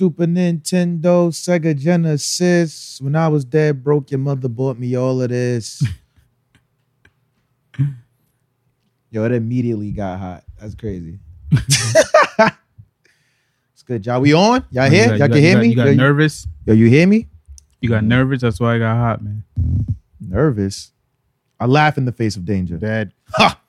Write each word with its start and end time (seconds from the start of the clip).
Super 0.00 0.24
Nintendo, 0.24 1.28
Sega 1.28 1.76
Genesis. 1.76 2.98
When 3.02 3.14
I 3.14 3.28
was 3.28 3.44
dead 3.44 3.84
broke, 3.84 4.10
your 4.10 4.16
mother 4.16 4.48
bought 4.48 4.78
me 4.78 4.96
all 4.96 5.20
of 5.20 5.28
this. 5.28 5.84
Yo, 9.10 9.22
it 9.26 9.32
immediately 9.32 9.90
got 9.90 10.18
hot. 10.18 10.44
That's 10.58 10.74
crazy. 10.74 11.18
it's 11.52 12.48
good, 13.84 14.06
y'all. 14.06 14.22
We 14.22 14.32
on? 14.32 14.64
Y'all 14.70 14.84
oh, 14.84 14.86
You 14.86 14.90
here? 14.90 15.08
got- 15.08 15.18
Y'all 15.18 15.18
you 15.18 15.18
can 15.18 15.28
got- 15.28 15.36
hear 15.36 15.48
you 15.50 15.54
got- 15.54 15.60
me? 15.60 15.68
You 15.68 15.76
got 15.76 15.86
yo, 15.88 15.94
nervous. 15.94 16.48
yo, 16.64 16.72
you 16.72 16.86
hear 16.88 17.06
me? 17.06 17.28
You 17.82 17.90
got 17.90 18.02
nervous. 18.02 18.40
That's 18.40 18.58
why 18.58 18.76
I 18.76 18.78
got 18.78 18.96
hot, 18.96 19.22
man. 19.22 19.44
Nervous. 20.18 20.92
I 21.60 21.66
laugh 21.66 21.98
in 21.98 22.06
the 22.06 22.12
face 22.12 22.36
of 22.36 22.46
danger. 22.46 22.78
Dad. 22.78 23.12
Ha! 23.32 23.60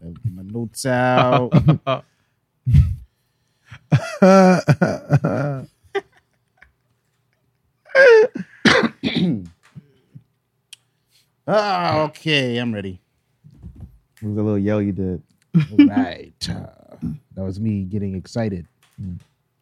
My 0.32 0.42
notes 0.44 0.86
out. 0.86 1.52
Ah, 11.48 12.00
okay, 12.04 12.56
I'm 12.58 12.74
ready. 12.74 13.00
It 14.20 14.26
was 14.26 14.36
a 14.36 14.42
little 14.42 14.58
yell 14.58 14.82
you 14.82 14.92
did. 14.92 15.22
All 15.54 15.86
right. 15.86 16.32
Uh, 16.48 16.96
that 17.34 17.42
was 17.44 17.60
me 17.60 17.82
getting 17.84 18.14
excited, 18.16 18.66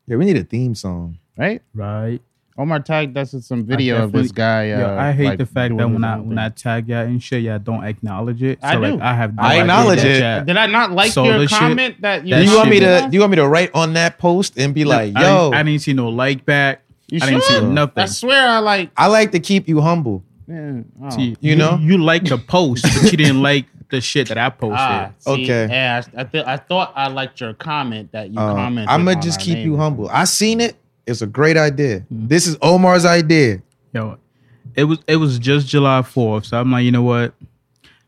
Yeah, 0.06 0.16
we 0.16 0.24
need 0.24 0.36
a 0.36 0.44
theme 0.44 0.74
song. 0.74 1.18
right? 1.36 1.60
Right. 1.74 2.22
Omar 2.56 2.78
tagged 2.80 3.16
us 3.18 3.32
with 3.32 3.44
some 3.44 3.64
video 3.66 4.04
of 4.04 4.12
this 4.12 4.30
guy. 4.30 4.70
Uh, 4.70 4.78
Yo, 4.78 4.96
I 4.96 5.10
hate 5.10 5.24
like, 5.26 5.38
the 5.38 5.46
fact 5.46 5.76
that 5.76 5.88
when 5.88 6.04
I 6.04 6.14
own 6.18 6.28
when 6.28 6.38
I 6.38 6.50
tag 6.50 6.88
y'all 6.88 6.98
and 7.00 7.20
shit, 7.20 7.42
y'all 7.42 7.58
don't 7.58 7.82
acknowledge 7.84 8.44
it. 8.44 8.60
So 8.62 8.68
I 8.68 8.74
like 8.76 8.94
do. 8.94 9.00
I 9.00 9.12
have 9.14 9.34
no 9.34 9.42
I 9.42 9.54
acknowledge 9.60 10.04
it. 10.04 10.20
y'all- 10.22 10.44
Did 10.44 10.56
I 10.56 10.66
not 10.66 10.92
like 10.92 11.14
your 11.16 11.38
the 11.38 11.48
shit- 11.48 11.58
comment 11.58 12.00
that 12.02 12.24
you? 12.24 12.30
that 12.34 12.44
you 12.44 12.56
want 12.56 12.70
me 12.70 12.78
to? 12.80 13.08
Do 13.10 13.14
you 13.14 13.20
want 13.20 13.30
me 13.30 13.36
to 13.36 13.48
write 13.48 13.70
on 13.74 13.94
that 13.94 14.18
post 14.18 14.56
and 14.56 14.72
be 14.72 14.84
like, 14.84 15.16
I 15.16 15.22
"Yo, 15.22 15.50
didn't, 15.50 15.54
I 15.54 15.62
didn't 15.64 15.82
see 15.82 15.94
no 15.94 16.08
like 16.10 16.44
back. 16.44 16.82
You 17.08 17.18
I 17.22 17.26
didn't 17.30 17.42
see 17.42 17.60
nothing. 17.60 18.02
I 18.02 18.06
swear, 18.06 18.48
I 18.48 18.58
like. 18.60 18.90
I 18.96 19.08
like 19.08 19.32
to 19.32 19.40
keep 19.40 19.66
you 19.68 19.80
humble." 19.80 20.22
Yeah, 20.46 20.82
oh. 21.02 21.10
See, 21.10 21.36
You 21.40 21.56
know? 21.56 21.78
you 21.80 21.98
like 21.98 22.24
the 22.24 22.38
post, 22.38 22.84
but 22.84 23.10
you 23.10 23.16
didn't 23.18 23.42
like 23.50 23.66
the 23.90 24.00
shit 24.00 24.28
that 24.28 24.38
I 24.38 24.50
posted. 24.50 24.78
Ah, 24.78 25.10
see, 25.18 25.30
Okay. 25.32 25.66
Yeah, 25.70 26.02
I, 26.16 26.20
I, 26.20 26.24
th- 26.24 26.44
I 26.46 26.56
thought 26.56 26.92
I 26.94 27.08
liked 27.08 27.40
your 27.40 27.54
comment 27.54 28.12
that 28.12 28.30
you 28.30 28.38
Uh, 28.38 28.54
commented. 28.54 28.88
I'm 28.90 29.04
gonna 29.04 29.20
just 29.20 29.40
keep 29.40 29.54
name. 29.54 29.66
you 29.66 29.76
humble. 29.76 30.08
I 30.08 30.22
seen 30.24 30.60
it. 30.60 30.76
It's 31.06 31.22
a 31.22 31.26
great 31.26 31.56
idea. 31.56 32.00
Mm-hmm. 32.00 32.28
This 32.28 32.46
is 32.46 32.56
Omar's 32.62 33.04
idea. 33.04 33.62
Yo, 33.92 34.18
it 34.74 34.84
was 34.84 34.98
it 35.06 35.16
was 35.16 35.38
just 35.38 35.66
July 35.68 36.02
Fourth, 36.02 36.46
so 36.46 36.60
I'm 36.60 36.70
like, 36.72 36.84
you 36.84 36.92
know 36.92 37.02
what? 37.02 37.34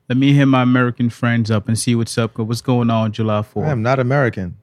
Let 0.09 0.19
me 0.19 0.33
hit 0.33 0.47
my 0.47 0.63
American 0.63 1.11
friends 1.11 1.51
up 1.51 1.67
and 1.69 1.79
see 1.79 1.95
what's 1.95 2.17
up. 2.17 2.39
What's 2.39 2.61
going 2.61 2.91
on 2.91 3.11
July 3.13 3.43
fourth? 3.43 3.67
I 3.67 3.73
am 3.73 3.83
not 3.83 3.99
American. 3.99 4.57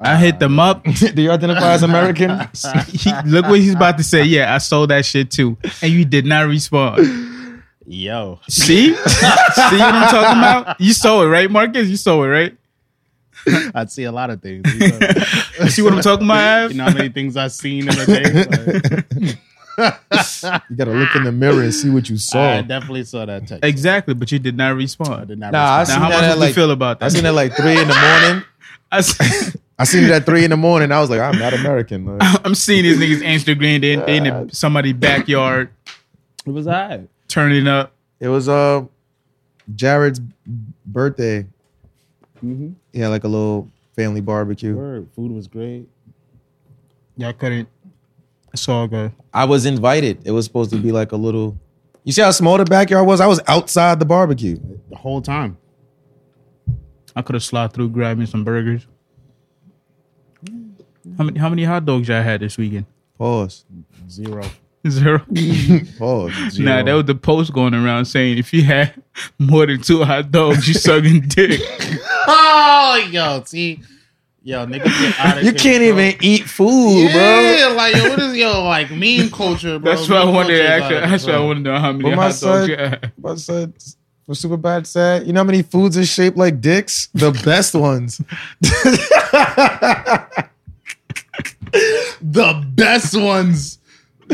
I 0.00 0.16
hit 0.16 0.38
them 0.38 0.58
up. 0.58 0.82
Do 1.14 1.20
you 1.20 1.30
identify 1.30 1.72
as 1.72 1.82
American? 1.82 2.30
He- 2.88 3.12
look 3.26 3.44
what 3.46 3.58
he's 3.60 3.74
about 3.74 3.98
to 3.98 4.04
say. 4.04 4.24
Yeah, 4.24 4.54
I 4.54 4.58
sold 4.58 4.88
that 4.90 5.04
shit 5.04 5.30
too, 5.30 5.58
and 5.82 5.92
you 5.92 6.06
did 6.06 6.24
not 6.24 6.48
respond. 6.48 7.62
Yo, 7.86 8.38
See, 8.48 8.94
see 8.94 9.26
what 9.26 9.80
I'm 9.82 10.08
talking 10.10 10.38
about? 10.38 10.80
You 10.80 10.92
saw 10.92 11.22
it, 11.22 11.26
right, 11.26 11.50
Marcus? 11.50 11.88
You 11.88 11.96
saw 11.96 12.22
it, 12.22 12.28
right? 12.28 12.56
I'd 13.74 13.90
see 13.90 14.04
a 14.04 14.12
lot 14.12 14.30
of 14.30 14.42
things. 14.42 14.62
You 14.74 14.88
know, 14.90 15.66
see 15.68 15.82
what 15.82 15.92
I'm 15.92 16.00
talking 16.00 16.26
about? 16.26 16.70
you 16.70 16.76
know 16.76 16.84
how 16.84 16.94
many 16.94 17.08
things 17.08 17.36
I've 17.36 17.52
seen 17.52 17.88
in 17.88 17.98
a 17.98 18.06
day. 18.06 18.44
Like, 19.78 20.62
you 20.68 20.76
gotta 20.76 20.92
look 20.92 21.14
in 21.14 21.24
the 21.24 21.32
mirror 21.32 21.62
and 21.62 21.74
see 21.74 21.88
what 21.90 22.10
you 22.10 22.16
saw. 22.18 22.58
I 22.58 22.62
definitely 22.62 23.04
saw 23.04 23.24
that 23.24 23.46
text. 23.46 23.64
Exactly, 23.64 24.14
but 24.14 24.30
you 24.30 24.38
did 24.38 24.56
not 24.56 24.68
I 24.68 24.70
respond. 24.70 25.28
did 25.28 25.38
not. 25.38 25.52
Nah, 25.52 25.58
I 25.76 25.80
respond. 25.80 26.02
Now, 26.02 26.08
seen 26.08 26.12
how 26.12 26.18
am 26.18 26.24
I 26.24 26.28
that 26.28 26.38
like 26.38 26.48
to 26.50 26.54
feel 26.54 26.70
about 26.70 27.00
that? 27.00 27.06
I 27.06 27.08
seen 27.08 27.24
it 27.24 27.30
like 27.30 27.54
three 27.54 27.80
in 27.80 27.88
the 27.88 27.94
morning. 27.94 28.44
I 29.80 29.84
seen 29.84 30.04
it 30.04 30.10
at 30.10 30.26
three 30.26 30.44
in 30.44 30.50
the 30.50 30.56
morning. 30.56 30.92
I 30.92 31.00
was 31.00 31.08
like, 31.08 31.20
I'm 31.20 31.38
not 31.38 31.54
American. 31.54 32.18
Like, 32.18 32.44
I'm 32.44 32.54
seeing 32.54 32.82
these 32.82 32.98
niggas 32.98 33.22
Instagram. 33.22 33.80
They, 33.80 33.96
they 33.96 34.16
in 34.18 34.24
the, 34.24 34.48
somebody's 34.52 34.94
backyard 34.94 35.70
it 36.46 36.50
was 36.50 36.66
I. 36.66 37.02
turning 37.28 37.66
up. 37.68 37.92
it 38.18 38.28
was 38.28 38.48
uh 38.48 38.84
Jared's 39.74 40.20
birthday. 40.86 41.46
Mm-hmm. 42.44 42.70
Yeah, 42.92 43.08
like 43.08 43.24
a 43.24 43.28
little 43.28 43.70
family 43.96 44.20
barbecue. 44.20 44.76
Word. 44.76 45.08
Food 45.14 45.32
was 45.32 45.46
great. 45.46 45.88
Y'all 47.16 47.32
couldn't. 47.32 47.68
It's 48.52 48.68
all 48.68 48.88
good. 48.88 49.12
I 49.32 49.44
was 49.44 49.66
invited. 49.66 50.22
It 50.24 50.32
was 50.32 50.44
supposed 50.44 50.70
to 50.70 50.78
be 50.78 50.92
like 50.92 51.12
a 51.12 51.16
little. 51.16 51.58
You 52.04 52.12
see 52.12 52.22
how 52.22 52.30
small 52.30 52.56
the 52.58 52.64
backyard 52.64 53.06
was? 53.06 53.20
I 53.20 53.26
was 53.26 53.40
outside 53.46 53.98
the 53.98 54.06
barbecue. 54.06 54.58
The 54.88 54.96
whole 54.96 55.20
time. 55.20 55.58
I 57.14 57.22
could 57.22 57.34
have 57.34 57.44
slid 57.44 57.72
through, 57.72 57.90
grabbed 57.90 58.18
me 58.18 58.26
some 58.26 58.44
burgers. 58.44 58.86
How 61.16 61.24
many 61.24 61.38
how 61.38 61.48
many 61.48 61.64
hot 61.64 61.84
dogs 61.84 62.08
y'all 62.08 62.22
had 62.22 62.40
this 62.40 62.56
weekend? 62.56 62.86
Pause. 63.18 63.64
Zero. 64.08 64.42
Zero. 64.88 65.18
Pause. 65.98 66.58
Nah, 66.58 66.82
that 66.82 66.92
was 66.94 67.04
the 67.04 67.14
post 67.14 67.52
going 67.52 67.74
around 67.74 68.06
saying 68.06 68.38
if 68.38 68.52
you 68.54 68.62
had 68.64 69.02
more 69.38 69.66
than 69.66 69.80
two 69.80 70.04
hot 70.04 70.30
dogs, 70.30 70.66
you 70.66 70.74
sucking 70.74 71.22
dick. 71.28 71.60
Oh, 72.26 73.08
yo, 73.10 73.42
see, 73.44 73.80
yo, 74.42 74.66
niggas 74.66 74.84
get 74.84 75.20
out 75.24 75.38
of 75.38 75.44
You 75.44 75.52
can't 75.52 75.82
even 75.82 76.14
eat 76.20 76.44
food, 76.44 77.10
bro. 77.12 77.20
Yeah, 77.20 77.72
like 77.76 77.94
yo, 77.96 78.08
what 78.10 78.18
is 78.20 78.36
yo 78.36 78.64
like 78.64 78.90
meme 78.90 79.30
culture, 79.32 79.78
bro? 79.78 79.94
That's 79.94 80.08
why 80.08 80.18
I 80.18 80.24
Meme 80.26 80.34
wanted 80.34 80.58
to 80.58 80.62
culture 80.62 80.64
is 80.64 80.70
actually. 80.82 80.96
out 80.96 81.02
of 81.04 81.10
That's 81.10 81.24
why 81.24 81.30
I 81.30 81.32
control. 81.34 81.46
wanted 81.48 81.64
to 81.64 81.70
know 81.72 81.78
how 81.78 81.92
many 81.92 82.04
But 82.10 82.16
my 82.16 82.22
hot 82.22 82.28
dogs 82.28 82.38
son- 82.40 82.68
you 82.68 82.76
had. 82.76 83.12
My 83.18 83.34
son 83.36 83.74
was 84.26 84.38
super 84.38 84.56
bad 84.56 84.86
sad. 84.86 85.26
You 85.26 85.32
know 85.32 85.40
how 85.40 85.44
many 85.44 85.62
foods 85.62 85.98
are 85.98 86.06
shaped 86.06 86.36
like 86.36 86.60
dicks? 86.60 87.08
The 87.14 87.32
best 87.44 87.74
ones. 87.74 88.20
the 92.20 92.64
best 92.74 93.16
ones. 93.16 93.78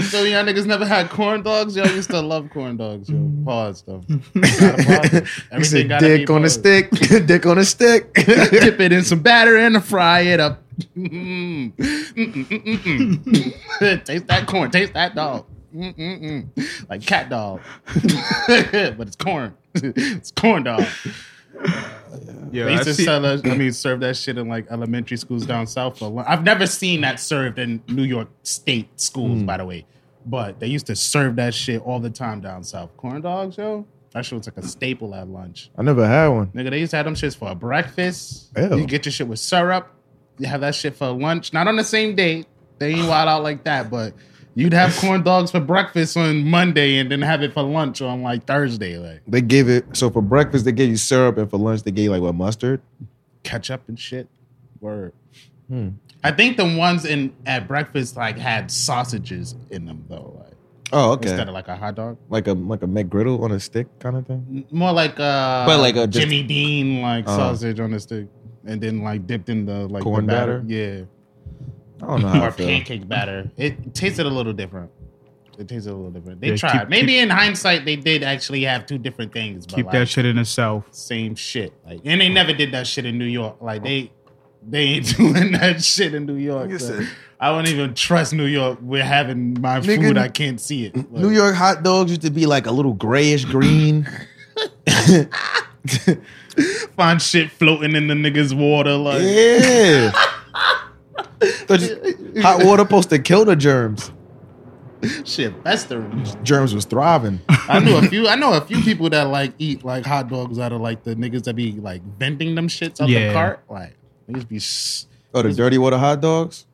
So 0.03 0.23
y'all 0.25 0.45
niggas 0.45 0.67
never 0.67 0.85
had 0.87 1.09
corn 1.11 1.43
dogs? 1.43 1.75
Y'all 1.77 1.89
used 1.89 2.11
to 2.11 2.21
love 2.21 2.51
corn 2.51 2.77
dogs. 2.77 3.09
Yo, 3.09 3.31
pause 3.45 3.83
though. 3.87 4.03
Gotta 4.35 4.83
pause. 4.85 5.11
He 5.11 5.43
Everything 5.53 5.89
gotta 5.89 6.07
dick 6.19 6.31
on 6.31 6.45
a 6.45 6.51
stick. 6.51 6.91
dick 7.27 7.47
on 7.47 7.59
a 7.59 7.65
stick. 7.65 8.13
Dip 8.15 8.81
it 8.81 8.93
in 8.93 9.05
some 9.05 9.21
batter 9.21 9.57
and 9.57 9.83
fry 9.83 10.21
it 10.21 10.41
up. 10.41 10.63
Mm, 10.97 11.75
mm, 11.75 12.15
mm, 12.15 12.47
mm, 12.47 13.25
mm. 13.25 14.05
taste 14.05 14.27
that 14.27 14.47
corn. 14.47 14.71
Taste 14.71 14.93
that 14.93 15.15
dog. 15.15 15.47
Mm, 15.75 15.97
mm, 15.97 16.45
mm. 16.55 16.89
Like 16.89 17.03
cat 17.03 17.29
dog, 17.29 17.61
but 17.87 19.07
it's 19.09 19.17
corn. 19.17 19.55
it's 19.75 20.31
corn 20.31 20.65
dog. 20.65 20.85
Yeah, 22.53 22.65
They 22.67 22.73
used 22.73 22.83
I 22.83 22.85
to 22.85 22.95
see- 22.95 23.05
sell. 23.05 23.27
I 23.27 23.37
mean, 23.57 23.73
serve 23.73 24.01
that 24.01 24.17
shit 24.17 24.39
in 24.39 24.49
like 24.49 24.67
elementary 24.71 25.17
schools 25.17 25.45
down 25.47 25.67
south. 25.67 25.99
For. 25.99 26.25
I've 26.27 26.45
never 26.45 26.67
seen 26.67 27.01
that 27.03 27.21
served 27.21 27.59
in 27.59 27.83
New 27.89 28.05
York 28.05 28.29
State 28.43 29.01
schools, 29.01 29.41
hmm. 29.41 29.47
by 29.47 29.57
the 29.59 29.65
way. 29.65 29.87
But 30.25 30.59
they 30.59 30.67
used 30.67 30.87
to 30.87 30.97
serve 30.97 31.37
that 31.37 31.55
shit 31.55 31.83
all 31.83 32.01
the 32.01 32.11
time 32.11 32.41
down 32.41 32.65
south. 32.65 32.97
Corn 32.97 33.21
dogs, 33.23 33.57
yo. 33.57 33.87
That 34.13 34.25
shit 34.25 34.39
was 34.39 34.47
like 34.47 34.57
a 34.57 34.67
staple 34.67 35.15
at 35.15 35.29
lunch. 35.29 35.71
I 35.77 35.83
never 35.83 36.07
had 36.07 36.29
one. 36.29 36.47
Nigga, 36.49 36.71
they 36.71 36.79
used 36.81 36.91
to 36.91 36.97
have 36.97 37.05
them 37.05 37.15
shits 37.15 37.37
for 37.37 37.55
breakfast. 37.55 38.51
Ew. 38.57 38.79
You 38.79 38.87
get 38.87 39.05
your 39.05 39.13
shit 39.13 39.29
with 39.29 39.39
syrup. 39.39 39.93
You 40.39 40.47
have 40.47 40.63
that 40.63 40.75
shit 40.75 40.97
for 40.97 41.09
lunch. 41.11 41.53
Not 41.53 41.69
on 41.69 41.77
the 41.77 41.85
same 41.85 42.15
day. 42.17 42.45
They 42.79 42.95
ain't 42.95 43.09
wild 43.09 43.29
out 43.29 43.43
like 43.43 43.65
that, 43.65 43.91
but 43.91 44.15
you'd 44.57 44.73
have 44.73 44.97
corn 44.97 45.23
dogs 45.23 45.53
for 45.53 45.61
breakfast 45.61 46.17
on 46.17 46.49
Monday 46.51 46.97
and 46.99 47.09
then 47.13 47.23
have 47.23 47.43
it 47.43 47.53
for 47.55 47.63
lunch 47.63 48.03
on 48.03 48.23
like 48.23 48.45
Thursday. 48.47 48.97
Like 48.99 49.23
They 49.29 49.41
gave 49.43 49.69
it 49.69 49.85
so 49.97 50.11
for 50.11 50.23
breakfast 50.23 50.65
they 50.65 50.73
gave 50.73 50.89
you 50.91 50.97
syrup 50.97 51.39
and 51.39 51.49
for 51.49 51.59
lunch 51.59 51.85
they 51.85 51.93
gave 51.93 52.05
you 52.07 52.11
like 52.11 52.23
what 52.23 52.35
mustard. 52.35 52.81
ketchup 53.45 53.83
and 53.87 53.99
shit. 54.01 54.29
Word. 54.81 55.13
Hmm. 55.69 55.91
I 56.25 56.33
think 56.33 56.57
the 56.57 56.65
ones 56.77 57.05
in 57.05 57.33
at 57.47 57.69
breakfast 57.69 58.17
like 58.17 58.37
had 58.39 58.71
sausages 58.71 59.55
in 59.71 59.85
them 59.87 60.05
though, 60.09 60.35
like 60.43 60.55
Oh, 60.93 61.13
okay. 61.13 61.29
instead 61.31 61.49
of 61.49 61.55
like 61.55 61.69
a 61.69 61.77
hot 61.77 61.95
dog. 61.97 62.17
like 62.31 62.47
a 62.49 62.53
like 62.55 62.83
a 62.83 62.87
McGriddle 62.87 63.43
on 63.43 63.53
a 63.53 63.61
stick 63.61 63.87
kind 63.99 64.17
of 64.17 64.27
thing. 64.27 64.65
More 64.71 64.93
like 64.93 65.19
uh 65.21 65.67
But 65.67 65.81
like 65.81 65.97
a 65.97 66.07
just- 66.07 66.27
Jimmy 66.27 66.43
Dean 66.43 67.03
like 67.03 67.29
Uh. 67.29 67.37
sausage 67.37 67.79
on 67.81 67.93
a 67.95 68.01
stick. 68.01 68.27
And 68.65 68.81
then 68.81 69.03
like 69.03 69.27
dipped 69.27 69.49
in 69.49 69.65
the 69.67 69.87
like 69.87 70.03
Corn 70.03 70.27
the 70.27 70.33
batter. 70.33 70.59
batter? 70.61 70.73
Yeah. 70.73 71.05
I 72.03 72.07
don't 72.07 72.23
know 72.23 72.29
how 72.29 72.43
I 72.43 72.49
or 72.49 72.51
feel. 72.53 72.67
pancake 72.67 73.09
batter. 73.09 73.51
It 73.57 73.95
tasted 73.95 74.27
a 74.27 74.31
little 74.31 74.53
different. 74.53 74.91
It 75.59 75.67
tasted 75.69 75.91
a 75.91 75.95
little 75.95 76.11
different. 76.11 76.41
They 76.43 76.51
Yeah, 76.51 76.57
tried. 76.57 76.79
keep- 76.81 76.89
Maybe 76.91 77.19
in 77.19 77.31
hindsight, 77.31 77.85
they 77.87 77.97
did 77.97 78.23
actually 78.23 78.63
have 78.65 78.85
two 78.87 78.99
different 78.99 79.33
things. 79.33 79.67
But 79.67 79.77
Keep 79.77 79.87
like, 79.87 79.93
that 79.95 80.09
shit 80.09 80.27
in 80.27 80.37
the 80.37 80.45
south. 80.45 80.85
same 80.95 81.35
shit. 81.35 81.73
Like, 81.87 82.01
and 82.05 82.21
they 82.21 82.29
never 82.29 82.53
did 82.53 82.73
that 82.73 82.87
shit 82.87 83.07
in 83.07 83.17
New 83.19 83.25
York. 83.25 83.57
Like 83.63 83.83
they, 83.83 84.13
they 84.69 84.81
ain't 84.81 85.17
doing 85.17 85.53
that 85.53 85.83
shit 85.83 86.15
in 86.15 86.27
New 86.27 86.35
York. 86.37 86.69
Nigga 86.69 86.81
so 86.81 86.99
said- 86.99 87.09
I 87.41 87.51
wouldn't 87.51 87.69
even 87.69 87.93
trust 87.95 88.33
New 88.35 88.47
York. 88.47 88.79
We're 88.83 89.05
having 89.05 89.61
my 89.61 89.81
Nigga, 89.81 90.09
food. 90.09 90.19
I 90.19 90.29
can't 90.29 90.61
see 90.61 90.87
it. 90.87 90.97
Like, 90.97 91.11
New 91.11 91.31
York 91.31 91.55
hot 91.55 91.83
dogs 91.83 92.11
used 92.11 92.23
to 92.23 92.31
be 92.31 92.47
like 92.47 92.67
a 92.67 92.71
little 92.73 92.95
grayish 92.95 93.45
green. 93.47 94.07
find 96.97 97.21
shit 97.21 97.51
floating 97.51 97.95
in 97.95 98.07
the 98.09 98.15
niggas' 98.15 98.55
water. 98.57 98.95
Like, 98.97 99.21
yeah. 99.23 100.13
Thought 101.41 101.81
hot 102.43 102.65
water 102.65 102.83
supposed 102.83 103.11
to 103.11 103.19
kill 103.19 103.45
the 103.45 103.57
germs. 103.57 104.11
shit, 105.25 105.53
festering. 105.63 106.25
Germs 106.43 106.75
was 106.75 106.85
thriving. 106.85 107.41
I 107.49 107.81
knew 107.81 107.97
a 107.97 108.03
few. 108.03 108.27
I 108.29 108.35
know 108.37 108.55
a 108.55 108.61
few 108.63 108.81
people 108.83 109.11
that 109.11 109.25
like 109.25 109.53
eat 109.59 109.85
like 109.85 110.05
hot 110.07 110.29
dogs 110.29 110.59
out 110.59 110.73
of 110.73 110.81
like 110.81 111.05
the 111.05 111.15
niggas 111.15 111.45
that 111.45 111.55
be 111.55 111.73
like 111.73 112.03
venting 112.19 112.55
them 112.55 112.69
shits 112.69 113.01
out 113.01 113.09
Yeah. 113.09 113.29
the 113.29 113.33
cart. 113.35 113.65
Like 113.69 113.95
niggas 114.29 114.49
be. 114.49 114.57
s- 114.57 115.07
Oh, 115.35 115.43
the 115.43 115.53
dirty 115.53 115.77
water 115.77 115.99
hot 115.99 116.23
dogs. 116.23 116.65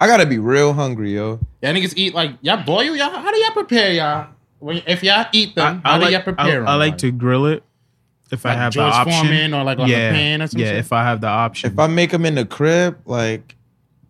I 0.00 0.06
gotta 0.08 0.26
be 0.26 0.38
real 0.38 0.72
hungry, 0.72 1.14
yo. 1.14 1.38
Y'all 1.62 1.72
niggas 1.72 1.94
eat 1.96 2.14
like 2.14 2.32
y'all 2.40 2.64
boil 2.64 2.96
y'all. 2.96 3.10
How 3.10 3.30
do 3.30 3.38
y'all 3.38 3.52
prepare 3.52 3.92
y'all? 3.92 4.28
When, 4.58 4.82
if 4.88 5.04
y'all 5.04 5.26
eat 5.32 5.54
them, 5.54 5.80
I, 5.84 5.88
how 5.88 5.96
I 6.00 6.04
do 6.06 6.12
y'all 6.12 6.22
prepare 6.22 6.46
I, 6.46 6.58
them? 6.58 6.68
I 6.68 6.74
like 6.74 6.98
to 6.98 7.12
grill 7.12 7.46
it 7.46 7.62
if 8.32 8.44
I 8.44 8.50
Like 8.50 8.58
have 8.58 8.72
George 8.72 8.92
the 8.92 8.96
option. 8.98 9.12
Foreman 9.26 9.54
or 9.54 9.62
like 9.62 9.78
on 9.78 9.86
the 9.88 9.92
yeah, 9.94 10.10
pan 10.10 10.42
or 10.42 10.48
some 10.48 10.60
yeah. 10.60 10.66
shit? 10.70 10.76
If 10.78 10.92
I 10.92 11.04
have 11.04 11.20
the 11.20 11.28
option, 11.28 11.70
If 11.72 11.78
I 11.78 11.86
make 11.86 12.10
them 12.10 12.26
in 12.26 12.34
the 12.34 12.44
crib, 12.44 12.98
like 13.06 13.54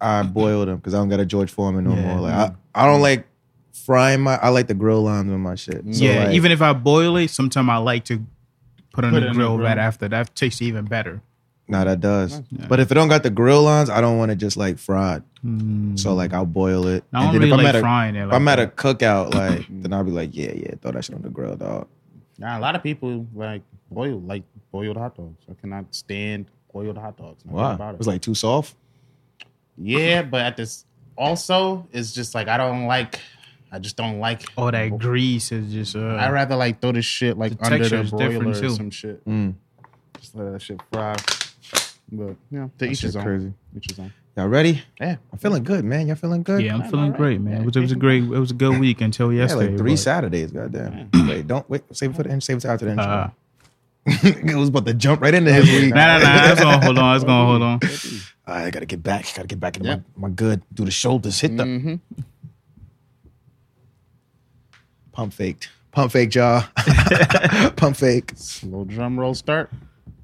I 0.00 0.23
boil 0.23 0.65
them 0.67 0.77
because 0.77 0.95
I 0.95 0.99
don't 0.99 1.09
got 1.09 1.21
a 1.21 1.27
George 1.27 1.50
Foreman 1.50 1.85
no 1.85 1.95
Yeah. 1.95 2.03
more. 2.15 2.21
Like 2.21 2.35
I, 2.35 2.53
I 2.75 2.87
don't 2.87 3.00
like 3.00 3.27
frying 3.73 4.21
my. 4.21 4.37
I 4.37 4.49
like 4.50 4.67
the 4.69 4.75
grill 4.75 5.03
lines 5.03 5.31
with 5.31 5.39
my 5.41 5.55
shit. 5.55 5.83
So, 5.95 6.05
yeah. 6.05 6.25
like, 6.27 6.35
even 6.35 6.53
if 6.53 6.62
I 6.62 6.73
boil 6.73 7.17
it, 7.17 7.29
sometimes 7.31 7.69
I 7.69 7.77
like 7.79 8.05
to 8.06 8.25
put 8.93 9.05
it 9.05 9.09
on 9.09 9.12
Put 9.15 9.19
it 9.19 9.21
the 9.23 9.27
in 9.29 9.33
the 9.33 9.39
grill 9.39 9.56
grill. 9.56 9.67
right 9.69 9.79
after. 9.79 10.09
That 10.09 10.35
tastes 10.35 10.62
even 10.62 10.85
better. 10.85 11.21
nah, 11.69 11.85
that 11.85 12.00
does. 12.00 12.41
Yeah. 12.50 12.67
But 12.69 12.81
if 12.81 12.91
it 12.91 12.95
don't 12.95 13.09
got 13.09 13.23
the 13.23 13.31
grill 13.31 13.62
lines, 13.62 13.91
I 13.91 14.00
don't 14.00 14.19
want 14.19 14.31
it 14.31 14.37
just 14.37 14.56
like 14.56 14.79
fried. 14.79 15.23
Mm. 15.45 15.99
So 15.99 16.15
like 16.15 16.33
I'll 16.33 16.47
boil 16.47 16.87
it. 16.87 17.05
I 17.12 17.25
don't 17.25 17.33
then 17.33 17.41
really 17.43 17.49
if 17.53 17.59
I'm 17.59 17.65
like 17.65 17.69
at 17.69 17.75
a, 17.77 17.81
frying 17.81 18.17
it. 18.17 18.21
if 18.23 18.27
Like 18.29 18.35
I'm 18.37 18.49
at 18.49 18.59
a 18.59 18.62
that. 18.67 18.77
cookout, 18.77 19.35
like 19.35 19.67
then 19.69 19.93
I'll 19.93 20.05
be 20.05 20.11
like, 20.11 20.31
yeah, 20.33 20.53
yeah, 20.55 20.75
throw 20.81 20.93
that 20.93 21.05
shit 21.05 21.15
on 21.17 21.23
the 21.23 21.31
grill, 21.31 21.56
dog. 21.56 21.89
Nah, 22.39 22.59
a 22.59 22.61
lot 22.61 22.75
of 22.77 22.83
people 22.83 23.27
like 23.35 23.62
boil 23.91 24.21
like 24.21 24.44
boiled 24.71 24.97
hot 24.97 25.17
dogs. 25.17 25.44
I 25.51 25.55
cannot 25.55 25.93
stand 25.94 26.47
boiled 26.73 26.97
hot 26.99 27.17
dogs. 27.17 27.44
Nothing 27.44 27.56
Wow, 27.61 27.75
about 27.75 27.94
it 27.94 27.99
was 27.99 28.06
like 28.06 28.21
too 28.23 28.35
soft. 28.35 28.75
Yeah, 29.81 30.23
but 30.23 30.41
at 30.43 30.57
this 30.57 30.85
also 31.17 31.87
it's 31.93 32.13
just 32.13 32.35
like 32.35 32.49
I 32.49 32.57
don't 32.57 32.87
like. 32.87 33.21
I 33.71 33.79
just 33.79 33.97
don't 33.99 34.19
like. 34.19 34.45
all 34.57 34.71
that 34.73 34.97
grease 34.99 35.53
is 35.53 35.71
just. 35.73 35.95
Uh, 35.95 36.01
I 36.01 36.31
rather 36.31 36.57
like 36.57 36.81
throw 36.81 36.93
this 36.93 37.05
shit 37.05 37.37
like 37.37 37.59
The 37.59 37.65
under 37.67 37.79
texture 37.79 38.03
the 38.03 38.09
broiler 38.11 38.29
different, 38.31 38.57
or 38.57 38.61
too. 38.61 38.71
some 38.71 38.91
shit. 38.91 39.23
Mm, 39.27 39.55
Just 40.21 40.35
let 40.35 40.53
that 40.53 40.63
shit 40.63 40.81
fry. 40.91 41.15
But 42.11 42.37
yeah, 42.51 42.65
to 42.65 42.71
that 42.79 42.85
each 42.91 42.99
shit 42.99 43.03
his 43.09 43.17
own. 43.17 43.23
crazy. 43.25 43.53
Each 43.77 43.91
his 43.91 43.99
own. 43.99 44.13
Y'all 44.39 44.47
ready? 44.47 44.83
Yeah. 44.99 45.17
I'm 45.33 45.39
feeling 45.39 45.65
good, 45.65 45.85
man. 45.85 46.07
Y'all 46.07 46.17
feeling 46.17 46.43
good? 46.45 46.63
yeah, 46.63 46.75
I'm 46.77 46.83
I'm 46.83 46.91
feeling 46.91 47.05
alright. 47.07 47.19
great, 47.19 47.41
man. 47.43 47.55
Yeah, 47.55 47.61
It 47.61 47.65
was, 47.67 47.77
it 47.77 47.81
was 47.81 47.93
a 47.93 47.97
great. 47.97 48.23
It 48.23 48.29
was 48.29 48.51
a 48.53 48.55
good 48.55 48.79
week 48.79 49.03
until 49.03 49.31
yesterday. 49.33 49.65
Yeah, 49.65 49.71
yesterday. 49.71 49.71
like 49.73 49.79
three 49.79 49.93
but, 49.93 49.99
Saturdays, 49.99 50.53
goddamn. 50.53 51.11
wait, 51.29 51.47
don't 51.47 51.69
wait. 51.69 51.83
Save 51.93 52.11
it 52.11 52.17
for 52.17 52.23
the 52.23 52.31
end. 52.31 52.43
Save 52.43 52.57
it 52.59 52.65
after 52.65 52.85
the 52.87 52.93
intro. 52.93 53.05
Uh, 53.05 53.31
it 54.07 54.57
was 54.57 54.71
about 54.71 54.87
to 54.87 54.95
jump 54.95 55.21
right 55.21 55.35
into 55.35 55.53
his 55.53 55.67
week. 55.67 55.93
nah, 55.95 56.19
nah, 56.19 56.25
nah. 56.25 56.53
It's 56.53 56.61
gonna 56.63 56.83
hold 56.83 56.99
on. 56.99 57.17
It's 57.17 57.25
gonna 57.25 57.47
hold 57.47 57.63
on. 57.63 57.81
I 58.49 58.71
gotta 58.71 58.87
get 58.87 59.03
back. 59.03 59.27
Gotta 59.35 59.47
get 59.49 59.61
back 59.61 59.77
into 59.77 59.89
Yeah. 59.89 59.97
my, 60.17 60.29
my 60.29 60.35
good. 60.35 60.62
Do 60.73 60.85
the 60.85 60.91
shoulders. 60.91 61.39
Hit 61.41 61.56
the 61.56 61.65
Mm-hmm. 61.65 61.95
pump 65.12 65.33
faked. 65.33 65.69
Pump 65.93 66.12
fake 66.12 66.31
jaw. 66.31 66.69
pump 67.77 67.97
fake. 67.97 68.33
Little 68.62 68.85
drum 68.85 69.19
roll 69.19 69.35
start. 69.35 69.71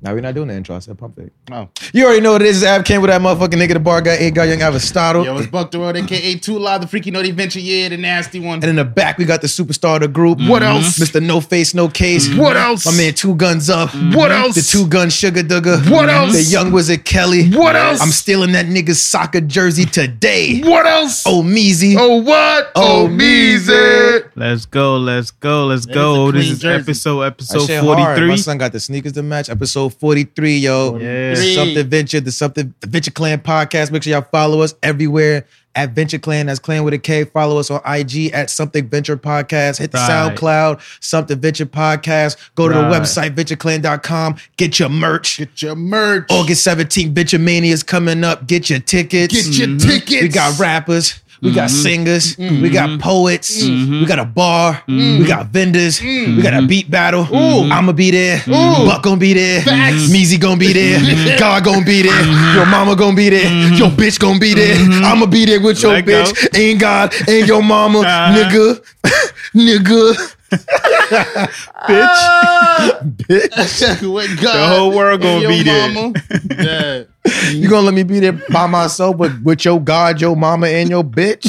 Now 0.04 0.12
we're 0.12 0.20
not 0.20 0.34
doing 0.34 0.48
the 0.48 0.54
intro. 0.54 0.76
I 0.76 0.80
said 0.80 0.98
pump 0.98 1.16
fake. 1.16 1.32
Oh, 1.50 1.70
You 1.94 2.04
already 2.04 2.20
know 2.20 2.32
what 2.32 2.42
it 2.42 2.48
is. 2.48 2.62
Ab 2.62 2.84
came 2.84 3.00
with 3.00 3.08
that 3.08 3.22
motherfucking 3.22 3.54
nigga, 3.54 3.72
the 3.72 3.80
bar 3.80 4.02
guy, 4.02 4.16
eight 4.16 4.34
guy, 4.34 4.44
young 4.44 4.60
Aristotle. 4.60 5.24
yo, 5.24 5.38
it's 5.38 5.46
Buck 5.46 5.70
the 5.70 5.80
World, 5.80 5.96
aka 5.96 6.34
Two 6.34 6.58
Live, 6.58 6.82
the 6.82 6.86
Freaky 6.86 7.10
Naughty 7.10 7.30
Venture, 7.30 7.58
yeah, 7.58 7.88
the 7.88 7.96
nasty 7.96 8.38
one. 8.38 8.56
And 8.56 8.64
in 8.64 8.76
the 8.76 8.84
back, 8.84 9.16
we 9.16 9.24
got 9.24 9.40
the 9.40 9.46
superstar 9.46 9.94
of 9.94 10.02
the 10.02 10.08
group. 10.08 10.40
What 10.40 10.60
mm-hmm. 10.60 10.76
else? 10.76 10.98
Mr. 10.98 11.22
No 11.22 11.40
Face, 11.40 11.72
No 11.72 11.88
Case. 11.88 12.28
Mm-hmm. 12.28 12.38
What 12.38 12.54
else? 12.54 12.84
My 12.84 12.92
man, 12.92 13.14
Two 13.14 13.34
Guns 13.34 13.70
Up. 13.70 13.88
Mm-hmm. 13.88 14.14
What 14.14 14.30
else? 14.30 14.56
The 14.56 14.60
Two 14.60 14.86
Gun 14.86 15.08
Sugar 15.08 15.42
Dugger. 15.42 15.90
What 15.90 16.10
else? 16.10 16.34
The 16.34 16.42
Young 16.42 16.70
Wizard 16.70 17.06
Kelly. 17.06 17.48
What 17.48 17.74
else? 17.74 18.02
I'm 18.02 18.10
stealing 18.10 18.52
that 18.52 18.66
nigga's 18.66 19.02
soccer 19.02 19.40
jersey 19.40 19.86
today. 19.86 20.60
What 20.60 20.84
else? 20.84 21.24
Oh, 21.26 21.42
Meezy. 21.42 21.96
Oh, 21.98 22.20
what? 22.20 22.72
Oh, 22.74 23.04
oh 23.04 23.08
Meezy. 23.08 24.30
Let's 24.36 24.66
go. 24.66 24.98
Let's 24.98 25.30
go. 25.30 25.64
Let's 25.64 25.86
That 25.86 25.94
go. 25.94 26.28
is 26.28 26.34
This 26.34 26.50
is 26.50 26.58
jersey. 26.58 26.82
episode 26.82 27.20
That 27.20 27.26
episode 27.28 27.66
shit 27.66 27.82
forty 27.82 28.02
hard. 28.02 28.20
My 28.20 28.36
son 28.36 28.58
got 28.58 28.72
the 28.72 28.80
sneakers 28.80 29.12
to 29.12 29.22
match. 29.22 29.48
Episode 29.48 29.93
43, 29.98 30.58
yo. 30.58 30.96
Yeah. 30.98 31.34
The 31.34 31.54
Something 31.54 31.88
Venture, 31.88 32.20
the 32.20 32.32
Something 32.32 32.74
the 32.80 32.86
Venture 32.86 33.10
Clan 33.10 33.40
podcast. 33.40 33.90
Make 33.90 34.02
sure 34.02 34.12
y'all 34.12 34.22
follow 34.30 34.60
us 34.60 34.74
everywhere 34.82 35.46
at 35.76 35.90
Venture 35.90 36.18
Clan. 36.20 36.46
That's 36.46 36.60
Clan 36.60 36.84
with 36.84 36.94
a 36.94 36.98
K. 36.98 37.24
Follow 37.24 37.58
us 37.58 37.68
on 37.70 37.80
IG 37.84 38.30
at 38.32 38.48
Something 38.48 38.88
Ventured 38.88 39.22
Podcast. 39.22 39.78
Hit 39.78 39.90
the 39.90 39.98
Right. 39.98 40.36
SoundCloud, 40.36 40.80
Something 41.00 41.40
Ventured 41.40 41.72
Podcast. 41.72 42.36
Go 42.54 42.68
to 42.68 42.74
the 42.74 42.80
Right. 42.82 43.02
website, 43.02 43.34
ventureklan.com. 43.34 44.36
Get 44.56 44.78
your 44.78 44.88
merch. 44.88 45.38
Get 45.38 45.62
your 45.62 45.74
merch. 45.74 46.26
August 46.30 46.62
17th, 46.64 47.12
Venture 47.12 47.38
Mania 47.40 47.72
is 47.72 47.82
coming 47.82 48.22
up. 48.22 48.46
Get 48.46 48.70
your 48.70 48.78
tickets. 48.78 49.34
Get 49.34 49.46
your 49.68 49.76
tickets. 49.78 50.22
We 50.22 50.28
got 50.28 50.58
rappers. 50.60 51.20
We 51.42 51.52
got 51.52 51.68
mm-hmm. 51.68 51.82
singers. 51.82 52.38
We 52.38 52.70
got 52.70 52.88
mm-hmm. 52.88 53.00
poets. 53.00 53.64
Mm-hmm. 53.64 54.00
We 54.00 54.06
got 54.06 54.18
a 54.18 54.24
bar. 54.24 54.82
We 54.88 55.24
got 55.26 55.46
vendors. 55.46 56.00
We 56.00 56.42
got 56.42 56.54
a 56.54 56.66
beat 56.66 56.90
battle. 56.90 57.26
I'ma 57.32 57.92
be 57.92 58.10
there. 58.10 58.42
Buck 58.46 59.02
gonna 59.02 59.16
be 59.16 59.34
there. 59.34 59.62
Facts. 59.62 60.10
Meezy 60.10 60.40
gonna 60.40 60.56
be 60.56 60.72
there. 60.72 61.38
God 61.38 61.64
gonna 61.64 61.84
be 61.84 62.02
there. 62.02 62.54
Your 62.54 62.66
mama 62.66 62.96
gonna 62.96 63.16
be 63.16 63.30
there. 63.30 63.50
Your 63.74 63.90
bitch 63.90 64.18
gonna 64.18 64.38
be 64.38 64.54
there. 64.54 64.76
I'ma 65.04 65.26
be 65.26 65.44
there 65.44 65.60
with 65.60 65.82
your 65.82 65.92
Let 65.92 66.06
go. 66.06 66.24
bitch. 66.24 66.58
Ain't 66.58 66.80
God. 66.80 67.14
Ain't 67.28 67.46
your 67.46 67.62
mama. 67.62 68.00
Uh-huh. 68.00 68.34
Nigga. 68.34 68.84
Nigga. 69.54 70.33
Bitch. 71.88 74.02
With 74.14 74.36
God, 74.42 74.56
The 74.56 74.66
whole 74.68 74.94
world 74.94 75.22
gonna 75.22 75.40
your 75.40 75.50
be 75.50 75.62
there. 75.62 75.92
mama. 75.92 76.12
yeah. 76.58 77.04
You 77.50 77.68
gonna 77.68 77.86
let 77.86 77.94
me 77.94 78.02
be 78.02 78.20
there 78.20 78.32
by 78.50 78.66
myself 78.66 79.16
with, 79.16 79.42
with 79.42 79.64
your 79.64 79.80
God, 79.80 80.20
your 80.20 80.36
mama, 80.36 80.66
and 80.66 80.90
your 80.90 81.02
bitch? 81.02 81.44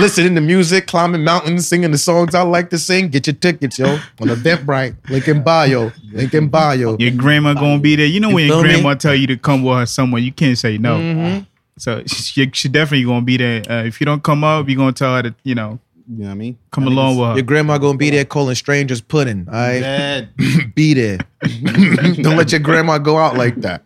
Listening 0.00 0.34
to 0.36 0.40
music, 0.40 0.86
climbing 0.86 1.24
mountains, 1.24 1.66
singing 1.68 1.90
the 1.90 1.98
songs 1.98 2.34
I 2.34 2.42
like 2.42 2.70
to 2.70 2.78
sing. 2.78 3.08
Get 3.08 3.26
your 3.26 3.34
tickets, 3.34 3.78
yo. 3.78 3.94
On 4.20 4.28
Eventbrite. 4.28 4.96
Link 5.10 5.28
in 5.28 5.42
bio. 5.42 5.92
Link 6.12 6.34
in 6.34 6.48
bio. 6.48 6.96
Your 6.98 7.12
grandma 7.12 7.54
gonna 7.54 7.78
be 7.80 7.96
there. 7.96 8.06
You 8.06 8.20
know 8.20 8.30
when 8.30 8.46
feel 8.48 8.56
your 8.58 8.64
me? 8.64 8.72
grandma 8.74 8.94
tell 8.94 9.14
you 9.14 9.26
to 9.28 9.36
come 9.36 9.62
with 9.62 9.78
her 9.78 9.86
somewhere, 9.86 10.20
you 10.22 10.32
can't 10.32 10.58
say 10.58 10.78
no. 10.78 10.98
Mhm. 10.98 11.46
So 11.78 12.02
she, 12.06 12.50
she 12.52 12.68
definitely 12.68 13.04
gonna 13.06 13.22
be 13.24 13.36
there. 13.36 13.62
Uh, 13.68 13.84
if 13.84 14.00
you 14.00 14.04
don't 14.04 14.22
come 14.22 14.44
up, 14.44 14.68
you 14.68 14.76
gonna 14.76 14.92
tell 14.92 15.16
her 15.16 15.22
to 15.22 15.34
you 15.44 15.54
know 15.54 15.78
You 16.12 16.22
know 16.22 16.24
what 16.24 16.30
I 16.32 16.34
mean? 16.34 16.58
come 16.72 16.88
along 16.88 17.18
with 17.18 17.28
her. 17.28 17.34
Your 17.36 17.44
grandma 17.44 17.78
gonna 17.78 17.96
be 17.96 18.10
there 18.10 18.24
calling 18.24 18.56
strangers 18.56 19.00
pudding. 19.00 19.46
All 19.48 19.54
right? 19.54 19.78
Dad. 19.80 20.28
Be 20.74 20.92
there. 20.94 21.18
Don't 21.40 22.36
let 22.36 22.50
your 22.50 22.60
grandma 22.60 22.98
go 22.98 23.16
out 23.16 23.36
like 23.36 23.54
that. 23.60 23.84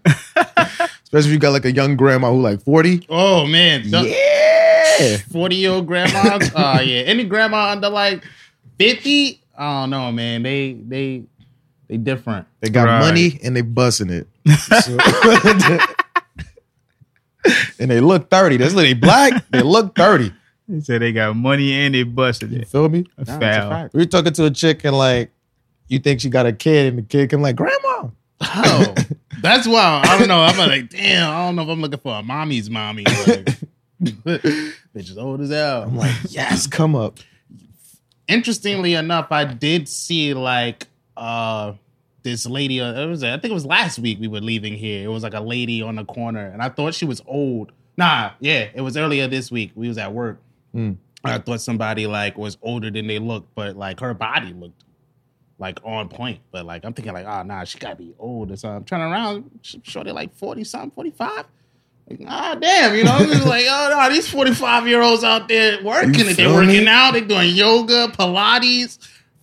Especially 1.03 1.29
if 1.29 1.33
you 1.35 1.39
got 1.39 1.53
like 1.53 1.67
a 1.67 1.73
young 1.73 1.97
grandma 1.97 2.31
who 2.33 2.41
like 2.41 2.63
40. 2.63 3.07
Oh, 3.11 3.47
man. 3.47 3.91
The 3.91 4.09
Yeah. 4.09 5.17
40 5.33 5.57
year 5.57 5.71
old 5.73 5.87
grandmas. 5.87 6.51
Oh, 6.57 6.63
uh, 6.77 6.81
yeah. 6.81 7.01
Any 7.03 7.25
grandma 7.25 7.73
under 7.73 7.91
like 7.91 8.25
50? 8.79 9.41
I 9.59 9.81
don't 9.83 9.91
know, 9.91 10.11
man. 10.11 10.43
They, 10.43 10.73
they, 10.73 11.25
they 11.89 11.97
different. 11.99 12.47
They 12.61 12.71
got 12.71 12.87
Right. 12.87 13.01
money 13.01 13.39
and 13.45 13.55
they 13.55 13.61
busting 13.61 14.09
it. 14.11 14.29
So- 14.83 14.99
and 17.79 17.91
they 17.91 18.01
look 18.01 18.31
30. 18.31 18.57
That's 18.57 18.73
they 18.75 18.95
black. 18.95 19.45
They 19.51 19.61
look 19.61 19.95
30. 19.95 20.33
They 20.69 20.81
said 20.81 21.03
they 21.03 21.13
got 21.13 21.37
money 21.37 21.73
and 21.73 21.95
they 21.95 22.03
busted 22.05 22.51
You 22.53 22.61
it. 22.61 22.69
feel 22.69 22.89
me? 22.89 23.01
A 23.19 23.21
Nah, 23.21 23.23
it's 23.23 23.31
a 23.31 23.39
foul. 23.41 23.71
fact. 23.71 23.95
We 23.95 24.01
were 24.01 24.07
talking 24.07 24.33
to 24.33 24.45
a 24.47 24.51
chick 24.51 24.85
and 24.85 24.97
like 24.97 25.31
you 25.89 25.99
think 25.99 26.21
she 26.21 26.31
got 26.31 26.47
a 26.47 26.53
kid 26.53 26.87
and 26.89 26.99
the 26.99 27.03
kid 27.03 27.31
can 27.31 27.43
like, 27.43 27.57
Grandma. 27.57 28.09
Oh, 28.41 28.95
that's 29.43 29.67
wild. 29.67 30.07
I 30.07 30.19
don't 30.19 30.29
know. 30.29 30.41
I'm 30.43 30.57
like, 30.57 30.89
damn, 30.91 31.31
I 31.31 31.45
don't 31.47 31.57
know 31.57 31.63
if 31.63 31.69
I'm 31.69 31.81
looking 31.81 32.01
for 32.01 32.15
a 32.19 32.23
mommy's 32.23 32.71
mommy. 32.71 33.05
Like, 33.05 33.59
bitch 34.03 34.75
is 34.95 35.19
old 35.19 35.41
as 35.43 35.51
hell. 35.51 35.83
I'm 35.85 35.97
like, 35.97 36.15
yes, 36.29 36.67
come 36.67 36.95
up. 36.97 37.19
interestingly 38.29 38.95
enough, 38.95 39.29
I 39.31 39.45
did 39.45 39.89
see 39.89 40.35
like 40.35 40.87
uh 41.17 41.75
this 42.23 42.47
lady. 42.47 42.81
Uh, 42.81 43.03
it 43.03 43.07
was 43.07 43.23
I 43.23 43.33
think 43.39 43.51
it 43.51 43.55
was 43.55 43.67
last 43.67 43.99
week 43.99 44.19
we 44.21 44.29
were 44.29 44.41
leaving 44.41 44.75
here. 44.75 45.05
It 45.05 45.09
was 45.09 45.23
like 45.23 45.35
a 45.35 45.41
lady 45.41 45.83
on 45.83 45.97
the 45.97 46.05
corner, 46.05 46.47
and 46.47 46.63
I 46.63 46.69
thought 46.71 46.95
she 46.95 47.05
was 47.05 47.23
old. 47.27 47.73
Nah, 47.97 48.33
yeah, 48.41 48.69
it 48.75 48.81
was 48.81 48.97
earlier 48.97 49.29
this 49.29 49.51
week. 49.51 49.73
We 49.75 49.89
was 49.89 49.99
at 49.99 50.13
work. 50.13 50.41
Mm. 50.75 50.97
I 51.25 51.39
thought 51.39 51.61
somebody 51.61 52.07
like 52.07 52.37
was 52.37 52.59
older 52.61 52.91
than 52.91 53.07
they 53.07 53.19
looked, 53.19 53.55
but 53.55 53.77
like 53.77 54.01
her 54.01 54.13
body 54.13 54.53
looked 54.53 54.85
like 55.59 55.79
on 55.85 56.09
point. 56.09 56.41
But 56.51 56.67
like 56.67 56.85
I'm 56.85 56.93
thinking 56.93 57.15
like, 57.15 57.27
oh 57.27 57.43
nah, 57.43 57.65
she 57.65 57.79
gotta 57.79 57.97
be 57.97 58.15
old 58.19 58.51
or 58.51 58.57
something. 58.57 58.77
I'm 58.77 58.85
turning 58.85 59.13
around, 59.13 59.61
sh- 59.63 59.77
shorty 59.83 60.13
like 60.13 60.35
40 60.35 60.65
something, 60.65 60.91
45. 60.91 61.45
Like, 62.11 62.21
ah, 62.29 62.55
damn, 62.61 62.95
you 62.95 63.05
know, 63.05 63.13
I'm 63.15 63.27
just 63.29 63.47
like, 63.47 63.65
oh 63.69 63.97
no, 63.97 64.13
these 64.13 64.29
45 64.29 64.87
year 64.87 65.01
olds 65.01 65.25
out 65.25 65.49
there 65.49 65.83
working. 65.83 66.35
They're 66.35 66.53
working 66.53 66.87
out, 66.89 67.13
they're 67.13 67.23
doing 67.23 67.55
yoga, 67.55 68.09
Pilates. 68.09 68.99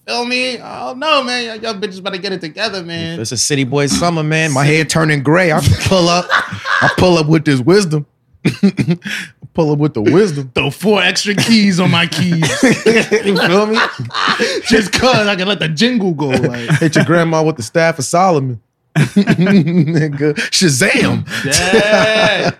Feel 0.07 0.25
me? 0.25 0.57
Oh 0.59 0.93
no, 0.95 1.23
man. 1.23 1.45
Y'all, 1.45 1.73
y'all 1.73 1.81
bitches 1.81 2.01
better 2.01 2.17
get 2.17 2.33
it 2.33 2.41
together, 2.41 2.83
man. 2.83 3.19
It's 3.19 3.31
a 3.31 3.37
city 3.37 3.63
boy 3.63 3.85
summer, 3.87 4.23
man. 4.23 4.51
My 4.51 4.65
hair 4.65 4.83
turning 4.83 5.23
gray. 5.23 5.51
I 5.51 5.61
pull 5.83 6.09
up. 6.09 6.25
I 6.29 6.91
pull 6.97 7.17
up 7.17 7.27
with 7.27 7.45
this 7.45 7.59
wisdom. 7.59 8.05
pull 9.53 9.71
up 9.71 9.79
with 9.79 9.93
the 9.93 10.01
wisdom. 10.01 10.51
Throw 10.53 10.69
four 10.69 11.01
extra 11.01 11.35
keys 11.35 11.79
on 11.79 11.91
my 11.91 12.07
keys. 12.07 12.49
you 12.63 13.37
feel 13.37 13.65
me? 13.67 13.77
just 14.67 14.91
cause 14.93 15.27
I 15.27 15.35
can 15.35 15.47
let 15.47 15.59
the 15.59 15.69
jingle 15.69 16.13
go. 16.13 16.27
Like, 16.29 16.69
Hit 16.79 16.95
your 16.95 17.05
grandma 17.05 17.43
with 17.43 17.57
the 17.57 17.63
staff 17.63 17.99
of 17.99 18.05
Solomon. 18.05 18.61
Nigga, 18.95 20.33
Shazam. 20.51 21.25
yeah. 21.45 22.51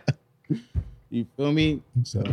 You 1.10 1.25
feel 1.36 1.51
me? 1.51 1.81
So, 2.03 2.24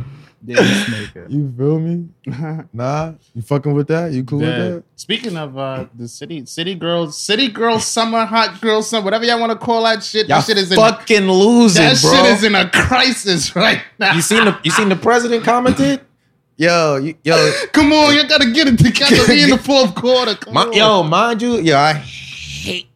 Maker. 0.43 1.27
you 1.29 1.53
feel 1.57 1.79
me? 1.81 2.09
Nah, 2.73 3.13
you 3.35 3.43
fucking 3.43 3.75
with 3.75 3.89
that? 3.89 4.13
You 4.13 4.25
cool 4.25 4.39
with 4.39 4.49
that? 4.49 4.85
speaking 4.97 5.37
of 5.37 5.59
uh, 5.59 5.87
the 5.97 6.07
city, 6.07 6.47
city 6.47 6.75
girls, 6.75 7.19
city 7.19 7.49
girls, 7.49 7.85
summer, 7.87 8.25
hot 8.25 8.61
girls, 8.61 8.89
summer, 8.89 9.05
whatever 9.05 9.25
y'all 9.25 9.41
want 9.41 9.53
to 9.53 9.59
call 9.59 9.83
that 9.85 10.03
shit. 10.03 10.29
Y'all 10.29 10.39
that 10.39 10.47
shit 10.47 10.59
is 10.59 10.71
in 10.71 10.77
fucking 10.77 11.29
losing, 11.29 11.83
that 11.83 12.01
bro. 12.01 12.13
shit 12.13 12.27
is 12.27 12.45
in 12.45 12.55
a 12.55 12.71
crisis 12.71 13.55
right 13.57 13.83
now. 13.99 14.15
you 14.15 14.23
seen 14.23 14.45
the 14.45 14.59
you 14.63 14.71
seen 14.71 14.89
the 14.89 14.97
president 14.97 15.45
commented? 15.45 16.01
Yo, 16.57 16.97
you, 16.97 17.15
yo, 17.23 17.53
Come 17.73 17.93
on, 17.93 18.15
you 18.17 18.27
gotta 18.29 18.51
get 18.51 18.67
it 18.67 18.79
together. 18.79 19.17
We 19.29 19.45
in 19.45 19.51
the 19.51 19.59
fourth 19.59 19.95
quarter. 19.95 20.37
My, 20.51 20.69
yo, 20.73 21.05
mind 21.05 21.41
you, 21.41 21.61
yo, 21.61 21.77
I 21.79 21.93
hate 21.93 22.89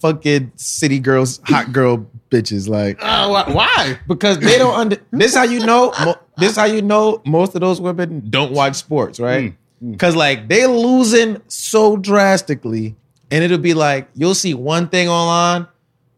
fucking 0.00 0.50
city 0.56 0.98
girls, 0.98 1.40
hot 1.44 1.72
girl 1.72 2.10
bitches. 2.30 2.68
Like, 2.68 2.98
Uh, 3.00 3.44
why? 3.52 3.98
because 4.08 4.40
they 4.40 4.58
don't 4.58 4.74
under. 4.74 4.96
This 5.12 5.30
is 5.32 5.36
how 5.36 5.44
you 5.44 5.64
know. 5.64 5.92
Mo, 6.04 6.16
this 6.38 6.52
is 6.52 6.56
how 6.56 6.64
you 6.64 6.82
know 6.82 7.20
most 7.24 7.54
of 7.54 7.60
those 7.60 7.80
women 7.80 8.28
don't 8.28 8.52
watch 8.52 8.76
sports, 8.76 9.20
right? 9.20 9.52
Mm. 9.52 9.56
Mm. 9.82 9.92
Because 9.92 10.16
like 10.16 10.48
they 10.48 10.66
losing 10.66 11.40
so 11.48 11.96
drastically, 11.96 12.96
and 13.30 13.44
it'll 13.44 13.58
be 13.58 13.74
like 13.74 14.08
you'll 14.14 14.34
see 14.34 14.54
one 14.54 14.88
thing 14.88 15.08
online 15.08 15.66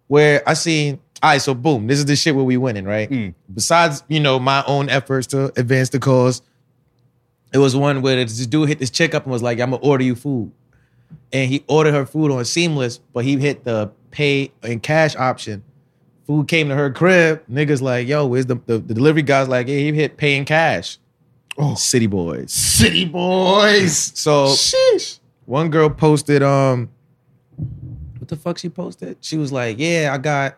where 0.06 0.42
I 0.48 0.54
seen. 0.54 1.00
All 1.22 1.30
right, 1.30 1.42
so 1.42 1.52
boom, 1.52 1.86
this 1.86 1.98
is 1.98 2.06
the 2.06 2.16
shit 2.16 2.34
where 2.34 2.44
we 2.44 2.56
winning, 2.56 2.86
right? 2.86 3.10
Mm. 3.10 3.34
Besides, 3.52 4.02
you 4.08 4.20
know, 4.20 4.38
my 4.38 4.64
own 4.66 4.88
efforts 4.88 5.26
to 5.28 5.52
advance 5.60 5.90
the 5.90 5.98
cause, 5.98 6.40
it 7.52 7.58
was 7.58 7.76
one 7.76 8.00
where 8.00 8.16
this 8.16 8.46
dude 8.46 8.68
hit 8.68 8.78
this 8.78 8.88
chick 8.88 9.14
up 9.14 9.24
and 9.24 9.32
was 9.32 9.42
like, 9.42 9.60
"I'm 9.60 9.70
gonna 9.70 9.82
order 9.82 10.02
you 10.02 10.14
food," 10.14 10.50
and 11.32 11.50
he 11.50 11.62
ordered 11.68 11.92
her 11.92 12.06
food 12.06 12.30
on 12.30 12.42
Seamless, 12.46 13.00
but 13.12 13.24
he 13.24 13.36
hit 13.36 13.64
the 13.64 13.90
pay 14.10 14.50
in 14.62 14.80
cash 14.80 15.14
option. 15.16 15.62
Food 16.30 16.46
came 16.46 16.68
to 16.68 16.76
her 16.76 16.92
crib. 16.92 17.42
Niggas 17.50 17.82
like, 17.82 18.06
yo, 18.06 18.24
where's 18.24 18.46
the, 18.46 18.54
the, 18.66 18.78
the 18.78 18.94
delivery 18.94 19.22
guy's 19.22 19.48
like, 19.48 19.66
yeah, 19.66 19.78
he 19.78 19.92
hit 19.92 20.16
paying 20.16 20.44
cash. 20.44 20.96
Oh, 21.58 21.74
city 21.74 22.06
boys. 22.06 22.52
City 22.52 23.04
boys. 23.04 24.12
So 24.14 24.46
Sheesh. 24.46 25.18
one 25.46 25.70
girl 25.70 25.90
posted, 25.90 26.40
um, 26.44 26.88
what 27.56 28.28
the 28.28 28.36
fuck 28.36 28.58
she 28.58 28.68
posted? 28.68 29.16
She 29.20 29.38
was 29.38 29.50
like, 29.50 29.80
yeah, 29.80 30.12
I 30.14 30.18
got 30.18 30.56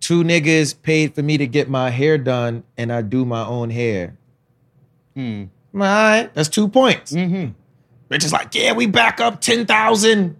two 0.00 0.22
niggas 0.22 0.74
paid 0.82 1.14
for 1.14 1.22
me 1.22 1.38
to 1.38 1.46
get 1.46 1.70
my 1.70 1.88
hair 1.88 2.18
done, 2.18 2.62
and 2.76 2.92
I 2.92 3.00
do 3.00 3.24
my 3.24 3.46
own 3.46 3.70
hair. 3.70 4.18
Hmm. 5.14 5.44
All 5.72 5.80
right, 5.80 6.28
that's 6.34 6.50
two 6.50 6.68
points. 6.68 7.12
Mm-hmm. 7.12 7.52
Bitch 8.10 8.24
is 8.26 8.32
like, 8.34 8.54
yeah, 8.54 8.74
we 8.74 8.84
back 8.84 9.20
up 9.20 9.40
ten 9.40 9.64
thousand. 9.64 10.38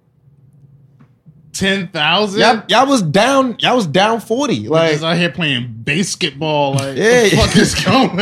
Ten 1.59 1.89
thousand. 1.89 2.41
Y'all, 2.41 2.63
y'all 2.69 2.87
was 2.87 3.03
down. 3.03 3.57
Y'all 3.61 3.77
was 3.77 3.87
down 3.87 4.21
forty. 4.21 4.69
Like 4.69 5.01
Like 5.01 5.03
out 5.13 5.17
here 5.17 5.31
playing 5.31 5.67
basketball. 5.79 6.75
Like, 6.75 6.97
Yeah. 6.97 7.23
the 7.25 7.31
fuck 7.37 7.57
is 7.57 7.75
going 7.75 8.11
on? 8.11 8.19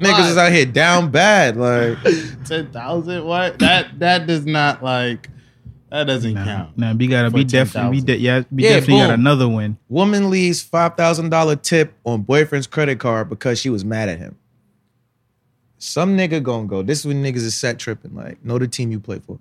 niggas 0.00 0.30
is 0.30 0.36
out 0.36 0.50
here 0.52 0.66
down 0.66 1.10
bad. 1.10 1.56
Like 1.56 1.98
ten 2.44 2.70
thousand. 2.72 3.24
What? 3.24 3.58
That 3.60 3.98
that 4.00 4.26
does 4.26 4.44
not 4.46 4.82
like. 4.82 5.28
That 5.90 6.04
doesn't 6.08 6.34
Nah, 6.34 6.44
count. 6.44 6.76
nah, 6.78 6.92
we 6.94 7.06
gotta 7.06 7.30
For 7.30 7.36
be 7.36 7.44
definitely, 7.44 7.90
we 7.90 7.96
10,000. 7.98 8.06
de- 8.06 8.18
yeah, 8.18 8.42
we 8.50 8.64
Yeah, 8.64 8.70
definitely 8.70 9.02
got 9.06 9.10
another 9.14 9.48
win. 9.48 9.78
woman 9.88 10.30
leaves 10.30 10.60
five 10.60 10.96
thousand 10.96 11.30
dollar 11.30 11.54
tip 11.54 11.94
on 12.04 12.22
boyfriend's 12.22 12.66
credit 12.66 12.98
card 12.98 13.28
because 13.28 13.60
she 13.60 13.70
was 13.70 13.84
mad 13.84 14.08
at 14.08 14.18
him. 14.18 14.36
Some 15.78 16.16
nigga 16.16 16.42
gonna 16.42 16.66
go. 16.66 16.82
This 16.82 17.00
is 17.00 17.06
when 17.06 17.22
niggas 17.22 17.36
is 17.36 17.54
set 17.54 17.78
tripping. 17.78 18.14
Like, 18.16 18.44
know 18.44 18.58
the 18.58 18.66
team 18.66 18.90
you 18.90 18.98
play 18.98 19.20
for. 19.20 19.38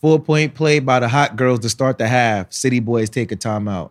Four 0.00 0.18
point 0.18 0.54
play 0.54 0.78
by 0.78 1.00
the 1.00 1.08
hot 1.08 1.36
girls 1.36 1.60
to 1.60 1.68
start 1.68 1.98
the 1.98 2.08
half. 2.08 2.52
City 2.52 2.80
boys 2.80 3.10
take 3.10 3.30
a 3.32 3.36
timeout. 3.36 3.90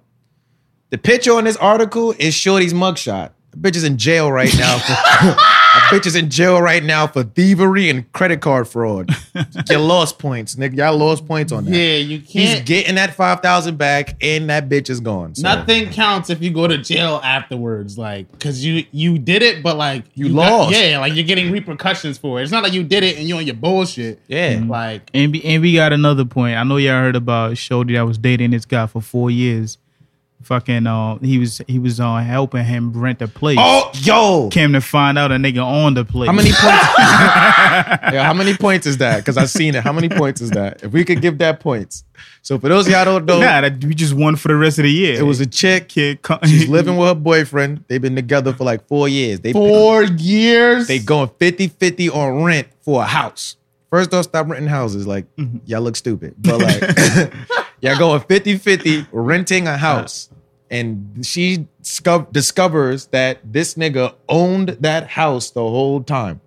The 0.89 0.97
picture 0.97 1.33
on 1.33 1.43
this 1.43 1.57
article 1.57 2.15
is 2.17 2.33
Shorty's 2.33 2.73
mugshot. 2.73 3.31
The 3.51 3.57
bitch 3.57 3.75
is 3.75 3.83
in 3.83 3.97
jail 3.97 4.31
right 4.31 4.53
now. 4.57 4.77
For, 4.77 4.87
that 4.93 5.89
bitch 5.91 6.05
is 6.05 6.15
in 6.15 6.29
jail 6.29 6.61
right 6.61 6.83
now 6.83 7.07
for 7.07 7.23
thievery 7.23 7.89
and 7.89 8.11
credit 8.13 8.41
card 8.41 8.67
fraud. 8.67 9.09
You 9.69 9.79
lost 9.79 10.19
points, 10.19 10.55
nigga. 10.55 10.77
Y'all 10.77 10.97
lost 10.97 11.25
points 11.25 11.51
on 11.51 11.65
that. 11.65 11.71
Yeah, 11.71 11.95
you 11.97 12.19
He's 12.19 12.31
can't. 12.31 12.59
He's 12.59 12.61
getting 12.61 12.95
that 12.95 13.15
five 13.15 13.39
thousand 13.41 13.77
back, 13.77 14.15
and 14.21 14.49
that 14.49 14.69
bitch 14.69 14.89
is 14.89 14.99
gone. 14.99 15.33
So. 15.35 15.41
Nothing 15.43 15.89
counts 15.89 16.29
if 16.29 16.41
you 16.43 16.51
go 16.51 16.67
to 16.67 16.77
jail 16.77 17.19
afterwards, 17.23 17.97
like 17.97 18.31
because 18.31 18.63
you 18.63 18.85
you 18.91 19.17
did 19.17 19.41
it, 19.41 19.63
but 19.63 19.77
like 19.77 20.03
You 20.13 20.27
got- 20.27 20.35
lost. 20.35 20.75
yeah, 20.75 20.99
like 20.99 21.15
you're 21.15 21.25
getting 21.25 21.51
repercussions 21.51 22.17
for 22.17 22.39
it. 22.39 22.43
It's 22.43 22.51
not 22.51 22.61
like 22.63 22.73
you 22.73 22.83
did 22.83 23.03
it 23.03 23.17
and 23.17 23.27
you 23.27 23.35
on 23.37 23.45
your 23.45 23.55
bullshit. 23.55 24.19
Yeah. 24.27 24.55
Mm-hmm. 24.55 24.69
Like 24.69 25.09
And 25.13 25.31
we, 25.31 25.41
and 25.43 25.61
we 25.61 25.73
got 25.73 25.91
another 25.93 26.25
point. 26.25 26.55
I 26.55 26.63
know 26.63 26.77
y'all 26.77 27.01
heard 27.01 27.15
about 27.15 27.57
Shorty 27.57 27.93
that 27.95 28.05
was 28.05 28.17
dating 28.19 28.51
this 28.51 28.65
guy 28.65 28.85
for 28.85 29.01
four 29.01 29.31
years. 29.31 29.77
Fucking, 30.43 30.87
uh, 30.87 31.17
he 31.19 31.37
was 31.37 31.61
he 31.67 31.79
was 31.79 31.99
uh, 31.99 32.15
helping 32.17 32.63
him 32.63 32.93
rent 32.93 33.21
a 33.21 33.27
place. 33.27 33.57
Oh, 33.59 33.91
yo. 33.95 34.47
Came 34.49 34.71
to 34.73 34.79
find 34.81 35.17
out 35.17 35.31
a 35.31 35.35
nigga 35.35 35.63
on 35.63 35.95
the 35.95 36.05
place. 36.05 36.27
How 36.27 36.33
many 36.33 36.49
points? 36.53 36.63
yeah, 38.13 38.23
how 38.23 38.33
many 38.33 38.53
points 38.55 38.87
is 38.87 38.97
that? 38.97 39.17
Because 39.17 39.37
I've 39.37 39.49
seen 39.49 39.75
it. 39.75 39.83
How 39.83 39.91
many 39.91 40.07
points 40.07 40.39
is 40.41 40.51
that? 40.51 40.81
If 40.81 40.91
we 40.93 41.03
could 41.03 41.21
give 41.21 41.37
that 41.39 41.59
points. 41.59 42.03
So 42.41 42.57
for 42.57 42.69
those 42.69 42.87
of 42.87 42.93
y'all 42.93 43.03
don't 43.05 43.25
know, 43.25 43.39
Nah, 43.41 43.61
that, 43.61 43.83
we 43.83 43.93
just 43.93 44.13
won 44.13 44.37
for 44.37 44.47
the 44.47 44.55
rest 44.55 44.79
of 44.79 44.83
the 44.83 44.91
year. 44.91 45.19
it 45.19 45.23
was 45.23 45.41
a 45.41 45.45
chick. 45.45 45.89
kid. 45.89 46.21
co- 46.21 46.39
She's 46.45 46.67
living 46.69 46.95
with 46.95 47.09
her 47.09 47.15
boyfriend. 47.15 47.83
They've 47.89 48.01
been 48.01 48.15
together 48.15 48.53
for 48.53 48.63
like 48.63 48.87
four 48.87 49.09
years. 49.09 49.41
They 49.41 49.51
four 49.51 50.03
years. 50.03 50.87
they 50.87 50.99
going 50.99 51.27
50-50 51.27 52.15
on 52.15 52.43
rent 52.43 52.69
for 52.81 53.01
a 53.03 53.05
house. 53.05 53.57
First 53.89 54.13
off, 54.13 54.23
stop 54.25 54.47
renting 54.47 54.69
houses. 54.69 55.05
Like, 55.05 55.25
y'all 55.65 55.81
look 55.81 55.95
stupid. 55.95 56.35
But 56.37 56.59
like, 56.61 57.33
y'all 57.81 57.97
going 57.97 58.21
50-50 58.21 59.07
renting 59.11 59.67
a 59.67 59.77
house. 59.77 60.29
And 60.71 61.25
she 61.25 61.67
sco- 61.81 62.27
discovers 62.31 63.07
that 63.07 63.39
this 63.43 63.73
nigga 63.73 64.13
owned 64.27 64.69
that 64.81 65.07
house 65.07 65.49
the 65.51 65.61
whole 65.61 66.03
time. 66.03 66.41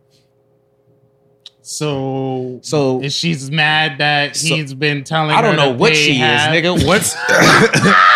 So 1.65 2.59
So- 2.63 3.03
she's 3.09 3.51
mad 3.51 3.99
that 3.99 4.37
So- 4.37 4.55
he's 4.55 4.75
been 4.75 5.05
telling. 5.05 5.31
I 5.31 5.41
don't 5.41 5.53
her 5.53 5.57
know 5.57 5.73
to 5.73 5.79
what 5.79 5.93
pay 5.93 5.99
she 5.99 6.15
half? 6.15 6.53
is, 6.55 6.63
nigga. 6.63 6.87
What's 6.87 7.17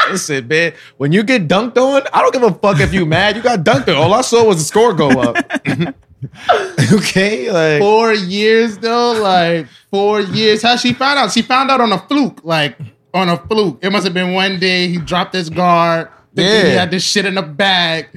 listen, 0.11 0.49
man? 0.49 0.73
When 0.97 1.13
you 1.13 1.23
get 1.23 1.47
dunked 1.49 1.77
on, 1.77 2.03
I 2.13 2.23
don't 2.23 2.33
give 2.33 2.43
a 2.43 2.53
fuck 2.55 2.81
if 2.81 2.93
you 2.93 3.07
mad. 3.07 3.37
You 3.37 3.43
got 3.43 3.61
dunked 3.61 3.89
on. 3.89 3.95
All 3.97 4.15
I 4.15 4.21
saw 4.23 4.45
was 4.45 4.59
the 4.59 4.65
score 4.65 4.93
go 4.95 5.11
up. 5.11 5.37
okay, 6.93 7.51
like 7.51 7.81
Four 7.81 8.13
years 8.15 8.79
though, 8.79 9.13
like 9.13 9.67
four 9.91 10.21
years. 10.21 10.63
How 10.63 10.77
she 10.77 10.93
found 10.93 11.19
out? 11.19 11.31
She 11.33 11.43
found 11.43 11.71
out 11.71 11.81
on 11.81 11.93
a 11.93 11.99
fluke, 11.99 12.41
like 12.45 12.77
on 13.17 13.29
a 13.29 13.37
fluke. 13.37 13.79
It 13.83 13.91
must 13.91 14.05
have 14.05 14.15
been 14.15 14.33
one 14.33 14.59
day 14.59 14.89
he 14.89 14.99
dropped 14.99 15.35
his 15.35 15.51
guard. 15.51 16.09
Yeah. 16.35 16.65
he 16.65 16.71
had 16.73 16.91
this 16.91 17.03
shit 17.05 17.25
in 17.25 17.37
a 17.39 17.43
bag. 17.43 18.09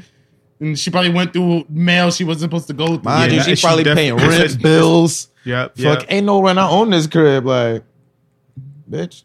And 0.59 0.77
she 0.77 0.91
probably 0.91 1.11
went 1.11 1.31
through 1.31 1.63
mail 1.69 2.11
she 2.11 2.25
wasn't 2.25 2.51
supposed 2.51 2.67
to 2.67 2.73
go 2.73 2.87
through. 2.87 2.99
mind 3.03 3.31
Yeah, 3.31 3.37
you, 3.37 3.43
that- 3.43 3.49
she 3.49 3.55
she 3.55 3.65
probably 3.65 3.83
def- 3.85 3.95
paying 3.95 4.15
rent, 4.17 4.61
bills. 4.61 5.29
Yep. 5.45 5.77
Fuck, 5.77 5.99
yep. 6.01 6.05
ain't 6.09 6.25
no 6.25 6.41
rent. 6.43 6.59
I 6.59 6.69
own 6.69 6.89
this 6.89 7.07
crib, 7.07 7.45
like, 7.45 7.83
bitch. 8.89 9.23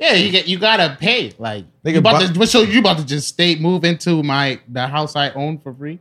Yeah, 0.00 0.14
you 0.14 0.32
get 0.32 0.48
you 0.48 0.58
gotta 0.58 0.96
pay. 0.98 1.32
Like 1.38 1.64
They 1.84 1.92
you 1.92 1.98
about 1.98 2.20
buy- 2.20 2.26
to 2.32 2.46
so 2.46 2.62
you 2.62 2.80
about 2.80 2.98
to 2.98 3.06
just 3.06 3.28
stay 3.28 3.54
move 3.56 3.84
into 3.84 4.22
my 4.22 4.58
the 4.68 4.86
house 4.88 5.14
I 5.14 5.30
own 5.30 5.58
for 5.58 5.72
free. 5.74 6.00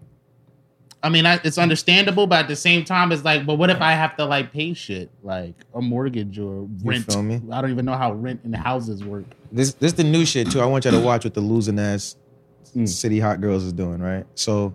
I 1.04 1.10
mean, 1.10 1.26
I, 1.26 1.40
it's 1.44 1.58
understandable, 1.58 2.28
but 2.28 2.40
at 2.42 2.48
the 2.48 2.56
same 2.56 2.86
time, 2.86 3.12
it's 3.12 3.24
like, 3.26 3.46
but 3.46 3.56
what 3.56 3.70
if 3.72 3.82
I 3.82 3.94
have 3.94 4.16
to 4.18 4.26
like 4.26 4.52
pay 4.54 4.74
shit 4.74 5.10
like 5.24 5.56
a 5.74 5.82
mortgage 5.82 6.38
or 6.38 6.68
rent? 6.84 7.06
feel 7.12 7.24
me? 7.24 7.42
I 7.52 7.60
don't 7.62 7.72
even 7.72 7.86
know 7.86 7.96
how 7.96 8.14
rent 8.14 8.42
in 8.44 8.54
houses 8.54 9.04
work. 9.04 9.26
This 9.52 9.74
this 9.74 9.94
the 9.94 10.04
new 10.04 10.26
shit 10.26 10.52
too. 10.52 10.62
I 10.62 10.66
want 10.66 10.86
y'all 10.86 10.94
to 10.94 11.00
watch 11.00 11.24
what 11.24 11.34
the 11.34 11.42
losing 11.42 11.80
ass 11.80 12.16
Mm. 12.76 12.88
city 12.88 13.20
hot 13.20 13.42
girls 13.42 13.64
is 13.66 13.74
doing, 13.74 14.00
right? 14.00 14.26
So 14.36 14.74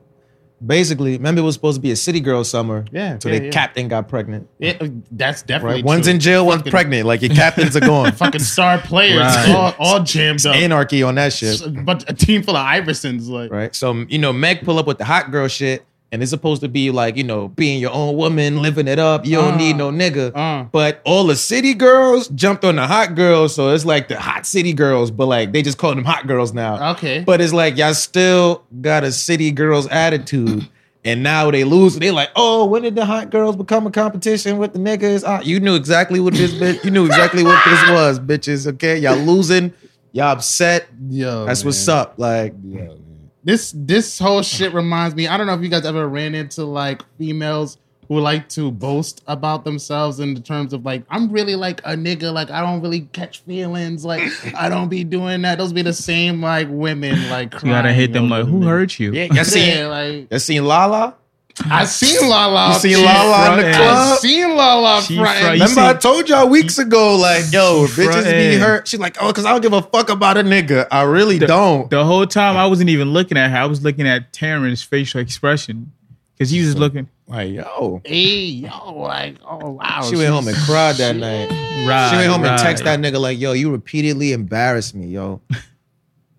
basically, 0.65 1.13
remember 1.17 1.41
it 1.41 1.45
was 1.45 1.55
supposed 1.55 1.77
to 1.77 1.81
be 1.81 1.91
a 1.93 1.97
city 1.97 2.21
girl 2.21 2.45
summer. 2.45 2.85
Yeah, 2.93 3.19
So 3.19 3.29
yeah, 3.29 3.39
the 3.39 3.45
yeah. 3.47 3.51
captain 3.51 3.89
got 3.89 4.09
pregnant. 4.09 4.49
Yeah, 4.59 4.77
that's 5.11 5.43
definitely 5.43 5.77
Right? 5.77 5.85
One's 5.85 6.07
in 6.07 6.21
jail, 6.21 6.45
one's 6.47 6.63
pregnant. 6.63 7.07
Like 7.07 7.23
your 7.23 7.35
captains 7.35 7.75
are 7.77 7.81
gone. 7.81 8.13
Fucking 8.17 8.41
star 8.43 8.79
players, 8.79 9.19
Right. 9.21 9.49
all, 9.51 9.75
all 9.79 10.03
jammed 10.03 10.45
up. 10.45 10.55
Anarchy 10.57 11.03
on 11.03 11.15
that 11.15 11.33
shit. 11.33 11.63
But 11.87 12.05
a 12.11 12.13
team 12.13 12.43
full 12.43 12.57
of 12.57 12.67
Iversons, 12.67 13.29
like 13.29 13.51
right? 13.51 13.75
So 13.75 13.93
you 14.09 14.19
know, 14.19 14.33
Meg 14.33 14.63
pull 14.65 14.79
up 14.79 14.87
with 14.87 14.99
the 14.99 15.05
hot 15.05 15.31
girl 15.31 15.49
shit, 15.49 15.87
and 16.13 16.23
it's 16.23 16.31
supposed 16.31 16.61
to 16.63 16.69
be 16.69 16.91
like 16.91 17.17
you 17.17 17.25
know, 17.25 17.49
being 17.49 17.81
your 17.81 17.91
own 17.93 18.17
woman, 18.17 18.63
living 18.63 18.89
it 18.89 18.99
up. 18.99 19.27
You 19.27 19.37
don't 19.37 19.55
Uh, 19.55 19.57
need 19.57 19.77
no 19.77 19.91
nigga. 19.91 20.33
uh. 20.35 20.65
But 20.71 21.01
all 21.05 21.25
the 21.27 21.37
city 21.37 21.75
girls 21.75 22.29
jumped 22.29 22.65
on 22.65 22.77
the 22.77 22.87
hot 22.87 23.15
girls, 23.15 23.55
so 23.55 23.73
it's 23.75 23.85
like 23.85 24.09
the 24.09 24.19
hot 24.21 24.47
city 24.47 24.73
girls, 24.73 25.11
but 25.11 25.27
like 25.27 25.53
they 25.53 25.63
just 25.63 25.79
call 25.79 25.95
them 25.95 26.05
hot 26.05 26.27
girls 26.27 26.53
now. 26.55 26.93
Okay. 26.93 27.21
But 27.27 27.41
it's 27.41 27.53
like 27.53 27.77
y'all 27.77 27.95
still 27.95 28.65
got 28.81 29.05
a 29.05 29.13
city 29.13 29.51
girls 29.51 29.87
attitude. 29.89 30.69
And 31.05 31.23
now 31.23 31.53
they 31.53 31.63
lose. 31.63 31.95
They 31.97 32.11
like, 32.11 32.31
oh, 32.35 32.67
when 32.67 32.83
did 32.83 32.97
the 32.97 33.05
hot 33.05 33.31
girls 33.31 33.55
become 33.55 33.87
a 33.87 33.93
competition 33.93 34.59
with 34.59 34.73
the 34.73 34.81
niggas? 34.81 35.23
Ah, 35.25 35.41
you 35.41 35.61
knew 35.61 35.77
exactly 35.77 36.19
what 36.19 36.35
this 36.35 36.53
bitch. 36.53 36.83
You 36.85 36.91
knew 36.91 37.07
exactly 37.07 37.45
what 37.45 37.65
this 37.65 37.91
was, 37.91 38.19
bitches. 38.19 38.67
Okay, 38.73 38.99
y'all 38.99 39.17
losing. 39.17 39.73
Y'all 40.11 40.33
upset. 40.33 40.89
yo, 41.09 41.45
That's 41.47 41.63
man. 41.63 41.69
what's 41.69 41.87
up. 41.87 42.15
Like, 42.17 42.55
This 43.47 43.73
this 43.77 44.19
whole 44.19 44.43
shit 44.43 44.75
reminds 44.75 45.15
me. 45.15 45.29
I 45.29 45.37
don't 45.37 45.47
know 45.47 45.55
if 45.55 45.63
you 45.63 45.69
guys 45.69 45.87
ever 45.87 46.09
ran 46.09 46.35
into 46.35 46.65
like 46.65 47.03
females 47.17 47.79
who 48.09 48.19
like 48.19 48.49
to 48.49 48.73
boast 48.73 49.23
about 49.29 49.63
themselves 49.63 50.19
in 50.19 50.35
the 50.35 50.41
terms 50.41 50.73
of 50.73 50.85
like, 50.85 51.05
I'm 51.11 51.31
really 51.31 51.55
like 51.55 51.81
a 51.85 51.95
nigga, 51.95 52.33
like 52.33 52.51
I 52.51 52.61
don't 52.61 52.81
really 52.83 53.03
catch 53.13 53.43
feelings, 53.43 54.05
like 54.05 54.23
I 54.57 54.69
don't 54.69 54.89
be 54.89 55.05
doing 55.05 55.43
that. 55.43 55.59
Those 55.59 55.73
be 55.73 55.83
the 55.83 55.93
same 55.93 56.43
like 56.43 56.67
women, 56.71 57.31
like 57.31 57.55
You 57.63 57.71
gotta 57.71 57.93
hit 57.93 58.13
them 58.13 58.29
like, 58.29 58.47
who 58.47 58.63
hurt 58.63 58.99
you? 58.99 59.13
Yeah, 59.13 59.29
y'all 59.33 59.45
seen, 59.45 59.79
Yeah, 59.79 59.87
like 59.87 60.31
y'all 60.31 60.41
seen 60.41 60.65
Lala? 60.65 61.15
I 61.65 61.85
seen 61.87 62.29
Lala. 62.29 62.75
You 62.75 62.79
seen. 62.79 63.05
Lala 63.05 63.53
in 63.53 63.57
the 63.57 63.63
front 63.73 63.77
I 63.77 63.95
club? 63.95 64.19
seen 64.19 64.57
Lala 64.57 65.03
She 65.03 65.17
front. 65.17 65.39
front. 65.39 65.57
You 65.59 65.63
Remember, 65.65 65.81
I 65.81 65.95
told 65.95 66.29
y'all 66.29 66.49
weeks 66.49 66.79
ago, 66.79 67.17
like, 67.17 67.45
yo, 67.51 67.87
She 67.87 68.03
bitches 68.03 68.25
be 68.25 68.57
hurt. 68.59 68.87
She's 68.87 69.01
like, 69.01 69.17
oh, 69.21 69.29
because 69.29 69.47
I 69.47 69.53
don't 69.53 69.63
give 69.63 69.73
a 69.73 69.83
fuck 69.83 70.11
about 70.11 70.37
a 70.37 70.43
nigga. 70.43 70.87
I 70.91 71.03
really 71.03 71.39
don't. 71.39 71.89
The 71.91 72.05
whole 72.05 72.27
time 72.27 72.57
I 72.57 72.67
wasn't 72.67 72.91
even 72.91 73.11
looking 73.13 73.39
at 73.39 73.51
her. 73.51 73.57
I 73.57 73.65
was 73.67 73.83
looking 73.83 74.07
at 74.07 74.33
Terrence's 74.33 74.83
facial 74.85 75.21
expression 75.21 75.93
because 76.35 76.51
he 76.51 76.61
was 76.61 76.77
looking. 76.77 77.09
Like, 77.27 77.51
yo. 77.53 78.03
Hey, 78.05 78.37
yo, 78.45 78.93
like, 79.01 79.37
oh 79.45 79.71
wow. 79.71 80.03
She 80.09 80.15
went 80.17 80.29
home 80.31 80.47
and 80.49 80.57
cried 80.59 80.97
that 80.97 81.17
night. 81.17 81.49
Right, 81.89 82.11
She 82.11 82.17
went 82.17 82.31
home 82.31 82.43
and 82.45 82.51
right. 82.51 82.61
text 82.61 82.85
that 82.85 83.01
nigga 83.01 83.21
like, 83.21 83.39
yo, 83.41 83.53
you 83.53 83.71
repeatedly 83.73 84.33
embarrassed 84.33 84.95
me, 84.95 85.07
yo. 85.07 85.41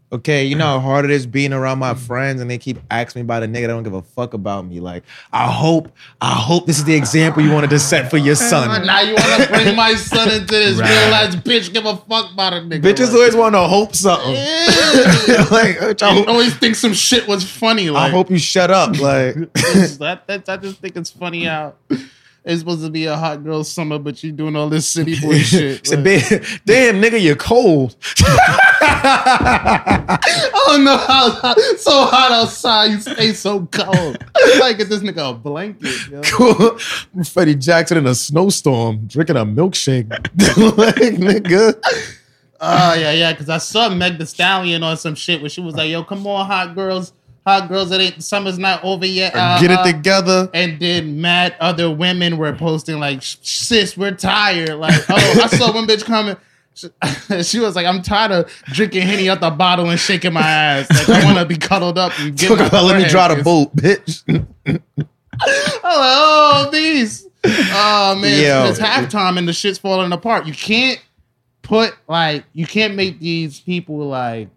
Okay, 0.09 0.45
you 0.45 0.55
know 0.55 0.65
how 0.67 0.79
hard 0.79 1.03
it 1.05 1.11
is 1.11 1.27
being 1.27 1.51
around 1.51 1.79
my 1.79 1.93
friends 1.93 2.39
and 2.41 2.49
they 2.49 2.57
keep 2.57 2.79
asking 2.89 3.21
me 3.21 3.23
about 3.25 3.43
a 3.43 3.45
nigga 3.45 3.61
that 3.63 3.67
don't 3.67 3.83
give 3.83 3.93
a 3.93 4.01
fuck 4.01 4.33
about 4.33 4.65
me. 4.65 4.79
Like, 4.79 5.03
I 5.33 5.51
hope, 5.51 5.91
I 6.21 6.31
hope 6.31 6.65
this 6.65 6.77
is 6.77 6.85
the 6.85 6.95
example 6.95 7.43
you 7.43 7.51
wanted 7.51 7.69
to 7.71 7.79
set 7.79 8.09
for 8.09 8.17
your 8.17 8.35
son. 8.35 8.85
Now 8.85 9.01
you 9.01 9.15
want 9.15 9.43
to 9.43 9.49
bring 9.49 9.75
my 9.75 9.95
son 9.95 10.29
into 10.31 10.45
this 10.45 10.79
Right. 10.79 10.89
real 10.89 11.13
ass 11.13 11.35
bitch? 11.35 11.73
Give 11.73 11.85
a 11.85 11.97
fuck 11.97 12.31
about 12.31 12.53
a 12.53 12.57
nigga. 12.57 12.81
Bitches 12.81 13.07
like, 13.07 13.13
always 13.15 13.35
want 13.35 13.55
to 13.55 13.59
hope 13.67 13.95
something. 13.95 14.33
Yeah. 14.33 15.45
like, 15.51 15.77
bitch, 15.77 16.01
I, 16.03 16.09
I 16.09 16.13
hope, 16.13 16.27
always 16.29 16.55
think 16.55 16.75
some 16.75 16.93
shit 16.93 17.27
was 17.27 17.43
funny. 17.49 17.89
I 17.89 17.91
Like, 17.91 18.11
hope 18.13 18.29
you 18.31 18.37
shut 18.39 18.71
up. 18.71 18.97
Like, 18.99 19.35
that, 19.53 20.23
that, 20.27 20.47
I 20.47 20.55
just 20.57 20.79
think 20.79 20.95
it's 20.95 21.09
funny 21.09 21.43
how 21.43 21.73
it's 22.45 22.59
supposed 22.59 22.81
to 22.81 22.89
be 22.89 23.05
a 23.07 23.15
hot 23.17 23.43
girl 23.43 23.61
summer, 23.65 23.99
but 23.99 24.23
you 24.23 24.31
doing 24.31 24.55
all 24.55 24.69
this 24.69 24.87
city 24.87 25.19
boy 25.19 25.39
shit. 25.39 25.85
Said, 25.85 26.05
Like, 26.05 26.29
"Ba- 26.29 26.45
damn, 26.65 27.01
nigga, 27.01 27.21
you're 27.21 27.35
cold. 27.35 27.97
I 28.89 30.63
don't 30.67 30.83
know 30.83 30.97
how 30.97 31.29
so 31.77 32.05
hot 32.05 32.31
outside. 32.31 32.85
You 32.91 32.99
stay 32.99 33.33
so 33.33 33.65
cold. 33.67 34.17
I 34.35 34.73
get 34.73 34.89
this 34.89 35.01
nigga 35.01 35.31
a 35.31 35.33
blanket. 35.33 36.09
Yo. 36.09 37.23
Freddie 37.23 37.55
Jackson 37.55 37.97
in 37.97 38.07
a 38.07 38.15
snowstorm 38.15 39.07
drinking 39.07 39.37
a 39.37 39.45
milkshake. 39.45 40.09
like, 40.77 40.95
nigga. 40.95 41.79
Oh 42.59 42.93
yeah, 42.93 43.11
yeah. 43.11 43.31
Because 43.33 43.49
I 43.49 43.57
saw 43.59 43.89
Meg 43.89 44.17
The 44.17 44.25
Stallion 44.25 44.83
on 44.83 44.97
some 44.97 45.15
shit 45.15 45.41
where 45.41 45.49
she 45.49 45.61
was 45.61 45.75
like, 45.75 45.89
"Yo, 45.89 46.03
come 46.03 46.25
on, 46.25 46.45
hot 46.45 46.73
girls, 46.73 47.13
hot 47.45 47.67
girls. 47.69 47.91
It 47.91 48.01
ain't 48.01 48.23
summer's 48.23 48.57
not 48.57 48.83
over 48.83 49.05
yet. 49.05 49.33
uh, 49.35 49.59
Get 49.61 49.71
it 49.71 49.79
uh." 49.79 49.83
together. 49.83 50.49
And 50.53 50.79
then 50.79 51.21
mad 51.21 51.55
other 51.59 51.91
women 51.91 52.37
were 52.37 52.53
posting 52.53 52.99
like, 52.99 53.19
"Sis, 53.21 53.95
we're 53.95 54.15
tired." 54.15 54.75
Like, 54.75 54.99
oh, 55.09 55.41
I 55.43 55.47
saw 55.47 55.71
one 55.73 55.85
bitch 55.87 56.03
coming. 56.05 56.35
She, 57.43 57.59
was 57.59 57.75
like, 57.75 57.85
"I'm 57.85 58.01
tired 58.01 58.31
of 58.31 58.63
drinking 58.65 59.01
henny 59.01 59.29
out 59.29 59.41
the 59.41 59.49
bottle 59.49 59.89
and 59.89 59.99
shaking 59.99 60.33
my 60.33 60.41
ass. 60.41 60.89
Like, 61.09 61.23
I 61.23 61.25
want 61.25 61.37
to 61.37 61.45
be 61.45 61.57
cuddled 61.57 61.97
up 61.97 62.17
and 62.19 62.37
get 62.37 62.47
Talk 62.47 62.59
my 62.59 62.67
about 62.67 62.85
let 62.85 63.01
me 63.01 63.07
draw 63.09 63.27
the 63.27 63.43
boat, 63.43 63.75
bitch. 63.75 64.23
Oh, 65.83 66.69
these. 66.71 67.27
Oh 67.45 68.17
man, 68.19 68.41
Yo. 68.41 68.69
it's 68.69 68.79
halftime 68.79 69.37
and 69.37 69.47
the 69.47 69.53
shit's 69.53 69.77
falling 69.77 70.11
apart. 70.11 70.45
You 70.47 70.53
can't 70.53 71.01
put 71.61 71.95
like 72.07 72.43
you 72.53 72.65
can't 72.65 72.95
make 72.95 73.19
these 73.19 73.59
people 73.59 74.07
like 74.07 74.49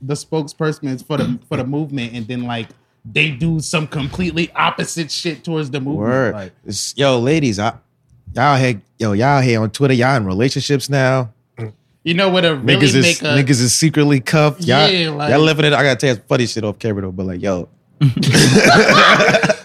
the 0.00 0.14
spokespersons 0.14 1.04
for 1.04 1.16
the 1.16 1.38
for 1.48 1.56
the 1.56 1.64
movement 1.64 2.14
and 2.14 2.26
then 2.28 2.44
like 2.44 2.68
they 3.04 3.30
do 3.30 3.60
some 3.60 3.86
completely 3.86 4.50
opposite 4.52 5.10
shit 5.10 5.44
towards 5.44 5.70
the 5.70 5.80
movement. 5.80 6.08
Word. 6.08 6.34
Like, 6.34 6.52
yo, 6.96 7.18
ladies, 7.18 7.58
I, 7.58 7.74
y'all 8.34 8.56
here, 8.56 8.80
yo, 8.98 9.12
y'all 9.12 9.40
here 9.40 9.60
on 9.60 9.70
Twitter. 9.70 9.94
Y'all 9.94 10.16
in 10.16 10.26
relationships 10.26 10.88
now. 10.88 11.32
You 12.06 12.14
know 12.14 12.30
what? 12.30 12.44
A 12.46 12.54
really 12.54 12.76
niggas 12.86 12.94
is 12.94 13.02
make 13.02 13.20
a 13.20 13.24
niggas 13.36 13.60
is 13.60 13.74
secretly 13.74 14.20
cuffed. 14.20 14.62
Y'all, 14.62 14.88
Yeah, 14.88 15.10
like- 15.10 15.30
y'all 15.30 15.40
living 15.40 15.64
it. 15.66 15.72
I 15.74 15.82
gotta 15.82 15.96
tell 15.96 16.14
you 16.16 16.22
funny 16.28 16.46
shit 16.46 16.64
off 16.64 16.78
camera 16.78 17.02
though, 17.02 17.12
but 17.12 17.26
like, 17.26 17.42
yo, 17.42 17.68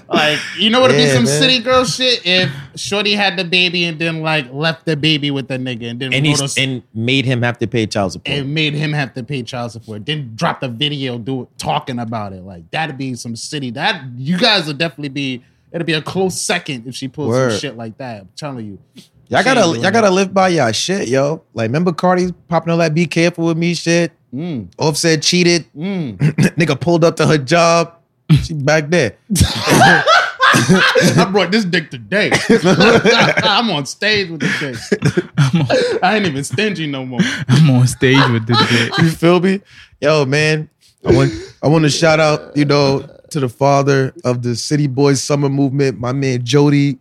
like 0.09 0.39
you 0.57 0.69
know 0.69 0.79
what? 0.81 0.91
It'd 0.91 1.01
be 1.05 1.09
some 1.09 1.23
man. 1.25 1.39
city 1.41 1.59
girl 1.59 1.85
shit 1.85 2.25
if 2.25 2.49
Shorty 2.75 3.13
had 3.13 3.37
the 3.37 3.43
baby 3.43 3.85
and 3.85 3.99
then 3.99 4.21
like 4.21 4.51
left 4.51 4.85
the 4.85 4.95
baby 4.97 5.31
with 5.31 5.47
the 5.47 5.57
nigga 5.57 5.89
and 5.91 5.99
then 5.99 6.13
and 6.13 6.25
wrote 6.25 6.39
he's 6.39 6.57
a- 6.57 6.61
and 6.61 6.83
made 6.93 7.25
him 7.25 7.41
have 7.41 7.57
to 7.59 7.67
pay 7.67 7.85
child 7.85 8.13
support. 8.13 8.37
and 8.37 8.53
made 8.53 8.73
him 8.73 8.93
have 8.93 9.13
to 9.13 9.23
pay 9.23 9.43
child 9.43 9.71
support. 9.71 10.05
Then 10.05 10.31
drop 10.35 10.59
the 10.61 10.67
video, 10.69 11.17
do 11.17 11.43
it, 11.43 11.49
talking 11.57 11.99
about 11.99 12.33
it. 12.33 12.43
Like 12.43 12.69
that'd 12.71 12.97
be 12.97 13.15
some 13.15 13.35
city. 13.35 13.71
That 13.71 14.03
you 14.17 14.37
guys 14.37 14.67
would 14.67 14.77
definitely 14.77 15.09
be. 15.09 15.43
It'd 15.73 15.87
be 15.87 15.93
a 15.93 16.01
close 16.01 16.39
second 16.39 16.85
if 16.85 16.95
she 16.95 17.07
pulls 17.07 17.29
Word. 17.29 17.51
some 17.51 17.59
shit 17.59 17.77
like 17.77 17.97
that. 17.97 18.21
I'm 18.23 18.29
telling 18.35 18.65
you. 18.65 18.79
Y'all 19.31 19.43
gotta 19.45 19.79
y'all 19.79 19.91
gotta 19.91 20.09
live 20.09 20.33
by 20.33 20.49
y'all 20.49 20.73
shit, 20.73 21.07
yo. 21.07 21.41
Like, 21.53 21.69
remember 21.69 21.93
Cardi 21.93 22.33
popping 22.49 22.69
all 22.71 22.77
that 22.79 22.93
"Be 22.93 23.05
careful 23.05 23.45
with 23.45 23.57
me" 23.57 23.73
shit. 23.73 24.11
Mm, 24.33 24.67
Offset 24.77 25.21
cheated. 25.21 25.65
mm. 25.73 26.17
Nigga 26.57 26.77
pulled 26.77 27.05
up 27.05 27.15
to 27.15 27.25
her 27.25 27.37
job. 27.37 27.93
She 28.43 28.53
back 28.53 28.89
there. 28.89 29.15
I 30.53 31.29
brought 31.31 31.49
this 31.51 31.63
dick 31.63 31.89
today. 31.91 32.29
I'm 32.49 33.69
on 33.71 33.85
stage 33.85 34.29
with 34.29 34.41
this 34.41 34.59
dick. 34.89 35.25
I 36.03 36.17
ain't 36.17 36.25
even 36.25 36.43
stingy 36.43 36.87
no 36.87 37.05
more. 37.05 37.21
I'm 37.47 37.69
on 37.69 37.87
stage 37.87 38.19
with 38.31 38.47
this 38.47 38.69
dick. 38.69 38.97
You 38.97 39.11
feel 39.11 39.39
me? 39.39 39.61
Yo, 40.01 40.25
man. 40.25 40.69
I 41.05 41.15
want 41.15 41.31
I 41.63 41.67
want 41.69 41.83
to 41.85 41.89
shout 41.89 42.19
out, 42.19 42.55
you 42.57 42.65
know, 42.65 43.07
to 43.29 43.39
the 43.39 43.47
father 43.49 44.13
of 44.25 44.43
the 44.43 44.55
City 44.57 44.87
Boys 44.87 45.23
Summer 45.23 45.47
Movement, 45.49 45.99
my 45.99 46.11
man 46.11 46.43
Jody 46.43 46.99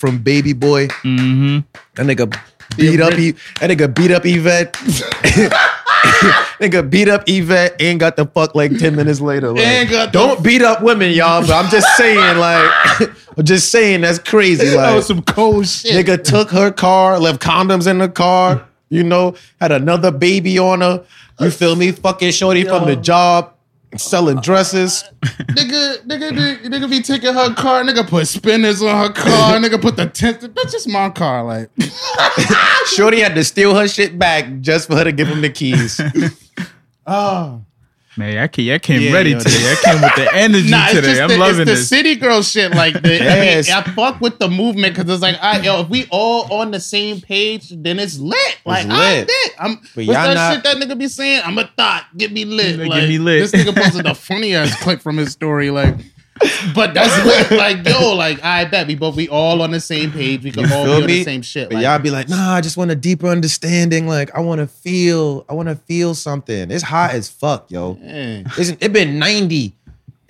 from 0.00 0.16
Baby 0.18 0.54
Boy. 0.54 0.88
Mm-hmm. 0.88 1.58
That 1.96 2.06
nigga 2.06 2.34
beat 2.76 3.00
up 3.00 3.12
E- 3.18 3.32
that 3.60 3.70
nigga 3.70 3.94
beat 3.94 4.10
up 4.10 4.22
Yvette. 4.24 4.72
nigga 6.60 6.88
beat 6.88 7.08
up 7.08 7.24
Yvette 7.26 7.80
and 7.80 8.00
got 8.00 8.16
the 8.16 8.24
fuck 8.24 8.54
like 8.54 8.76
10 8.78 8.96
minutes 8.96 9.20
later. 9.20 9.50
Like, 9.52 9.60
And 9.64 9.88
got 9.90 10.12
don't 10.12 10.42
beat 10.42 10.62
up 10.62 10.82
women, 10.82 11.12
y'all. 11.12 11.42
But 11.42 11.50
I'm 11.52 11.70
just 11.70 11.86
saying, 11.96 12.38
like, 12.38 13.10
I'm 13.36 13.44
just 13.44 13.70
saying 13.70 14.00
that's 14.00 14.18
crazy. 14.18 14.66
Like, 14.68 14.76
That 14.76 14.94
was 14.96 15.06
some 15.06 15.22
cold 15.22 15.66
shit. 15.68 15.92
Nigga 16.06 16.22
took 16.24 16.50
her 16.50 16.70
car, 16.70 17.18
left 17.18 17.42
condoms 17.42 17.86
in 17.86 17.98
the 17.98 18.08
car, 18.08 18.66
you 18.88 19.04
know, 19.04 19.34
had 19.60 19.70
another 19.72 20.10
baby 20.10 20.58
on 20.58 20.80
her. 20.80 21.04
You 21.38 21.50
feel 21.50 21.76
me? 21.76 21.92
Fucking 21.92 22.32
shorty 22.32 22.64
from 22.64 22.86
the 22.86 22.96
job, 22.96 23.52
selling 23.96 24.40
dresses. 24.40 25.04
nigga, 25.22 25.98
nigga, 26.06 26.30
nigga, 26.30 26.64
nigga 26.66 26.90
be 26.90 27.02
taking 27.02 27.34
her 27.34 27.54
car. 27.54 27.82
Nigga 27.82 28.06
put 28.06 28.26
spinners 28.28 28.82
on 28.82 29.06
her 29.06 29.12
car. 29.12 29.58
nigga 29.58 29.80
put 29.80 29.96
the 29.96 30.06
tent. 30.06 30.40
Bitch, 30.40 30.74
it's 30.74 30.86
my 30.86 31.10
car. 31.10 31.44
Like, 31.44 31.70
Shorty 32.94 33.20
had 33.20 33.34
to 33.34 33.44
steal 33.44 33.74
her 33.74 33.88
shit 33.88 34.18
back 34.18 34.60
just 34.60 34.88
for 34.88 34.96
her 34.96 35.04
to 35.04 35.12
give 35.12 35.28
him 35.28 35.40
the 35.40 35.50
keys. 35.50 36.00
oh. 37.06 37.62
Man, 38.16 38.38
I 38.38 38.48
came, 38.48 38.72
I 38.74 38.78
came 38.80 39.02
Yeah, 39.02 39.12
ready 39.12 39.30
yo, 39.30 39.38
today. 39.38 39.72
I 39.72 39.76
came 39.84 40.02
with 40.02 40.14
the 40.16 40.28
energy 40.34 40.68
Nah, 40.70 40.88
today. 40.88 41.20
I'm 41.20 41.28
the, 41.28 41.38
loving 41.38 41.60
it's 41.60 41.70
the 41.70 41.76
this. 41.76 41.88
city 41.88 42.16
girl 42.16 42.42
shit. 42.42 42.72
Like, 42.72 43.00
the, 43.00 43.08
Yes. 43.08 43.70
I, 43.70 43.74
mean, 43.76 43.84
I 43.86 43.94
fuck 43.94 44.20
with 44.20 44.38
the 44.40 44.48
movement 44.48 44.96
because 44.96 45.08
it's 45.12 45.22
like, 45.22 45.36
I, 45.40 45.60
yo, 45.60 45.82
if 45.82 45.88
we 45.88 46.06
all 46.10 46.52
on 46.52 46.72
the 46.72 46.80
same 46.80 47.20
page, 47.20 47.68
then 47.70 48.00
it's 48.00 48.18
lit. 48.18 48.36
Like, 48.64 48.86
I'm 48.88 48.98
lit. 49.26 49.30
I'm, 49.60 49.76
But 49.76 49.82
what's 49.94 50.06
y'all 50.06 50.14
that 50.14 50.34
not- 50.34 50.54
shit 50.54 50.64
that 50.64 50.76
nigga 50.76 50.98
be 50.98 51.06
saying? 51.06 51.42
I'm 51.44 51.56
a 51.56 51.68
thought. 51.76 52.06
Get 52.16 52.32
me 52.32 52.44
lit. 52.44 52.78
Get 52.78 53.08
me 53.08 53.18
lit. 53.18 53.48
This 53.48 53.52
nigga 53.64 53.80
posted 53.80 54.06
a 54.06 54.14
funny 54.16 54.56
ass 54.56 54.74
clip 54.82 55.00
from 55.00 55.16
his 55.16 55.30
story. 55.30 55.70
Like, 55.70 55.94
but 56.74 56.94
that's 56.94 57.24
lit. 57.50 57.58
Like, 57.58 57.86
yo, 57.86 58.14
like, 58.14 58.42
I 58.42 58.64
bet 58.64 58.86
we 58.86 58.94
both 58.94 59.16
we 59.16 59.28
all 59.28 59.62
on 59.62 59.70
the 59.70 59.80
same 59.80 60.10
page. 60.12 60.42
We 60.42 60.50
can 60.52 60.70
all 60.72 60.84
be 60.84 60.90
feel 60.90 60.94
on 61.02 61.06
the 61.06 61.24
same 61.24 61.42
shit. 61.42 61.68
But 61.68 61.76
Like, 61.76 61.84
y'all 61.84 61.98
be 61.98 62.10
like, 62.10 62.28
nah, 62.28 62.54
I 62.54 62.60
just 62.60 62.76
want 62.76 62.90
a 62.90 62.96
deeper 62.96 63.26
understanding. 63.26 64.06
Like, 64.06 64.34
I 64.34 64.40
want 64.40 64.60
to 64.60 64.66
feel, 64.66 65.44
I 65.48 65.54
want 65.54 65.68
to 65.68 65.76
feel 65.76 66.14
something. 66.14 66.70
It's 66.70 66.82
hot 66.84 67.10
as 67.12 67.28
fuck, 67.28 67.70
yo. 67.70 67.98
It's, 68.02 68.70
it 68.80 68.92
been 68.92 69.18
90. 69.18 69.74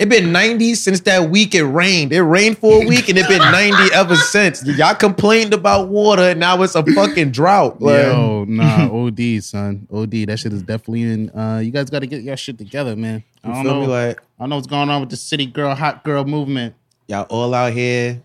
It 0.01 0.09
been 0.09 0.33
90 0.33 0.75
since 0.77 1.01
that 1.01 1.29
week 1.29 1.55
it 1.55 1.63
rained. 1.65 2.11
It 2.15 2.23
rained 2.23 2.57
for 2.57 2.83
a 2.83 2.87
week 2.87 3.11
and 3.11 3.19
it 3.19 3.29
been 3.29 3.39
90 3.39 3.77
ever 3.95 4.17
since. 4.17 4.65
Y'all 4.67 4.95
complained 4.95 5.53
about 5.53 5.89
water 5.89 6.23
and 6.23 6.41
now 6.41 6.63
it's 6.63 6.75
a 6.75 6.83
fucking 6.83 7.33
drought. 7.33 7.83
Like, 7.83 8.07
Yo, 8.07 8.45
nah, 8.49 8.89
OD, 8.93 9.43
son. 9.45 9.87
OD. 9.93 10.11
That 10.29 10.39
shit 10.39 10.55
is 10.55 10.63
definitely 10.63 11.03
in. 11.03 11.31
Uh, 11.39 11.59
you 11.63 11.71
guys 11.71 11.91
got 11.91 11.99
to 11.99 12.07
get 12.07 12.23
your 12.23 12.37
shit 12.39 12.57
together, 12.57 12.97
man. 12.97 13.23
I 13.45 13.49
don't 13.49 13.63
feel 13.63 13.75
know. 13.75 13.81
me? 13.83 13.87
Like, 13.89 14.21
I 14.39 14.43
don't 14.45 14.49
know 14.49 14.57
what's 14.57 14.67
going 14.69 14.89
on 14.89 15.01
with 15.03 15.11
the 15.11 15.17
city 15.19 15.45
girl, 15.45 15.75
hot 15.75 16.03
girl 16.03 16.25
movement. 16.25 16.75
y'all 17.07 17.27
all 17.29 17.53
out 17.53 17.75
here 17.75 18.23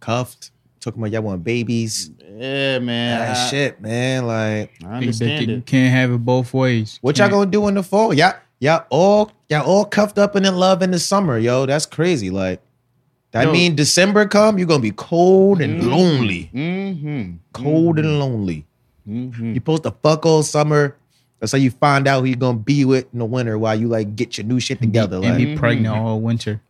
cuffed, 0.00 0.50
talking 0.80 1.02
about 1.02 1.12
y'all 1.12 1.20
want 1.22 1.44
babies. 1.44 2.10
Yeah, 2.26 2.78
man. 2.78 3.20
Ah, 3.28 3.30
I, 3.32 3.48
shit, 3.50 3.80
man. 3.82 4.26
Like, 4.26 4.70
I 4.82 4.84
They- 4.84 4.88
they 4.88 4.94
understand 4.96 5.44
can- 5.46 5.50
it. 5.58 5.66
can't 5.66 5.92
have 5.94 6.10
it 6.12 6.18
both 6.24 6.54
ways. 6.54 6.98
what 7.02 7.18
y'all 7.18 7.28
gonna 7.28 7.50
do 7.50 7.68
in 7.68 7.74
the 7.74 7.82
fall? 7.82 8.14
Y'all, 8.14 8.32
y'all 8.62 8.86
all, 8.90 9.32
y'all 9.48 9.66
all 9.66 9.84
cuffed 9.84 10.18
up 10.18 10.36
and 10.36 10.46
in 10.46 10.54
love 10.54 10.82
in 10.82 10.92
the 10.92 10.98
summer, 11.00 11.36
yo. 11.36 11.66
That's 11.66 11.84
crazy. 11.84 12.30
Like, 12.30 12.62
that 13.32 13.46
Yo. 13.46 13.52
mean 13.52 13.74
December 13.74 14.26
come, 14.26 14.58
you're 14.58 14.68
gonna 14.68 14.82
be 14.82 14.92
cold 14.92 15.60
and 15.60 15.90
lonely. 15.90 16.50
Mm-hmm. 16.54 17.32
Cold 17.52 17.98
and 17.98 18.18
lonely. 18.20 18.66
Mm-hmm. 19.08 19.46
You 19.48 19.54
supposed 19.56 19.82
to 19.84 19.90
fuck 20.02 20.24
all 20.26 20.42
summer. 20.42 20.96
That's 21.40 21.50
how 21.50 21.58
you 21.58 21.70
find 21.72 22.06
out 22.06 22.20
who 22.20 22.26
you're 22.26 22.36
gonna 22.36 22.58
be 22.58 22.84
with 22.84 23.06
in 23.12 23.18
the 23.18 23.24
winter 23.24 23.58
while 23.58 23.74
you 23.74 23.88
like 23.88 24.14
get 24.16 24.36
your 24.38 24.46
new 24.46 24.60
shit 24.60 24.80
together. 24.80 25.16
and 25.16 25.24
Like, 25.24 25.36
be 25.38 25.56
pregnant 25.56 25.96
all 25.96 26.20
winter 26.20 26.60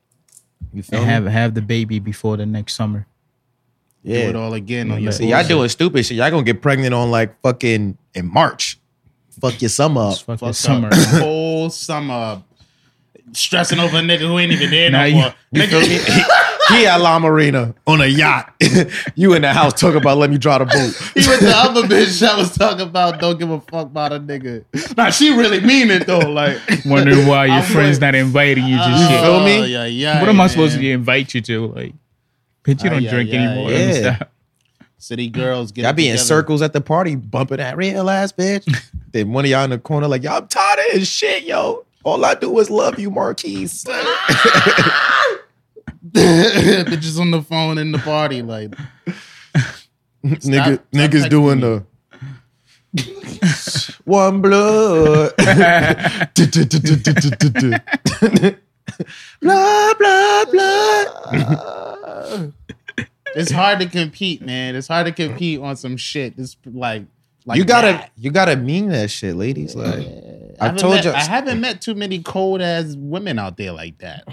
you 0.73 0.83
feel 0.83 1.01
and 1.01 1.09
me? 1.09 1.13
have 1.13 1.27
have 1.27 1.55
the 1.55 1.61
baby 1.63 1.99
before 1.99 2.37
the 2.39 2.47
next 2.47 2.75
summer. 2.75 3.07
Do 4.05 4.13
Yeah. 4.13 4.19
it 4.31 4.37
all 4.37 4.55
again 4.55 4.91
on 4.93 5.03
your 5.03 5.13
See, 5.13 5.27
y'all 5.29 5.47
doing 5.47 5.69
stupid 5.69 6.07
shit. 6.07 6.17
Y'all 6.17 6.31
gonna 6.31 6.43
get 6.45 6.63
pregnant 6.63 6.95
on 6.95 7.11
like 7.11 7.39
fucking 7.43 7.99
in 8.15 8.33
March. 8.33 8.79
Fuck 9.41 9.61
your 9.63 9.69
summer 9.69 10.03
up. 10.03 10.13
It's 10.13 10.21
fucking 10.23 10.39
Fuck 10.39 10.55
summer. 10.55 10.89
up. 10.89 10.95
whole 11.23 11.71
summer 11.71 12.43
stressing 13.35 13.79
over 13.79 13.97
a 13.97 14.01
nigga 14.01 14.21
who 14.21 14.39
ain't 14.39 14.53
even 14.53 14.71
there 14.71 14.91
Now 14.91 15.01
no 15.01 15.05
you- 15.07 15.15
more. 15.15 15.35
Nigga, 15.55 15.83
He 16.69 16.87
at 16.87 16.97
La 17.01 17.19
Marina 17.19 17.75
on 17.87 18.01
a 18.01 18.07
yacht. 18.07 18.55
you 19.15 19.35
in 19.35 19.43
the 19.43 19.53
house 19.53 19.79
talking 19.79 19.97
about 20.01 20.19
let 20.19 20.31
me 20.31 20.39
draw 20.39 20.59
the 20.59 20.65
boat. 20.67 21.13
he 21.15 21.29
was 21.29 21.41
the 21.41 21.53
other 21.55 21.83
bitch 21.83 22.27
I 22.27 22.37
was 22.37 22.57
talking 22.57 22.87
about. 22.87 23.21
Don't 23.21 23.39
give 23.39 23.51
a 23.51 23.61
fuck 23.61 23.87
about 23.87 24.13
a 24.13 24.21
nigga. 24.21 24.65
Nah, 24.97 25.11
she 25.11 25.31
really 25.31 25.61
mean 25.61 25.91
it 25.91 26.07
though. 26.07 26.19
Like, 26.19 26.59
Wondering 26.87 27.27
why 27.27 27.47
your 27.47 27.57
I'm 27.57 27.65
friends 27.65 27.97
with- 27.97 28.03
not 28.03 28.15
inviting 28.15 28.65
you 28.67 28.77
to 28.77 28.85
Oh, 28.87 29.09
shit. 29.11 29.21
feel 29.21 29.45
me? 29.45 29.67
Yeah, 29.73 29.85
yeah. 29.87 30.21
What 30.21 30.29
am 30.29 30.41
I 30.41 30.47
supposed 30.47 30.79
to 30.79 30.91
invite 30.91 31.35
you 31.35 31.41
to? 31.43 31.67
Like, 31.69 31.95
bitch, 32.65 32.85
you 32.85 32.91
ah, 32.91 32.95
don't 32.95 33.07
Ay, 33.07 33.11
drink 33.11 33.31
ay, 33.31 33.37
ay, 33.37 33.39
anymore. 33.39 33.71
Let 33.71 33.89
me 33.89 34.01
yeah. 34.03 34.15
stop. 34.17 34.32
City 35.03 35.29
girls 35.29 35.73
get 35.73 35.83
Y'all 35.83 35.91
it 35.91 35.97
be 35.97 36.09
in 36.09 36.17
circles 36.17 36.63
at 36.63 36.73
the 36.73 36.81
party, 36.81 37.17
bumping 37.17 37.57
that 37.57 37.77
real 37.77 38.09
ass 38.09 38.31
bitch. 38.31 38.73
then 39.11 39.33
one 39.33 39.45
of 39.45 39.51
y'all 39.51 39.65
in 39.65 39.71
the 39.71 39.79
corner, 39.79 40.07
like, 40.07 40.23
y'all 40.23 40.37
I'm 40.37 40.47
tired 40.47 40.79
of 40.79 40.85
this 40.95 41.09
shit, 41.09 41.43
yo. 41.43 41.85
All 42.05 42.25
I 42.25 42.35
do 42.35 42.57
is 42.61 42.71
love 42.71 43.01
you, 43.01 43.11
Marquise. 43.11 43.83
Bitches 46.13 47.19
on 47.19 47.33
the 47.33 47.43
phone 47.43 47.79
in 47.79 47.91
the 47.91 47.99
party, 47.99 48.43
like 48.43 48.77
Nigga, 50.25 50.75
stop 50.75 50.91
niggas 50.93 51.29
doing 51.29 51.61
me. 51.61 51.81
the 52.93 53.97
one 54.05 54.41
blood. 54.41 55.33
blah 59.41 59.95
blah 59.95 60.45
blah. 60.45 61.33
It's 63.35 63.51
hard 63.51 63.79
to 63.81 63.87
compete, 63.87 64.43
man. 64.43 64.77
It's 64.77 64.89
hard 64.89 65.07
to 65.07 65.13
compete 65.13 65.61
on 65.61 65.77
some 65.77 65.97
shit. 65.97 66.35
It's 66.37 66.57
like, 66.67 67.05
like 67.47 67.59
you 67.59 67.65
gotta, 67.65 67.89
that. 67.89 68.13
you 68.17 68.31
gotta 68.31 68.57
mean 68.57 68.89
that 68.91 69.11
shit, 69.11 69.37
ladies. 69.37 69.75
Like, 69.75 70.07
I, 70.61 70.69
I 70.69 70.73
told 70.73 70.95
met, 70.95 71.05
you- 71.05 71.13
I 71.13 71.21
haven't 71.23 71.61
met 71.61 71.81
too 71.81 71.95
many 71.95 72.23
cold 72.23 72.61
ass 72.61 72.95
women 72.97 73.39
out 73.39 73.57
there 73.57 73.73
like 73.73 73.99
that. 73.99 74.27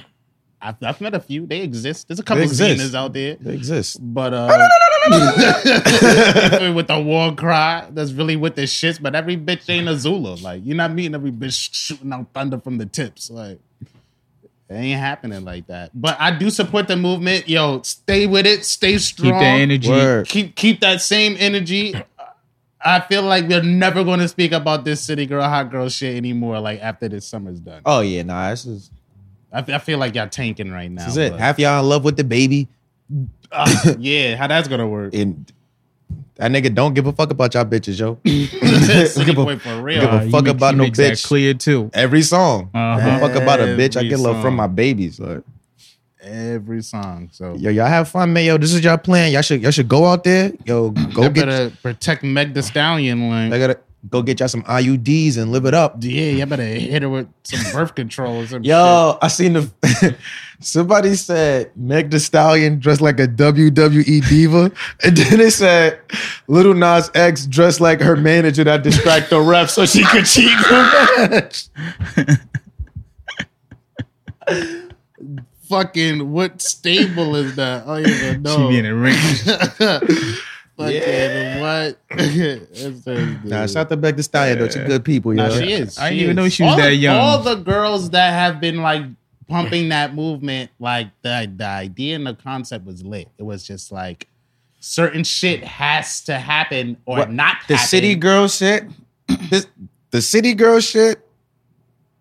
I've, 0.62 0.76
I've 0.84 1.00
met 1.00 1.16
a 1.16 1.20
few. 1.22 1.46
They 1.46 1.62
exist. 1.62 2.08
There's 2.10 2.20
a 2.20 2.24
couple. 2.24 2.44
Xenas 2.44 2.94
out 2.94 3.14
there, 3.14 3.36
they 3.36 3.54
exist. 3.54 3.98
but 4.02 4.34
uh, 4.36 4.48
with 6.76 6.88
the 6.88 7.00
war 7.00 7.34
cry, 7.34 7.88
that's 7.92 8.12
really 8.12 8.36
with 8.36 8.56
the 8.56 8.64
shits. 8.64 9.02
But 9.02 9.16
every 9.16 9.38
bitch 9.38 9.70
ain't 9.70 9.88
a 9.88 9.96
Zula. 9.96 10.36
Like 10.36 10.62
you're 10.66 10.76
not 10.76 10.92
meeting 10.92 11.16
every 11.16 11.32
bitch 11.32 11.70
shooting 11.74 12.12
out 12.12 12.28
thunder 12.34 12.60
from 12.60 12.78
the 12.78 12.86
tips. 12.86 13.30
Like 13.30 13.60
it 14.70 14.74
ain't 14.76 15.00
happening 15.00 15.44
like 15.44 15.68
that. 15.68 15.92
But 16.00 16.18
I 16.20 16.32
do 16.32 16.50
support 16.50 16.88
the 16.88 16.96
movement. 16.96 17.50
Yo, 17.50 17.82
stay 17.82 18.28
with 18.28 18.46
it. 18.46 18.64
Stay 18.66 18.98
strong. 19.00 19.26
Keep 19.32 19.36
strong 19.36 19.42
the 19.58 19.62
energy. 19.62 19.90
Word. 19.90 20.28
keep 20.28 20.56
keep 20.56 20.80
that 20.82 21.02
same 21.02 21.36
energy. 21.40 21.96
I 22.82 23.02
feel 23.02 23.24
like 23.24 23.48
we're 23.50 23.62
never 23.62 24.04
going 24.06 24.20
to 24.20 24.28
speak 24.30 24.54
about 24.54 24.86
this 24.86 25.02
city 25.02 25.26
girl, 25.26 25.44
hot 25.44 25.70
girl 25.70 25.90
shit 25.90 26.16
anymore. 26.16 26.60
Like 26.62 26.80
after 26.82 27.10
this 27.10 27.26
summer's 27.28 27.60
done, 27.60 27.82
Oh 27.86 28.00
yeah, 28.02 28.24
nah, 28.24 28.52
this 28.52 28.66
is 28.66 28.92
I, 29.52 29.60
I 29.60 29.78
feel 29.80 29.98
like 29.98 30.16
y'all 30.16 30.30
tanking 30.30 30.72
right 30.72 30.90
now. 30.90 31.04
this 31.06 31.12
is 31.14 31.18
it. 31.18 31.32
but- 31.32 31.40
Half 31.40 31.60
y'all 31.60 31.82
in 31.82 31.90
love 31.90 32.04
with 32.06 32.16
the 32.16 32.24
baby, 32.24 32.68
uh, 33.52 33.96
yeah, 34.00 34.36
how 34.36 34.48
that's 34.48 34.68
gonna 34.68 34.88
work? 34.88 35.14
and 35.14 35.52
that 36.36 36.52
nigga 36.52 36.74
don't 36.74 36.94
give 36.94 37.06
a 37.08 37.14
fuck 37.14 37.32
about 37.32 37.54
y'all 37.54 37.66
bitches, 37.66 38.00
yo. 38.00 38.16
give 39.26 39.38
a- 39.38 39.46
boy 39.46 39.58
for 39.58 39.82
real. 39.82 40.02
give 40.02 40.14
a 40.14 40.30
fuck 40.30 40.48
about 40.48 40.76
no 40.76 40.86
bitch. 40.86 41.26
clear 41.26 41.54
too. 41.54 41.90
Every 41.94 42.22
song. 42.22 42.70
Uh-huh. 42.74 42.98
Give 42.98 43.14
a 43.16 43.20
fuck 43.34 43.42
about 43.42 43.60
a 43.60 43.64
bitch. 43.64 43.96
I 43.96 44.00
Every 44.00 44.10
get 44.10 44.20
love 44.20 44.36
from 44.38 44.52
song. 44.52 44.56
my 44.56 44.68
babies. 44.68 45.20
Like, 45.20 45.42
Every 46.22 46.82
song. 46.82 47.30
So 47.32 47.56
yo, 47.56 47.70
y'all 47.70 47.88
have 47.88 48.10
fun, 48.10 48.34
man. 48.34 48.46
Yo, 48.46 48.58
this 48.58 48.74
is 48.74 48.84
y'all 48.84 48.98
plan. 48.98 49.32
Y'all 49.32 49.42
should 49.42 49.62
y'all 49.62 49.72
should 49.72 49.88
go 49.88 50.06
out 50.06 50.24
there. 50.26 50.52
Yo, 50.66 50.90
go 50.92 51.30
get 51.30 51.46
better 51.46 51.72
protect 51.82 52.24
Meg 52.24 52.54
the 52.54 52.62
Stallion. 52.62 53.30
Like, 53.30 53.54
I 53.54 53.58
gotta 53.58 53.80
go 54.08 54.22
get 54.22 54.40
y'all 54.40 54.48
some 54.48 54.64
IUDs 54.64 55.38
and 55.38 55.52
live 55.52 55.66
it 55.66 55.74
up. 55.74 55.96
yeah, 56.00 56.32
you 56.32 56.46
better 56.46 56.64
hit 56.64 57.02
her 57.02 57.10
with 57.10 57.28
some 57.44 57.72
birth 57.74 57.96
control 57.96 58.42
or 58.42 58.48
some 58.48 58.64
Yo, 58.64 59.18
I 59.22 59.28
seen 59.28 59.54
the 59.54 60.16
somebody 60.60 61.16
said 61.16 61.72
Meg 61.76 62.10
the 62.12 62.20
Stallion 62.20 62.80
dressed 62.80 63.02
like 63.02 63.20
a 63.20 63.28
WWE 63.28 64.28
diva, 64.30 64.72
and 65.04 65.18
then 65.18 65.42
it 65.42 65.52
said 65.52 66.00
Lil 66.48 66.74
Nas 66.74 67.12
X 67.14 67.46
dressed 67.46 67.82
like 67.82 68.00
her 68.00 68.16
manager 68.16 68.64
that 68.64 68.84
distract 68.84 69.30
the 69.30 69.42
ref 69.42 69.70
so 69.70 69.86
she 69.86 70.04
could 70.06 70.26
cheat 70.26 70.58
the 70.70 71.30
match. 71.30 71.68
Fucking 75.68 76.32
what 76.32 76.62
stable 76.62 77.36
is 77.36 77.56
that? 77.58 77.88
I 77.88 78.02
don't 78.02 78.12
even 78.12 78.42
know. 78.42 78.56
She 78.56 78.68
be 78.70 78.80
in 78.80 78.86
a 78.86 78.96
ring. 78.96 80.36
Fucking 80.80 80.96
Yeah. 80.96 81.60
what? 81.60 82.00
Nah, 83.44 83.66
shout 83.68 83.78
out 83.78 83.90
to 83.90 83.98
Meg 83.98 84.16
the 84.16 84.24
Stallion 84.24 84.60
though. 84.60 84.70
She 84.70 84.80
good 84.80 85.04
people, 85.04 85.34
yo. 85.34 85.48
Nah, 85.48 85.54
she 85.60 85.72
is. 85.74 85.98
I 86.00 86.10
didn't 86.12 86.24
even 86.24 86.36
know 86.38 86.48
she 86.50 86.64
was 86.64 86.72
all 86.72 86.78
that 86.78 86.88
the, 86.88 86.96
young. 86.96 87.18
All 87.18 87.40
the 87.40 87.56
girls 87.56 88.10
that 88.12 88.32
have 88.32 88.62
been 88.62 88.78
like 88.78 89.04
pumping 89.48 89.90
that 89.90 90.16
movement, 90.16 90.72
like 90.80 91.08
the 91.22 91.52
the 91.56 91.66
idea 91.66 92.16
and 92.16 92.26
the 92.26 92.34
concept 92.34 92.86
was 92.86 93.04
lit. 93.04 93.28
It 93.38 93.44
was 93.44 93.68
just 93.68 93.92
like 93.92 94.28
certain 94.80 95.26
shit 95.26 95.64
has 95.66 96.22
to 96.22 96.40
happen 96.40 96.96
or 97.06 97.18
What, 97.18 97.32
not. 97.34 97.58
the 97.68 97.76
happen. 97.76 97.88
city 97.90 98.16
girl 98.16 98.48
shit. 98.48 98.86
This, 99.50 99.68
the 100.12 100.22
city 100.22 100.54
girl 100.56 100.80
shit 100.80 101.20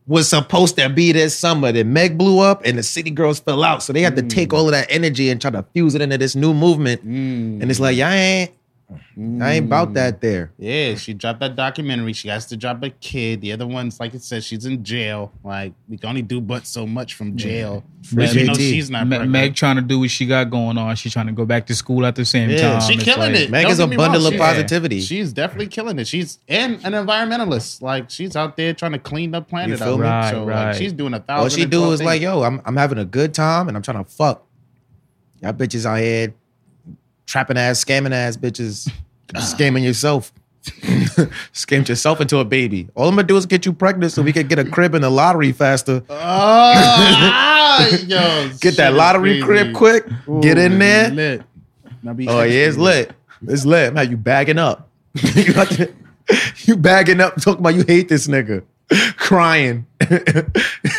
was 0.08 0.28
supposed 0.28 0.76
to 0.76 0.88
be 0.88 1.12
this 1.12 1.38
summer. 1.38 1.70
Then 1.70 1.92
Meg 1.92 2.16
blew 2.18 2.40
up 2.40 2.62
and 2.64 2.78
the 2.78 2.82
city 2.82 3.10
girls 3.10 3.38
fell 3.38 3.62
out. 3.62 3.82
So 3.82 3.92
they 3.92 4.00
had 4.00 4.16
to 4.16 4.22
take 4.22 4.54
all 4.54 4.64
of 4.64 4.72
that 4.72 4.86
energy 4.90 5.28
and 5.28 5.40
try 5.40 5.50
to 5.50 5.64
fuse 5.74 5.94
it 5.94 6.00
into 6.00 6.16
this 6.16 6.34
new 6.34 6.54
movement. 6.54 7.06
Mm. 7.06 7.60
And 7.60 7.70
it's 7.70 7.78
like, 7.78 7.96
y'all 7.96 8.08
ain't, 8.08 8.50
I 8.90 9.52
ain't 9.52 9.66
about 9.66 9.92
that 9.94 10.16
mm. 10.16 10.20
there. 10.20 10.52
Yeah, 10.56 10.94
she 10.94 11.12
dropped 11.12 11.40
that 11.40 11.54
documentary. 11.54 12.14
She 12.14 12.28
has 12.28 12.46
to 12.46 12.56
drop 12.56 12.82
a 12.82 12.88
kid. 12.88 13.42
The 13.42 13.52
other 13.52 13.66
one's 13.66 14.00
like 14.00 14.14
it 14.14 14.22
says, 14.22 14.46
she's 14.46 14.64
in 14.64 14.82
jail. 14.82 15.30
Like 15.44 15.74
we 15.88 15.98
can 15.98 16.08
only 16.08 16.22
do 16.22 16.40
but 16.40 16.66
so 16.66 16.86
much 16.86 17.12
from 17.12 17.36
jail. 17.36 17.84
Free 18.02 18.24
But 18.24 18.34
we 18.34 18.44
know 18.44 18.54
she's 18.54 18.88
not 18.88 19.06
Me- 19.06 19.16
pregnant. 19.16 19.30
Meg 19.30 19.54
trying 19.54 19.76
to 19.76 19.82
do 19.82 19.98
what 19.98 20.10
she 20.10 20.24
got 20.24 20.44
going 20.50 20.78
on. 20.78 20.96
She's 20.96 21.12
trying 21.12 21.26
to 21.26 21.32
go 21.32 21.44
back 21.44 21.66
to 21.66 21.74
school 21.74 22.06
at 22.06 22.14
the 22.14 22.24
same 22.24 22.48
Yeah, 22.48 22.78
time. 22.78 22.80
She 22.80 22.94
It's 22.94 23.04
killing 23.04 23.32
like- 23.32 23.42
it. 23.42 23.50
Meg 23.50 23.64
Don't 23.64 23.72
is 23.72 23.78
a 23.78 23.86
bundle 23.88 24.22
wrong, 24.22 24.26
of 24.26 24.32
she- 24.32 24.38
positivity. 24.38 25.00
She's 25.00 25.34
definitely 25.34 25.66
killing 25.66 25.98
it. 25.98 26.06
She's 26.06 26.38
and 26.48 26.82
an 26.82 26.94
environmentalist. 26.94 27.82
Like 27.82 28.08
she's 28.08 28.36
out 28.36 28.56
there 28.56 28.72
trying 28.72 28.92
to 28.92 28.98
clean 28.98 29.32
the 29.32 29.42
planet 29.42 29.82
up. 29.82 30.00
Right, 30.00 30.30
so 30.30 30.46
right. 30.46 30.68
like 30.68 30.76
she's 30.76 30.94
doing 30.94 31.12
a 31.12 31.20
thousand. 31.20 31.42
All 31.42 31.48
she 31.50 31.66
do 31.66 31.78
twelve 31.80 31.92
is 31.92 32.02
like, 32.02 32.22
yo, 32.22 32.42
I'm, 32.42 32.62
I'm 32.64 32.76
having 32.76 32.96
a 32.96 33.04
good 33.04 33.34
time 33.34 33.68
and 33.68 33.76
I'm 33.76 33.82
trying 33.82 34.02
to 34.02 34.10
fuck. 34.10 34.46
Y'all 35.42 35.52
bitches 35.52 35.84
out 35.84 35.98
here 35.98 36.32
trapping 37.28 37.58
ass, 37.58 37.84
scamming 37.84 38.12
ass 38.12 38.36
bitches, 38.36 38.90
scamming 39.34 39.84
yourself. 39.84 40.32
Scammed 41.54 41.88
yourself 41.88 42.20
into 42.20 42.38
a 42.38 42.44
baby. 42.44 42.88
All 42.94 43.08
I'm 43.08 43.14
gonna 43.14 43.26
do 43.26 43.36
is 43.38 43.46
get 43.46 43.64
you 43.64 43.72
pregnant 43.72 44.12
so 44.12 44.20
we 44.20 44.34
can 44.34 44.48
get 44.48 44.58
a 44.58 44.64
crib 44.64 44.94
in 44.94 45.00
the 45.00 45.08
lottery 45.08 45.52
faster. 45.52 46.02
Oh, 46.10 47.98
yo, 48.06 48.50
Get 48.60 48.76
that 48.76 48.92
lottery 48.92 49.40
crib 49.40 49.74
quick. 49.74 50.06
Ooh, 50.28 50.42
get 50.42 50.58
in 50.58 50.78
there. 50.78 51.10
Lit. 51.10 51.42
Oh 52.28 52.42
yeah, 52.42 52.66
it's 52.66 52.76
lit. 52.76 53.12
It's 53.46 53.64
lit. 53.64 53.94
Man, 53.94 54.10
you 54.10 54.18
bagging 54.18 54.58
up. 54.58 54.90
you, 55.14 55.44
to- 55.54 55.92
you 56.64 56.76
bagging 56.76 57.20
up, 57.20 57.40
talking 57.40 57.60
about 57.60 57.74
you 57.74 57.84
hate 57.86 58.08
this 58.10 58.26
nigga. 58.26 58.62
Crying. 59.16 59.86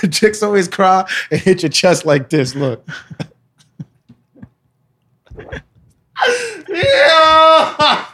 Chicks 0.09 0.41
always 0.41 0.67
cry 0.67 1.07
and 1.29 1.41
hit 1.41 1.61
your 1.61 1.69
chest 1.69 2.05
like 2.05 2.29
this. 2.29 2.55
Look. 2.55 2.87
Yeah. 6.67 8.05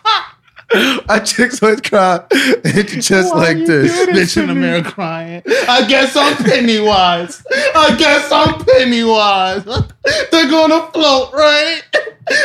Our 1.07 1.19
chicks 1.19 1.61
always 1.61 1.81
cry 1.81 2.25
your 2.63 3.01
chest 3.01 3.35
like 3.35 3.57
this. 3.57 3.91
Bitch 4.07 4.41
in 4.41 4.47
the 4.47 4.55
mirror 4.55 4.83
crying. 4.83 5.43
I 5.47 5.85
guess 5.87 6.15
I'm 6.15 6.35
Pennywise. 6.37 7.43
I 7.75 7.95
guess 7.97 8.31
I'm 8.31 8.65
Pennywise. 8.65 9.63
They're 10.31 10.49
gonna 10.49 10.91
float, 10.91 11.33
right? 11.33 11.81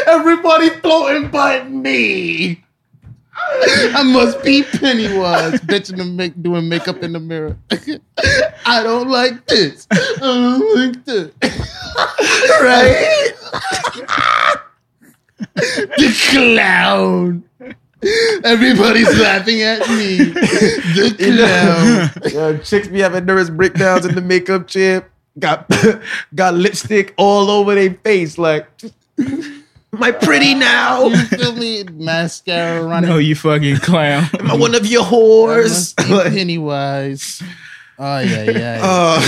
Everybody 0.06 0.70
floating 0.70 1.30
but 1.30 1.70
me. 1.70 2.62
I 3.52 4.02
must 4.02 4.42
be 4.44 4.62
Pennywise, 4.62 5.60
bitch 5.62 5.90
in 5.90 5.96
the 5.98 6.04
make 6.04 6.40
doing 6.42 6.68
makeup 6.68 7.02
in 7.02 7.12
the 7.12 7.20
mirror. 7.20 7.56
I 8.66 8.82
don't 8.82 9.08
like 9.08 9.46
this. 9.46 9.86
I 9.90 10.18
don't 10.20 10.76
like 10.76 11.04
this. 11.04 11.32
right? 12.60 13.32
The 15.60 16.14
clown. 16.30 17.44
Everybody's 18.44 19.18
laughing 19.20 19.60
at 19.62 19.80
me. 19.90 20.16
The 20.16 22.10
clown. 22.22 22.32
Yo, 22.32 22.58
chicks 22.58 22.88
be 22.88 23.00
having 23.00 23.26
nervous 23.26 23.50
breakdowns 23.50 24.06
in 24.06 24.14
the 24.14 24.22
makeup 24.22 24.68
chair. 24.68 25.08
Got 25.38 25.70
got 26.34 26.54
lipstick 26.54 27.14
all 27.16 27.50
over 27.50 27.74
their 27.74 27.94
face. 27.94 28.38
Like, 28.38 28.66
am 29.18 30.02
I 30.02 30.12
pretty 30.12 30.54
now? 30.54 31.06
You 31.06 31.24
feel 31.26 31.52
me? 31.54 31.84
Mascara 31.84 32.82
running. 32.84 33.10
No, 33.10 33.18
you 33.18 33.34
fucking 33.34 33.76
clown. 33.78 34.28
Am 34.38 34.50
I 34.50 34.56
one 34.56 34.74
of 34.74 34.86
your 34.86 35.04
I 35.04 35.08
whores? 35.08 35.94
Pennywise. 35.96 37.42
Oh 37.98 38.18
yeah, 38.20 38.50
yeah. 38.50 38.80
Uh, 38.82 39.20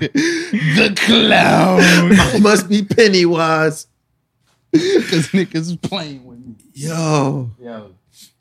the 0.00 0.92
clown. 0.96 1.80
I 1.80 2.38
must 2.40 2.68
be 2.68 2.82
Pennywise. 2.82 3.86
Because 4.72 5.28
niggas 5.28 5.54
is 5.56 5.76
playing 5.76 6.24
with 6.24 6.38
me. 6.38 6.54
Yo. 6.74 7.50
Yo, 7.60 7.90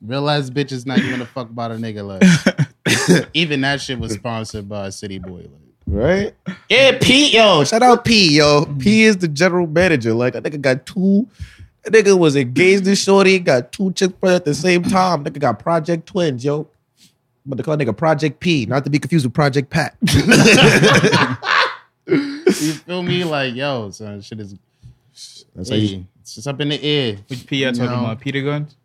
real 0.01 0.29
ass 0.29 0.49
bitches 0.49 0.85
not 0.85 0.99
even 0.99 1.21
a 1.21 1.25
fuck 1.25 1.49
about 1.49 1.71
a 1.71 1.75
nigga. 1.75 2.05
Like, 2.05 3.27
even 3.33 3.61
that 3.61 3.81
shit 3.81 3.97
was 3.99 4.13
sponsored 4.13 4.69
by 4.69 4.89
City 4.91 5.17
Boy. 5.19 5.41
Like, 5.41 5.51
Right? 5.87 6.35
Yeah, 6.69 6.99
P, 7.01 7.31
yo. 7.33 7.63
Shout 7.63 7.81
out 7.81 8.05
P, 8.05 8.37
yo. 8.37 8.65
P 8.77 9.05
is 9.05 9.17
the 9.17 9.27
general 9.27 9.65
manager. 9.65 10.13
Like, 10.13 10.33
that 10.33 10.43
nigga 10.43 10.61
got 10.61 10.85
two. 10.85 11.27
That 11.83 11.93
nigga 11.93 12.15
was 12.15 12.35
engaged 12.35 12.85
to 12.85 12.95
Shorty, 12.95 13.39
got 13.39 13.71
two 13.71 13.91
chicks 13.93 14.13
pregnant 14.19 14.41
at 14.41 14.45
the 14.45 14.53
same 14.53 14.83
time. 14.83 15.23
Nigga 15.23 15.39
got 15.39 15.57
Project 15.57 16.05
Twins, 16.05 16.45
yo. 16.45 16.67
But 17.43 17.55
they 17.57 17.63
call 17.63 17.75
that 17.75 17.83
nigga 17.87 17.97
Project 17.97 18.39
P, 18.39 18.67
not 18.67 18.83
to 18.83 18.91
be 18.91 18.99
confused 18.99 19.25
with 19.25 19.33
Project 19.33 19.71
Pat. 19.71 19.95
you 22.05 22.43
feel 22.73 23.01
me? 23.01 23.23
Like, 23.23 23.55
yo, 23.55 23.89
son, 23.91 24.21
shit 24.21 24.39
is. 24.39 24.55
That's 25.55 25.69
how 25.69 25.75
you- 25.75 25.87
Hey, 25.87 26.05
it's 26.29 26.35
just 26.35 26.47
up 26.47 26.61
in 26.61 26.69
the 26.69 26.81
air. 26.83 27.17
Which 27.27 27.47
P 27.47 27.63
y'all 27.63 27.71
talking 27.71 27.87
No. 27.91 27.99
about? 28.05 28.19
Peter 28.19 28.39
Gunz? 28.41 28.75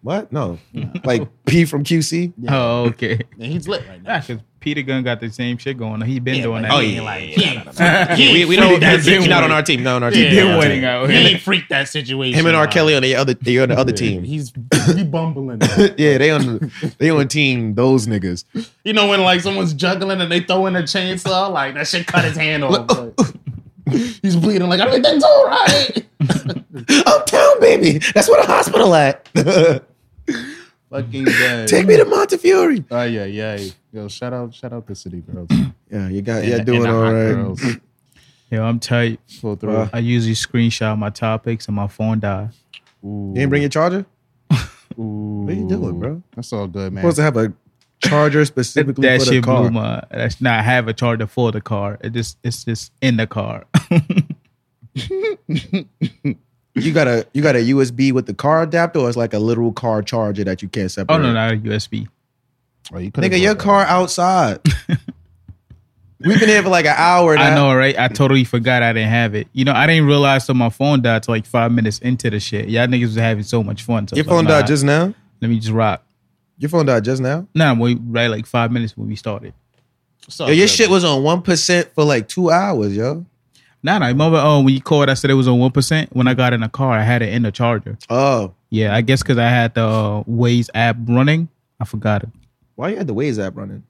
what? 0.00 0.32
No. 0.32 0.58
Like 1.04 1.28
P 1.44 1.64
from 1.66 1.84
QC? 1.84 2.32
Oh, 2.48 2.84
okay. 2.86 3.18
And 3.38 3.52
he's 3.52 3.68
lit 3.68 3.86
right 3.88 4.02
now. 4.02 4.20
Because 4.20 4.38
Peter 4.60 4.80
Gun 4.82 5.02
got 5.02 5.18
the 5.20 5.28
same 5.30 5.58
shit 5.58 5.76
going 5.76 5.94
on. 5.94 6.02
He 6.02 6.20
been 6.20 6.36
Yeah, 6.36 6.42
doing 6.44 6.62
but 6.62 6.68
that. 6.68 6.82
he 6.84 6.98
oh, 7.00 7.02
ain't 7.02 7.04
like, 7.04 7.22
he 7.24 7.44
ain't, 7.44 8.10
he 8.18 8.32
we, 8.32 8.40
ain't 8.40 8.48
we 8.48 8.56
don't. 8.56 8.68
freaked 8.68 8.80
that 8.82 9.00
He's 9.04 9.28
not 9.28 9.42
on 9.42 9.50
our 9.52 9.62
team. 9.62 9.82
No, 9.82 9.96
on 9.96 10.02
our 10.04 10.12
Yeah, 10.12 10.30
team. 10.30 10.30
been 10.30 10.36
Not 10.36 10.46
on 10.46 10.52
our 10.52 10.58
winning 10.60 10.80
team. 10.80 10.84
out 10.88 11.10
He 11.10 11.16
ain't 11.16 11.40
freaked 11.42 11.68
that 11.70 11.88
situation. 11.88 12.38
Him 12.38 12.46
and 12.46 12.56
R. 12.56 12.66
Kelly 12.68 12.94
on 12.94 13.02
the 13.02 13.16
other. 13.16 13.34
They 13.34 13.58
on 13.58 13.68
the 13.70 13.76
other 13.78 13.92
team. 13.92 14.22
He's 14.22 14.52
he 14.94 15.02
bumbling. 15.04 15.60
yeah, 15.98 16.16
they 16.18 16.30
on 16.30 16.70
they 16.98 17.10
on 17.10 17.26
team 17.28 17.74
those 17.74 18.06
niggas. 18.06 18.44
You 18.84 18.92
know 18.92 19.08
when 19.08 19.20
like 19.22 19.40
someone's 19.40 19.74
juggling 19.74 20.20
and 20.20 20.30
they 20.30 20.40
throw 20.40 20.66
in 20.66 20.76
a 20.76 20.82
chainsaw, 20.82 21.50
like 21.52 21.74
that 21.74 21.88
shit 21.88 22.06
cut 22.06 22.24
his 22.24 22.36
hand 22.36 22.62
off. 22.64 22.86
Like, 23.86 23.96
he's 24.22 24.36
bleeding. 24.36 24.68
Like 24.68 24.80
everything's 24.80 25.24
all 25.24 25.46
right. 25.46 26.06
Uptown, 27.06 27.60
baby. 27.60 27.98
That's 28.14 28.28
where 28.28 28.40
the 28.42 28.46
hospital 28.46 28.94
at. 28.94 29.28
Fucking 30.90 31.24
dead. 31.24 31.68
Take 31.68 31.86
me 31.86 31.96
to 31.96 32.04
Montefiore. 32.04 32.76
Oh 32.90 33.02
yeah, 33.04 33.24
yeah. 33.24 33.58
Yo, 33.92 34.08
shout 34.08 34.32
out, 34.32 34.54
shout 34.54 34.72
out 34.72 34.86
to 34.86 34.94
City 34.94 35.20
Girls. 35.22 35.48
Yeah, 35.90 36.08
you 36.08 36.22
got. 36.22 36.40
And 36.40 36.48
Yeah, 36.48 36.56
the- 36.58 36.64
doing 36.64 36.78
and 36.78 36.86
the 36.86 36.90
all 36.94 37.02
hot 37.04 37.10
right. 37.12 37.32
girls. 37.32 37.62
Yo, 38.50 38.62
I'm 38.62 38.78
tight. 38.78 39.18
Pull 39.40 39.56
through. 39.56 39.72
Wow. 39.72 39.90
I 39.94 39.98
usually 40.00 40.34
screenshot 40.34 40.98
my 40.98 41.08
topics 41.08 41.66
and 41.66 41.74
my 41.76 41.86
phone 41.86 42.20
dies. 42.20 42.52
Ooh, 43.02 43.28
You 43.30 43.34
didn't 43.36 43.48
bring 43.48 43.62
your 43.62 43.70
charger? 43.70 44.04
Ooh. 44.98 45.44
What 45.46 45.54
are 45.54 45.56
you 45.56 45.66
doing, 45.66 45.98
bro? 45.98 46.22
That's 46.36 46.52
all 46.52 46.66
good, 46.66 46.92
man. 46.92 47.02
supposed 47.02 47.16
to 47.16 47.22
have 47.22 47.38
a 47.38 47.50
charger 48.02 48.44
specifically 48.44 49.08
that 49.08 49.20
for 49.20 49.24
the 49.26 49.30
shit 49.32 49.44
car. 49.44 49.60
blew 49.62 49.70
my. 49.70 50.02
That's 50.10 50.40
not 50.40 50.64
have 50.64 50.88
a 50.88 50.92
charger 50.92 51.26
for 51.26 51.52
the 51.52 51.60
car. 51.60 51.98
It 52.02 52.12
just 52.12 52.38
it's 52.42 52.64
just 52.64 52.92
in 53.00 53.16
the 53.16 53.26
car. 53.26 53.64
You 56.74 56.92
got 56.92 57.06
a 57.06 57.26
you 57.34 57.42
got 57.42 57.54
a 57.54 57.58
USB 57.58 58.12
with 58.12 58.26
the 58.26 58.32
car 58.34 58.62
adapter, 58.62 59.00
or 59.00 59.08
it's 59.08 59.16
like 59.16 59.34
a 59.34 59.38
literal 59.38 59.72
car 59.72 60.02
charger 60.02 60.42
that 60.44 60.62
you 60.62 60.68
can't 60.68 60.90
separate. 60.90 61.14
oh 61.14 61.18
no, 61.22 61.32
not 61.32 61.52
a 61.52 61.56
USB. 61.56 62.08
Oh, 62.92 62.98
you 62.98 63.10
could've 63.10 63.30
nigga, 63.30 63.40
your 63.40 63.54
brought 63.54 63.58
that. 63.58 63.64
car 63.64 63.84
outside. 63.84 64.60
We've 66.24 66.38
been 66.40 66.48
here 66.48 66.62
for 66.62 66.68
like 66.70 66.86
an 66.86 66.94
hour. 66.96 67.36
Now. 67.36 67.50
I 67.50 67.54
know, 67.54 67.74
right? 67.74 67.98
I 67.98 68.08
totally 68.08 68.44
forgot 68.44 68.82
I 68.82 68.92
didn't 68.92 69.10
have 69.10 69.34
it. 69.34 69.48
You 69.52 69.64
know, 69.64 69.72
I 69.72 69.86
didn't 69.86 70.06
realize 70.06 70.46
till 70.46 70.54
my 70.54 70.70
phone 70.70 71.02
died 71.02 71.24
till 71.24 71.34
like 71.34 71.44
five 71.46 71.72
minutes 71.72 71.98
into 71.98 72.30
the 72.30 72.40
shit. 72.40 72.68
Y'all 72.68 72.86
niggas 72.86 73.02
was 73.02 73.16
having 73.16 73.42
so 73.44 73.62
much 73.62 73.82
fun. 73.82 74.08
So 74.08 74.14
I 74.14 74.18
Your 74.18 74.24
was 74.24 74.28
like, 74.30 74.36
phone 74.38 74.44
nah, 74.44 74.60
died 74.60 74.66
just 74.68 74.84
now. 74.84 75.12
Let 75.40 75.50
me 75.50 75.58
just 75.58 75.72
rock. 75.72 76.04
Your 76.58 76.68
phone 76.68 76.86
died 76.86 77.04
just 77.04 77.20
now. 77.22 77.46
Nah, 77.54 77.74
we 77.74 77.94
right 77.96 78.28
like 78.28 78.46
five 78.46 78.70
minutes 78.70 78.96
when 78.96 79.08
we 79.08 79.16
started. 79.16 79.54
It's 80.26 80.40
all 80.40 80.48
Yo, 80.48 80.54
your 80.54 80.68
shit 80.68 80.88
was 80.88 81.04
on 81.04 81.22
one 81.22 81.42
percent 81.42 81.92
for 81.94 82.04
like 82.04 82.28
two 82.28 82.50
hours, 82.50 82.96
yo. 82.96 83.26
Nah, 83.82 83.98
nah. 83.98 84.06
Remember, 84.06 84.40
oh, 84.40 84.60
when 84.60 84.72
you 84.74 84.80
called, 84.80 85.08
I 85.08 85.14
said 85.14 85.30
it 85.30 85.34
was 85.34 85.48
on 85.48 85.58
one 85.58 85.72
percent. 85.72 86.14
When 86.14 86.28
I 86.28 86.34
got 86.34 86.52
in 86.52 86.60
the 86.60 86.68
car, 86.68 86.92
I 86.92 87.02
had 87.02 87.20
it 87.22 87.32
in 87.32 87.42
the 87.42 87.50
charger. 87.50 87.98
Oh, 88.08 88.54
Yeah, 88.70 88.94
I 88.94 89.00
guess 89.00 89.22
because 89.22 89.38
I 89.38 89.48
had 89.48 89.74
the 89.74 89.84
uh, 89.84 90.22
Waze 90.24 90.70
app 90.74 90.96
running, 91.06 91.48
I 91.80 91.84
forgot 91.84 92.22
it. 92.22 92.28
why 92.76 92.90
you 92.90 92.96
had 92.96 93.08
the 93.08 93.14
Waze 93.14 93.44
app 93.44 93.56
running? 93.56 93.82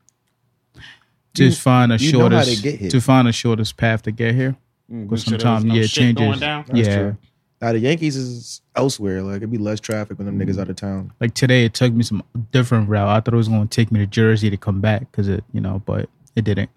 Just 1.34 1.60
find 1.60 1.92
a 1.92 1.96
you 1.96 2.12
know 2.12 2.20
how 2.20 2.28
shortest 2.42 2.56
to 2.56 2.62
get 2.62 2.80
here. 2.80 2.90
to 2.90 3.00
find 3.00 3.28
the 3.28 3.32
shortest 3.32 3.76
path 3.76 4.02
to 4.02 4.12
get 4.12 4.34
here. 4.34 4.56
Because 4.88 5.26
make 5.26 5.40
sure 5.40 5.40
sometimes 5.40 5.64
no 5.64 5.74
yeah, 5.74 5.82
it 5.82 5.94
going 5.94 6.14
changes. 6.16 6.40
down. 6.40 6.64
That's 6.68 6.88
yeah, 6.88 6.96
true. 6.96 7.16
Now 7.62 7.72
the 7.72 7.78
Yankees 7.78 8.16
is 8.16 8.60
elsewhere. 8.74 9.22
Like 9.22 9.36
it'd 9.36 9.50
be 9.50 9.56
less 9.56 9.78
traffic 9.80 10.18
when 10.18 10.26
them 10.26 10.38
niggas 10.38 10.60
out 10.60 10.68
of 10.68 10.74
town. 10.76 11.12
like 11.20 11.32
today 11.32 11.64
it 11.64 11.72
took 11.74 11.92
me 11.92 12.02
some 12.02 12.22
different 12.50 12.88
route. 12.88 13.08
I 13.08 13.20
thought 13.20 13.32
it 13.32 13.36
was 13.36 13.46
going 13.48 13.68
to 13.68 13.74
take 13.74 13.92
me 13.92 14.00
to 14.00 14.06
Jersey 14.06 14.50
to 14.50 14.56
come 14.56 14.80
back 14.80 15.10
because 15.10 15.28
it, 15.28 15.44
you 15.52 15.60
know, 15.60 15.80
but 15.86 16.08
it 16.34 16.44
didn't. 16.44 16.70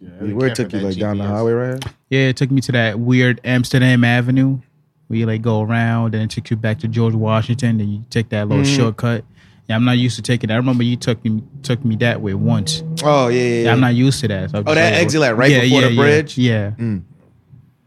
Yeah, 0.00 0.08
Yeah, 0.22 0.32
where 0.32 0.48
it 0.48 0.54
took 0.56 0.72
you 0.72 0.80
like 0.80 0.96
down 0.96 1.18
the 1.18 1.24
highway, 1.24 1.52
right? 1.52 1.84
Yeah, 2.08 2.28
it 2.28 2.36
took 2.38 2.50
me 2.50 2.60
to 2.62 2.72
that 2.72 2.98
weird 2.98 3.40
Amsterdam 3.44 4.02
Avenue 4.02 4.60
where 5.08 5.18
you 5.18 5.26
like 5.26 5.42
go 5.42 5.60
around 5.60 6.14
and 6.14 6.24
it 6.24 6.30
took 6.30 6.48
you 6.50 6.56
back 6.56 6.78
to 6.80 6.88
George 6.88 7.14
Washington 7.14 7.78
and 7.78 7.92
you 7.92 8.04
take 8.08 8.30
that 8.30 8.48
little 8.48 8.64
Mhm. 8.64 8.74
shortcut. 8.76 9.24
Yeah, 9.68 9.76
I'm 9.76 9.84
not 9.84 9.98
used 9.98 10.16
to 10.16 10.22
taking 10.22 10.48
that. 10.48 10.54
I 10.54 10.56
remember 10.56 10.84
you 10.84 10.96
took 10.96 11.22
me 11.22 11.42
took 11.62 11.84
me 11.84 11.96
that 11.96 12.22
way 12.22 12.32
once. 12.34 12.82
Oh 13.04 13.28
yeah, 13.28 13.38
yeah. 13.40 13.44
Yeah, 13.48 13.62
yeah. 13.64 13.72
I'm 13.72 13.80
not 13.80 13.94
used 13.94 14.20
to 14.20 14.28
that. 14.28 14.50
So 14.50 14.58
Oh, 14.58 14.62
just 14.62 14.74
that 14.74 14.94
exit, 14.94 15.20
like, 15.20 15.36
right 15.36 15.60
before 15.60 15.82
the 15.82 15.92
yeah, 15.92 16.02
bridge? 16.02 16.38
Yeah. 16.38 16.70
Mm. 16.78 17.02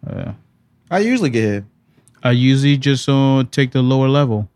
Uh, 0.07 0.31
I 0.91 0.99
usually 0.99 1.31
get 1.31 1.41
here. 1.43 1.65
I 2.23 2.32
usually 2.32 2.78
just 2.78 3.08
uh, 3.08 3.43
take 3.51 3.71
the 3.71 3.82
lower 3.82 4.08
level. 4.10 4.49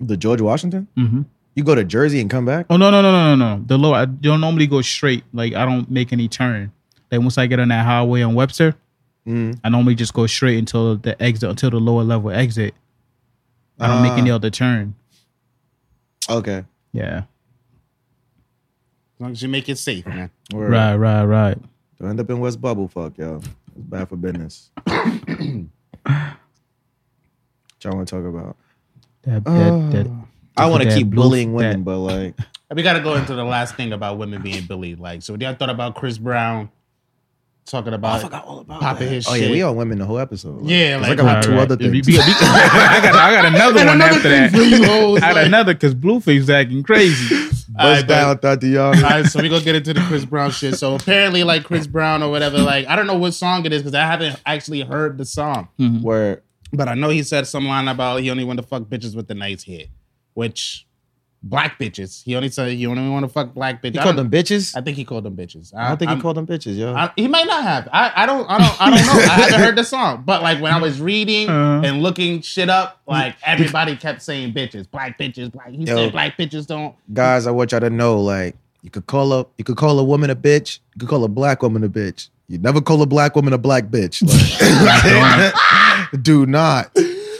The 0.00 0.16
George 0.16 0.40
Washington. 0.40 0.88
hmm 0.96 1.22
You 1.54 1.64
go 1.64 1.74
to 1.74 1.84
Jersey 1.84 2.20
and 2.20 2.30
come 2.30 2.44
back. 2.44 2.66
Oh 2.70 2.76
no 2.76 2.90
no 2.90 3.02
no 3.02 3.10
no 3.12 3.34
no 3.36 3.56
no! 3.56 3.64
The 3.66 3.76
lower 3.78 3.96
I 3.96 4.04
don't 4.06 4.40
normally 4.40 4.66
go 4.66 4.80
straight. 4.82 5.24
Like 5.32 5.54
I 5.54 5.64
don't 5.64 5.90
make 5.90 6.12
any 6.12 6.28
turn. 6.28 6.72
Like 7.10 7.20
once 7.20 7.38
I 7.38 7.46
get 7.46 7.60
on 7.60 7.68
that 7.68 7.84
highway 7.84 8.22
on 8.22 8.34
Webster, 8.34 8.74
Mm. 9.24 9.60
I 9.62 9.68
normally 9.68 9.94
just 9.94 10.12
go 10.14 10.26
straight 10.26 10.58
until 10.58 10.96
the 10.96 11.20
exit 11.22 11.48
until 11.48 11.70
the 11.70 11.78
lower 11.78 12.02
level 12.02 12.32
exit. 12.32 12.74
I 13.78 13.86
don't 13.86 14.02
make 14.02 14.12
Ah. 14.12 14.16
any 14.18 14.30
other 14.32 14.50
turn. 14.50 14.94
Okay. 16.28 16.64
Yeah. 16.92 17.18
As 19.14 19.20
long 19.20 19.30
as 19.30 19.40
you 19.42 19.48
make 19.48 19.68
it 19.68 19.78
safe, 19.78 20.04
man. 20.06 20.30
Word. 20.52 20.70
Right 20.72 20.96
right 20.96 21.24
right. 21.24 21.58
Don't 22.00 22.10
end 22.10 22.18
up 22.20 22.30
in 22.30 22.40
West 22.40 22.60
Bubble, 22.60 22.88
fuck 22.88 23.16
yo. 23.16 23.36
It's 23.36 23.48
bad 23.76 24.08
for 24.08 24.16
business. 24.16 24.70
what 26.04 26.14
y'all 27.84 27.94
want 27.96 28.08
to 28.08 28.16
talk 28.16 28.24
about? 28.24 28.56
That, 29.22 29.44
that, 29.44 29.90
that, 29.92 30.06
uh, 30.06 30.10
I 30.56 30.66
want 30.68 30.82
to 30.82 30.88
that 30.88 30.96
keep 30.98 31.08
blue- 31.10 31.22
bullying 31.24 31.52
women, 31.52 31.80
that- 31.80 31.84
but 31.84 31.98
like, 31.98 32.34
We 32.74 32.82
got 32.82 32.94
to 32.94 33.00
go 33.00 33.16
into 33.16 33.34
the 33.34 33.44
last 33.44 33.74
thing 33.74 33.92
about 33.92 34.16
women 34.16 34.40
being 34.40 34.64
bullied. 34.64 34.98
Like, 34.98 35.20
so 35.20 35.36
y'all 35.38 35.54
thought 35.54 35.68
about 35.68 35.94
Chris 35.94 36.16
Brown 36.16 36.70
talking 37.66 37.92
about 37.92 38.24
all 38.32 38.60
about 38.60 38.80
popping 38.80 39.08
his 39.10 39.28
Oh 39.28 39.34
shit. 39.34 39.42
yeah, 39.48 39.50
we 39.50 39.60
all 39.60 39.74
women 39.74 39.98
the 39.98 40.06
whole 40.06 40.18
episode. 40.18 40.64
Yeah, 40.64 40.98
'Cause 40.98 41.02
like- 41.02 41.10
I 41.12 41.14
got 41.22 41.34
Right, 41.34 41.42
two 41.44 41.50
right. 41.52 41.60
other 41.60 41.76
We- 41.76 42.00
things. 42.00 42.06
we- 42.06 42.14
we- 42.14 42.18
I 42.20 43.00
got 43.02 43.14
I 43.14 43.30
got 43.34 43.44
another 43.44 43.74
one 43.84 43.88
another 43.88 44.14
after 44.16 44.28
that. 44.30 44.52
hoes, 44.86 45.18
I 45.22 45.26
got 45.28 45.34
like- 45.34 45.46
another 45.48 45.74
because 45.74 45.94
Blueface 45.94 46.48
acting 46.48 46.82
crazy. 46.82 47.41
Bust 47.64 47.84
Alright, 47.86 48.06
down, 48.06 48.38
Tatiana. 48.38 48.96
All 48.96 49.02
right, 49.02 49.26
so 49.26 49.40
we 49.40 49.48
gonna 49.48 49.64
get 49.64 49.76
into 49.76 49.94
the 49.94 50.00
Chris 50.02 50.24
Brown 50.24 50.50
shit. 50.50 50.76
So 50.76 50.94
apparently, 50.94 51.44
like 51.44 51.64
Chris 51.64 51.86
Brown 51.86 52.22
or 52.22 52.30
whatever, 52.30 52.58
like 52.58 52.86
I 52.86 52.96
don't 52.96 53.06
know 53.06 53.18
what 53.18 53.32
song 53.32 53.64
it 53.64 53.72
is 53.72 53.82
because 53.82 53.94
I 53.94 54.06
haven't 54.06 54.40
actually 54.46 54.80
heard 54.82 55.18
the 55.18 55.24
song, 55.24 55.68
mm-hmm. 55.78 56.02
Where 56.02 56.42
but 56.72 56.88
I 56.88 56.94
know 56.94 57.10
he 57.10 57.22
said 57.22 57.46
some 57.46 57.66
line 57.66 57.88
about 57.88 58.20
he 58.20 58.30
only 58.30 58.44
want 58.44 58.60
to 58.60 58.66
fuck 58.66 58.84
bitches 58.84 59.14
with 59.14 59.28
the 59.28 59.34
nice 59.34 59.64
hair, 59.64 59.86
which 60.34 60.86
black 61.42 61.78
bitches. 61.78 62.22
He 62.22 62.36
only 62.36 62.48
said 62.48 62.72
he 62.72 62.86
only 62.86 63.08
want 63.08 63.24
to 63.24 63.28
fuck 63.28 63.52
black 63.54 63.82
bitches. 63.82 63.94
he 63.94 63.98
called 63.98 64.16
them 64.16 64.30
bitches. 64.30 64.76
I 64.76 64.80
think 64.80 64.96
he 64.96 65.04
called 65.04 65.24
them 65.24 65.36
bitches. 65.36 65.74
I 65.74 65.88
don't 65.88 65.98
think 65.98 66.08
I'm- 66.10 66.18
he 66.18 66.22
called 66.22 66.36
them 66.36 66.46
bitches, 66.46 66.76
yo. 66.78 66.94
I, 66.94 67.10
he 67.16 67.26
might 67.28 67.46
not 67.46 67.62
have. 67.64 67.88
I, 67.92 68.12
I 68.14 68.26
don't. 68.26 68.48
I 68.48 68.58
don't. 68.58 68.80
I 68.80 68.90
don't 68.90 69.06
know. 69.06 69.12
I 69.22 69.34
haven't 69.40 69.60
heard 69.60 69.76
the 69.76 69.84
song, 69.84 70.22
but 70.24 70.42
like 70.42 70.60
when 70.60 70.72
I 70.72 70.78
was 70.80 71.00
reading 71.00 71.48
Uh-huh. 71.48 71.86
and 71.86 72.02
looking 72.02 72.40
shit 72.42 72.68
up, 72.70 73.00
like 73.06 73.34
everybody 73.44 73.96
kept 73.96 74.22
saying 74.22 74.52
bitches, 74.52 74.90
black 74.90 75.18
bitches, 75.18 75.50
black. 75.52 75.70
He 75.70 75.84
Yo. 75.84 75.96
said 75.96 76.12
black 76.12 76.36
bitches 76.36 76.66
don't. 76.66 76.94
Guys, 77.12 77.46
I 77.46 77.50
want 77.50 77.72
y'all 77.72 77.80
to 77.80 77.90
know, 77.90 78.20
like, 78.20 78.56
you 78.82 78.90
could 78.90 79.06
call 79.06 79.32
a 79.32 79.46
you 79.58 79.64
could 79.64 79.76
call 79.76 79.98
a 79.98 80.04
woman 80.04 80.30
a 80.30 80.36
bitch. 80.36 80.78
You 80.94 81.00
could 81.00 81.08
call 81.08 81.24
a 81.24 81.28
black 81.28 81.62
woman 81.62 81.82
a 81.84 81.88
bitch. 81.88 82.28
You 82.48 82.58
never 82.58 82.80
call 82.80 83.00
a 83.02 83.06
black 83.06 83.34
woman 83.34 83.52
a 83.52 83.58
black 83.58 83.84
bitch. 83.86 84.22
Like, 84.22 85.54
do 86.22 86.44
not. 86.46 86.90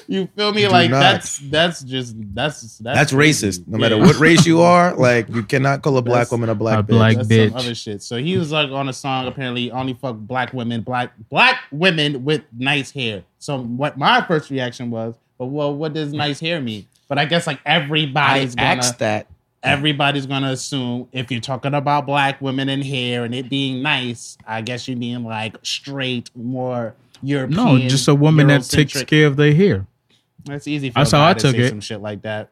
You 0.08 0.28
feel 0.36 0.52
me? 0.52 0.62
Do 0.62 0.68
Like 0.70 0.90
not. 0.90 1.00
that's 1.00 1.38
that's 1.38 1.82
just 1.82 2.14
that's 2.34 2.78
that's, 2.78 2.78
That's 2.78 3.12
racist. 3.12 3.66
No 3.68 3.78
matter 3.78 3.96
Yeah. 3.96 4.02
what 4.06 4.16
race 4.18 4.46
you 4.46 4.60
are, 4.60 4.94
like 4.96 5.28
you 5.28 5.42
cannot 5.42 5.82
call 5.82 5.96
a 5.98 6.02
black 6.02 6.14
That's- 6.28 6.30
woman 6.32 6.48
a 6.48 6.54
black 6.54 6.78
a 6.78 6.82
bitch. 6.82 6.86
black- 6.88 7.16
That's 7.16 7.28
bitch. 7.28 7.48
some 7.50 7.56
other 7.58 7.74
shit. 7.74 8.02
So 8.02 8.16
he 8.16 8.36
was 8.36 8.52
like 8.52 8.70
on 8.70 8.88
a 8.88 8.92
song. 8.92 9.26
Apparently, 9.26 9.70
only 9.70 9.94
fuck 9.94 10.16
black 10.16 10.52
women, 10.52 10.80
black 10.82 11.12
black 11.30 11.60
women 11.70 12.24
with 12.24 12.42
nice 12.56 12.90
hair. 12.90 13.22
So 13.38 13.60
what 13.62 13.96
my 13.98 14.22
first 14.22 14.50
reaction 14.50 14.90
was, 14.90 15.14
but 15.38 15.46
well, 15.46 15.74
what 15.74 15.92
does 15.94 16.12
nice 16.12 16.38
hair 16.40 16.60
mean? 16.60 16.86
But 17.08 17.18
I 17.18 17.24
guess 17.26 17.46
like 17.46 17.60
I 17.66 17.74
everybody's 17.76 18.54
gonna 18.54 18.68
asked 18.68 18.98
that. 19.00 19.26
everybody's 19.62 20.26
gonna 20.26 20.50
assume 20.50 21.08
if 21.12 21.30
you're 21.30 21.40
talking 21.40 21.74
about 21.74 22.06
black 22.06 22.40
women 22.40 22.68
and 22.68 22.82
hair 22.84 23.24
and 23.24 23.34
it 23.34 23.48
being 23.50 23.82
nice, 23.82 24.36
I 24.46 24.60
guess 24.62 24.88
you 24.88 24.96
mean 24.96 25.24
like 25.24 25.56
straight, 25.62 26.30
more 26.34 26.94
European. 27.22 27.64
No, 27.64 27.78
just 27.78 28.08
a 28.08 28.14
woman 28.14 28.48
that 28.48 28.62
takes 28.64 29.00
care 29.04 29.26
of 29.26 29.36
their 29.36 29.52
hair. 29.54 29.86
That's 30.44 30.66
easy. 30.68 30.90
For 30.90 31.00
That's 31.00 31.12
a 31.12 31.16
how 31.18 31.28
I 31.28 31.34
to 31.34 31.40
took 31.40 31.52
say 31.56 31.62
it. 31.62 31.68
Some 31.70 31.80
shit 31.80 32.00
like 32.00 32.22
that. 32.22 32.50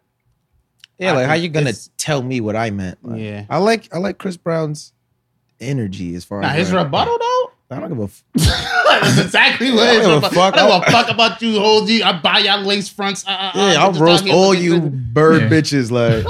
Yeah, 0.99 1.13
I 1.13 1.17
like 1.17 1.27
how 1.27 1.35
you 1.35 1.49
gonna 1.49 1.73
tell 1.97 2.23
me 2.23 2.41
what 2.41 2.57
I 2.57 2.71
meant? 2.71 2.99
Like, 3.03 3.21
Yeah. 3.21 3.47
I 3.49 3.59
like 3.59 3.89
I 3.95 3.99
like 3.99 4.19
Chris 4.19 4.37
Brown's 4.37 4.93
energy 5.61 6.15
as 6.15 6.25
far 6.25 6.41
Now 6.41 6.51
as 6.51 6.57
his 6.69 6.73
like- 6.73 6.85
rebuttal 6.87 7.19
though. 7.19 7.47
I 7.73 7.79
don't 7.79 7.89
give 7.91 8.01
a. 8.01 8.03
F- 8.03 8.25
That's 9.01 9.19
exactly 9.21 9.71
what 9.71 9.87
I 9.89 9.97
it's 9.99 10.05
don't 10.05 10.21
give 10.21 10.25
a 10.25 10.27
about. 10.27 10.33
fuck. 10.35 10.55
I 10.55 10.69
don't 10.69 10.81
give 10.81 10.89
a 10.89 10.91
fuck 10.91 11.09
about 11.11 11.41
you, 11.41 11.61
hold 11.61 11.89
you. 11.89 12.03
I 12.03 12.19
buy 12.21 12.41
y'all 12.41 12.63
lace 12.63 12.89
fronts. 12.89 13.25
Uh, 13.25 13.31
uh, 13.31 13.35
uh, 13.55 13.71
yeah, 13.73 13.81
I'll 13.85 13.93
roast 13.93 14.29
all 14.29 14.53
you 14.53 14.81
good. 14.81 15.15
bird 15.15 15.43
Yeah. 15.43 15.49
bitches. 15.51 15.91
Like, 15.93 16.27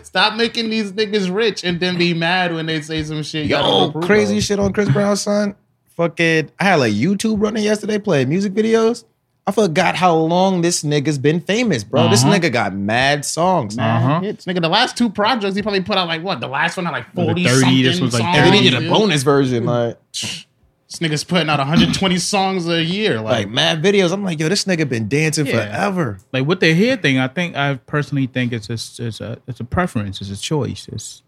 Stop 0.04 0.34
making 0.36 0.70
these 0.70 0.92
niggas 0.92 1.34
rich 1.34 1.64
and 1.64 1.80
then 1.80 1.98
be 1.98 2.14
mad 2.14 2.54
when 2.54 2.66
they 2.66 2.80
say 2.82 3.02
some 3.02 3.24
shit. 3.24 3.46
yo, 3.46 3.90
crazy 4.02 4.38
of. 4.38 4.44
shit 4.44 4.58
on 4.60 4.72
Chris 4.72 4.88
Brown's 4.90 5.22
son. 5.22 5.56
Fucking, 5.96 6.52
I 6.60 6.64
had 6.64 6.76
like 6.76 6.92
YouTube 6.94 7.42
running 7.42 7.64
yesterday 7.64 7.98
playing 7.98 8.28
music 8.28 8.52
videos. 8.54 9.04
I 9.48 9.50
forgot 9.50 9.96
how 9.96 10.14
long 10.14 10.60
this 10.60 10.82
nigga's 10.84 11.16
been 11.18 11.40
famous, 11.40 11.82
bro. 11.82 12.08
This 12.10 12.22
Uh-huh. 12.22 12.34
nigga 12.34 12.52
got 12.52 12.74
mad 12.74 13.24
songs. 13.24 13.76
Mad 13.78 14.02
Uh-huh. 14.02 14.20
hits. 14.20 14.44
Nigga, 14.44 14.60
the 14.60 14.68
last 14.68 14.94
two 14.96 15.08
projects 15.08 15.56
he 15.56 15.62
probably 15.62 15.80
put 15.80 15.96
out 15.96 16.06
like 16.06 16.22
what? 16.22 16.40
The 16.40 16.48
last 16.48 16.76
one 16.76 16.84
had 16.84 16.92
like 16.92 17.06
Was 17.14 17.24
it 17.24 17.26
40 17.28 17.44
30? 17.44 17.60
something 17.60 17.82
This 17.82 18.00
was 18.00 18.12
like 18.12 18.22
songs. 18.22 18.36
30. 18.36 18.46
And 18.48 18.54
then 18.56 18.62
he 18.62 18.70
did 18.70 18.76
a 18.76 18.80
dude. 18.80 18.90
bonus 18.90 19.22
version, 19.22 19.64
like, 19.64 19.96
This 20.12 21.00
nigga's 21.00 21.24
putting 21.24 21.48
out 21.48 21.58
120 21.60 22.18
songs 22.18 22.68
a 22.68 22.82
year. 22.82 23.16
Like, 23.22 23.32
like 23.46 23.48
mad 23.50 23.82
videos. 23.82 24.12
I'm 24.12 24.22
like, 24.24 24.38
yo, 24.38 24.48
this 24.50 24.64
nigga 24.64 24.86
been 24.88 25.08
dancing 25.08 25.46
Yeah. 25.46 25.52
forever. 25.66 26.18
Like 26.32 26.46
with 26.46 26.60
the 26.60 26.74
hair 26.74 26.96
thing, 26.96 27.18
I 27.18 27.28
think 27.28 27.56
I 27.56 27.76
personally 27.86 28.26
think 28.26 28.52
it's 28.52 28.68
a, 28.68 28.74
it's 29.06 29.20
a 29.20 29.38
it's 29.46 29.60
a 29.60 29.64
preference, 29.64 30.20
it's 30.20 30.30
a 30.30 30.36
choice. 30.38 30.88
It's 30.92 31.22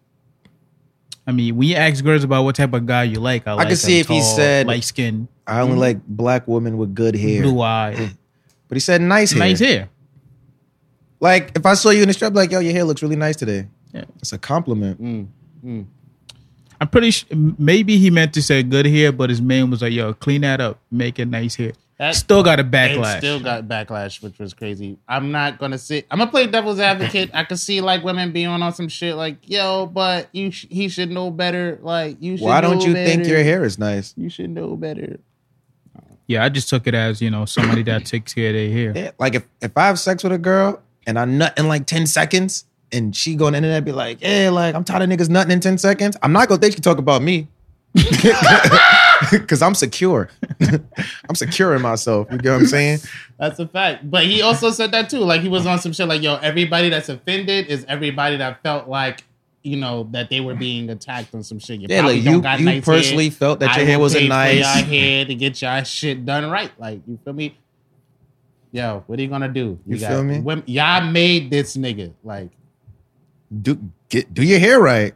I 1.26 1.32
mean, 1.32 1.56
when 1.56 1.68
you 1.68 1.76
ask 1.76 2.02
girls 2.02 2.24
about 2.24 2.44
what 2.44 2.56
type 2.56 2.72
of 2.72 2.86
guy 2.86 3.04
you 3.04 3.20
like, 3.20 3.46
I, 3.46 3.52
like 3.54 3.68
could 3.68 3.78
see 3.78 3.94
them 3.94 4.00
if 4.00 4.08
he 4.08 4.20
tall, 4.20 4.36
said- 4.36 4.66
light 4.66 4.84
skin, 4.84 5.28
I 5.46 5.60
only 5.60 5.76
like 5.76 6.04
black 6.06 6.46
women 6.48 6.78
with 6.78 6.94
good 6.94 7.14
hair. 7.16 7.42
blue 7.42 7.60
eye, 7.60 8.10
But 8.68 8.76
he 8.76 8.80
said 8.80 9.00
nice 9.00 9.32
hair. 9.32 9.38
nice 9.40 9.58
hair. 9.60 9.88
Like, 11.20 11.52
if 11.54 11.66
I 11.66 11.74
saw 11.74 11.90
you 11.90 12.02
in 12.02 12.08
the 12.08 12.14
strip, 12.14 12.34
like, 12.34 12.50
yo, 12.50 12.60
your 12.60 12.72
hair 12.72 12.84
looks 12.84 13.02
really 13.02 13.16
nice 13.16 13.36
today. 13.36 13.66
Yeah. 13.92 14.04
It's 14.20 14.32
a 14.32 14.38
compliment. 14.38 15.02
mm, 15.02 15.84
I'm 16.80 16.88
pretty 16.88 17.10
sure 17.10 17.28
maybe 17.58 17.98
he 17.98 18.08
meant 18.10 18.32
to 18.34 18.42
say 18.42 18.62
good 18.62 18.86
hair, 18.86 19.12
but 19.12 19.28
his 19.28 19.42
man 19.42 19.68
was 19.68 19.82
like, 19.82 19.92
"Yo, 19.92 20.14
clean 20.14 20.40
that 20.40 20.60
up, 20.62 20.80
make 20.90 21.18
it 21.18 21.26
nice 21.28 21.56
hair." 21.56 21.72
That- 22.00 22.14
Still 22.14 22.42
got 22.42 22.58
a 22.58 22.62
It 22.62 22.70
backlash. 22.70 23.18
still 23.18 23.40
got 23.40 23.64
backlash, 23.68 24.22
which 24.22 24.38
was 24.38 24.54
crazy. 24.54 24.96
I'm 25.06 25.30
not 25.32 25.58
gonna 25.58 25.76
sit. 25.76 26.06
I'm 26.10 26.18
gonna 26.18 26.30
play 26.30 26.46
devil's 26.46 26.80
advocate. 26.80 27.30
I 27.34 27.44
could 27.44 27.58
see 27.58 27.82
like 27.82 28.02
women 28.02 28.32
being 28.32 28.46
on 28.46 28.72
some 28.72 28.88
shit 28.88 29.16
like, 29.16 29.36
"Yo, 29.46 29.84
but 29.84 30.30
you 30.32 30.50
sh- 30.50 30.64
he 30.70 30.88
should 30.88 31.10
know 31.10 31.30
better." 31.30 31.78
Like, 31.82 32.16
you 32.18 32.38
should. 32.38 32.44
Why 32.46 32.62
don't 32.62 32.78
know 32.78 32.86
you 32.86 32.94
think 32.94 33.26
your 33.26 33.42
hair 33.42 33.64
is 33.64 33.78
nice? 33.78 34.14
You 34.16 34.30
should 34.30 34.48
know 34.48 34.76
better. 34.76 35.18
yeah, 36.26 36.42
I 36.42 36.48
just 36.48 36.70
took 36.70 36.86
it 36.86 36.94
as 36.94 37.20
you 37.20 37.30
know 37.30 37.44
somebody 37.44 37.82
that 37.82 38.06
takes 38.06 38.32
care 38.32 38.48
of 38.48 38.54
their 38.54 38.70
hair. 38.70 38.92
Yeah, 38.96 39.10
like 39.18 39.34
if, 39.34 39.46
if 39.60 39.76
I 39.76 39.86
have 39.88 39.98
sex 39.98 40.22
with 40.24 40.32
a 40.32 40.38
girl 40.38 40.80
and 41.06 41.18
I 41.18 41.26
nut 41.26 41.52
in 41.58 41.68
like 41.68 41.84
10 41.86 42.06
seconds 42.06 42.64
and 42.92 43.14
she 43.14 43.34
go 43.34 43.44
on 43.46 43.52
the 43.52 43.58
internet 43.58 43.76
and 43.78 43.84
be 43.86 43.92
like, 43.92 44.22
yeah, 44.22 44.48
like 44.50 44.74
I'm 44.74 44.84
tired 44.84 45.02
of 45.02 45.08
niggas 45.10 45.28
nutting 45.28 45.52
in 45.52 45.60
10 45.60 45.76
seconds, 45.76 46.16
I'm 46.22 46.32
not 46.32 46.48
gonna 46.48 46.60
think 46.62 46.74
she 46.76 46.80
talk 46.80 46.96
about 46.98 47.20
me. 47.20 47.46
Cause 49.46 49.60
I'm 49.62 49.74
secure. 49.74 50.28
I'm 51.28 51.34
secure 51.34 51.74
in 51.74 51.82
myself. 51.82 52.28
You 52.30 52.38
get 52.38 52.50
what 52.52 52.60
I'm 52.60 52.66
saying? 52.66 53.00
That's 53.38 53.58
a 53.58 53.66
fact. 53.66 54.10
But 54.10 54.24
he 54.24 54.40
also 54.42 54.70
said 54.70 54.92
that 54.92 55.10
too. 55.10 55.18
Like 55.18 55.40
he 55.42 55.48
was 55.48 55.66
on 55.66 55.78
some 55.78 55.92
shit 55.92 56.08
like, 56.08 56.22
"Yo, 56.22 56.36
everybody 56.36 56.88
that's 56.88 57.08
offended 57.08 57.66
is 57.66 57.84
everybody 57.88 58.36
that 58.38 58.62
felt 58.62 58.88
like." 58.88 59.24
You 59.62 59.76
know 59.76 60.08
that 60.12 60.30
they 60.30 60.40
were 60.40 60.54
being 60.54 60.88
attacked 60.88 61.34
on 61.34 61.42
some 61.42 61.58
shit. 61.58 61.80
You 61.80 61.86
Yeah, 61.90 62.06
like 62.06 62.22
you, 62.22 62.40
got 62.40 62.60
you 62.60 62.64
nice 62.64 62.82
personally 62.82 63.24
hair. 63.24 63.32
felt 63.32 63.60
that 63.60 63.72
I 63.72 63.76
your 63.76 63.86
hair 63.88 63.98
wasn't 63.98 64.28
nice. 64.28 64.56
Your 64.56 64.86
hair 64.86 65.26
to 65.26 65.34
get 65.34 65.60
your 65.60 65.84
shit 65.84 66.24
done 66.24 66.50
right. 66.50 66.72
Like 66.80 67.02
you 67.06 67.18
feel 67.22 67.34
me? 67.34 67.58
Yo, 68.72 69.04
what 69.06 69.18
are 69.18 69.22
you 69.22 69.28
gonna 69.28 69.50
do? 69.50 69.78
You 69.86 69.98
feel 69.98 70.24
me? 70.24 70.40
Women, 70.40 70.64
y'all 70.66 71.04
made 71.10 71.50
this 71.50 71.76
nigga. 71.76 72.14
Like 72.24 72.48
Do 73.60 73.78
get 74.08 74.32
do 74.32 74.42
your 74.42 74.58
hair 74.60 74.80
right. 74.80 75.12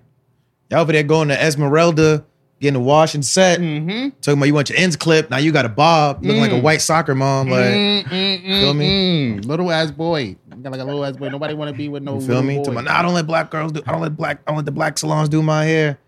Y'all 0.71 0.81
over 0.81 0.93
there 0.93 1.03
going 1.05 1.29
to 1.29 1.43
Esmeralda, 1.43 2.25
getting 2.65 2.81
a 2.81 2.85
wash 2.85 3.15
and 3.15 3.25
set, 3.25 3.61
mm-hmm. 3.61 4.09
talking 4.21 4.39
about 4.39 4.47
you 4.47 4.55
want 4.55 4.69
your 4.71 4.79
ends 4.79 4.97
clipped. 4.97 5.31
Now 5.31 5.37
you 5.37 5.53
got 5.53 5.65
a 5.65 5.69
bob, 5.69 6.25
looking 6.25 6.41
like 6.41 6.51
a 6.51 6.55
Mm. 6.55 6.63
white 6.63 6.81
soccer 6.81 7.15
mom. 7.15 7.49
Like, 7.49 7.65
mm, 7.67 8.05
mm, 8.05 8.45
mm, 8.45 8.61
feel 8.61 8.75
me? 8.75 9.37
mm. 9.37 9.45
Little 9.47 9.71
ass 9.71 9.91
boy. 9.91 10.37
Got 10.63 10.73
like 10.73 10.81
a 10.81 10.85
little 10.85 11.05
ass 11.05 11.17
boy. 11.17 11.29
Nobody 11.29 11.55
want 11.55 11.71
to 11.71 11.77
be 11.77 11.89
with 11.89 12.03
no. 12.03 12.15
you 12.19 12.27
feel 12.27 12.43
me? 12.43 12.57
To 12.65 12.71
boy. 12.71 12.75
my, 12.77 12.81
nah, 12.83 12.99
I 12.99 13.03
don't 13.03 13.15
let 13.15 13.27
black 13.27 13.51
girls 13.51 13.73
do. 13.73 13.83
I 13.87 13.93
don't 13.93 14.01
let 14.01 14.17
black. 14.17 14.41
I 14.47 14.51
don't 14.51 14.57
let 14.57 14.65
the 14.65 14.73
black 14.73 14.97
salons 14.99 15.29
do 15.29 15.43
my 15.43 15.65
hair. 15.65 15.99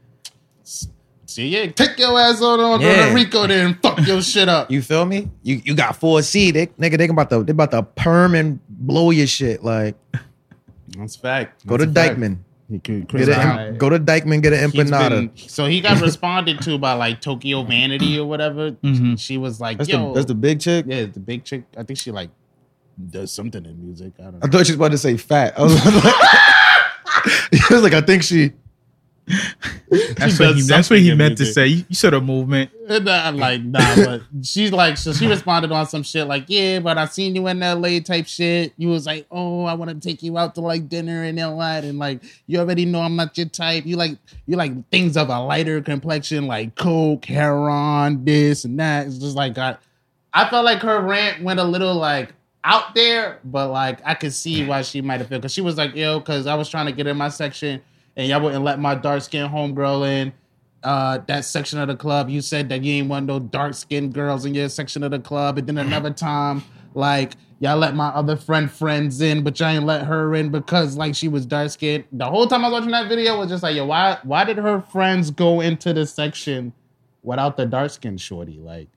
See, 1.28 1.48
yeah, 1.48 1.66
take 1.66 1.98
your 1.98 2.18
ass 2.18 2.40
on 2.40 2.60
on 2.60 2.80
Yeah. 2.80 2.94
Puerto 2.94 3.14
Rico 3.14 3.46
there 3.46 3.66
and 3.66 3.82
fuck 3.82 3.98
your 4.06 4.22
shit 4.22 4.48
up. 4.48 4.70
You 4.70 4.80
feel 4.80 5.04
me? 5.04 5.28
You 5.42 5.60
you 5.64 5.74
got 5.74 5.96
four 5.96 6.22
C. 6.22 6.50
They 6.52 6.66
nigga, 6.68 6.96
they 6.96 7.08
about 7.08 7.28
to 7.30 7.42
they 7.42 7.50
about 7.52 7.72
to 7.72 7.82
perm 7.82 8.34
and 8.34 8.60
blow 8.68 9.10
your 9.10 9.26
shit. 9.26 9.62
Like 9.62 9.96
That's 10.96 11.16
fact. 11.16 11.66
go 11.66 11.76
to 11.76 11.84
Dyckman. 11.86 12.38
He 12.68 12.80
could, 12.80 13.06
Get 13.06 13.28
a, 13.28 13.74
go 13.78 13.88
to 13.90 13.98
Dyckman. 14.00 14.42
Get 14.42 14.52
an 14.52 14.70
He's 14.72 14.90
empanada. 14.90 15.10
been- 15.10 15.30
so 15.48 15.66
he 15.66 15.80
got 15.80 16.00
responded 16.00 16.60
to 16.62 16.76
by 16.78 16.94
like 16.94 17.20
Tokyo 17.20 17.62
Vanity 17.62 18.18
or 18.18 18.26
whatever. 18.26 18.72
Mhm. 18.72 19.18
She 19.20 19.38
was 19.38 19.60
like, 19.60 19.78
that's 19.78 19.88
"Yo, 19.88 20.08
the 20.08 20.14
that's 20.14 20.26
the 20.26 20.34
big 20.34 20.58
chick. 20.60 20.84
yeah, 20.88 21.04
the 21.04 21.20
big 21.20 21.44
chick. 21.44 21.62
I 21.76 21.84
think 21.84 21.98
she 22.00 22.10
like 22.10 22.30
does 23.10 23.30
something 23.30 23.64
in 23.64 23.80
music. 23.80 24.14
I 24.18 24.22
don't 24.24 24.36
I 24.42 24.46
know. 24.46 24.50
thought 24.50 24.66
she 24.66 24.72
was 24.72 24.76
about 24.76 24.90
to 24.90 24.98
say 24.98 25.16
fat. 25.16 25.56
I 25.56 25.62
was 25.62 25.74
like, 25.84 26.14
he 27.52 27.74
was 27.74 27.82
like, 27.84 27.92
I 27.94 28.00
think 28.00 28.22
she. 28.24 28.52
That's 29.28 30.36
She 30.36 30.44
what 30.44 30.56
he, 30.56 30.62
that's 30.62 30.90
what 30.90 30.98
he 31.00 31.06
something 31.06 31.06
in 31.06 31.18
meant 31.18 31.38
to 31.38 31.46
say. 31.46 31.66
You, 31.66 31.84
you 31.88 31.96
saw 31.96 32.10
the 32.10 32.20
movement. 32.20 32.70
And 32.88 33.08
I'm 33.08 33.36
like, 33.36 33.62
nah, 33.62 33.96
but 33.96 34.22
she's 34.42 34.70
like, 34.70 34.96
so 34.96 35.12
she 35.12 35.26
responded 35.26 35.72
on 35.72 35.86
some 35.86 36.04
shit 36.04 36.26
like, 36.28 36.44
yeah, 36.46 36.78
but 36.78 36.96
I 36.96 37.06
seen 37.06 37.34
you 37.34 37.46
in 37.48 37.58
LA 37.58 37.98
type 38.00 38.26
shit. 38.26 38.72
You 38.76 38.88
was 38.88 39.06
like, 39.06 39.26
oh, 39.30 39.64
I 39.64 39.74
want 39.74 39.90
to 39.90 40.08
take 40.08 40.22
you 40.22 40.38
out 40.38 40.54
to 40.56 40.60
like 40.60 40.88
dinner 40.88 41.24
and 41.24 41.38
all 41.40 41.58
that, 41.58 41.84
and 41.84 41.98
like, 41.98 42.22
you 42.46 42.58
already 42.58 42.84
know 42.84 43.00
I'm 43.00 43.16
not 43.16 43.36
your 43.36 43.48
type. 43.48 43.84
You 43.84 43.96
like, 43.96 44.16
you 44.46 44.56
like 44.56 44.88
things 44.90 45.16
of 45.16 45.28
a 45.28 45.40
lighter 45.40 45.80
complexion, 45.80 46.46
like 46.46 46.76
coke, 46.76 47.24
heroin, 47.24 48.24
this 48.24 48.64
and 48.64 48.78
that. 48.78 49.06
It's 49.06 49.18
just 49.18 49.36
like, 49.36 49.58
I, 49.58 49.76
I 50.32 50.48
felt 50.48 50.64
like 50.64 50.82
her 50.82 51.00
rant 51.00 51.42
went 51.42 51.58
a 51.58 51.64
little 51.64 51.94
like 51.94 52.32
out 52.62 52.94
there, 52.94 53.40
but 53.44 53.70
like 53.70 54.00
I 54.04 54.14
could 54.14 54.32
see 54.32 54.64
why 54.66 54.82
she 54.82 55.00
might 55.00 55.18
have 55.18 55.28
felt 55.28 55.42
because 55.42 55.52
she 55.52 55.62
was 55.62 55.76
like, 55.76 55.96
yo, 55.96 56.20
because 56.20 56.46
I 56.46 56.54
was 56.54 56.68
trying 56.68 56.86
to 56.86 56.92
get 56.92 57.08
in 57.08 57.16
my 57.16 57.28
section 57.28 57.82
and 58.16 58.28
y'all 58.28 58.40
wouldn't 58.40 58.64
let 58.64 58.78
my 58.78 58.94
dark 58.94 59.22
skinned 59.22 59.50
homegirl 59.50 60.08
in 60.08 60.32
uh 60.82 61.18
that 61.26 61.44
section 61.44 61.78
of 61.78 61.88
the 61.88 61.96
club. 61.96 62.28
You 62.28 62.40
said 62.40 62.68
that 62.70 62.82
you 62.82 62.94
ain't 62.94 63.08
want 63.08 63.26
no 63.26 63.38
dark 63.38 63.74
skinned 63.74 64.14
girls 64.14 64.44
in 64.44 64.54
your 64.54 64.68
section 64.68 65.02
of 65.02 65.10
the 65.10 65.18
club. 65.18 65.58
And 65.58 65.66
then 65.66 65.78
another 65.78 66.10
time, 66.12 66.62
like 66.94 67.34
y'all 67.58 67.76
let 67.78 67.94
my 67.94 68.08
other 68.08 68.36
friend 68.36 68.70
friends 68.70 69.20
in, 69.20 69.42
but 69.42 69.58
y'all 69.58 69.70
ain't 69.70 69.84
let 69.84 70.06
her 70.06 70.34
in 70.34 70.50
because 70.50 70.96
like 70.96 71.14
she 71.14 71.28
was 71.28 71.46
dark 71.46 71.70
skinned. 71.70 72.04
The 72.12 72.26
whole 72.26 72.46
time 72.46 72.64
I 72.64 72.68
was 72.68 72.80
watching 72.80 72.92
that 72.92 73.08
video 73.08 73.38
was 73.38 73.48
just 73.48 73.62
like, 73.62 73.76
yo, 73.76 73.86
why 73.86 74.18
why 74.22 74.44
did 74.44 74.58
her 74.58 74.80
friends 74.80 75.30
go 75.30 75.60
into 75.60 75.92
the 75.92 76.06
section 76.06 76.72
without 77.22 77.56
the 77.56 77.66
dark 77.66 77.90
skinned 77.90 78.20
shorty? 78.20 78.58
Like 78.58 78.88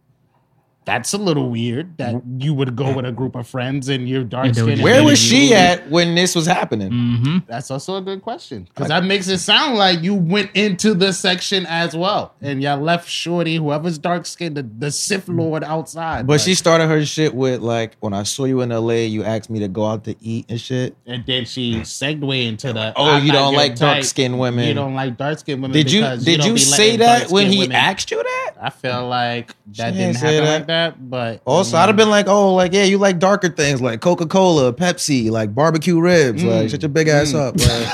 that's 0.89 1.13
a 1.13 1.19
little 1.19 1.52
weird 1.52 1.95
that 1.97 2.15
you 2.39 2.52
would 2.56 2.75
go 2.75 2.91
with 2.95 3.06
a 3.06 3.12
group 3.12 3.36
of 3.36 3.47
friends 3.47 3.89
and 3.89 4.10
you're 4.10 4.23
dark 4.23 4.56
skinned. 4.56 4.69
just 4.71 4.82
Where 4.84 5.04
was 5.04 5.19
she 5.19 5.54
at 5.54 5.88
when 5.89 6.15
this 6.15 6.34
was 6.34 6.47
happening? 6.47 6.89
Mm-hmm. 6.91 7.38
That's 7.45 7.69
also 7.69 7.97
a 7.97 8.02
good 8.02 8.23
question 8.23 8.63
because 8.63 8.88
that 8.88 9.04
makes 9.04 9.28
it 9.28 9.38
sound 9.38 9.78
like 9.78 10.02
you 10.02 10.15
went 10.15 10.49
into 10.56 10.95
the 10.95 11.13
section 11.13 11.67
as 11.67 11.95
well, 11.95 12.34
and 12.41 12.60
y'all 12.63 12.80
left 12.80 13.08
Shorty, 13.08 13.58
whoever's 13.58 13.99
dark 13.99 14.25
skinned, 14.25 14.58
the, 14.58 14.63
the 14.63 14.89
Sith 14.89 15.30
Lord 15.30 15.63
outside. 15.63 16.25
But 16.25 16.34
Like, 16.34 16.41
she 16.41 16.56
started 16.56 16.88
her 16.88 17.06
shit 17.06 17.36
with 17.36 17.62
like, 17.62 17.95
when 17.99 18.13
I 18.13 18.23
saw 18.23 18.45
you 18.45 18.62
in 18.62 18.69
LA, 18.69 19.06
you 19.13 19.23
asked 19.23 19.52
me 19.52 19.60
to 19.60 19.67
go 19.67 19.86
out 19.86 20.06
to 20.06 20.15
eat 20.19 20.47
and 20.49 20.60
shit. 20.60 20.95
and 21.06 21.23
then 21.28 21.45
she 21.45 21.84
segued 21.84 22.23
into 22.23 22.73
the. 22.73 22.93
Oh, 22.95 23.17
you 23.17 23.32
don't 23.32 23.54
like 23.54 23.75
dark-skinned 23.75 24.39
women. 24.39 24.67
You 24.67 24.73
don't 24.73 24.95
like 24.95 25.17
dark 25.17 25.38
skinned 25.39 25.62
women. 25.62 25.75
Did 25.75 25.91
you 25.91 26.02
because 26.02 26.25
did 26.25 26.38
don't 26.39 26.47
you 26.47 26.54
be 26.54 26.60
say 26.60 26.97
that 26.97 27.30
when 27.30 27.52
he 27.52 27.60
women- 27.60 27.75
asked 27.75 28.10
you 28.10 28.17
that? 28.23 28.56
I 28.62 28.69
feel 28.71 29.08
like 29.08 29.56
that 29.78 29.93
She 29.93 29.97
didn't 29.99 30.13
didn't 30.13 30.15
happen 30.17 30.43
that. 30.45 30.54
like 30.58 30.67
that, 30.67 30.78
but 30.99 31.41
Also, 31.45 31.77
I 31.77 31.83
I'd 31.83 31.87
have 31.89 31.95
been 31.95 32.09
like, 32.09 32.27
oh, 32.27 32.53
like 32.55 32.73
yeah, 32.73 32.83
you 32.83 32.97
like 32.97 33.19
darker 33.19 33.49
things 33.49 33.81
like 33.81 34.01
Coca 34.01 34.25
Cola, 34.25 34.71
Pepsi, 34.73 35.29
like 35.29 35.53
barbecue 35.53 35.99
ribs. 35.99 36.43
Like, 36.43 36.67
Mm. 36.67 36.69
shut 36.71 36.81
your 36.81 36.89
big 36.89 37.07
ass 37.07 37.33
up. 37.33 37.55
Like, 37.59 37.87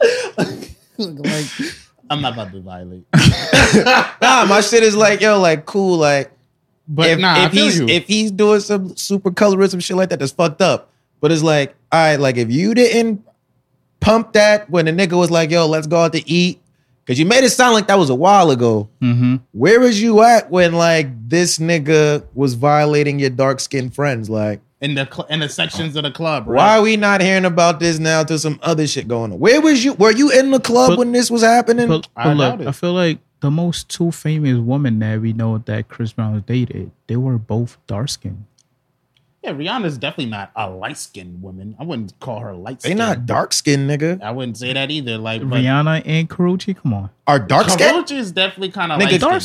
like, 0.98 1.46
I'm 2.10 2.20
not 2.20 2.32
about 2.34 2.52
to 2.52 2.60
violate, 2.60 3.04
nah, 4.22 4.44
my 4.46 4.60
shit 4.62 4.82
is 4.82 4.96
like, 4.96 5.20
yo, 5.20 5.38
like 5.40 5.64
cool, 5.66 5.96
like 5.98 6.30
but 6.88 7.08
if, 7.10 7.18
nah, 7.20 7.44
if 7.46 7.52
he's 7.52 7.78
you. 7.78 7.86
if 7.88 8.06
he's 8.08 8.30
doing 8.32 8.60
some 8.60 8.96
super 8.96 9.30
colorism 9.30 9.82
shit 9.82 9.96
like 9.96 10.08
that, 10.08 10.18
that's 10.18 10.32
fucked 10.32 10.60
up. 10.60 10.90
But 11.20 11.30
it's 11.30 11.42
like, 11.42 11.74
all 11.92 12.00
right, 12.00 12.16
like 12.18 12.36
if 12.36 12.50
you 12.50 12.74
didn't 12.74 13.24
pump 14.00 14.32
that 14.32 14.68
when 14.70 14.86
the 14.86 14.92
nigga 14.92 15.16
was 15.16 15.30
like, 15.30 15.50
yo, 15.50 15.66
let's 15.66 15.86
go 15.86 15.98
out 15.98 16.12
to 16.14 16.28
eat, 16.28 16.60
because 17.04 17.18
you 17.18 17.26
made 17.26 17.44
it 17.44 17.50
sound 17.50 17.74
like 17.74 17.86
that 17.88 17.98
was 17.98 18.10
a 18.10 18.14
while 18.14 18.50
ago. 18.50 18.88
Mm-hmm. 19.02 19.36
Where 19.52 19.80
was 19.80 20.00
you 20.00 20.22
at 20.22 20.50
when 20.50 20.72
like 20.74 21.08
this 21.28 21.58
nigga 21.58 22.24
was 22.34 22.54
violating 22.54 23.18
your 23.18 23.30
dark 23.30 23.60
skinned 23.60 23.94
friends? 23.94 24.28
Like, 24.30 24.60
in 24.80 24.94
the 24.94 25.06
cl- 25.10 25.26
in 25.28 25.40
the 25.40 25.48
sections 25.48 25.94
of 25.96 26.04
the 26.04 26.10
club, 26.10 26.46
right? 26.46 26.56
why 26.56 26.78
are 26.78 26.82
we 26.82 26.96
not 26.96 27.20
hearing 27.20 27.44
about 27.44 27.80
this 27.80 27.98
now? 27.98 28.24
To 28.24 28.38
some 28.38 28.58
other 28.62 28.86
shit 28.86 29.08
going 29.08 29.32
on. 29.32 29.38
Where 29.38 29.60
was 29.60 29.84
you? 29.84 29.94
Were 29.94 30.12
you 30.12 30.30
in 30.30 30.50
the 30.50 30.60
club 30.60 30.90
But- 30.90 30.98
when 30.98 31.12
this 31.12 31.30
was 31.30 31.42
happening? 31.42 31.88
But, 31.88 32.08
I 32.16 32.32
look. 32.32 32.60
I 32.66 32.72
feel 32.72 32.92
like 32.94 33.18
the 33.40 33.50
most 33.50 33.88
two 33.88 34.10
famous 34.12 34.58
women 34.58 34.98
that 35.00 35.20
we 35.20 35.32
know 35.32 35.58
that 35.58 35.88
Chris 35.88 36.12
Brown 36.12 36.42
dated, 36.46 36.90
they 37.06 37.16
were 37.16 37.38
both 37.38 37.78
dark 37.86 38.08
skinned. 38.10 38.44
Yeah, 39.42 39.52
Rihanna's 39.52 39.96
definitely 39.96 40.26
not 40.30 40.50
a 40.54 40.68
light 40.68 40.98
skinned 40.98 41.42
woman. 41.42 41.74
I 41.80 41.84
wouldn't 41.84 42.18
call 42.20 42.40
her 42.40 42.52
light 42.54 42.82
skinned. 42.82 42.98
They 42.98 43.02
skinned. 43.04 43.18
not 43.20 43.26
dark 43.26 43.52
skinned, 43.54 43.88
nigga. 43.88 44.20
I 44.22 44.30
wouldn't 44.32 44.58
say 44.58 44.72
that 44.74 44.90
either. 44.90 45.16
Like 45.16 45.40
but 45.48 45.60
Rihanna 45.60 46.02
and 46.04 46.28
Karrueche, 46.28 46.76
come 46.76 46.92
on. 46.92 47.10
Are 47.26 47.38
dark 47.38 47.70
skinned? 47.70 48.06
Karrueche 48.06 48.16
is 48.18 48.32
definitely 48.32 48.70
kind 48.70 48.92
of 48.92 49.00
Nigga, 49.00 49.12
light 49.12 49.20
dark- 49.20 49.42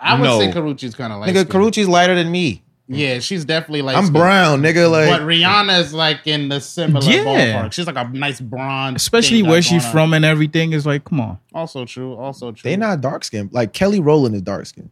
I 0.00 0.14
would 0.18 0.24
No. 0.24 0.38
say 0.40 0.50
Karrueche's 0.52 0.94
kind 0.94 1.12
of 1.12 1.20
light 1.20 1.28
Nigga, 1.34 1.40
skinned. 1.46 1.50
Karrueche's 1.50 1.88
lighter 1.88 2.14
than 2.14 2.30
me. 2.30 2.62
Yeah, 2.88 3.18
she's 3.18 3.44
definitely 3.44 3.82
like 3.82 3.96
I'm 3.96 4.12
brown, 4.12 4.62
nigga. 4.62 4.88
Like 4.90 5.10
but 5.10 5.20
Rihanna's 5.22 5.92
like 5.92 6.26
in 6.26 6.48
the 6.48 6.60
similar 6.60 7.04
Yeah. 7.10 7.24
ballpark. 7.64 7.72
She's 7.72 7.86
like 7.86 7.96
a 7.96 8.08
nice 8.08 8.40
bronze. 8.40 9.02
Especially 9.02 9.42
where 9.42 9.60
she's 9.60 9.84
from 9.90 10.14
and 10.14 10.24
everything 10.24 10.72
is 10.72 10.86
like, 10.86 11.04
come 11.04 11.20
on. 11.20 11.38
Also 11.52 11.84
true. 11.84 12.14
Also 12.14 12.52
true. 12.52 12.70
they 12.70 12.76
not 12.76 13.00
dark 13.00 13.24
skinned. 13.24 13.52
Like 13.52 13.72
Kelly 13.72 13.98
Rowland 14.00 14.34
is 14.36 14.42
dark 14.42 14.66
skinned. 14.66 14.90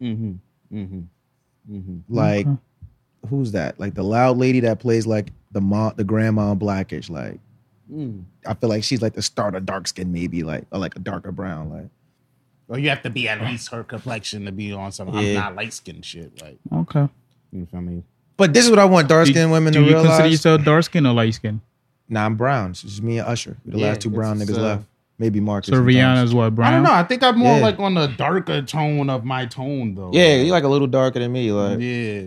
Mm-hmm. 0.00 0.32
Mm-hmm. 0.78 1.00
Mm-hmm. 1.76 1.96
Like 2.08 2.46
Okay. 2.46 2.56
Who's 3.28 3.52
that? 3.52 3.78
Like 3.80 3.94
the 3.94 4.02
loud 4.04 4.38
lady 4.38 4.60
that 4.60 4.78
plays 4.78 5.06
like 5.06 5.32
the 5.52 5.60
mom, 5.60 5.92
the 5.96 6.04
grandma 6.04 6.52
in 6.52 6.58
Blackish. 6.58 7.08
Like 7.10 7.40
Mm. 7.92 8.24
I 8.44 8.54
feel 8.54 8.68
like 8.68 8.82
she's 8.82 9.00
like 9.00 9.12
the 9.14 9.22
start 9.22 9.54
of 9.54 9.64
dark 9.64 9.86
skin, 9.86 10.12
maybe 10.12 10.42
like 10.42 10.64
or 10.72 10.78
like 10.80 10.96
a 10.96 10.98
darker 10.98 11.30
brown. 11.30 11.70
Like 11.70 11.88
Or 12.68 12.78
you 12.80 12.88
have 12.88 13.02
to 13.02 13.10
be 13.10 13.28
at 13.28 13.40
least 13.42 13.68
her 13.70 13.84
complexion 13.84 14.44
to 14.46 14.50
be 14.50 14.72
on 14.72 14.90
some. 14.90 15.08
I'm 15.14 15.34
not 15.34 15.54
light 15.54 15.72
skinned 15.72 16.04
shit. 16.04 16.32
Like 16.42 16.58
Okay. 16.72 17.08
you 17.52 17.66
feel 17.66 17.80
me? 17.82 18.02
but 18.36 18.52
this 18.52 18.64
is 18.64 18.70
what 18.70 18.80
I 18.80 18.84
want 18.86 19.08
dark 19.08 19.26
Do, 19.26 19.32
skinned 19.32 19.52
women 19.52 19.72
do 19.72 19.78
to 19.78 19.84
you 19.84 19.90
realize. 19.92 20.06
consider 20.08 20.28
yourself 20.28 20.64
dark 20.64 20.82
skin 20.84 21.06
or 21.06 21.12
light 21.14 21.34
skin? 21.34 21.60
Nah, 22.08 22.26
I'm 22.26 22.34
brown. 22.34 22.70
It's 22.72 22.82
just 22.82 23.02
me 23.04 23.18
and 23.20 23.28
Usher. 23.28 23.56
We're 23.64 23.72
the 23.74 23.78
Yeah, 23.78 23.86
last 23.86 24.00
two 24.00 24.10
brown 24.10 24.38
niggas 24.40 24.58
uh, 24.58 24.62
left. 24.62 24.84
Maybe 25.20 25.38
Marcus. 25.38 25.70
So 25.70 25.76
and 25.78 25.86
Rihanna's 25.86 26.34
what, 26.34 26.54
brown? 26.56 26.72
I 26.72 26.74
don't 26.76 26.82
know. 26.82 26.92
I 26.92 27.04
think 27.04 27.22
I'm 27.22 27.38
more 27.38 27.56
Yeah. 27.58 27.62
like 27.62 27.78
on 27.78 27.94
the 27.94 28.08
darker 28.08 28.62
tone 28.62 29.08
of 29.10 29.24
my 29.24 29.46
tone 29.46 29.94
though. 29.94 30.10
Yeah, 30.12 30.34
you're 30.38 30.50
like 30.50 30.64
a 30.64 30.68
little 30.68 30.88
darker 30.88 31.20
than 31.20 31.30
me. 31.32 31.52
Like 31.52 31.78
yeah. 31.78 32.22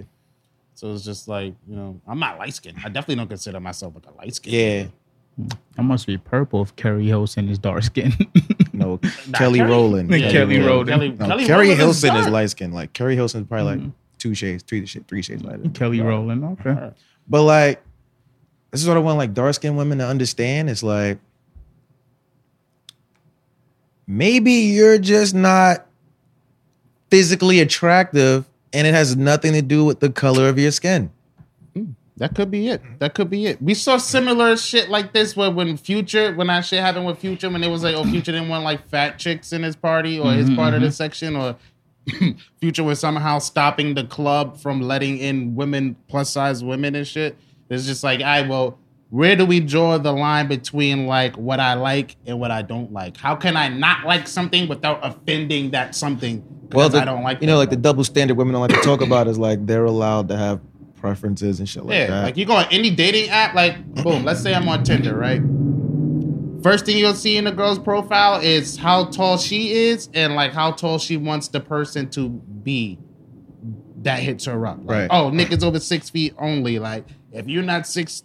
So 0.79 0.93
it's 0.93 1.03
just 1.03 1.27
like 1.27 1.53
you 1.67 1.75
know, 1.75 1.99
I'm 2.07 2.19
not 2.19 2.39
light 2.39 2.53
skinned. 2.53 2.77
I 2.79 2.87
definitely 2.87 3.15
don't 3.15 3.27
consider 3.27 3.59
myself 3.59 3.95
like 3.95 4.05
a 4.05 4.17
light 4.17 4.33
skin. 4.33 4.91
yeah, 5.37 5.45
I 5.77 5.81
must 5.81 6.07
be 6.07 6.17
purple 6.17 6.61
if 6.61 6.73
Keri 6.77 7.05
Hilson 7.05 7.49
is 7.49 7.59
dark 7.59 7.83
skin. 7.83 8.13
no, 8.73 8.97
Nah, 9.27 9.37
Kelly 9.37 9.59
Keri- 9.59 9.69
Rowland. 9.69 10.09
Yeah, 10.09 10.31
Kelly 10.31 10.55
yeah, 10.57 10.65
Rowland. 10.65 10.89
Kelly, 10.89 11.09
No, 11.11 11.27
Kelly 11.27 11.45
Keri 11.45 11.59
Rowland 11.63 11.79
Hilson 11.81 12.15
is, 12.15 12.21
dark. 12.21 12.31
light 12.33 12.49
skin. 12.49 12.71
Like 12.71 12.93
Keri 12.93 13.15
Hilson 13.15 13.41
is 13.41 13.47
probably 13.47 13.73
Mm-hmm. 13.75 13.83
like 13.87 13.93
two 14.19 14.33
shades, 14.33 14.63
three 14.63 14.85
shades, 14.85 15.05
three 15.09 15.21
shades 15.21 15.43
lighter. 15.43 15.67
Kelly 15.73 15.99
Rowland. 15.99 16.45
Okay. 16.65 16.91
But 17.27 17.43
like, 17.43 17.83
this 18.71 18.81
is 18.81 18.87
what 18.87 18.95
I 18.95 19.01
want 19.01 19.17
like 19.17 19.33
dark 19.33 19.55
skinned 19.55 19.77
women 19.77 19.97
to 19.97 20.07
understand. 20.07 20.69
It's 20.69 20.81
like 20.83 21.19
maybe 24.07 24.51
you're 24.51 24.97
just 24.97 25.33
not 25.35 25.85
physically 27.09 27.59
attractive, 27.59 28.45
and 28.73 28.87
it 28.87 28.93
has 28.93 29.15
nothing 29.15 29.53
to 29.53 29.61
do 29.61 29.85
with 29.85 29.99
the 29.99 30.09
color 30.09 30.47
of 30.47 30.59
your 30.59 30.71
skin. 30.71 31.11
Mm, 31.75 31.95
that 32.17 32.35
could 32.35 32.51
be 32.51 32.67
it. 32.67 32.81
That 32.99 33.13
could 33.13 33.29
be 33.29 33.45
it. 33.45 33.61
We 33.61 33.73
saw 33.73 33.97
similar 33.97 34.57
shit 34.57 34.89
like 34.89 35.13
this 35.13 35.35
where 35.35 35.51
when 35.51 35.77
Future, 35.77 36.33
when 36.33 36.47
that 36.47 36.61
shit 36.61 36.79
happened 36.79 37.05
with 37.05 37.19
Future, 37.19 37.49
when 37.49 37.63
it 37.63 37.69
was 37.69 37.83
like, 37.83 37.95
oh, 37.95 38.03
Future 38.03 38.31
didn't 38.31 38.49
want 38.49 38.63
like 38.63 38.87
fat 38.89 39.17
chicks 39.17 39.53
in 39.53 39.63
his 39.63 39.75
party 39.75 40.19
or 40.19 40.31
his 40.31 40.49
part 40.51 40.73
of 40.73 40.81
the 40.81 40.87
mm-hmm. 40.87 40.93
section, 40.93 41.35
or 41.35 41.55
Future 42.59 42.83
was 42.83 42.99
somehow 42.99 43.39
stopping 43.39 43.93
the 43.93 44.03
club 44.03 44.57
from 44.59 44.81
letting 44.81 45.17
in 45.17 45.55
women, 45.55 45.95
plus 46.07 46.29
size 46.29 46.63
women 46.63 46.95
and 46.95 47.07
shit. 47.07 47.37
It's 47.69 47.85
just 47.85 48.03
like, 48.03 48.21
I 48.21 48.47
well, 48.47 48.79
where 49.09 49.35
do 49.35 49.45
we 49.45 49.59
draw 49.59 49.97
the 49.97 50.11
line 50.11 50.47
between 50.47 51.07
like 51.07 51.35
what 51.35 51.59
I 51.59 51.73
like 51.73 52.15
and 52.25 52.39
what 52.39 52.51
I 52.51 52.61
don't 52.61 52.91
like? 52.91 53.17
How 53.17 53.35
can 53.35 53.57
I 53.57 53.67
not 53.67 54.05
like 54.05 54.27
something 54.27 54.67
without 54.67 54.99
offending 55.03 55.71
that 55.71 55.95
something? 55.95 56.43
Because 56.69 56.91
the- 56.91 56.99
I 57.01 57.05
don't 57.05 57.23
like 57.23 57.41
you 57.41 57.47
know, 57.47 57.57
like 57.57 57.71
the 57.71 57.75
double 57.75 58.03
standard 58.03 58.37
women 58.37 58.53
don't 58.53 58.61
like 58.61 58.71
to 58.71 58.81
talk 58.81 59.01
about 59.01 59.27
is 59.27 59.39
like 59.39 59.65
they're 59.65 59.85
allowed 59.85 60.27
to 60.29 60.37
have 60.37 60.61
preferences 60.95 61.59
and 61.59 61.67
shit 61.67 61.85
like 61.85 61.95
yeah, 61.95 62.07
that. 62.07 62.23
like 62.23 62.37
you 62.37 62.45
go 62.45 62.53
on 62.53 62.65
any 62.71 62.89
dating 62.91 63.29
app, 63.29 63.55
like 63.55 63.83
boom, 64.03 64.23
let's 64.23 64.41
say 64.41 64.53
I'm 64.53 64.67
on 64.69 64.83
Tinder, 64.83 65.15
right? 65.15 65.41
First 66.61 66.85
thing 66.85 66.97
you'll 66.97 67.13
see 67.13 67.37
in 67.37 67.47
a 67.47 67.51
girl's 67.53 67.79
profile 67.79 68.41
is 68.41 68.75
how 68.77 69.05
tall 69.05 69.37
she 69.37 69.71
is 69.71 70.09
and 70.13 70.35
like 70.35 70.51
how 70.51 70.73
tall 70.73 70.99
she 70.99 71.15
wants 71.15 71.47
the 71.47 71.61
person 71.61 72.09
to 72.11 72.29
be 72.29 72.99
that 74.01 74.19
hits 74.19 74.45
her 74.45 74.65
up. 74.67 74.79
Like, 74.83 74.89
Right. 74.89 75.07
Oh, 75.09 75.31
niggas 75.31 75.63
over 75.63 75.79
six 75.79 76.09
feet 76.09 76.35
only. 76.37 76.77
Like 76.77 77.05
if 77.31 77.47
you're 77.47 77.63
not 77.63 77.87
six 77.87 78.23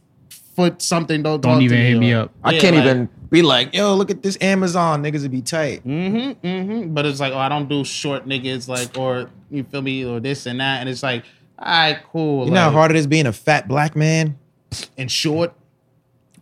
foot 0.55 0.81
something, 0.83 1.23
don't 1.23 1.41
Don't 1.41 1.55
talk 1.55 1.63
even 1.63 1.79
to 1.79 1.85
hit 1.85 1.99
me 1.99 2.13
up. 2.13 2.31
I 2.43 2.59
can't 2.59 2.77
even 2.77 3.09
be 3.31 3.43
like, 3.43 3.75
yo, 3.75 3.95
look 3.95 4.11
at 4.11 4.23
this 4.23 4.39
Amazon 4.41 5.03
niggas 5.03 5.23
would 5.23 5.31
be 5.33 5.43
tight. 5.43 5.85
Mm-hmm, 5.87 6.47
mm-hmm. 6.47 6.95
But 6.95 7.07
it's 7.07 7.21
like, 7.21 7.33
oh, 7.33 7.39
I 7.39 7.49
don't 7.49 7.69
do 7.69 7.85
short 7.85 8.27
niggas, 8.27 8.69
like, 8.69 8.97
or 8.97 9.31
you 9.51 9.65
feel 9.65 9.83
me, 9.83 10.05
or 10.05 10.21
this 10.21 10.47
and 10.47 10.61
that. 10.61 10.81
And 10.81 10.89
it's 10.89 11.03
like, 11.03 11.25
all 11.59 11.67
right, 11.67 11.99
cool. 12.13 12.45
You 12.47 12.51
know 12.53 12.61
how 12.61 12.67
like, 12.67 12.75
hard 12.75 12.91
it 12.93 12.97
is 12.97 13.07
being 13.07 13.27
a 13.27 13.33
fat 13.33 13.69
black 13.69 13.97
man? 13.97 14.39
and 14.99 15.11
short. 15.11 15.53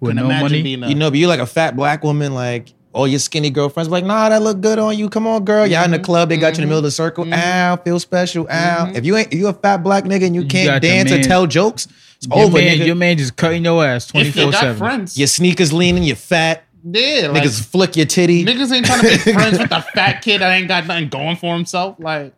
With 0.00 0.10
Can 0.10 0.16
no 0.16 0.24
imagine 0.24 0.42
money. 0.44 0.62
being 0.62 0.82
a- 0.82 0.88
You 0.88 0.94
know, 0.94 1.10
but 1.10 1.18
you're 1.18 1.28
like 1.28 1.38
a 1.40 1.46
fat 1.46 1.76
black 1.76 2.02
woman, 2.02 2.34
like 2.34 2.72
all 2.94 3.06
your 3.06 3.18
skinny 3.20 3.50
girlfriends 3.50 3.88
be 3.88 3.92
like, 3.92 4.04
nah, 4.04 4.28
that 4.28 4.42
look 4.42 4.60
good 4.60 4.78
on 4.78 4.96
you. 4.98 5.08
Come 5.08 5.26
on, 5.26 5.44
girl. 5.44 5.66
Y'all 5.66 5.84
in 5.84 5.90
the 5.92 5.98
club, 5.98 6.28
they 6.28 6.36
got 6.36 6.56
you 6.56 6.62
in 6.62 6.62
the 6.62 6.66
middle 6.66 6.78
of 6.78 6.84
the 6.84 6.90
circle. 6.90 7.26
Ow, 7.32 7.76
feel 7.76 8.00
special. 8.00 8.46
Ow. 8.50 8.90
If 8.94 9.04
you 9.06 9.16
ain't 9.16 9.32
if 9.32 9.38
you 9.38 9.48
a 9.48 9.52
fat 9.52 9.78
black 9.82 10.04
nigga 10.04 10.26
and 10.26 10.34
you 10.34 10.42
You 10.42 10.48
can't 10.48 10.66
got 10.66 10.72
your 10.72 10.80
dance 10.80 11.10
or 11.12 11.16
man- 11.16 11.24
tell 11.24 11.46
jokes, 11.46 11.88
it's 12.26 12.34
Your 12.36 12.44
over, 12.46 12.58
man, 12.58 12.78
nigga. 12.78 12.86
your 12.86 12.94
man 12.94 13.18
just 13.18 13.36
cutting 13.36 13.64
your 13.64 13.84
ass 13.84 14.06
twenty 14.06 14.28
if 14.28 14.36
you 14.36 14.42
four 14.44 14.52
got 14.52 14.60
seven. 14.60 14.78
friends, 14.78 15.18
your 15.18 15.26
sneakers 15.28 15.72
leaning, 15.72 16.02
you're 16.02 16.16
fat. 16.16 16.64
yeah, 16.84 17.28
like, 17.30 17.42
Niggas 17.42 17.64
flick 17.66 17.96
your 17.96 18.06
titty. 18.06 18.44
Niggas 18.44 18.72
ain't 18.72 18.86
trying 18.86 19.02
to 19.02 19.08
be 19.08 19.32
friends 19.32 19.58
with 19.58 19.70
a 19.72 19.82
fat 19.94 20.22
kid 20.22 20.40
that 20.40 20.50
ain't 20.52 20.68
got 20.68 20.86
nothing 20.86 21.08
going 21.08 21.36
for 21.36 21.54
himself. 21.54 21.96
Like, 21.98 22.34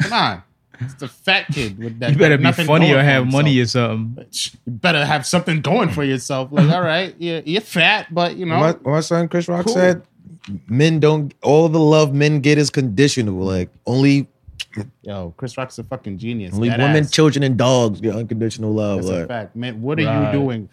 come 0.00 0.12
on. 0.12 0.42
It's 0.78 0.92
the 0.94 1.08
fat 1.08 1.46
kid 1.52 1.78
with 1.78 1.98
that. 2.00 2.10
You 2.12 2.18
better 2.18 2.36
be 2.36 2.42
nothing 2.42 2.66
funny 2.66 2.88
going 2.88 2.98
or 2.98 3.00
for 3.00 3.04
have 3.04 3.26
money 3.32 3.58
or 3.60 3.66
something. 3.66 4.26
You 4.66 4.72
better 4.72 5.06
have 5.06 5.24
something 5.24 5.62
going 5.62 5.88
for 5.88 6.04
yourself. 6.04 6.52
Like, 6.52 6.68
all 6.70 6.82
right, 6.82 7.14
you're, 7.18 7.40
you're 7.46 7.62
fat, 7.62 8.12
but 8.12 8.36
you 8.36 8.44
know, 8.44 8.58
my, 8.60 8.76
my 8.84 9.00
son 9.00 9.26
Chris 9.28 9.48
Rock 9.48 9.64
Cool. 9.64 9.74
said, 9.74 10.02
men 10.68 11.00
don't 11.00 11.32
all 11.42 11.68
the 11.70 11.78
love 11.80 12.12
men 12.12 12.40
get 12.40 12.58
is 12.58 12.68
conditional. 12.68 13.36
Like 13.38 13.70
only 13.86 14.28
yo, 15.02 15.34
Chris 15.36 15.56
Rock's 15.56 15.78
a 15.78 15.84
fucking 15.84 16.18
genius. 16.18 16.54
only 16.54 16.68
That 16.68 16.78
women, 16.78 17.04
ass. 17.04 17.10
children, 17.10 17.42
and 17.42 17.56
dogs 17.56 18.00
get 18.00 18.14
unconditional 18.14 18.72
love. 18.72 18.98
That's 19.02 19.08
a 19.10 19.18
Like, 19.20 19.28
fact, 19.28 19.56
man. 19.56 19.80
What 19.82 19.98
are 20.00 20.04
Right. 20.06 20.32
you 20.32 20.38
doing? 20.40 20.68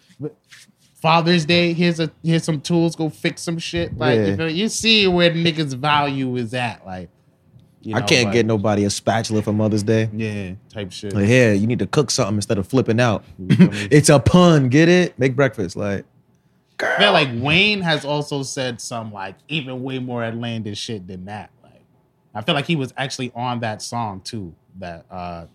Father's 1.00 1.44
Day. 1.44 1.72
Here's 1.74 2.00
a 2.00 2.10
here's 2.22 2.44
some 2.44 2.60
tools. 2.60 2.96
Go 2.96 3.08
fix 3.10 3.42
some 3.42 3.58
shit. 3.58 3.96
Like 3.98 4.18
Yeah. 4.18 4.26
you, 4.26 4.36
feel- 4.36 4.48
you 4.50 4.68
see 4.68 5.06
where 5.06 5.30
niggas' 5.30 5.74
value 5.74 6.34
is 6.36 6.54
at. 6.54 6.84
Like, 6.86 7.10
you 7.82 7.94
I 7.94 8.00
know, 8.00 8.06
can't 8.06 8.26
but- 8.28 8.32
get 8.32 8.46
nobody 8.46 8.84
a 8.84 8.90
spatula 8.90 9.42
for 9.42 9.52
Mother's 9.52 9.82
Day. 9.82 10.08
yeah 10.14 10.52
type 10.72 10.90
shit. 10.92 11.12
Like, 11.12 11.26
here, 11.26 11.52
you 11.52 11.66
need 11.66 11.78
to 11.80 11.86
cook 11.86 12.10
something 12.10 12.36
instead 12.36 12.56
of 12.56 12.66
flipping 12.66 13.00
out. 13.00 13.22
You 13.38 13.54
feel 13.56 13.70
me? 13.70 13.78
it's 13.90 14.08
a 14.08 14.18
pun. 14.18 14.68
Get 14.70 14.88
it? 14.88 15.18
Make 15.18 15.36
breakfast. 15.36 15.76
Like, 15.76 16.06
I 16.80 16.98
feel 16.98 17.12
like 17.12 17.28
Wayne 17.34 17.82
has 17.82 18.04
also 18.06 18.42
said 18.42 18.80
some 18.80 19.12
like 19.12 19.36
even 19.48 19.82
way 19.82 19.98
more 19.98 20.24
outlandish 20.24 20.78
shit 20.78 21.06
than 21.06 21.26
that. 21.26 21.50
Like, 22.34 22.42
I 22.42 22.46
feel 22.46 22.54
like 22.54 22.66
he 22.66 22.76
was 22.76 22.92
actually 22.96 23.32
on 23.34 23.60
that 23.60 23.80
song 23.82 24.20
too. 24.22 24.54
That 24.78 25.06
uh 25.10 25.46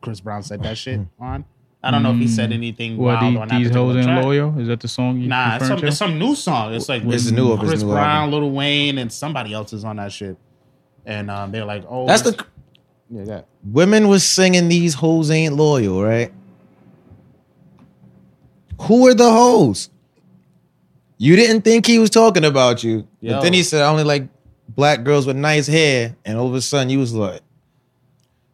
Chris 0.00 0.20
Brown 0.20 0.42
said 0.42 0.62
that 0.62 0.78
shit 0.78 1.00
on. 1.20 1.44
I 1.84 1.90
don't 1.90 2.04
know 2.04 2.12
if 2.12 2.18
he 2.18 2.28
said 2.28 2.52
anything 2.52 2.96
What 2.96 3.14
wild 3.20 3.32
these, 3.34 3.40
on 3.40 3.48
that 3.48 3.58
these 3.58 3.68
particular 3.68 3.86
hoes 3.88 3.96
ain't 3.96 4.06
track. 4.06 4.24
loyal? 4.24 4.60
Is 4.60 4.68
that 4.68 4.78
the 4.80 4.86
song 4.86 5.18
you 5.18 5.26
Nah, 5.28 5.56
it's 5.56 5.66
some, 5.66 5.80
to? 5.80 5.86
it's 5.88 5.96
some 5.96 6.16
new 6.16 6.36
song. 6.36 6.74
It's 6.74 6.88
like 6.88 7.02
with 7.02 7.16
It's 7.16 7.30
new 7.32 7.50
of 7.50 7.60
his 7.60 7.70
Chris 7.70 7.82
new 7.82 7.88
Brown, 7.90 8.28
album. 8.28 8.40
Lil 8.40 8.50
Wayne, 8.52 8.98
and 8.98 9.12
somebody 9.12 9.52
else 9.52 9.72
is 9.72 9.84
on 9.84 9.96
that 9.96 10.12
shit. 10.12 10.36
And 11.04 11.28
um, 11.28 11.50
they're 11.50 11.64
like, 11.64 11.84
"Oh, 11.88 12.06
that's 12.06 12.22
the 12.22 12.44
yeah, 13.10 13.24
yeah. 13.26 13.40
women 13.64 14.06
was 14.06 14.22
singing 14.24 14.68
these 14.68 14.94
hoes 14.94 15.28
ain't 15.32 15.54
loyal, 15.56 16.00
right? 16.04 16.32
Who 18.82 19.06
are 19.08 19.14
the 19.14 19.30
hoes? 19.30 19.90
You 21.18 21.36
didn't 21.36 21.62
think 21.62 21.86
he 21.86 21.98
was 21.98 22.10
talking 22.10 22.44
about 22.44 22.82
you, 22.82 23.06
Yo. 23.20 23.34
but 23.34 23.42
then 23.42 23.52
he 23.52 23.62
said, 23.62 23.82
"I 23.82 23.88
only 23.88 24.04
like 24.04 24.28
black 24.68 25.04
girls 25.04 25.26
with 25.26 25.36
nice 25.36 25.66
hair," 25.66 26.16
and 26.24 26.38
all 26.38 26.46
of 26.46 26.54
a 26.54 26.60
sudden 26.60 26.90
you 26.90 26.98
was 26.98 27.14
like, 27.14 27.40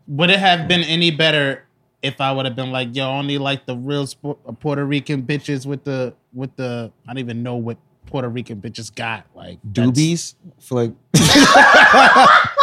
Would 0.06 0.30
it 0.30 0.38
have 0.38 0.68
been 0.68 0.82
any 0.82 1.10
better 1.10 1.64
if 2.02 2.20
I 2.20 2.32
would 2.32 2.46
have 2.46 2.56
been 2.56 2.70
like, 2.70 2.94
"Yo, 2.94 3.08
only 3.08 3.38
like 3.38 3.66
the 3.66 3.76
real 3.76 4.06
Sp- 4.06 4.38
uh, 4.46 4.52
Puerto 4.52 4.84
Rican 4.84 5.22
bitches 5.22 5.66
with 5.66 5.84
the 5.84 6.14
with 6.32 6.54
the 6.56 6.92
I 7.06 7.12
don't 7.12 7.18
even 7.18 7.42
know 7.42 7.56
what 7.56 7.78
Puerto 8.06 8.28
Rican 8.28 8.60
bitches 8.60 8.94
got 8.94 9.26
like 9.34 9.58
"Doobies." 9.72 10.34
for 10.60 10.84
like 10.84 10.92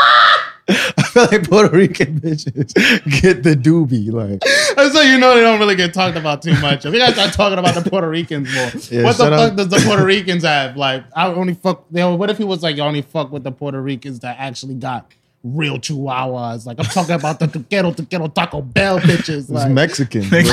feel 1.16 1.28
like 1.32 1.50
Puerto 1.50 1.76
Rican 1.76 2.20
bitches 2.20 2.74
get 3.22 3.44
the 3.44 3.56
doobie. 3.56 4.12
Like, 4.12 4.42
That's 4.76 4.94
so 4.94 5.02
you 5.02 5.18
know 5.18 5.36
they 5.36 5.42
don't 5.42 5.60
really 5.60 5.76
get 5.76 5.94
talked 5.94 6.18
about 6.18 6.42
too 6.42 6.54
much. 6.62 6.86
If 6.86 6.94
you 6.94 7.00
guys 7.00 7.14
start 7.14 7.34
talking 7.34 7.58
about 7.58 7.76
the 7.82 7.90
Puerto 7.90 8.10
Ricans 8.10 8.54
more, 8.54 8.70
Yeah, 8.92 9.04
what 9.04 9.18
the 9.18 9.24
fuck 9.26 9.52
up. 9.52 9.56
does 9.56 9.70
the 9.70 9.82
Puerto 9.86 10.06
Ricans 10.06 10.44
have? 10.44 10.76
Like, 10.78 11.06
I 11.16 11.28
only 11.28 11.54
fuck. 11.54 11.86
You 11.92 12.00
know, 12.00 12.16
what 12.16 12.30
if 12.30 12.38
he 12.38 12.44
was 12.44 12.62
like, 12.62 12.76
you 12.76 12.84
only 12.84 13.02
fuck 13.02 13.32
with 13.32 13.44
the 13.44 13.52
Puerto 13.52 13.82
Ricans 13.82 14.20
that 14.20 14.38
actually 14.40 14.76
got 14.76 15.12
real 15.46 15.78
chihuahuas. 15.78 16.66
Like 16.66 16.80
I'm 16.80 16.86
talking 16.86 17.14
about 17.16 17.40
the 17.40 17.48
Tequero 17.48 17.96
Tequero 17.96 18.34
Taco 18.34 18.62
Bell 18.62 19.00
bitches. 19.00 19.42
It's 19.46 19.50
Like, 19.50 19.72
Mexican. 19.72 20.28
bro. 20.30 20.40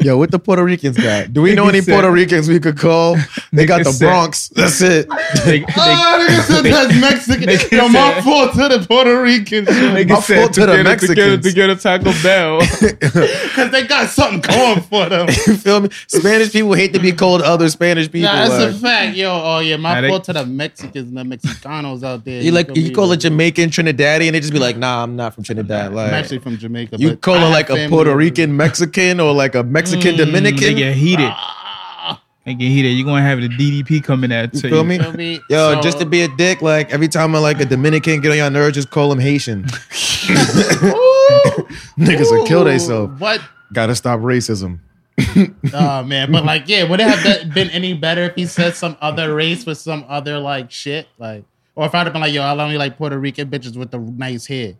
Yo, 0.00 0.16
what 0.16 0.30
the 0.30 0.38
Puerto 0.38 0.62
Ricans 0.64 0.96
got? 0.96 1.32
Do 1.32 1.42
we 1.42 1.54
know 1.54 1.68
any 1.68 1.80
said- 1.80 1.92
Puerto 1.92 2.10
Ricans 2.12 2.48
we 2.48 2.60
could 2.60 2.78
call? 2.78 3.16
They 3.52 3.66
got 3.66 3.82
the 3.84 3.92
said- 3.92 4.06
Bronx. 4.06 4.48
That's 4.50 4.80
it. 4.80 5.08
They, 5.46 5.60
they, 5.60 5.64
Oh, 5.76 6.26
nigga 6.28 6.42
said 6.42 6.64
that's 6.64 7.00
Mexican. 7.00 7.78
Yo, 7.78 7.88
my 7.88 8.20
fault 8.22 8.52
to 8.54 8.68
the 8.68 8.84
Puerto 8.86 9.20
Ricans. 9.22 9.68
nigga 9.68 10.08
My 10.10 10.20
fault 10.20 10.52
to 10.54 10.60
to 10.60 10.66
the 10.66 10.82
get, 10.82 10.86
it, 10.86 11.00
to 11.00 11.14
get, 11.14 11.18
it, 11.18 11.42
Mexicans. 11.42 11.44
to 11.46 11.52
get 11.52 11.70
a 11.70 11.76
Taco 11.76 12.12
Bell. 12.22 12.60
Because 12.60 13.70
they 13.70 13.86
got 13.86 14.08
something 14.08 14.40
going 14.40 14.80
for 14.82 15.08
them. 15.08 15.28
You 15.28 15.56
feel 15.56 15.80
me? 15.80 15.88
Spanish 16.06 16.52
people 16.52 16.74
hate 16.74 16.92
to 16.92 16.98
be 17.00 17.12
called 17.12 17.42
other 17.42 17.68
Spanish 17.68 18.10
people. 18.10 18.32
Nah, 18.32 18.48
that's 18.48 18.64
like- 18.64 18.74
a 18.74 18.78
fact, 18.78 19.16
yo. 19.16 19.30
Oh 19.32 19.58
yeah, 19.60 19.76
my 19.76 19.94
Nah, 19.94 20.00
they- 20.02 20.08
fault 20.08 20.24
to 20.24 20.32
the 20.32 20.46
Mexicans 20.46 21.08
and 21.08 21.16
the 21.16 21.36
Mexicanos 21.36 22.02
out 22.04 22.24
there. 22.24 22.42
you 22.42 22.52
like 22.52 22.66
feel 22.68 22.75
you 22.82 22.88
me? 22.88 22.94
call 22.94 23.12
it 23.12 23.18
Jamaican 23.18 23.70
Trinidadian, 23.70 24.32
they 24.32 24.40
just 24.40 24.52
be 24.52 24.58
like, 24.58 24.76
nah, 24.76 25.02
I'm 25.02 25.16
not 25.16 25.34
from 25.34 25.44
Trinidad. 25.44 25.86
I'm 25.88 25.94
Like 25.94 26.12
actually 26.12 26.38
from 26.40 26.56
Jamaica. 26.58 26.96
you 26.98 27.10
but 27.10 27.20
call 27.20 27.36
I 27.36 27.46
it 27.46 27.50
like 27.50 27.70
a 27.70 27.88
Puerto 27.88 28.14
Rican 28.16 28.56
Mexican 28.56 29.20
or 29.20 29.32
like 29.32 29.54
a 29.54 29.62
Mexican 29.62 30.14
Mm, 30.14 30.16
They 30.18 30.24
Dominican. 30.24 30.74
get 30.76 30.94
heated. 30.96 31.28
Ah, 31.30 32.22
They 32.44 32.54
get 32.54 32.68
heated. 32.68 32.90
You're 32.90 33.06
gonna 33.06 33.22
have 33.22 33.40
the 33.40 33.48
DDP 33.48 34.02
coming 34.02 34.30
at 34.32 34.54
You 34.54 34.60
feel 34.60 34.78
you. 34.78 34.84
me? 34.84 34.98
feel 34.98 35.12
me? 35.12 35.40
Yo, 35.50 35.74
So- 35.74 35.80
just 35.82 35.98
to 36.00 36.06
be 36.06 36.22
a 36.22 36.28
dick, 36.28 36.62
like 36.62 36.90
every 36.92 37.08
time 37.08 37.34
I 37.34 37.38
like 37.38 37.60
a 37.60 37.64
Dominican 37.64 38.20
get 38.20 38.30
on 38.30 38.36
your 38.36 38.50
nerves, 38.50 38.74
just 38.74 38.90
call 38.90 39.10
him 39.12 39.18
Haitian. 39.18 39.64
Niggas 41.98 42.30
will 42.30 42.46
kill 42.46 42.62
Ooh, 42.62 42.64
themselves. 42.64 43.18
What? 43.20 43.40
Gotta 43.72 43.94
stop 43.94 44.20
racism. 44.20 44.80
Oh 45.74 46.02
man, 46.04 46.30
but 46.30 46.44
like, 46.44 46.68
yeah, 46.68 46.84
would 46.84 47.00
it 47.00 47.06
have 47.08 47.52
been 47.52 47.68
any 47.70 47.92
better 47.94 48.22
if 48.24 48.34
he 48.36 48.46
said 48.46 48.74
some 48.76 48.96
other 49.00 49.34
race 49.34 49.66
with 49.66 49.78
some 49.78 50.04
other 50.08 50.38
like 50.38 50.70
shit, 50.70 51.08
like, 51.18 51.44
or 51.76 51.86
if 51.86 51.94
I'd 51.94 52.06
have 52.06 52.12
been 52.12 52.22
like, 52.22 52.32
yo, 52.32 52.42
I 52.42 52.60
only 52.60 52.78
like 52.78 52.96
Puerto 52.96 53.18
Rican 53.18 53.48
bitches 53.48 53.76
with 53.76 53.90
the 53.90 53.98
nice 53.98 54.46
hair. 54.46 54.74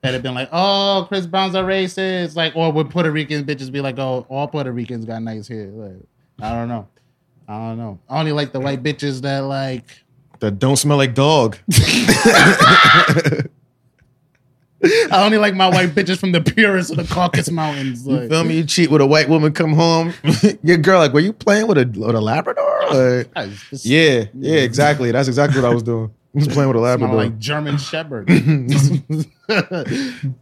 That'd 0.00 0.14
have 0.14 0.22
been 0.22 0.34
like, 0.34 0.48
oh, 0.52 1.06
Chris 1.08 1.26
Brown's 1.26 1.56
a 1.56 1.62
racist, 1.62 2.36
like, 2.36 2.54
or 2.54 2.70
would 2.70 2.90
Puerto 2.90 3.10
Rican 3.10 3.44
bitches 3.44 3.72
be 3.72 3.80
like, 3.80 3.98
oh, 3.98 4.24
all 4.28 4.46
Puerto 4.46 4.70
Ricans 4.70 5.04
got 5.04 5.20
nice 5.22 5.48
hair? 5.48 5.66
Like, 5.66 5.96
I 6.40 6.52
don't 6.52 6.68
know, 6.68 6.86
I 7.48 7.54
don't 7.54 7.78
know. 7.78 7.98
I 8.08 8.20
only 8.20 8.32
like 8.32 8.52
the 8.52 8.60
white 8.60 8.82
bitches 8.82 9.22
that 9.22 9.40
like. 9.40 10.04
That 10.38 10.60
don't 10.60 10.76
smell 10.76 10.98
like 10.98 11.14
dog. 11.14 11.56
I 15.10 15.24
only 15.24 15.38
like 15.38 15.54
my 15.54 15.68
white 15.68 15.90
bitches 15.90 16.18
from 16.18 16.30
the 16.30 16.40
purest 16.40 16.92
of 16.92 16.98
the 16.98 17.14
Caucasus 17.14 17.50
Mountains. 17.50 18.06
You 18.06 18.28
feel 18.28 18.44
me? 18.44 18.58
You 18.58 18.64
cheat 18.64 18.90
with 18.90 19.00
a 19.00 19.06
white 19.06 19.28
woman, 19.28 19.52
come 19.52 19.72
home. 19.72 20.14
Your 20.62 20.76
girl, 20.76 21.00
like, 21.00 21.12
were 21.12 21.20
you 21.20 21.32
playing 21.32 21.66
with 21.66 21.78
a 21.78 21.84
with 21.84 22.14
a 22.14 22.20
Labrador? 22.20 22.86
Like, 22.90 23.50
yeah, 23.72 24.26
yeah, 24.34 24.60
exactly. 24.60 25.10
That's 25.10 25.26
exactly 25.26 25.60
what 25.60 25.68
I 25.68 25.74
was 25.74 25.82
doing. 25.82 26.14
I 26.34 26.38
was 26.38 26.48
playing 26.48 26.68
with 26.68 26.76
a 26.76 26.80
smell 26.80 26.90
Labrador. 26.90 27.16
like 27.16 27.38
German 27.38 27.78
Shepherd. 27.78 28.28
I 29.50 29.84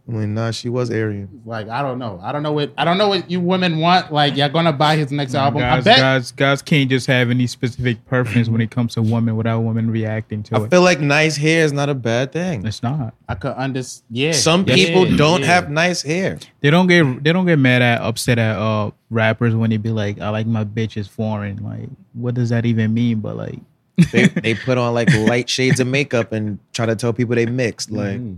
mean, 0.05 0.33
nah, 0.33 0.51
she 0.51 0.67
was 0.67 0.91
Aryan. 0.91 1.41
Like 1.45 1.69
I 1.69 1.81
don't 1.81 1.97
know. 1.97 2.19
I 2.21 2.33
don't 2.33 2.43
know 2.43 2.51
what 2.51 2.73
I 2.77 2.83
don't 2.83 2.97
know 2.97 3.07
what 3.07 3.31
you 3.31 3.39
women 3.39 3.79
want. 3.79 4.11
Like 4.11 4.35
you're 4.35 4.49
gonna 4.49 4.73
buy 4.73 4.97
his 4.97 5.13
next 5.13 5.33
album. 5.33 5.63
I 5.63 5.75
Guys, 5.77 5.83
bet. 5.85 5.97
guys, 5.97 6.31
guys 6.33 6.61
can't 6.61 6.89
just 6.89 7.07
have 7.07 7.29
any 7.29 7.47
specific 7.47 8.05
preference 8.05 8.49
when 8.49 8.59
it 8.59 8.69
comes 8.69 8.95
to 8.95 9.01
women 9.01 9.37
without 9.37 9.61
women 9.61 9.89
reacting 9.89 10.43
to 10.43 10.55
it. 10.55 10.59
I 10.59 10.63
it. 10.65 10.69
feel 10.69 10.81
like 10.81 10.99
nice 10.99 11.37
hair 11.37 11.63
is 11.63 11.71
not 11.71 11.87
a 11.87 11.95
bad 11.95 12.33
thing. 12.33 12.65
It's 12.65 12.83
not. 12.83 13.13
I 13.29 13.35
could 13.35 13.53
understand. 13.53 14.05
Yeah. 14.09 14.33
Some 14.33 14.65
yeah, 14.67 14.75
people 14.75 15.15
don't 15.15 15.39
yeah. 15.39 15.47
have 15.47 15.69
nice 15.69 16.01
hair. 16.01 16.37
They 16.59 16.69
don't 16.69 16.87
get 16.87 17.23
they 17.23 17.31
don't 17.31 17.45
get 17.45 17.59
mad 17.59 17.81
at 17.81 18.01
upset 18.01 18.39
at 18.39 18.57
uh 18.57 18.91
rappers 19.09 19.55
when 19.55 19.69
they 19.69 19.77
be 19.77 19.91
like, 19.91 20.19
I 20.19 20.29
like 20.29 20.47
my 20.47 20.65
bitch 20.65 20.97
is 20.97 21.07
foreign. 21.07 21.63
Like, 21.63 21.87
what 22.11 22.35
does 22.35 22.49
that 22.49 22.65
even 22.65 22.93
mean? 22.93 23.21
But 23.21 23.37
like 23.37 23.59
They 24.11 24.27
they 24.27 24.53
put 24.55 24.77
on 24.77 24.93
like 24.93 25.13
light 25.13 25.49
shades 25.49 25.79
of 25.79 25.87
makeup 25.87 26.31
and 26.31 26.59
try 26.73 26.85
to 26.85 26.95
tell 26.95 27.13
people 27.13 27.35
they 27.35 27.45
mixed. 27.47 27.91
Like, 27.91 28.19
Mhm. 28.19 28.37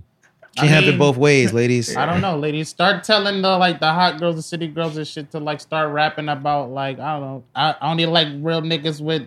can't 0.55 0.69
I 0.69 0.73
have 0.73 0.83
it 0.85 0.97
both 0.97 1.17
ways, 1.17 1.51
ladies. 1.53 1.95
I 1.95 2.05
don't 2.05 2.21
know, 2.21 2.37
ladies. 2.37 2.69
Start 2.69 3.03
telling 3.03 3.41
the 3.41 3.57
like 3.57 3.79
the 3.79 3.91
hot 3.93 4.19
girls, 4.19 4.35
the 4.37 4.41
city 4.41 4.67
girls, 4.67 4.95
and 4.97 5.07
shit 5.07 5.31
to 5.31 5.39
like 5.39 5.59
start 5.61 5.91
rapping 5.91 6.29
about 6.29 6.71
like 6.71 6.99
I 6.99 7.13
don't 7.13 7.21
know. 7.21 7.43
I, 7.55 7.75
I 7.81 7.91
only 7.91 8.05
like 8.05 8.27
real 8.39 8.61
niggas 8.61 9.01
with 9.01 9.23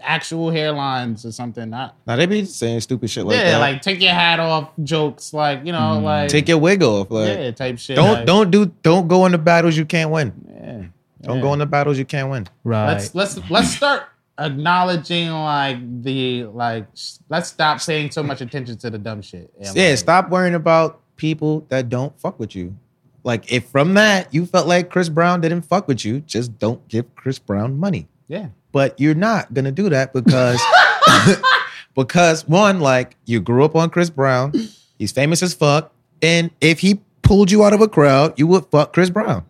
actual 0.00 0.50
hairlines 0.50 1.24
or 1.24 1.32
something. 1.32 1.70
Not 1.70 1.94
Now 2.06 2.16
they 2.16 2.26
be 2.26 2.44
saying 2.44 2.80
stupid 2.80 3.10
shit 3.10 3.24
like 3.24 3.36
yeah, 3.38 3.52
that. 3.52 3.58
like 3.58 3.82
take 3.82 4.00
your 4.00 4.12
hat 4.12 4.38
off 4.40 4.70
jokes, 4.82 5.32
like 5.34 5.64
you 5.64 5.72
know, 5.72 5.98
like 6.00 6.28
Take 6.28 6.48
your 6.48 6.58
wig 6.58 6.82
off. 6.82 7.10
Like, 7.10 7.28
yeah, 7.38 7.50
type 7.52 7.78
shit. 7.78 7.96
don't 7.96 8.12
like, 8.18 8.26
don't 8.26 8.50
do 8.50 8.66
don't 8.82 9.08
go 9.08 9.26
into 9.26 9.38
battles 9.38 9.76
you 9.76 9.84
can't 9.84 10.10
win. 10.10 10.32
yeah, 10.48 10.82
Don't 11.22 11.36
yeah. 11.36 11.42
go 11.42 11.52
into 11.52 11.66
battles 11.66 11.98
you 11.98 12.04
can't 12.04 12.30
win. 12.30 12.46
right. 12.64 12.86
let's 12.94 13.14
let's 13.14 13.38
let's 13.50 13.74
start 13.74 14.04
acknowledging 14.42 15.30
like 15.30 16.02
the 16.02 16.44
like 16.44 16.86
let's 17.28 17.48
stop 17.48 17.80
paying 17.84 18.10
so 18.10 18.22
much 18.22 18.40
attention 18.40 18.76
to 18.78 18.90
the 18.90 18.98
dumb 18.98 19.22
shit. 19.22 19.52
Yeah, 19.60 19.90
like, 19.90 19.98
stop 19.98 20.30
worrying 20.30 20.54
about 20.54 21.00
people 21.16 21.64
that 21.68 21.88
don't 21.88 22.18
fuck 22.20 22.38
with 22.38 22.54
you. 22.54 22.76
Like 23.24 23.52
if 23.52 23.66
from 23.66 23.94
that 23.94 24.32
you 24.34 24.46
felt 24.46 24.66
like 24.66 24.90
Chris 24.90 25.08
Brown 25.08 25.40
didn't 25.40 25.62
fuck 25.62 25.86
with 25.86 26.04
you, 26.04 26.20
just 26.20 26.58
don't 26.58 26.86
give 26.88 27.14
Chris 27.14 27.38
Brown 27.38 27.78
money. 27.78 28.08
Yeah. 28.28 28.48
But 28.72 28.98
you're 28.98 29.14
not 29.14 29.54
gonna 29.54 29.72
do 29.72 29.88
that 29.88 30.12
because 30.12 30.60
because 31.94 32.48
one, 32.48 32.80
like 32.80 33.16
you 33.24 33.40
grew 33.40 33.64
up 33.64 33.76
on 33.76 33.90
Chris 33.90 34.10
Brown, 34.10 34.52
he's 34.98 35.12
famous 35.12 35.42
as 35.42 35.54
fuck, 35.54 35.92
and 36.20 36.50
if 36.60 36.80
he 36.80 37.00
pulled 37.22 37.50
you 37.50 37.64
out 37.64 37.72
of 37.72 37.80
a 37.80 37.88
crowd, 37.88 38.38
you 38.38 38.46
would 38.46 38.66
fuck 38.66 38.92
Chris 38.92 39.10
Brown. 39.10 39.44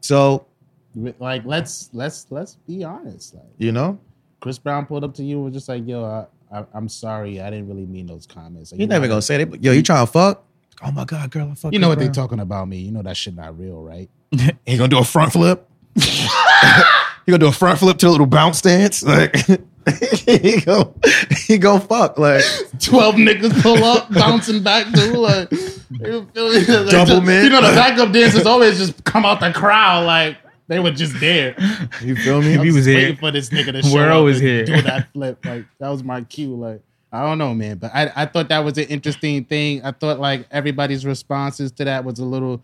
So 0.00 0.46
Like 0.94 1.42
let's 1.44 1.88
let's 1.92 2.26
let's 2.30 2.56
be 2.66 2.82
honest. 2.84 3.34
Like 3.34 3.44
you 3.58 3.72
know, 3.72 3.98
Chris 4.40 4.58
Brown 4.58 4.86
pulled 4.86 5.04
up 5.04 5.14
to 5.14 5.22
you 5.24 5.36
and 5.36 5.44
was 5.46 5.54
just 5.54 5.68
like, 5.68 5.86
"Yo, 5.86 6.04
I, 6.04 6.26
I, 6.58 6.64
I'm 6.74 6.88
sorry, 6.88 7.40
I 7.40 7.48
didn't 7.50 7.68
really 7.68 7.86
mean 7.86 8.06
those 8.06 8.26
comments." 8.26 8.72
Like, 8.72 8.78
you're 8.80 8.86
you 8.86 8.88
never 8.90 9.06
gonna 9.08 9.22
say 9.22 9.38
that. 9.38 9.50
but, 9.50 9.62
Yo, 9.62 9.72
you 9.72 9.82
trying 9.82 10.04
to 10.06 10.10
fuck? 10.12 10.44
Oh 10.82 10.90
my 10.90 11.04
god, 11.04 11.30
girl, 11.30 11.48
I 11.50 11.54
fuck. 11.54 11.70
they- 11.70 11.76
You 11.76 11.78
know 11.80 11.86
Chris 11.88 11.90
what 11.90 11.98
they 12.00 12.04
Brown. 12.06 12.14
talking 12.14 12.40
about 12.40 12.66
me. 12.68 12.78
You 12.78 12.90
know 12.90 13.02
that 13.02 13.16
shit 13.16 13.34
not 13.36 13.58
real, 13.58 13.82
right? 13.82 14.08
He 14.66 14.76
gonna 14.76 14.88
do 14.88 14.98
a 14.98 15.04
front 15.04 15.32
flip. 15.32 15.68
he 15.96 16.26
gonna 17.28 17.38
do 17.38 17.48
a 17.48 17.52
front 17.52 17.78
flip 17.78 17.98
to 17.98 18.08
a 18.08 18.10
little 18.10 18.26
bounce 18.26 18.60
dance, 18.62 19.02
Like 19.02 19.36
he 20.26 20.60
go, 20.60 20.94
he 21.46 21.58
go 21.58 21.78
fuck. 21.78 22.18
Like 22.18 22.42
Twelve 22.80 23.14
niggas 23.16 23.60
pull 23.62 23.82
up, 23.84 24.12
bouncing 24.12 24.62
back 24.62 24.86
too. 24.94 25.12
Like, 25.14 25.50
you 25.52 26.26
feel 26.34 26.48
me? 26.52 26.64
Like, 26.64 26.88
Double 26.90 27.20
man. 27.20 27.44
You 27.44 27.50
know 27.50 27.60
the 27.62 27.74
backup 27.74 28.12
dancers 28.12 28.46
always 28.46 28.78
just 28.78 29.02
come 29.04 29.24
out 29.24 29.40
the 29.40 29.52
crowd 29.52 30.06
like 30.06 30.36
they 30.70 30.78
were 30.78 30.92
just 30.92 31.18
there. 31.18 31.56
you 32.00 32.14
feel 32.14 32.40
me? 32.40 32.56
He 32.56 32.70
was 32.70 32.86
here. 32.86 33.16
for 33.16 33.32
this 33.32 33.50
nigga 33.50 33.72
to 33.72 33.82
show 33.82 33.92
We're 33.92 34.12
always 34.12 34.38
here. 34.38 34.64
do 34.64 34.80
that 34.82 35.08
flip. 35.12 35.44
Like 35.44 35.64
that 35.80 35.88
was 35.88 36.04
my 36.04 36.22
cue. 36.22 36.54
Like 36.54 36.80
I 37.12 37.22
don't 37.22 37.38
know, 37.38 37.52
man, 37.52 37.78
but 37.78 37.90
I 37.92 38.12
I 38.14 38.26
thought 38.26 38.48
that 38.50 38.60
was 38.60 38.78
an 38.78 38.84
interesting 38.84 39.44
thing. 39.44 39.82
I 39.84 39.90
thought 39.90 40.20
like 40.20 40.46
everybody's 40.52 41.04
responses 41.04 41.72
to 41.72 41.84
that 41.84 42.04
was 42.04 42.20
a 42.20 42.24
little. 42.24 42.62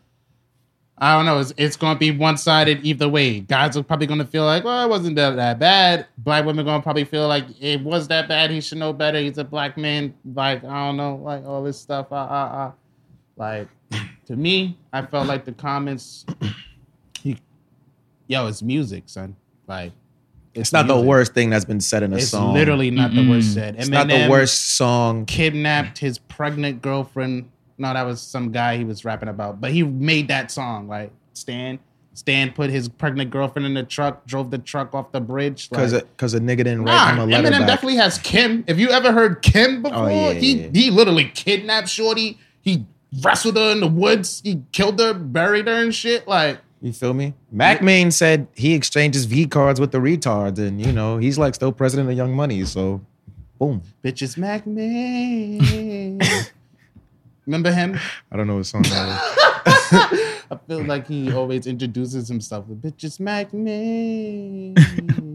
I 0.98 1.16
don't 1.16 1.26
know. 1.26 1.40
It's, 1.40 1.52
it's 1.58 1.76
going 1.76 1.94
to 1.94 1.98
be 1.98 2.10
one 2.10 2.38
sided 2.38 2.78
either 2.82 3.06
way. 3.06 3.40
Guys 3.40 3.76
are 3.76 3.82
probably 3.82 4.06
going 4.06 4.20
to 4.20 4.24
feel 4.24 4.46
like, 4.46 4.64
well, 4.64 4.82
it 4.82 4.88
wasn't 4.88 5.16
that, 5.16 5.36
that 5.36 5.58
bad. 5.58 6.06
Black 6.16 6.46
women 6.46 6.64
going 6.64 6.80
to 6.80 6.82
probably 6.82 7.04
feel 7.04 7.28
like 7.28 7.44
it 7.60 7.82
was 7.82 8.08
that 8.08 8.28
bad. 8.28 8.50
He 8.50 8.62
should 8.62 8.78
know 8.78 8.94
better. 8.94 9.18
He's 9.18 9.36
a 9.36 9.44
black 9.44 9.76
man. 9.76 10.14
Like 10.32 10.64
I 10.64 10.86
don't 10.86 10.96
know, 10.96 11.16
like 11.16 11.44
all 11.44 11.64
this 11.64 11.78
stuff. 11.78 12.06
Uh, 12.12 12.14
uh, 12.14 12.70
uh. 12.70 12.72
Like 13.36 13.68
to 14.26 14.36
me, 14.36 14.78
I 14.92 15.02
felt 15.02 15.26
like 15.26 15.44
the 15.44 15.52
comments. 15.52 16.24
Yo, 18.28 18.46
it's 18.46 18.62
music, 18.62 19.04
son. 19.06 19.36
Like 19.66 19.92
It's 20.54 20.72
not 20.72 20.86
the 20.86 21.00
worst 21.00 21.34
thing 21.34 21.50
that's 21.50 21.64
been 21.64 21.80
said 21.80 22.02
in 22.02 22.12
a 22.12 22.16
It's 22.16 22.28
song. 22.28 22.50
It's 22.50 22.54
literally 22.60 22.90
not 22.90 23.12
the 23.14 23.28
worst 23.28 23.54
said. 23.54 23.76
It's 23.78 23.88
not 23.88 24.08
the 24.08 24.14
Eminem 24.14 24.30
worst 24.30 24.76
song. 24.76 25.26
Kidnapped 25.26 25.98
his 25.98 26.18
pregnant 26.18 26.82
girlfriend. 26.82 27.50
No, 27.78 27.92
that 27.92 28.02
was 28.06 28.20
some 28.22 28.52
guy 28.52 28.76
he 28.78 28.84
was 28.84 29.04
rapping 29.04 29.28
about. 29.28 29.60
But 29.60 29.70
he 29.72 29.82
made 29.82 30.28
that 30.28 30.50
song. 30.50 30.88
Like 30.88 31.12
Stan, 31.34 31.78
Stan 32.14 32.52
put 32.52 32.70
his 32.70 32.88
pregnant 32.88 33.30
girlfriend 33.30 33.66
in 33.66 33.74
the 33.74 33.82
truck, 33.82 34.24
drove 34.26 34.50
the 34.50 34.58
truck 34.58 34.94
off 34.94 35.12
the 35.12 35.20
bridge. 35.20 35.68
Because 35.68 35.92
Like, 35.92 36.04
a, 36.04 36.06
cause 36.16 36.32
a 36.32 36.40
nigga 36.40 36.58
didn't 36.58 36.84
nah, 36.84 36.92
write 36.92 37.12
him 37.12 37.18
a 37.18 37.26
letter 37.26 37.48
Eminem 37.48 37.58
back. 37.58 37.66
definitely 37.66 37.96
has 37.96 38.18
Kim. 38.18 38.64
If 38.66 38.78
you 38.78 38.88
ever 38.90 39.12
heard 39.12 39.42
Kim 39.42 39.78
oh, 39.84 39.90
before, 39.90 39.98
Oh, 39.98 40.08
yeah, 40.08 40.32
he 40.32 40.54
yeah. 40.62 40.68
he 40.72 40.90
literally 40.90 41.26
kidnapped 41.26 41.88
Shorty. 41.90 42.38
He 42.62 42.86
wrestled 43.22 43.56
her 43.56 43.70
in 43.72 43.80
the 43.80 43.86
woods. 43.88 44.40
He 44.42 44.62
killed 44.72 44.98
her, 45.00 45.12
buried 45.12 45.66
her 45.66 45.74
and 45.82 45.94
shit. 45.94 46.26
Like 46.26 46.58
You 46.86 46.92
feel 46.92 47.14
me? 47.14 47.34
Mack 47.50 47.82
Maine 47.82 48.12
said 48.12 48.46
he 48.54 48.72
exchanges 48.74 49.24
V 49.24 49.46
cards 49.48 49.80
with 49.80 49.90
the 49.90 49.98
retards, 49.98 50.58
and 50.60 50.80
you 50.80 50.92
know 50.92 51.18
he's 51.18 51.36
like 51.36 51.56
still 51.56 51.72
president 51.72 52.08
of 52.08 52.16
Young 52.16 52.32
Money. 52.32 52.64
So, 52.64 53.00
boom. 53.58 53.82
bitches, 54.04 54.36
Mack 54.36 54.68
Maine. 54.68 56.20
Remember 57.46 57.72
him? 57.72 57.98
I 58.30 58.36
don't 58.36 58.46
know 58.46 58.54
what 58.56 58.66
song 58.66 58.82
that 58.82 60.32
I 60.48 60.56
feel 60.68 60.84
like 60.84 61.08
he 61.08 61.32
always 61.32 61.66
introduces 61.66 62.28
himself 62.28 62.68
with 62.68 62.80
bitches 62.82 63.18
Mack 63.18 63.52
Maine. 63.52 64.76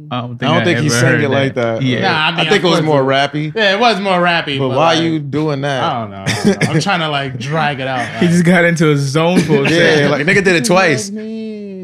I 0.10 0.22
don't 0.22 0.38
think, 0.38 0.52
I 0.52 0.56
don't 0.56 0.64
think 0.66 0.80
he 0.80 0.90
sang 0.90 1.22
it 1.22 1.30
like 1.30 1.54
that. 1.56 1.82
Yeah. 1.82 2.02
Nah, 2.02 2.42
I 2.42 2.42
I, 2.42 2.50
think 2.50 2.64
it 2.64 2.68
was 2.68 2.82
more 2.82 3.02
rappy. 3.02 3.54
yeah, 3.56 3.76
it 3.76 3.80
was 3.80 4.00
more 4.02 4.20
rappy. 4.20 4.60
But 4.60 4.70
But, 4.70 4.78
why 4.78 4.94
like, 4.96 5.04
you 5.04 5.20
doing 5.20 5.62
that? 5.62 5.84
I 5.84 6.02
don't 6.02 6.12
know. 6.12 6.24
I 6.28 6.44
don't 6.44 6.46
know. 6.64 6.68
I'm 6.70 6.80
trying 6.82 7.00
to 7.00 7.10
like 7.10 7.38
drag 7.40 7.80
it 7.80 7.88
out. 7.88 8.02
He 8.22 8.28
just 8.28 8.46
got 8.46 8.66
into 8.66 8.92
a 8.92 8.98
zone 8.98 9.40
for 9.40 9.66
a 9.66 9.70
Yeah, 9.70 10.10
like 10.10 10.26
nigga 10.26 10.44
did 10.44 10.56
it 10.58 10.66
twice. 10.66 11.10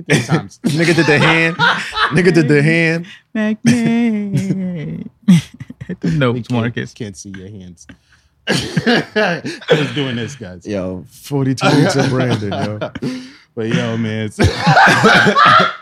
Mack 0.07 0.17
Maine. 0.17 0.19
Three 0.19 0.37
times. 0.37 0.59
nigga 0.65 0.95
did 0.95 1.05
the 1.05 1.19
hand. 1.19 1.55
nigga 1.57 2.33
did 2.33 2.47
the 2.47 2.61
hand. 2.63 3.05
Mack 3.33 3.57
Maine. 3.63 5.09
Hit 5.87 5.99
the 6.01 6.11
notes, 6.11 6.47
can't- 6.47 6.51
Marcus. 6.61 6.93
Can't 6.93 7.15
see 7.17 7.29
your 7.37 7.49
hands. 7.49 7.87
I 8.49 9.41
was 9.71 9.93
doing 9.93 10.15
this, 10.15 10.35
guys. 10.35 10.65
Yo, 10.65 11.03
42 11.09 11.67
weeks 11.77 11.95
of 11.95 12.09
Brandon, 12.09 12.51
yo. 12.51 12.79
But 13.55 13.67
yo, 13.69 13.97
man, 13.97 14.29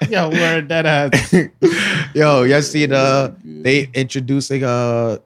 yo, 0.10 0.30
word 0.30 0.70
that 0.70 0.86
ass. 0.86 1.34
Yo, 2.16 2.44
y'all 2.44 2.62
seen 2.62 2.94
uh 2.94 3.36
they 3.44 3.90
introducing 3.94 4.64
uh 4.64 5.18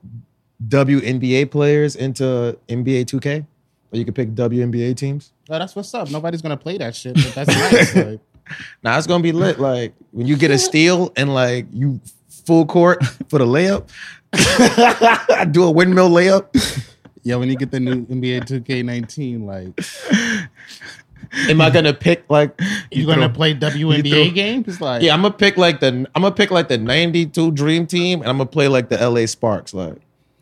WNBA 0.67 1.49
players 1.51 1.95
into 1.95 2.57
NBA 2.67 3.05
2K? 3.05 3.45
Where 3.89 3.99
you 3.99 4.03
can 4.05 4.13
pick 4.13 4.33
WNBA 4.35 4.97
teams? 4.97 5.31
Oh, 5.49 5.57
that's 5.59 5.75
what's 5.75 5.93
up. 5.93 6.09
Nobody's 6.11 6.41
gonna 6.41 6.57
play 6.57 6.77
that 6.79 6.95
shit, 6.95 7.13
but 7.15 7.33
that's 7.35 7.47
nice. 7.49 7.95
Like, 7.95 8.19
Now 8.83 8.97
it's 8.97 9.07
gonna 9.07 9.23
be 9.23 9.31
lit. 9.31 9.59
Like 9.59 9.93
when 10.11 10.27
you 10.27 10.35
get 10.37 10.51
a 10.51 10.57
steal 10.57 11.11
and 11.15 11.33
like 11.33 11.65
you 11.73 11.99
full 12.45 12.65
court 12.65 13.03
for 13.29 13.39
the 13.39 13.45
layup. 13.45 13.89
I 14.33 15.45
do 15.51 15.63
a 15.63 15.71
windmill 15.71 16.09
layup. 16.09 16.47
yo, 17.23 17.39
when 17.39 17.49
you 17.49 17.55
get 17.55 17.71
the 17.71 17.79
new 17.79 18.05
NBA 18.05 18.41
2K19, 18.47 19.45
like 19.45 19.79
Am 21.49 21.61
I 21.61 21.69
gonna 21.69 21.93
pick 21.93 22.23
like 22.29 22.59
you 22.91 23.05
gonna 23.05 23.27
throw- 23.27 23.35
play 23.35 23.53
WNBA 23.55 24.09
throw- 24.09 24.31
games? 24.31 24.81
Like 24.81 25.01
Yeah, 25.03 25.13
I'm 25.13 25.21
gonna 25.21 25.33
pick 25.33 25.57
like 25.57 25.79
the 25.79 25.87
I'm 26.15 26.21
gonna 26.23 26.31
pick 26.33 26.49
like 26.51 26.67
the 26.69 26.77
'92 26.77 27.51
Dream 27.51 27.85
Team, 27.85 28.21
and 28.21 28.29
I'm 28.29 28.37
gonna 28.37 28.49
play 28.49 28.67
like 28.67 28.89
the 28.89 28.97
LA 29.09 29.25
Sparks, 29.27 29.73
like 29.73 29.95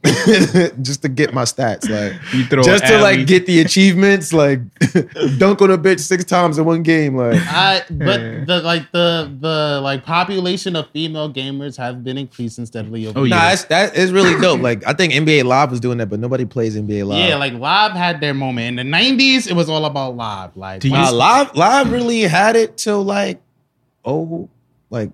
just 0.81 1.01
to 1.01 1.09
get 1.09 1.33
my 1.33 1.43
stats, 1.43 1.89
like 1.89 2.13
You 2.33 2.43
throw 2.45 2.61
just 2.63 2.85
to 2.85 2.99
like 3.01 3.25
get 3.27 3.45
the 3.45 3.59
achievements, 3.61 4.31
like 4.31 4.59
dunk 5.37 5.61
on 5.61 5.71
a 5.71 5.77
bitch 5.77 5.99
six 6.01 6.23
times 6.23 6.57
in 6.57 6.65
one 6.65 6.83
game, 6.83 7.15
like 7.15 7.35
I 7.47 7.83
but 7.89 8.19
Yeah. 8.21 8.43
the 8.45 8.61
like 8.61 8.91
the 8.91 9.35
the 9.39 9.79
like 9.81 10.05
population 10.05 10.75
of 10.75 10.89
female 10.91 11.31
gamers 11.33 11.75
have 11.77 12.03
been 12.03 12.17
increasing 12.17 12.65
steadily 12.65 13.07
over 13.07 13.19
Oh, 13.19 13.23
the 13.23 13.29
yeah. 13.29 13.35
nah, 13.37 13.51
it's, 13.51 13.63
that 13.65 13.95
is 13.97 14.11
really 14.11 14.39
dope. 14.39 14.61
Like 14.61 14.85
I 14.85 14.93
think 14.93 15.13
NBA 15.13 15.43
Live 15.45 15.71
was 15.71 15.79
doing 15.79 15.97
that, 15.97 16.07
but 16.09 16.19
nobody 16.19 16.45
plays 16.45 16.75
NBA 16.77 17.05
Live. 17.05 17.27
Yeah, 17.29 17.35
like 17.35 17.53
Live 17.53 17.91
had 17.93 18.21
their 18.21 18.33
moment. 18.35 18.79
In 18.79 18.91
the 18.91 18.97
'90s, 18.97 19.49
it 19.49 19.53
was 19.53 19.67
all 19.69 19.85
about 19.85 20.15
Live. 20.15 20.55
Like, 20.55 20.81
Do 20.81 20.89
you- 20.89 20.93
Nah, 20.93 21.09
live 21.09 21.55
live 21.55 21.91
really 21.91 22.21
had 22.21 22.55
it 22.55 22.77
till 22.77 23.03
like 23.03 23.41
oh 24.05 24.47
like 24.89 25.09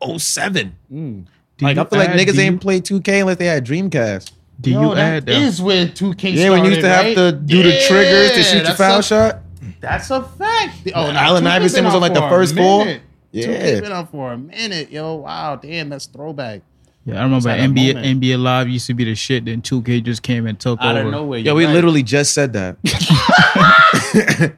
oh 0.00 0.18
seven. 0.18 0.76
mm. 0.92 1.24
Do 1.58 1.64
Like 1.66 1.76
I 1.78 1.84
feel 1.84 1.98
like 1.98 2.10
niggas 2.10 2.34
do 2.34 2.40
ain't 2.40 2.52
you- 2.54 2.58
played 2.58 2.84
2K 2.84 3.20
unless 3.20 3.36
they 3.36 3.46
had 3.46 3.64
Dreamcast. 3.66 4.30
Do 4.60 4.70
Yo, 4.70 4.88
you 4.90 4.94
that 4.96 5.28
add? 5.28 5.30
uh, 5.30 5.32
is 5.32 5.60
where 5.62 5.86
2K 5.86 6.34
Yeah, 6.34 6.50
when 6.50 6.64
you 6.64 6.70
used 6.70 6.80
to 6.82 6.88
have 6.88 7.04
right? 7.04 7.16
to 7.16 7.32
do 7.32 7.62
the 7.62 7.80
triggers 7.86 8.32
to 8.32 8.42
shoot 8.42 8.64
your 8.66 8.74
foul 8.74 8.98
a- 8.98 9.02
shot. 9.02 9.38
That's 9.80 10.10
a 10.10 10.22
fact. 10.22 10.74
Oh, 10.94 11.12
no, 11.12 11.18
Allen 11.18 11.46
Iverson 11.46 11.84
was 11.84 11.94
on, 11.94 12.00
like, 12.00 12.14
the 12.14 12.22
first 12.22 12.56
four. 12.56 12.84
Yeah. 13.30 13.46
2K 13.46 13.80
been 13.82 13.92
on 13.92 14.06
for 14.08 14.32
a 14.32 14.38
minute, 14.38 14.90
yo. 14.90 15.16
Wow, 15.16 15.56
damn, 15.56 15.88
that's 15.90 16.06
throwback. 16.06 16.62
Yeah, 17.04 17.20
I 17.20 17.22
remember 17.22 17.48
Just 17.48 17.72
NBA 17.72 17.94
moment. 17.94 18.22
NBA 18.22 18.36
Live 18.42 18.68
used 18.68 18.86
to 18.88 18.94
be 18.94 19.04
the 19.04 19.14
shit. 19.14 19.44
Then 19.44 19.62
2K 19.62 20.02
just 20.04 20.22
came 20.22 20.46
and 20.46 20.58
took 20.58 20.80
Out 20.80 20.96
over. 20.96 21.06
of 21.06 21.12
nowhere. 21.12 21.38
Yo, 21.38 21.54
we 21.54 21.64
right. 21.64 21.72
literally 21.72 22.02
just 22.02 22.34
said 22.34 22.52
that. 22.54 22.76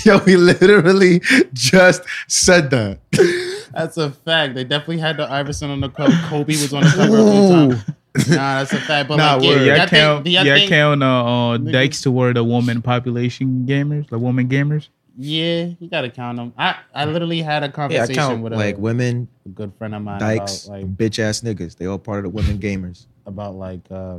Yo, 0.04 0.18
we 0.26 0.36
literally 0.36 1.20
just 1.52 2.02
said 2.28 2.70
that. 2.70 2.98
That's 3.74 3.96
a 3.96 4.10
fact. 4.10 4.54
They 4.54 4.64
definitely 4.64 4.98
had 4.98 5.16
the 5.16 5.30
Iverson 5.30 5.70
on 5.70 5.80
the 5.80 5.88
cover. 5.88 6.16
Kobe 6.28 6.56
was 6.56 6.72
on 6.74 6.84
the 6.84 6.90
cover 6.90 7.18
a 7.18 7.32
few 7.32 7.48
times. 7.48 7.84
Nah, 8.28 8.58
that's 8.58 8.72
a 8.72 8.80
fact. 8.80 9.08
But 9.08 9.16
Nah, 9.18 9.34
like, 9.36 9.44
word. 9.44 9.66
yeah, 9.66 9.76
Yeah, 9.76 9.82
I 9.82 9.86
count. 9.86 9.90
think, 9.90 10.24
do 10.24 10.30
y'all 10.30 10.44
Yeah, 10.44 10.54
think, 10.56 10.68
count. 10.70 11.02
Uh, 11.02 11.50
uh, 11.52 11.56
Dykes 11.58 12.02
toward 12.02 12.36
the 12.36 12.44
woman 12.44 12.82
population 12.82 13.64
gamers, 13.68 14.08
the 14.08 14.18
woman 14.18 14.48
gamers. 14.48 14.88
yeah, 15.16 15.68
you 15.78 15.88
gotta 15.88 16.10
count 16.10 16.36
them. 16.38 16.52
I, 16.58 16.76
I 16.94 17.04
literally 17.04 17.42
had 17.42 17.62
a 17.62 17.66
Yeah, 17.66 17.70
conversation 17.72 18.14
count 18.14 18.42
with 18.42 18.52
a, 18.52 18.56
like 18.56 18.78
women, 18.78 19.28
a 19.46 19.50
good 19.50 19.72
friend 19.78 19.94
of 19.94 20.02
mine 20.02 20.18
dykes, 20.18 20.66
about 20.66 20.76
like 20.78 20.96
bitch 20.96 21.18
ass 21.18 21.40
niggas. 21.42 21.76
They 21.76 21.86
all 21.86 21.98
part 21.98 22.18
of 22.18 22.24
the 22.24 22.30
women 22.30 22.58
gamers. 22.58 23.06
about 23.26 23.54
like 23.54 23.80
uh 23.90 24.18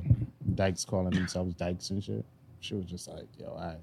dykes 0.55 0.85
calling 0.85 1.13
themselves 1.13 1.53
dykes 1.55 1.89
and 1.89 2.03
shit. 2.03 2.23
She 2.61 2.75
was 2.75 2.85
just 2.85 3.07
like, 3.09 3.25
yo, 3.37 3.55
I 3.59 3.75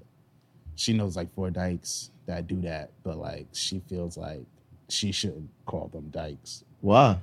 she 0.75 0.93
knows 0.93 1.15
like 1.15 1.33
four 1.35 1.51
dykes 1.51 2.09
that 2.25 2.47
do 2.47 2.59
that, 2.61 2.89
but 3.03 3.17
like 3.17 3.47
she 3.53 3.81
feels 3.89 4.17
like 4.17 4.41
she 4.89 5.11
shouldn't 5.11 5.49
call 5.65 5.87
them 5.87 6.09
dykes. 6.09 6.63
Why? 6.81 7.17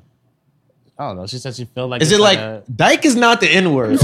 I 0.98 1.08
don't 1.08 1.16
know. 1.16 1.26
She 1.26 1.36
said 1.38 1.54
she 1.54 1.66
felt 1.66 1.90
like 1.90 2.00
Is 2.00 2.10
it's 2.10 2.18
it 2.18 2.22
like 2.22 2.38
a- 2.38 2.62
dyke 2.74 3.04
is 3.04 3.16
not 3.16 3.40
the 3.40 3.48
N 3.48 3.74
word? 3.74 3.98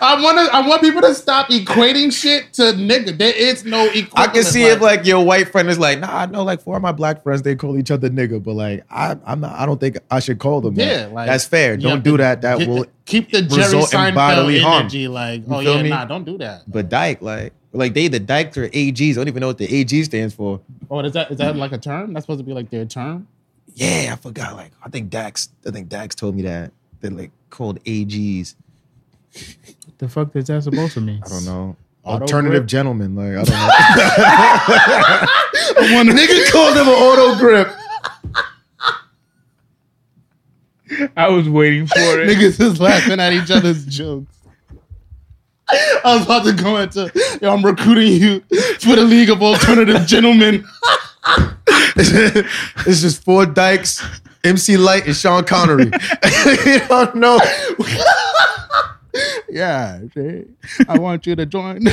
I 0.00 0.18
want 0.22 0.38
to. 0.38 0.54
I 0.56 0.66
want 0.66 0.80
people 0.80 1.02
to 1.02 1.14
stop 1.14 1.48
equating 1.48 2.12
shit 2.12 2.52
to 2.54 2.62
nigga. 2.72 3.16
There 3.18 3.34
is 3.34 3.64
no 3.64 3.84
equivalent. 3.86 4.12
I 4.16 4.28
can 4.28 4.44
see 4.44 4.62
if 4.62 4.80
like 4.80 5.04
your 5.04 5.24
white 5.24 5.48
friend 5.50 5.68
is 5.68 5.78
like, 5.78 5.98
nah, 5.98 6.16
I 6.20 6.26
know 6.26 6.44
like 6.44 6.60
four 6.62 6.76
of 6.76 6.82
my 6.82 6.92
black 6.92 7.22
friends 7.22 7.42
they 7.42 7.56
call 7.56 7.76
each 7.78 7.90
other 7.90 8.08
nigga, 8.08 8.42
but 8.42 8.54
like 8.54 8.84
I, 8.90 9.16
I'm 9.26 9.40
not. 9.40 9.58
I 9.58 9.66
don't 9.66 9.78
think 9.80 9.98
I 10.10 10.20
should 10.20 10.38
call 10.38 10.60
them. 10.60 10.74
that. 10.76 10.86
Yeah, 10.86 11.06
like 11.12 11.26
that's 11.26 11.44
fair. 11.46 11.74
you 11.74 11.80
Don't 11.82 11.90
have 11.96 12.02
do 12.04 12.12
to 12.12 12.16
that. 12.22 12.42
That 12.42 12.58
get- 12.60 12.68
will. 12.68 12.86
keep 13.04 13.30
the 13.30 13.42
Jerry 13.42 13.62
result 13.62 13.92
in 13.92 14.00
Seinfeld 14.00 14.14
bodily 14.14 14.60
harm. 14.60 14.80
energy. 14.80 15.08
Like, 15.08 15.46
You 15.46 15.54
oh 15.54 15.60
feel 15.62 15.76
yeah, 15.76 15.82
me? 15.82 15.88
nah, 15.90 16.04
don't 16.04 16.24
do 16.24 16.38
that. 16.38 16.62
But 16.70 16.88
dyke, 16.88 17.20
like, 17.22 17.52
like 17.72 17.94
they 17.94 18.08
the 18.08 18.18
dykes 18.20 18.56
or 18.56 18.68
AGs. 18.68 19.12
I 19.12 19.14
don't 19.14 19.28
even 19.28 19.40
know 19.40 19.46
what 19.48 19.58
the 19.58 19.72
AG 19.74 20.02
stands 20.04 20.34
for. 20.34 20.60
oh, 20.90 21.00
is 21.00 21.12
that 21.12 21.30
is 21.30 21.38
that 21.38 21.56
like 21.56 21.72
a 21.72 21.78
term? 21.78 22.12
That's 22.12 22.24
supposed 22.24 22.40
to 22.40 22.44
be 22.44 22.52
like 22.52 22.70
their 22.70 22.84
term. 22.84 23.26
Yeah, 23.74 24.10
I 24.12 24.16
forgot. 24.16 24.54
Like 24.56 24.72
I 24.84 24.88
think 24.88 25.10
Dax. 25.10 25.50
I 25.66 25.70
think 25.70 25.88
Dax 25.88 26.14
told 26.14 26.34
me 26.34 26.42
that 26.42 26.72
they're 27.00 27.10
like 27.10 27.30
called 27.50 27.82
AGs. 27.84 28.54
The 29.98 30.08
fuck 30.08 30.34
is 30.34 30.46
that 30.46 30.62
supposed 30.62 30.94
to 30.94 31.00
mean? 31.00 31.22
I 31.24 31.28
don't 31.28 31.44
know. 31.44 31.76
Auto 32.04 32.22
Alternative 32.22 32.60
grip? 32.62 32.66
gentleman. 32.66 33.14
Like 33.14 33.36
I 33.36 33.44
don't 33.44 33.50
know. 35.90 35.94
One 35.96 36.06
nigga 36.08 36.50
called 36.50 36.76
him 36.76 36.88
an 36.88 36.94
auto 36.94 37.38
grip. 37.38 37.68
I 41.16 41.28
was 41.28 41.48
waiting 41.48 41.86
for 41.86 41.98
it. 41.98 42.28
Niggas 42.30 42.60
is 42.60 42.80
laughing 42.88 43.20
at 43.20 43.32
each 43.32 43.50
other's 43.50 43.84
jokes. 43.84 44.37
I 45.70 46.16
was 46.16 46.24
about 46.24 46.44
to 46.44 46.52
go 46.52 46.78
into, 46.78 47.10
yo, 47.42 47.52
I'm 47.52 47.64
recruiting 47.64 48.20
you 48.20 48.40
for 48.78 48.96
the 48.96 49.04
League 49.04 49.30
of 49.30 49.42
Alternative 49.42 50.06
Gentlemen. 50.06 50.64
it's 51.96 53.00
just 53.02 53.24
four 53.24 53.44
dykes, 53.44 54.02
MC 54.44 54.76
Lyte, 54.76 55.06
and 55.06 55.16
Sean 55.16 55.44
Connery. 55.44 55.84
you 56.66 56.80
don't 56.88 57.14
know. 57.16 57.38
Yeah. 59.50 60.00
I 60.88 60.98
want 60.98 61.26
you 61.26 61.34
to 61.34 61.46
join. 61.46 61.88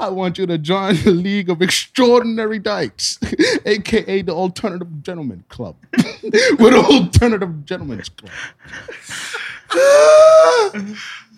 I 0.00 0.08
want 0.08 0.38
you 0.38 0.46
to 0.46 0.58
join 0.58 0.96
the 0.96 1.10
League 1.10 1.50
of 1.50 1.62
Extraordinary 1.62 2.58
Dykes, 2.58 3.20
aka 3.64 4.22
the 4.22 4.32
Alternative 4.32 5.02
Gentlemen 5.02 5.44
Club. 5.48 5.76
We're 6.58 6.72
the 6.72 6.84
Alternative 6.84 7.64
Gentlemen's 7.64 8.08
Club. 8.08 8.32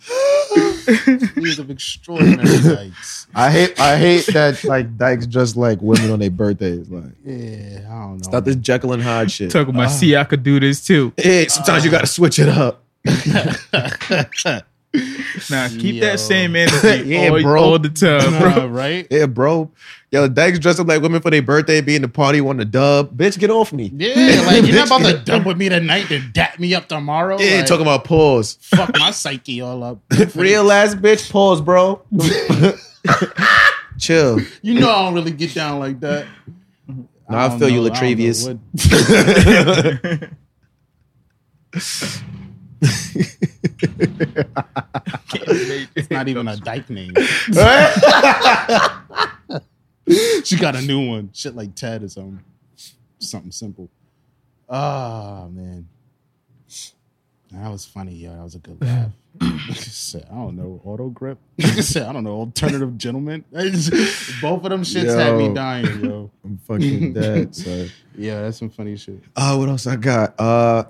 League 1.37 1.59
of 1.59 1.71
Extraordinary 1.71 2.59
Dykes. 2.63 3.27
I 3.35 3.51
hate. 3.51 3.79
I 3.79 3.97
hate 3.97 4.27
that 4.29 4.65
like 4.65 4.97
dykes 4.97 5.27
just 5.27 5.57
like 5.57 5.81
women 5.83 6.11
on 6.11 6.19
their 6.19 6.31
birthdays. 6.31 6.89
Like 6.89 7.13
Yeah, 7.25 7.87
I 7.87 7.91
don't 7.91 8.19
know. 8.19 8.31
not 8.33 8.45
this 8.45 8.57
Jekyll 8.57 8.93
and 8.93 9.03
Hyde 9.03 9.31
shit. 9.31 9.51
Talking 9.51 9.75
about, 9.75 9.89
oh. 9.89 9.93
see, 9.93 10.17
I 10.17 10.25
could 10.25 10.43
do 10.43 10.59
this 10.59 10.85
too. 10.87 11.13
Hey, 11.17 11.49
sometimes 11.49 11.85
you 11.85 11.91
got 11.91 12.01
to 12.01 12.07
switch 12.07 12.39
it 12.39 12.49
up. 12.49 12.85
Nah, 15.51 15.69
keep 15.69 15.97
Yo. 15.97 16.01
that 16.01 16.19
same 16.19 16.57
energy 16.57 17.09
Yeah, 17.11 17.29
all, 17.29 17.43
bro. 17.43 17.63
all 17.63 17.79
the 17.79 17.89
time, 17.91 18.39
bro. 18.41 18.67
Nah, 18.67 18.67
right? 18.77 19.07
Yeah, 19.11 19.27
bro. 19.27 19.71
Yo, 20.11 20.27
dykes 20.29 20.59
dressed 20.59 20.81
up 20.81 20.87
like 20.89 21.01
women 21.03 21.21
for 21.21 21.31
their 21.31 21.43
birthday, 21.43 21.81
being 21.81 22.01
the 22.03 22.09
party, 22.09 22.41
want 22.41 22.59
to 22.59 22.65
dub. 22.65 23.15
Bitch, 23.17 23.39
get 23.39 23.51
off 23.51 23.73
me. 23.73 23.93
Yeah, 23.95 24.43
like 24.47 24.65
you're 24.65 24.75
not 24.75 24.87
about 24.89 25.03
to 25.03 25.19
dub 25.19 25.45
with 25.47 25.57
me 25.59 25.69
tonight 25.69 26.07
to 26.09 26.19
dap 26.21 26.59
me 26.59 26.75
up 26.75 26.89
tomorrow. 26.89 27.39
Yeah, 27.39 27.59
like, 27.59 27.67
talking 27.67 27.83
about 27.83 28.05
pause. 28.05 28.59
fuck 28.63 28.91
my 28.99 29.11
psyche 29.11 29.61
all 29.61 29.85
up. 29.85 30.01
Real 30.35 30.73
ass 30.73 30.95
bitch, 30.95 31.31
pause, 31.31 31.61
bro. 31.61 32.03
Chill. 33.99 34.41
You 34.63 34.81
know 34.81 34.91
I 34.91 35.05
don't 35.05 35.15
really 35.15 35.33
get 35.33 35.55
down 35.55 35.79
like 35.79 36.01
that. 36.01 36.27
Nah, 37.29 37.45
I 37.45 37.49
don't 37.49 37.59
feel 37.59 37.69
you, 37.69 37.83
know- 37.83 37.93
I 37.93 38.01
don't 38.01 38.19
Latravius. 38.19 38.59
What- 43.63 44.47
It's 45.95 46.11
not 46.11 46.29
even 46.29 46.49
a 46.49 46.57
dyke 46.57 46.89
name. 46.91 47.13
she 50.45 50.57
got 50.57 50.77
a 50.77 50.83
new 50.83 51.07
one. 51.09 51.31
Shit 51.33 51.55
like 51.57 51.75
Ted 51.75 52.03
or 52.03 52.09
something. 52.09 52.41
Something 53.19 53.53
simple. 53.53 53.89
Ah 54.69 55.47
man. 55.51 55.89
That 57.53 57.71
was 57.71 57.87
funny, 57.87 58.15
yo. 58.15 58.35
That 58.35 58.43
was 58.43 58.55
a 58.55 58.59
good 58.59 58.81
laugh. 58.83 59.11
I 59.41 60.35
don't 60.35 60.57
know, 60.57 60.81
auto 60.85 61.09
grip. 61.09 61.39
I 61.63 62.13
don't 62.13 62.25
know, 62.25 62.33
alternative 62.35 62.99
gentleman. 62.99 63.45
Both 63.53 63.65
of 63.65 64.71
them 64.71 64.83
shits 64.83 65.17
had 65.17 65.37
me 65.37 65.55
dying, 65.55 66.05
yo. 66.05 66.31
I'm 66.45 66.59
fucking 66.59 67.13
dead, 67.15 67.55
son. 67.55 67.91
Yeah, 68.17 68.43
that's 68.43 68.59
some 68.59 68.71
funny 68.71 68.97
shit. 68.97 69.23
Uh, 69.37 69.57
what 69.57 69.69
else 69.69 69.87
I 69.87 69.97
got? 69.97 70.35
Uh, 70.39 70.85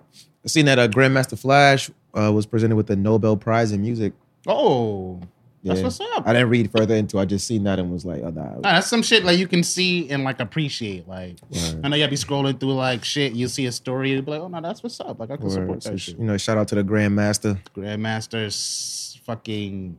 I 0.44 0.48
seen 0.48 0.66
that 0.66 0.78
uh, 0.78 0.88
Grandmaster 0.88 1.38
Flash 1.38 1.90
uh, 2.16 2.32
was 2.32 2.46
presented 2.46 2.76
with 2.76 2.86
the 2.86 2.96
Nobel 2.96 3.36
Prize 3.36 3.72
in 3.72 3.80
music. 3.82 4.12
Oh, 4.46 5.20
That's 5.64 5.82
what's 5.82 6.00
up. 6.00 6.26
I 6.26 6.32
didn't 6.32 6.48
read 6.48 6.70
further 6.70 6.94
into. 6.94 7.18
it. 7.18 7.22
I 7.22 7.24
just 7.26 7.46
seen 7.46 7.64
that 7.64 7.78
and 7.78 7.90
was 7.92 8.04
like, 8.06 8.22
oh, 8.22 8.30
nah. 8.30 8.54
Nah, 8.54 8.60
that's 8.60 8.86
some 8.86 9.02
shit 9.02 9.24
like 9.24 9.38
you 9.38 9.46
can 9.46 9.62
see 9.62 10.08
and 10.08 10.24
like 10.24 10.40
appreciate. 10.40 11.06
Like 11.08 11.36
Word. 11.50 11.80
I 11.84 11.88
know 11.88 11.96
you'll 11.96 12.08
be 12.08 12.16
scrolling 12.16 12.58
through 12.58 12.74
like 12.74 13.04
shit. 13.04 13.32
You 13.34 13.48
see 13.48 13.66
a 13.66 13.72
story, 13.72 14.10
you'll 14.12 14.22
be 14.22 14.30
like, 14.30 14.40
oh 14.40 14.48
no, 14.48 14.60
that's 14.60 14.82
what's 14.82 14.98
up. 15.00 15.18
Like 15.20 15.30
I 15.30 15.36
can 15.36 15.46
Word. 15.46 15.52
support 15.52 15.80
that 15.82 15.98
sh- 16.00 16.04
shit. 16.04 16.18
you 16.18 16.24
know, 16.24 16.36
shout 16.38 16.56
out 16.58 16.68
to 16.68 16.76
the 16.76 16.84
Grandmaster. 16.84 17.58
Grandmaster's 17.76 19.20
fucking 19.24 19.98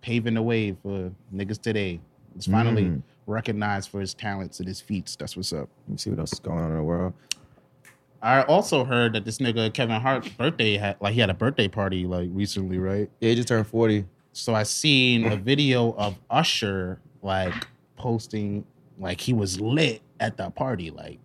paving 0.00 0.34
the 0.34 0.42
way 0.42 0.72
for 0.82 1.10
niggas 1.34 1.60
today. 1.60 2.00
It's 2.36 2.46
finally 2.46 2.84
Mm. 2.84 3.02
recognized 3.26 3.90
for 3.90 4.00
his 4.00 4.12
talents 4.14 4.58
and 4.58 4.68
his 4.68 4.80
feats. 4.80 5.16
That's 5.16 5.36
what's 5.36 5.52
up. 5.52 5.68
Let 5.86 5.92
me 5.92 5.96
see 5.96 6.10
what 6.10 6.18
else 6.18 6.32
is 6.32 6.40
going 6.40 6.58
on 6.58 6.70
in 6.70 6.76
the 6.76 6.82
world. 6.82 7.14
I 8.24 8.42
also 8.42 8.84
heard 8.84 9.12
that 9.12 9.24
this 9.24 9.38
nigga 9.38 9.72
Kevin 9.72 10.00
Hart's 10.00 10.28
birthday 10.30 10.76
had 10.78 10.96
like 11.00 11.12
he 11.14 11.20
had 11.20 11.28
a 11.30 11.34
birthday 11.34 11.68
party 11.68 12.06
like 12.06 12.28
recently, 12.32 12.78
right? 12.78 13.10
Yeah, 13.20 13.28
he 13.30 13.34
just 13.34 13.48
turned 13.48 13.66
40. 13.66 14.06
So 14.32 14.54
I 14.54 14.62
seen 14.62 15.30
a 15.30 15.36
video 15.36 15.92
of 15.92 16.18
Usher 16.30 17.00
like 17.22 17.52
posting 17.96 18.64
like 18.98 19.20
he 19.20 19.32
was 19.34 19.60
lit 19.60 20.00
at 20.20 20.36
the 20.38 20.50
party. 20.50 20.90
Like 20.90 21.18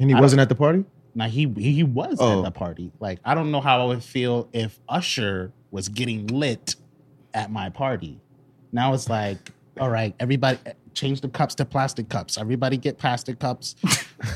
And 0.00 0.10
he 0.10 0.16
I 0.16 0.20
wasn't 0.20 0.40
at 0.40 0.48
the 0.48 0.54
party? 0.56 0.84
now 1.14 1.28
he 1.28 1.48
he 1.56 1.84
was 1.84 2.18
Oh. 2.20 2.40
at 2.40 2.44
the 2.44 2.50
party. 2.50 2.90
Like 3.00 3.20
I 3.24 3.34
don't 3.34 3.50
know 3.52 3.60
how 3.60 3.80
I 3.80 3.84
would 3.84 4.02
feel 4.02 4.48
if 4.52 4.80
Usher 4.88 5.52
was 5.70 5.88
getting 5.88 6.26
lit 6.26 6.74
at 7.32 7.50
my 7.52 7.68
party. 7.70 8.18
Now 8.72 8.92
it's 8.92 9.08
like, 9.08 9.52
all 9.78 9.88
right, 9.90 10.14
everybody 10.18 10.58
change 10.94 11.20
the 11.20 11.28
cups 11.28 11.54
to 11.56 11.64
plastic 11.64 12.08
cups. 12.08 12.36
Everybody 12.38 12.76
get 12.76 12.98
plastic 12.98 13.38
cups. 13.38 13.76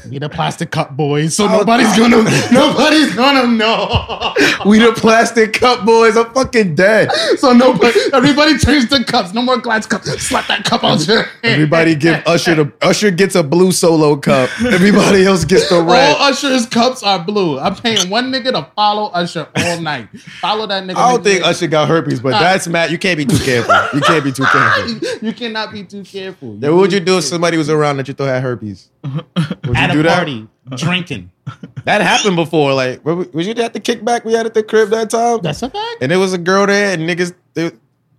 Be 0.09 0.19
the 0.19 0.29
plastic 0.29 0.71
cup 0.71 0.97
boys. 0.97 1.35
So 1.35 1.47
oh. 1.47 1.59
nobody's 1.59 1.97
gonna 1.99 2.23
nobody's 2.53 3.15
gonna 3.17 3.49
know. 3.49 4.33
we 4.65 4.79
the 4.79 4.93
plastic 4.93 5.55
cup 5.55 5.85
boys. 5.85 6.17
I'm 6.17 6.33
fucking 6.33 6.77
dead. 6.77 7.11
so 7.39 7.53
nobody 7.53 7.99
everybody 8.13 8.59
change 8.59 8.89
the 8.91 9.03
cups. 9.03 9.35
No 9.35 9.43
more 9.43 9.59
glass 9.59 9.87
cups. 9.87 10.09
Slap 10.23 10.47
that 10.47 10.65
cup 10.65 10.85
out 10.85 11.05
your 11.07 11.23
hand. 11.23 11.33
Everybody 11.43 11.97
give 11.97 12.23
Usher 12.27 12.55
the 12.55 12.73
Usher 12.81 13.11
gets 13.11 13.35
a 13.35 13.43
blue 13.43 13.73
solo 13.73 14.15
cup. 14.17 14.51
Everybody 14.63 15.25
else 15.25 15.45
gets 15.45 15.69
the 15.69 15.83
red. 15.83 16.17
All 16.17 16.31
Usher's 16.31 16.67
cups 16.67 17.03
are 17.03 17.19
blue. 17.19 17.59
I'm 17.59 17.75
paying 17.75 18.09
one 18.09 18.31
nigga 18.31 18.53
to 18.53 18.71
follow 18.77 19.11
Usher 19.11 19.49
all 19.57 19.81
night. 19.81 20.09
Follow 20.41 20.67
that 20.69 20.85
nigga. 20.85 20.95
I 20.97 21.11
don't 21.11 21.21
nigga. 21.21 21.25
think 21.25 21.45
Usher 21.45 21.67
got 21.67 21.89
herpes, 21.89 22.21
but 22.21 22.35
uh, 22.35 22.39
that's 22.39 22.69
Matt. 22.69 22.93
You 22.93 22.99
can't 22.99 23.17
be 23.17 23.27
too 23.27 23.39
careful. 23.39 23.75
You 23.99 24.01
can't 24.01 24.23
be 24.23 24.31
too 24.31 24.45
careful. 24.53 25.09
you 25.27 25.33
cannot 25.33 25.73
be 25.73 25.83
too 25.83 26.05
careful. 26.05 26.55
Then 26.57 26.71
what 26.71 26.83
would 26.83 26.93
you 26.93 27.01
do 27.01 27.19
if 27.19 27.25
somebody 27.25 27.57
was 27.57 27.69
around 27.69 27.97
that 27.97 28.07
you 28.07 28.15
thought 28.15 28.29
had 28.29 28.43
herpes? 28.43 28.89
At 29.05 29.97
a 29.97 30.03
party 30.03 30.49
drinking? 30.77 31.31
That 31.85 32.01
happened 32.01 32.37
before. 32.37 32.75
Like, 32.75 33.05
wa- 33.05 33.25
was 33.33 33.45
you 33.49 33.55
at 33.55 33.73
the 33.73 33.81
kickback 33.81 34.25
we 34.25 34.35
had 34.35 34.47
at 34.47 34.55
the 34.55 34.63
crib 34.63 34.91
that 34.91 35.11
time? 35.11 35.41
That's 35.43 35.63
a 35.63 35.69
fact. 35.69 35.97
And 36.01 36.13
there 36.13 36.21
was 36.21 36.33
a 36.33 36.39
girl 36.39 36.65
there, 36.69 36.93
and 36.95 37.03
niggas 37.03 37.35
they, 37.55 37.73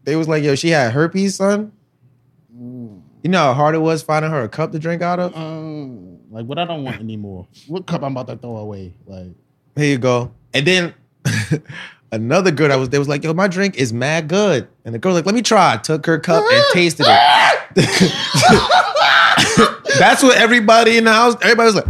they 0.04 0.18
was 0.18 0.28
like, 0.28 0.44
"Yo, 0.44 0.56
she 0.56 0.68
had 0.70 0.92
herpes, 0.92 1.36
son." 1.36 1.72
You 2.54 3.30
know 3.30 3.38
how 3.40 3.54
hard 3.54 3.74
it 3.76 3.80
was 3.80 4.04
finding 4.04 4.30
her 4.32 4.42
a 4.44 4.50
cup 4.50 4.74
to 4.74 4.80
drink 4.80 5.02
out 5.02 5.22
of. 5.22 5.34
Um, 5.38 6.18
like 6.30 6.46
what 6.46 6.60
I 6.60 6.66
don't 6.66 6.84
want 6.84 7.00
anymore. 7.00 7.48
What 7.68 7.86
cup 7.88 8.04
I'm 8.04 8.12
about 8.18 8.28
to 8.28 8.36
throw 8.36 8.58
away? 8.58 8.94
Like 9.06 9.28
Here 9.78 9.92
you 9.92 9.98
go. 9.98 10.34
And 10.54 10.68
then 10.68 10.94
another 12.12 12.52
girl 12.52 12.68
that 12.68 12.76
was 12.78 12.90
there 12.90 13.00
was 13.00 13.08
like, 13.08 13.24
"Yo, 13.24 13.34
my 13.34 13.48
drink 13.48 13.78
is 13.78 13.94
mad 13.94 14.28
good," 14.28 14.68
and 14.84 14.94
the 14.94 15.00
girl 15.00 15.14
was 15.14 15.20
like, 15.20 15.26
"Let 15.26 15.36
me 15.36 15.42
try." 15.42 15.78
Took 15.78 16.06
her 16.06 16.20
cup 16.20 16.44
and 16.52 16.64
tasted 16.74 17.06
it. 17.08 17.18
That's 20.00 20.24
what 20.24 20.38
everybody 20.38 20.98
in 20.98 21.04
the 21.06 21.14
house. 21.14 21.36
Everybody 21.42 21.66
was 21.66 21.76
like. 21.76 21.86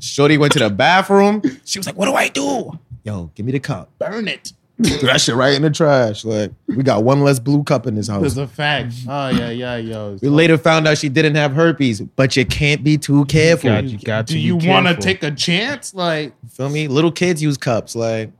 Shorty 0.00 0.36
went 0.36 0.52
to 0.52 0.58
the 0.58 0.70
bathroom. 0.70 1.40
She 1.64 1.78
was 1.78 1.86
like, 1.86 1.96
"What 1.96 2.06
do 2.06 2.14
I 2.14 2.28
do?" 2.28 2.78
Yo, 3.04 3.30
give 3.34 3.46
me 3.46 3.52
the 3.52 3.60
cup. 3.60 3.90
burn 3.98 4.28
it. 4.28 4.52
Threw 4.82 5.06
that 5.06 5.20
shit 5.20 5.36
right 5.36 5.54
in 5.54 5.62
the 5.62 5.70
trash. 5.70 6.24
Like 6.24 6.50
we 6.66 6.82
got 6.82 7.04
one 7.04 7.20
less 7.22 7.38
blue 7.38 7.62
cup 7.62 7.86
in 7.86 7.94
this 7.94 8.08
house. 8.08 8.22
That's 8.22 8.36
a 8.36 8.46
fact. 8.48 8.92
Oh 9.08 9.28
yeah, 9.28 9.50
yeah, 9.50 9.76
yo. 9.76 10.18
We 10.20 10.28
later 10.28 10.58
found 10.58 10.88
out 10.88 10.98
she 10.98 11.08
didn't 11.08 11.36
have 11.36 11.52
herpes, 11.52 12.00
but 12.00 12.36
you 12.36 12.44
can't 12.44 12.82
be 12.82 12.98
too 12.98 13.24
careful. 13.26 13.70
God, 13.70 13.84
you 13.84 13.98
got 13.98 14.26
to 14.26 14.32
Do 14.32 14.38
be 14.38 14.40
you 14.42 14.56
want 14.56 14.88
to 14.88 14.96
take 14.96 15.22
a 15.22 15.30
chance? 15.30 15.94
Like, 15.94 16.34
Feel 16.50 16.70
me? 16.70 16.88
Little 16.88 17.12
kids 17.12 17.40
use 17.40 17.56
cups. 17.56 17.94
Like 17.94 18.32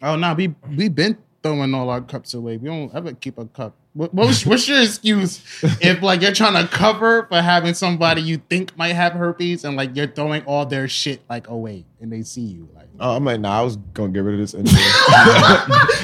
oh 0.00 0.16
no, 0.16 0.32
we 0.32 0.54
we 0.74 0.88
been 0.88 1.18
throwing 1.42 1.74
all 1.74 1.90
our 1.90 2.00
cups 2.00 2.32
away. 2.34 2.56
We 2.56 2.68
don't 2.68 2.94
ever 2.94 3.12
keep 3.12 3.36
a 3.36 3.44
cup. 3.44 3.74
What, 3.94 4.14
what's, 4.14 4.46
what's 4.46 4.66
your 4.68 4.80
excuse 4.80 5.42
if 5.62 6.00
like 6.02 6.22
you're 6.22 6.32
trying 6.32 6.54
to 6.54 6.66
cover 6.72 7.26
for 7.26 7.42
having 7.42 7.74
somebody 7.74 8.22
you 8.22 8.38
think 8.38 8.74
might 8.76 8.94
have 8.94 9.12
herpes 9.12 9.64
and 9.64 9.76
like 9.76 9.94
you're 9.94 10.06
throwing 10.06 10.42
all 10.44 10.64
their 10.64 10.88
shit 10.88 11.20
like 11.28 11.48
away 11.48 11.84
and 12.00 12.10
they 12.10 12.22
see 12.22 12.40
you 12.40 12.68
like 12.74 12.81
oh, 13.00 13.16
I'm 13.16 13.24
like, 13.24 13.40
nah, 13.40 13.60
I 13.60 13.62
was 13.62 13.76
gonna 13.94 14.12
get 14.12 14.20
rid 14.20 14.34
of 14.34 14.40
this 14.40 14.54
anyway. 14.54 14.72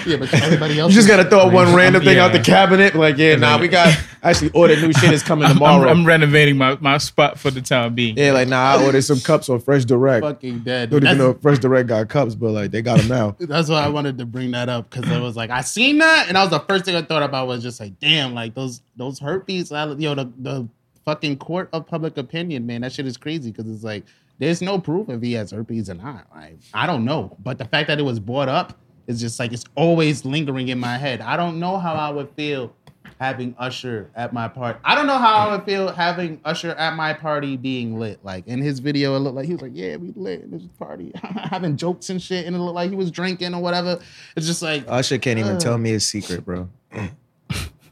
yeah, 0.07 0.17
but 0.19 0.33
everybody 0.35 0.79
else 0.79 0.91
you 0.93 0.97
just 0.97 1.09
gotta 1.09 1.25
throw 1.29 1.49
one 1.49 1.75
random 1.75 2.03
thing 2.03 2.19
out 2.19 2.33
the 2.33 2.41
cabinet. 2.41 2.95
Like, 2.95 3.17
yeah, 3.19 3.37
nah, 3.37 3.59
we 3.59 3.69
got 3.69 3.97
actually 4.23 4.51
ordered 4.51 4.81
new 4.81 4.93
shit 4.93 5.13
is 5.13 5.23
coming 5.23 5.45
I'm, 5.47 5.55
tomorrow. 5.55 5.89
I'm 5.89 6.05
renovating 6.05 6.57
my, 6.57 6.77
my 6.81 6.99
spot 6.99 7.39
for 7.39 7.51
the 7.51 7.61
time 7.61 7.95
being. 7.95 8.17
yeah, 8.17 8.33
like 8.33 8.49
nah, 8.49 8.75
I 8.77 8.85
ordered 8.85 9.03
some 9.03 9.21
cups 9.21 9.49
on 9.49 9.61
Fresh 9.61 9.85
Direct. 9.85 10.25
fucking 10.25 10.61
dead. 10.61 10.91
Don't 10.91 11.05
even 11.05 11.19
That's- 11.19 11.19
know 11.19 11.41
Fresh 11.41 11.59
Direct 11.61 11.89
got 11.89 12.09
cups, 12.09 12.35
but 12.35 12.51
like 12.51 12.71
they 12.71 12.83
got 12.83 12.99
them 12.99 13.09
now. 13.09 13.37
That's 13.41 13.69
why 13.69 13.85
I 13.85 13.89
wanted 13.89 14.19
to 14.19 14.27
bring 14.27 14.51
that 14.53 14.69
up 14.69 14.91
because 14.91 15.11
I 15.11 15.21
was 15.21 15.37
like, 15.37 15.51
I 15.51 15.61
seen 15.63 15.99
that, 15.99 16.29
and 16.29 16.37
that 16.37 16.43
was 16.43 16.51
the 16.51 16.61
first 16.61 16.85
thing 16.85 16.97
I 16.97 17.03
thought 17.03 17.23
about 17.23 17.47
was 17.47 17.63
just 17.63 17.81
like, 17.81 17.99
damn, 18.01 18.35
like 18.35 18.55
those 18.55 18.83
those 18.97 19.19
herpes, 19.19 19.71
yo, 19.71 20.15
the 20.15 20.33
the 20.39 20.69
fucking 21.05 21.39
court 21.39 21.71
of 21.73 21.87
public 21.87 22.19
opinion, 22.19 22.67
man, 22.67 22.83
that 22.83 22.93
shit 22.93 23.07
is 23.07 23.17
crazy 23.17 23.51
because 23.51 23.67
it's 23.71 23.83
like 23.83 24.05
there's 24.39 24.63
no 24.63 24.79
proof 24.79 25.09
if 25.09 25.21
he 25.23 25.33
has 25.35 25.51
herpes 25.51 25.91
or 25.91 25.95
not. 25.95 26.27
Like 26.35 26.59
I 26.75 26.87
don't 26.87 27.05
know, 27.05 27.37
but 27.43 27.59
the 27.59 27.65
fact 27.65 27.89
that 27.89 27.99
it 27.99 28.03
was 28.05 28.21
brought 28.21 28.49
up 28.49 28.79
is 29.07 29.21
just 29.21 29.39
like 29.39 29.53
it's 29.53 29.65
always 29.75 30.25
lingering 30.25 30.69
in 30.69 30.79
my 30.79 30.99
head. 30.99 31.21
I 31.21 31.37
don't 31.37 31.59
know 31.59 31.79
how 31.79 31.95
I 31.95 32.11
would 32.11 32.31
feel 32.37 32.75
having 33.21 33.53
Usher 33.59 34.11
at 34.15 34.33
my 34.33 34.47
party. 34.47 34.79
I 34.85 34.95
don't 34.95 35.07
know 35.09 35.19
how 35.19 35.35
I 35.49 35.57
would 35.57 35.65
feel 35.65 35.91
having 35.91 36.41
Usher 36.45 36.71
at 36.71 36.95
my 36.95 37.13
party 37.15 37.57
being 37.57 37.99
lit. 37.99 38.21
Like 38.23 38.47
in 38.47 38.61
his 38.61 38.79
video, 38.79 39.17
it 39.17 39.21
looked 39.21 39.35
like 39.35 39.47
he 39.47 39.53
was 39.55 39.63
like, 39.63 39.73
"Yeah, 39.75 39.97
we 39.97 40.13
lit 40.15 40.43
in 40.43 40.51
this 40.53 40.63
party, 40.79 41.11
having 41.23 41.77
jokes 41.77 42.11
and 42.11 42.23
shit," 42.23 42.47
and 42.47 42.55
it 42.55 42.59
looked 42.61 42.75
like 42.77 42.91
he 42.91 42.97
was 42.97 43.11
drinking 43.11 43.55
or 43.55 43.63
whatever. 43.63 43.99
It's 44.37 44.47
just 44.47 44.63
like 44.63 44.85
Usher 44.87 45.19
can't 45.19 45.39
even 45.39 45.57
Uh. 45.57 45.59
tell 45.61 45.79
me 45.79 45.91
his 45.91 46.07
secret, 46.07 46.45
bro. 46.45 46.69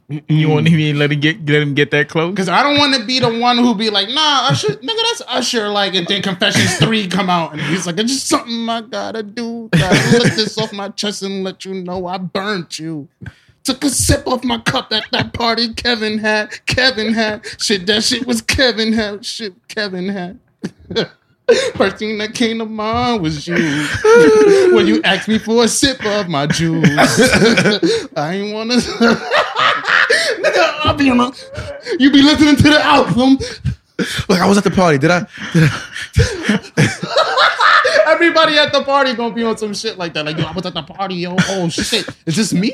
You 0.09 0.47
want 0.47 0.69
him 0.69 0.77
to 0.77 0.93
let 0.97 1.11
him 1.11 1.19
get 1.19 1.45
let 1.49 1.61
him 1.61 1.73
get 1.73 1.91
that 1.91 2.07
close? 2.07 2.31
Because 2.31 2.47
I 2.47 2.63
don't 2.63 2.77
want 2.77 2.95
to 2.95 3.05
be 3.05 3.19
the 3.19 3.39
one 3.39 3.57
who 3.57 3.75
be 3.75 3.89
like, 3.89 4.07
nah, 4.07 4.47
Usher, 4.47 4.67
nigga, 4.75 5.01
that's 5.01 5.21
Usher. 5.27 5.67
Like, 5.67 5.95
and 5.95 6.07
then 6.07 6.21
Confessions 6.21 6.77
3 6.77 7.09
come 7.09 7.29
out, 7.29 7.51
and 7.51 7.59
he's 7.61 7.85
like, 7.85 7.97
it's 7.99 8.13
just 8.13 8.27
something 8.27 8.69
I 8.69 8.81
gotta 8.81 9.21
do. 9.21 9.67
Gotta 9.73 10.17
let 10.17 10.35
this 10.37 10.57
off 10.57 10.71
my 10.71 10.87
chest 10.89 11.23
and 11.23 11.43
let 11.43 11.65
you 11.65 11.73
know 11.73 12.07
I 12.07 12.19
burnt 12.19 12.79
you. 12.79 13.09
Took 13.65 13.83
a 13.83 13.89
sip 13.89 14.25
of 14.27 14.45
my 14.45 14.59
cup 14.59 14.93
at 14.93 15.03
that 15.11 15.33
party 15.33 15.73
Kevin 15.73 16.19
had. 16.19 16.65
Kevin 16.65 17.11
had. 17.11 17.45
Shit, 17.59 17.85
that 17.87 18.01
shit 18.01 18.25
was 18.25 18.41
Kevin 18.41 18.93
had. 18.93 19.25
Shit, 19.25 19.55
Kevin 19.67 20.07
had. 20.07 20.39
First 21.75 21.97
thing 21.97 22.17
that 22.17 22.33
came 22.33 22.59
to 22.59 22.65
mind 22.65 23.21
was 23.21 23.45
you. 23.45 23.55
when 24.73 24.87
you 24.87 25.01
asked 25.03 25.27
me 25.27 25.37
for 25.37 25.65
a 25.65 25.67
sip 25.67 26.05
of 26.05 26.29
my 26.29 26.47
juice. 26.47 26.85
I 28.15 28.35
ain't 28.35 28.53
wanna. 28.53 28.79
Nigga, 30.97 31.01
I'll 31.01 31.05
be 31.05 31.09
on 31.09 31.19
a, 31.19 31.97
You 31.99 32.11
be 32.11 32.21
listening 32.21 32.55
to 32.57 32.63
the 32.63 32.83
album. 32.83 33.37
Look, 34.29 34.39
I 34.39 34.47
was 34.47 34.57
at 34.57 34.63
the 34.63 34.71
party. 34.71 34.97
Did 34.99 35.11
I? 35.11 35.19
Did 35.53 35.69
I? 35.71 36.83
Everybody 38.07 38.57
at 38.57 38.71
the 38.71 38.83
party 38.83 39.13
gonna 39.13 39.33
be 39.33 39.43
on 39.43 39.57
some 39.57 39.73
shit 39.73 39.97
like 39.97 40.13
that. 40.13 40.25
Like, 40.25 40.37
yo, 40.37 40.45
I 40.45 40.51
was 40.53 40.65
at 40.65 40.73
the 40.73 40.81
party, 40.83 41.15
yo. 41.15 41.35
Oh 41.49 41.67
shit, 41.69 42.07
is 42.25 42.35
this 42.35 42.53
me? 42.53 42.73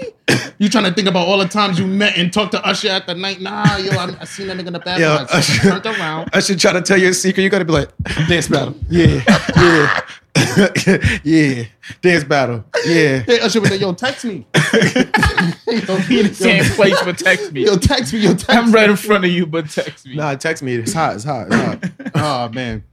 You 0.60 0.70
trying 0.70 0.84
to 0.86 0.94
think 0.94 1.08
about 1.08 1.28
all 1.28 1.38
the 1.40 1.48
times 1.48 1.80
you 1.80 1.88
met 1.88 2.18
and 2.18 2.32
talked 2.32 2.52
to 2.52 2.64
Usher 2.66 2.90
at 2.90 3.08
the 3.08 3.16
night? 3.16 3.42
Nah, 3.42 3.78
yo, 3.78 3.92
I, 3.94 4.16
I 4.20 4.26
seen 4.26 4.48
that 4.48 4.58
nigga 4.58 4.68
in 4.68 4.74
the 4.74 4.80
Yo, 4.80 4.84
bathroom. 4.86 5.28
I 5.32 5.38
Usher- 5.38 5.62
turned 5.82 5.86
around. 5.86 6.44
Should 6.44 6.60
try 6.60 6.74
to 6.74 6.82
tell 6.82 6.98
you 7.00 7.10
a 7.10 7.14
secret. 7.14 7.42
You 7.44 7.50
gotta 7.50 7.66
be 7.66 7.72
like, 7.74 7.90
dance 8.28 8.48
battle. 8.48 8.76
Yeah, 8.90 9.24
yeah, 9.56 10.02
yeah. 11.24 11.64
Dance 12.02 12.24
battle. 12.24 12.66
Yeah. 12.86 13.20
Hey, 13.20 13.40
Usher 13.40 13.62
was 13.62 13.70
like, 13.72 13.80
yo, 13.82 13.94
text 13.94 14.26
me. 14.26 14.46
yo, 14.56 15.98
Be 16.08 16.20
in 16.22 16.28
the 16.28 16.34
same 16.34 16.64
place, 16.66 17.00
but 17.04 17.18
text 17.18 17.52
me. 17.52 17.66
yo, 17.66 17.78
text 17.78 18.14
me. 18.14 18.20
Yo, 18.20 18.30
text 18.34 18.50
I'm 18.50 18.68
me. 18.68 18.72
right 18.74 18.90
in 18.90 18.96
front 18.96 19.26
of 19.26 19.32
you, 19.32 19.46
but 19.46 19.70
text 19.70 20.06
me. 20.08 20.16
Nah, 20.16 20.36
text 20.36 20.64
me. 20.64 20.76
It's 20.76 20.94
hot. 20.94 21.16
It's 21.16 21.24
hot. 21.24 21.48
It's 21.48 21.56
hot. 21.56 21.84
Oh 22.16 22.50
man. 22.50 22.84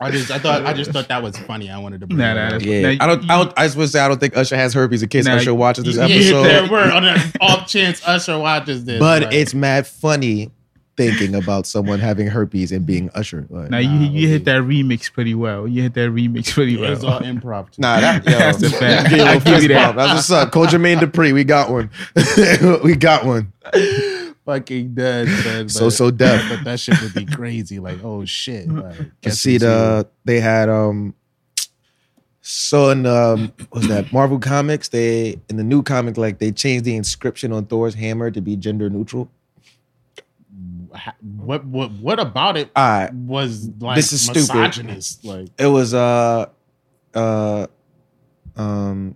I 0.00 0.10
just, 0.10 0.32
I 0.32 0.40
thought, 0.40 0.66
I 0.66 0.72
just 0.72 0.90
thought 0.90 1.06
that 1.08 1.22
was 1.22 1.38
funny. 1.38 1.70
I 1.70 1.78
wanted 1.78 2.00
to 2.00 2.08
bring 2.08 2.18
Nah, 2.18 2.34
that 2.34 2.52
nah, 2.52 2.58
Yeah. 2.58 2.92
Now, 2.94 3.04
I 3.04 3.06
don't. 3.06 3.30
I 3.30 3.36
don't. 3.38 3.52
I 3.56 3.62
was 3.62 3.72
supposed 3.72 3.92
to 3.92 3.98
say 3.98 4.04
I 4.04 4.08
don't 4.08 4.18
think 4.18 4.36
Usher 4.36 4.56
has 4.56 4.74
herpes 4.74 5.00
in 5.04 5.08
case 5.08 5.26
Nah, 5.26 5.34
Usher 5.36 5.54
watches 5.54 5.84
this 5.84 5.94
you- 5.94 6.00
Yeah, 6.02 6.08
episode. 6.08 6.42
there 6.44 6.68
were 6.68 6.92
on 6.92 7.04
the 7.04 7.36
off 7.40 7.68
chance 7.68 8.02
Usher 8.04 8.36
watches 8.36 8.84
this. 8.84 8.98
but 8.98 9.22
like- 9.22 9.32
it's 9.34 9.54
mad 9.54 9.86
funny 9.86 10.50
thinking 10.96 11.34
about 11.34 11.66
someone 11.66 11.98
having 11.98 12.26
herpes 12.26 12.70
and 12.72 12.84
being 12.84 13.10
Usher. 13.14 13.46
Like, 13.48 13.70
Now 13.70 13.78
nah, 13.80 13.88
you 13.88 14.10
you 14.10 14.28
hit 14.28 14.44
that 14.44 14.62
remix 14.62 15.10
pretty 15.12 15.34
well. 15.34 15.66
You 15.66 15.82
hit 15.82 15.94
that 15.94 16.10
remix 16.10 16.52
pretty 16.52 16.76
well. 16.76 16.90
was 16.90 17.04
all 17.04 17.20
improv. 17.20 17.70
too. 17.70 17.82
that. 17.82 18.24
Yo, 18.26 18.38
That's 18.38 18.62
a 18.62 18.70
fact. 18.70 19.10
Give 19.10 19.18
you 19.18 19.24
a 19.24 19.28
I 19.28 19.38
give 19.38 19.62
you 19.62 19.68
that. 19.68 19.96
That's 19.96 20.14
what's 20.14 20.30
up. 20.30 20.52
Call 20.52 20.66
Jermaine 20.66 20.98
Dupri. 20.98 21.32
We 21.32 21.44
got 21.44 21.70
one. 21.70 21.90
we 22.84 22.94
got 22.96 23.24
one. 23.24 23.52
fucking 24.44 24.94
dead. 24.94 25.28
son, 25.28 25.68
So, 25.68 25.88
so 25.88 26.10
deaf. 26.10 26.48
But 26.50 26.64
that 26.64 26.80
shit 26.80 27.00
would 27.00 27.14
be 27.14 27.24
crazy. 27.26 27.78
Like, 27.78 28.02
oh 28.04 28.24
shit. 28.24 28.68
Like, 28.68 28.98
You 29.22 29.30
see 29.30 29.52
who's 29.54 29.62
here? 29.62 29.70
the 29.70 30.08
they 30.24 30.40
had 30.40 30.68
um 30.68 31.14
So 32.42 32.90
in 32.90 33.06
um, 33.06 33.52
was 33.72 33.88
that 33.88 34.12
Marvel 34.12 34.38
comics? 34.38 34.88
They 34.88 35.40
in 35.48 35.56
the 35.56 35.64
new 35.64 35.82
comic, 35.82 36.16
like 36.16 36.38
they 36.38 36.50
changed 36.52 36.84
the 36.84 36.96
inscription 36.96 37.52
on 37.52 37.66
Thor's 37.66 37.94
hammer 37.94 38.30
to 38.30 38.40
be 38.40 38.56
gender 38.56 38.90
neutral. 38.90 39.30
Ha- 40.94 41.14
What 41.36 41.64
what 41.64 41.90
what 41.92 42.20
about 42.20 42.56
it 42.56 42.70
right, 42.76 43.12
was 43.14 43.68
like 43.80 43.96
This 43.96 44.12
is 44.12 44.22
stupid. 44.22 44.40
misogynist? 44.40 45.24
Like 45.24 45.48
it 45.58 45.66
was 45.66 45.94
uh 45.94 46.46
uh 47.14 47.66
um, 48.56 49.14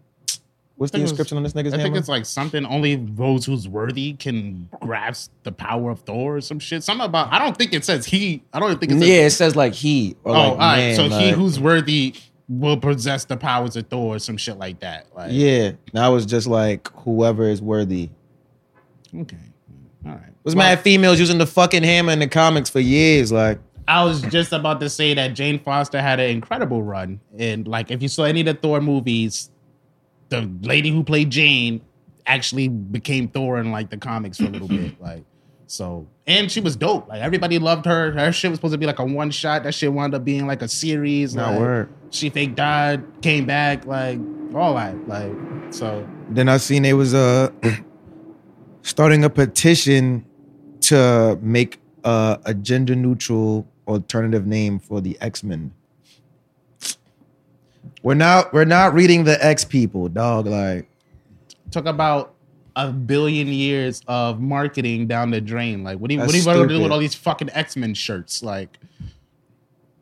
what's 0.77 0.93
the 0.93 0.99
it 0.99 1.03
was- 1.03 1.11
inscription 1.11 1.37
on 1.37 1.43
this 1.43 1.53
nigga's 1.53 1.75
I 1.75 1.79
think 1.79 1.97
it's 1.97 2.09
like 2.09 2.25
something 2.27 2.65
only 2.65 2.97
those 2.97 3.45
who's 3.45 3.69
worthy 3.69 4.15
can 4.15 4.69
grasp 4.81 5.31
the 5.43 5.53
power 5.53 5.91
of 5.91 6.01
Thor 6.01 6.37
or 6.37 6.41
some 6.41 6.59
shit. 6.59 6.83
Something 6.83 7.05
about 7.07 7.33
I 7.33 7.39
don't 7.39 7.57
think 7.57 7.73
it 7.75 7.85
says 7.85 8.07
he. 8.07 8.43
I 8.53 8.61
don't 8.61 8.79
think 8.81 8.93
it 8.93 8.99
says 8.99 9.09
yeah, 9.09 9.27
it 9.27 9.31
says 9.31 9.57
like 9.57 9.75
he 9.75 10.17
or 10.25 10.35
Oh, 10.35 10.39
like 10.39 10.51
all 10.53 10.57
right. 10.59 10.77
man. 10.79 10.97
so 10.97 11.09
he 11.11 11.31
who's 11.31 11.61
worthy 11.61 12.15
will 12.49 12.77
possess 12.79 13.25
the 13.25 13.37
powers 13.37 13.77
of 13.77 13.87
Thor 13.89 14.15
or 14.17 14.19
some 14.19 14.37
shit 14.37 14.57
like 14.57 14.81
that. 14.81 15.07
Like 15.15 15.31
yeah, 15.33 15.73
that 15.93 16.09
was 16.09 16.25
just 16.25 16.47
like 16.47 16.89
whoever 16.93 17.49
is 17.49 17.61
worthy. 17.61 18.09
okay. 19.15 19.37
All 20.07 20.13
right. 20.13 20.33
Was 20.47 20.55
mad 20.55 20.81
females 20.81 21.19
using 21.19 21.39
the 21.39 21.47
fucking 21.47 21.83
hammer 21.83 22.13
in 22.13 22.21
the 22.21 22.29
comics 22.29 22.71
for 22.71 22.79
years. 22.79 23.33
Like, 23.33 23.59
I 23.89 24.05
was 24.05 24.23
just 24.23 24.53
about 24.53 24.79
to 24.79 24.89
say 24.89 25.13
that 25.13 25.35
Jane 25.35 25.59
Foster 25.59 26.01
had 26.01 26.21
an 26.21 26.31
incredible 26.31 26.85
run. 26.85 27.21
And 27.37 27.67
like 27.67 27.91
if 27.91 28.01
you 28.01 28.09
saw 28.09 28.23
any 28.23 28.41
of 28.41 28.47
the 28.47 28.55
Thor 28.55 28.81
movies, 28.81 29.51
the 30.29 30.49
lady 30.63 30.91
who 30.91 31.03
played 31.03 31.31
Jane 31.31 31.81
actually 32.27 32.69
became 32.69 33.27
Thor 33.27 33.59
in 33.59 33.73
like 33.73 33.91
the 33.91 33.97
comics 33.97 34.39
for 34.39 34.45
a 34.45 34.49
little 34.49 34.69
bit. 34.69 35.01
Like 35.01 35.25
so 35.67 36.07
and 36.29 36.51
she 36.51 36.61
was 36.61 36.77
dope. 36.77 37.09
Like 37.09 37.23
everybody 37.23 37.59
loved 37.59 37.85
her. 37.87 38.13
Her 38.13 38.31
shit 38.31 38.51
was 38.51 38.59
supposed 38.59 38.75
to 38.75 38.79
be 38.79 38.87
like 38.87 39.01
a 39.01 39.05
one 39.05 39.33
shot. 39.33 39.65
That 39.65 39.75
shit 39.75 39.93
wound 39.93 40.15
up 40.15 40.25
being 40.25 40.47
like 40.47 40.63
a 40.63 40.69
series. 40.69 41.35
not 41.35 41.53
like, 41.53 41.61
word. 41.61 41.93
She 42.11 42.31
fake 42.31 42.55
died, 42.55 43.05
came 43.21 43.47
back, 43.47 43.85
like 43.85 44.21
all 44.55 44.75
that. 44.75 45.09
Like 45.09 45.33
so 45.71 46.09
Then 46.31 46.49
I 46.49 46.57
seen 46.59 46.83
they 46.83 46.95
was 46.95 47.15
uh 47.15 47.51
starting 48.83 49.25
a 49.25 49.31
petition 49.31 50.25
to 50.87 51.39
make 51.43 51.81
uh, 52.05 52.39
a 52.45 52.55
gender 52.55 52.95
neutral 52.95 53.67
alternative 53.87 54.47
name 54.47 54.79
for 54.79 55.01
the 55.01 55.17
X 55.21 55.43
Men. 55.43 55.73
We're 58.03 58.15
not 58.15 58.53
we're 58.53 58.65
not 58.65 58.95
reading 58.95 59.25
the 59.25 59.45
X 59.45 59.65
people, 59.65 60.09
dog. 60.09 60.47
Like, 60.47 60.89
talk 61.71 61.87
about 61.87 62.35
a 62.77 62.93
billion 62.93 63.49
years 63.49 64.03
of 64.07 64.41
marketing 64.41 65.07
down 65.09 65.31
the 65.31 65.41
drain. 65.41 65.83
Like, 65.83 65.99
what 65.99 66.09
do 66.09 66.15
you 66.15 66.21
what 66.21 66.31
do 66.31 66.39
you 66.39 66.45
to 66.45 66.67
do 66.69 66.81
with 66.83 66.93
all 66.93 66.99
these 66.99 67.15
fucking 67.15 67.51
X 67.51 67.77
Men 67.77 67.95
shirts? 67.95 68.43
Like, 68.43 68.79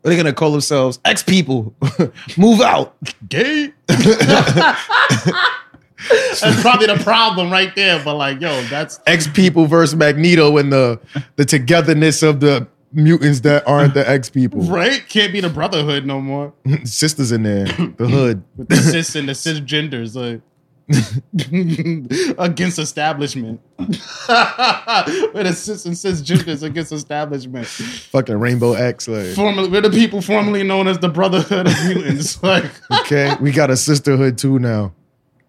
are 0.05 0.11
they 0.11 0.17
gonna 0.17 0.35
call 0.35 0.53
themselves? 0.53 0.99
X 1.05 1.23
people, 1.23 1.75
move 2.37 2.61
out. 2.61 2.95
gay. 3.29 3.73
that's 6.11 6.61
probably 6.63 6.87
the 6.87 7.01
problem 7.03 7.51
right 7.51 7.75
there. 7.75 8.03
But 8.05 8.17
like, 8.17 8.41
yo, 8.41 8.61
that's 8.65 9.01
X 9.07 9.27
people 9.29 9.67
versus 9.67 9.95
Magneto 9.97 10.57
and 10.57 10.73
the 10.73 11.01
the 11.37 11.45
togetherness 11.45 12.23
of 12.23 12.41
the 12.41 12.67
mutants 12.93 13.41
that 13.41 13.67
aren't 13.67 13.95
the 13.95 14.09
X 14.09 14.31
people. 14.31 14.61
right. 14.63 15.03
Can't 15.09 15.33
be 15.33 15.41
the 15.41 15.49
Brotherhood 15.49 16.07
no 16.07 16.21
more 16.21 16.53
Sisters 16.85 17.33
in 17.33 17.43
there, 17.43 17.65
the 17.65 18.07
hood. 18.09 18.43
with 18.57 18.69
the 18.69 18.77
cis 18.77 19.15
and 19.17 19.29
the 19.29 19.33
cisgenders. 19.33 20.15
Like. 20.15 20.41
against 22.39 22.79
establishment. 22.79 23.59
With 23.79 23.89
the 24.29 25.53
cis 25.57 25.87
and 25.87 25.95
cisgenders 25.95 26.63
against 26.63 26.93
establishment. 26.93 27.67
Fucking 27.67 28.39
Rainbow 28.39 28.75
X. 28.75 29.09
Like, 29.09 29.29
Formerly, 29.35 29.71
we're 29.71 29.81
the 29.81 29.89
people 29.89 30.21
formerly 30.21 30.63
known 30.63 30.87
as 30.87 30.99
the 30.99 31.09
Brotherhood 31.09 31.69
of 31.69 31.85
Mutants. 31.87 32.43
Like, 32.43 32.67
okay, 33.01 33.35
we 33.41 33.51
got 33.51 33.71
a 33.71 33.77
sisterhood 33.79 34.37
too 34.37 34.59
now. 34.59 34.93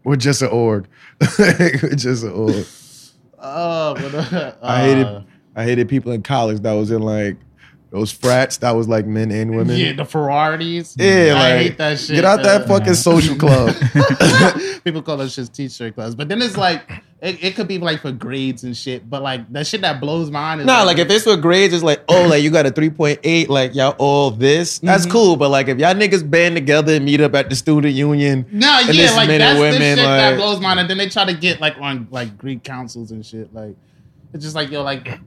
We're 0.06 0.16
just 0.16 0.42
an 0.44 0.50
org. 0.50 0.88
We're 1.40 1.96
just 1.96 2.24
an 2.24 2.32
org. 2.32 2.66
oh, 3.40 3.96
but, 3.96 4.16
uh, 4.16 4.56
I 4.62 4.82
hated 4.82 5.26
I 5.56 5.64
hated 5.64 5.90
people 5.90 6.12
in 6.12 6.22
college 6.22 6.62
that 6.62 6.74
was 6.74 6.92
in 6.92 7.02
like 7.02 7.38
those 7.90 8.12
frats 8.12 8.58
that 8.58 8.72
was 8.72 8.88
like 8.88 9.08
men 9.08 9.32
and 9.32 9.56
women. 9.56 9.78
Yeah, 9.78 9.94
the 9.94 10.06
Ferraris. 10.06 10.96
Yeah, 10.98 11.34
I 11.34 11.34
like 11.34 11.62
hate 11.62 11.78
that 11.78 12.00
shit. 12.00 12.18
get 12.18 12.26
out 12.26 12.44
that 12.44 12.68
man. 12.68 12.68
fucking 12.68 12.94
social 12.94 13.36
club. 13.36 13.74
People 14.84 15.02
call 15.02 15.18
those 15.18 15.34
shit 15.34 15.52
t-shirt 15.52 15.96
clubs, 15.96 16.14
but 16.14 16.30
then 16.30 16.42
it's 16.42 16.58
like 16.58 16.88
it, 17.26 17.44
it 17.44 17.56
could 17.56 17.68
be 17.68 17.78
like 17.80 18.02
for 18.02 18.12
grades 18.12 18.64
and 18.64 18.76
shit. 18.78 19.10
But 19.10 19.22
like 19.24 19.52
that 19.52 19.66
shit 19.68 19.82
that 19.82 20.00
blows 20.00 20.30
my 20.32 20.40
mind 20.40 20.62
is 20.62 20.68
nah, 20.68 20.84
like 20.84 20.98
if 21.00 21.10
it's 21.10 21.24
for 21.24 21.36
grades, 21.36 21.74
it's 21.74 21.84
like, 21.84 22.02
oh, 22.08 22.28
like 22.28 22.44
you 22.44 22.52
got 22.52 22.66
a 22.66 22.72
3.8, 22.72 23.50
like 23.50 23.74
y'all 23.76 23.96
all 23.98 24.32
this. 24.32 24.80
That's 24.80 25.06
Mhm. 25.06 25.12
cool. 25.12 25.36
But 25.36 25.50
like 25.50 25.68
if 25.68 25.78
y'all 25.80 25.94
niggas 25.94 26.30
band 26.30 26.56
together 26.56 26.94
and 26.94 27.06
meet 27.06 27.20
up 27.22 27.34
at 27.36 27.50
the 27.50 27.56
student 27.56 27.94
union, 27.96 28.46
no, 28.52 28.80
and 28.80 28.94
yeah, 28.96 29.12
like 29.16 29.28
that's 29.28 29.42
and 29.44 29.58
the 29.58 29.62
women, 29.62 29.82
shit 29.82 30.06
that 30.06 30.36
blows 30.38 30.60
my 30.60 30.68
mind. 30.70 30.80
And 30.82 30.90
then 30.90 30.98
they 30.98 31.10
try 31.10 31.26
to 31.26 31.34
get 31.34 31.60
like 31.60 31.76
on 31.82 32.08
like 32.12 32.38
Greek 32.38 32.64
councils 32.64 33.12
and 33.12 33.26
shit. 33.26 33.54
Like 33.54 33.76
it's 34.34 34.44
just 34.44 34.56
like 34.56 34.70
yo, 34.72 34.84
like. 34.84 35.20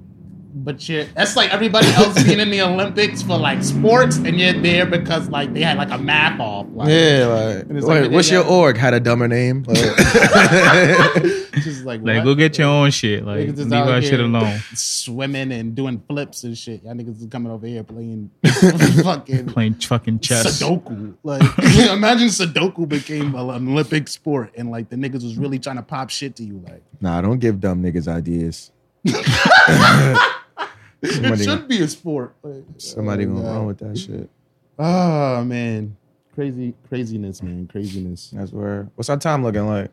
But 0.55 0.89
you're, 0.89 1.05
that's 1.05 1.37
like 1.37 1.53
everybody 1.53 1.89
else 1.89 2.23
being 2.25 2.41
in 2.41 2.51
the 2.51 2.63
Olympics 2.63 3.23
for 3.23 3.37
like 3.39 3.63
sports, 3.63 4.17
and 4.17 4.41
you're 4.41 4.55
there 4.55 4.87
because 4.87 5.29
like 5.29 5.53
they 5.53 5.63
had 5.63 5.77
like 5.77 5.91
a 5.91 5.99
map 5.99 6.41
off. 6.41 6.67
Like, 6.73 6.89
yeah, 6.89 7.27
like, 7.27 7.77
it's 7.77 7.87
wait, 7.87 8.03
like- 8.03 8.11
what's 8.11 8.31
your 8.31 8.43
yeah. 8.45 8.51
org? 8.51 8.77
Had 8.77 8.95
a 8.95 9.01
dumber 9.01 9.29
name. 9.29 9.65
Like, 11.59 11.65
just 11.65 11.85
like 11.85 12.03
Like, 12.03 12.19
what? 12.19 12.25
go 12.25 12.35
get 12.35 12.57
your 12.59 12.69
own 12.69 12.91
shit. 12.91 13.25
Like, 13.25 13.49
leave 13.49 13.73
out 13.73 13.89
our 13.89 14.01
shit 14.03 14.21
alone. 14.21 14.61
Swimming 14.75 15.51
and 15.53 15.75
doing 15.75 16.01
flips 16.09 16.45
and 16.45 16.57
shit. 16.57 16.85
Y'all 16.85 16.95
niggas 16.95 17.21
is 17.21 17.27
coming 17.31 17.51
over 17.51 17.67
here 17.67 17.83
playing 17.83 18.31
fucking 19.03 19.47
Playing 19.47 19.75
fucking 19.75 20.21
chess. 20.21 20.61
Sudoku. 20.63 21.17
Like, 21.25 21.43
imagine 21.91 22.29
Sudoku 22.29 22.89
became 22.89 23.35
an 23.35 23.51
Olympic 23.69 24.07
sport 24.09 24.53
and 24.57 24.71
like 24.71 24.89
the 24.89 24.97
niggas 24.97 25.25
was 25.25 25.37
really 25.37 25.59
trying 25.59 25.77
to 25.77 25.83
pop 25.83 26.11
shit 26.11 26.37
to 26.37 26.45
you. 26.45 26.63
Like, 26.67 26.83
nah, 27.01 27.21
don't 27.21 27.39
give 27.39 27.61
dumb 27.61 27.83
niggas 27.83 28.07
ideas. 28.09 28.71
It 31.03 31.13
Somebody- 31.13 31.45
should 31.45 31.69
be 31.69 31.81
a 31.83 31.89
sport. 31.89 32.35
Like, 32.43 32.65
Somebody 32.79 33.25
oh, 33.25 33.29
gonna 33.29 33.43
God. 33.43 33.57
run 33.57 33.67
with 33.67 33.79
that 33.79 33.99
shit. 33.99 34.29
Oh 34.79 35.45
man, 35.45 35.97
crazy, 36.35 36.75
craziness, 36.89 37.43
man, 37.43 37.67
craziness. 37.67 38.31
That's 38.31 38.53
where. 38.53 38.89
What's 38.95 39.09
our 39.11 39.17
time 39.17 39.43
looking 39.43 39.67
like? 39.67 39.91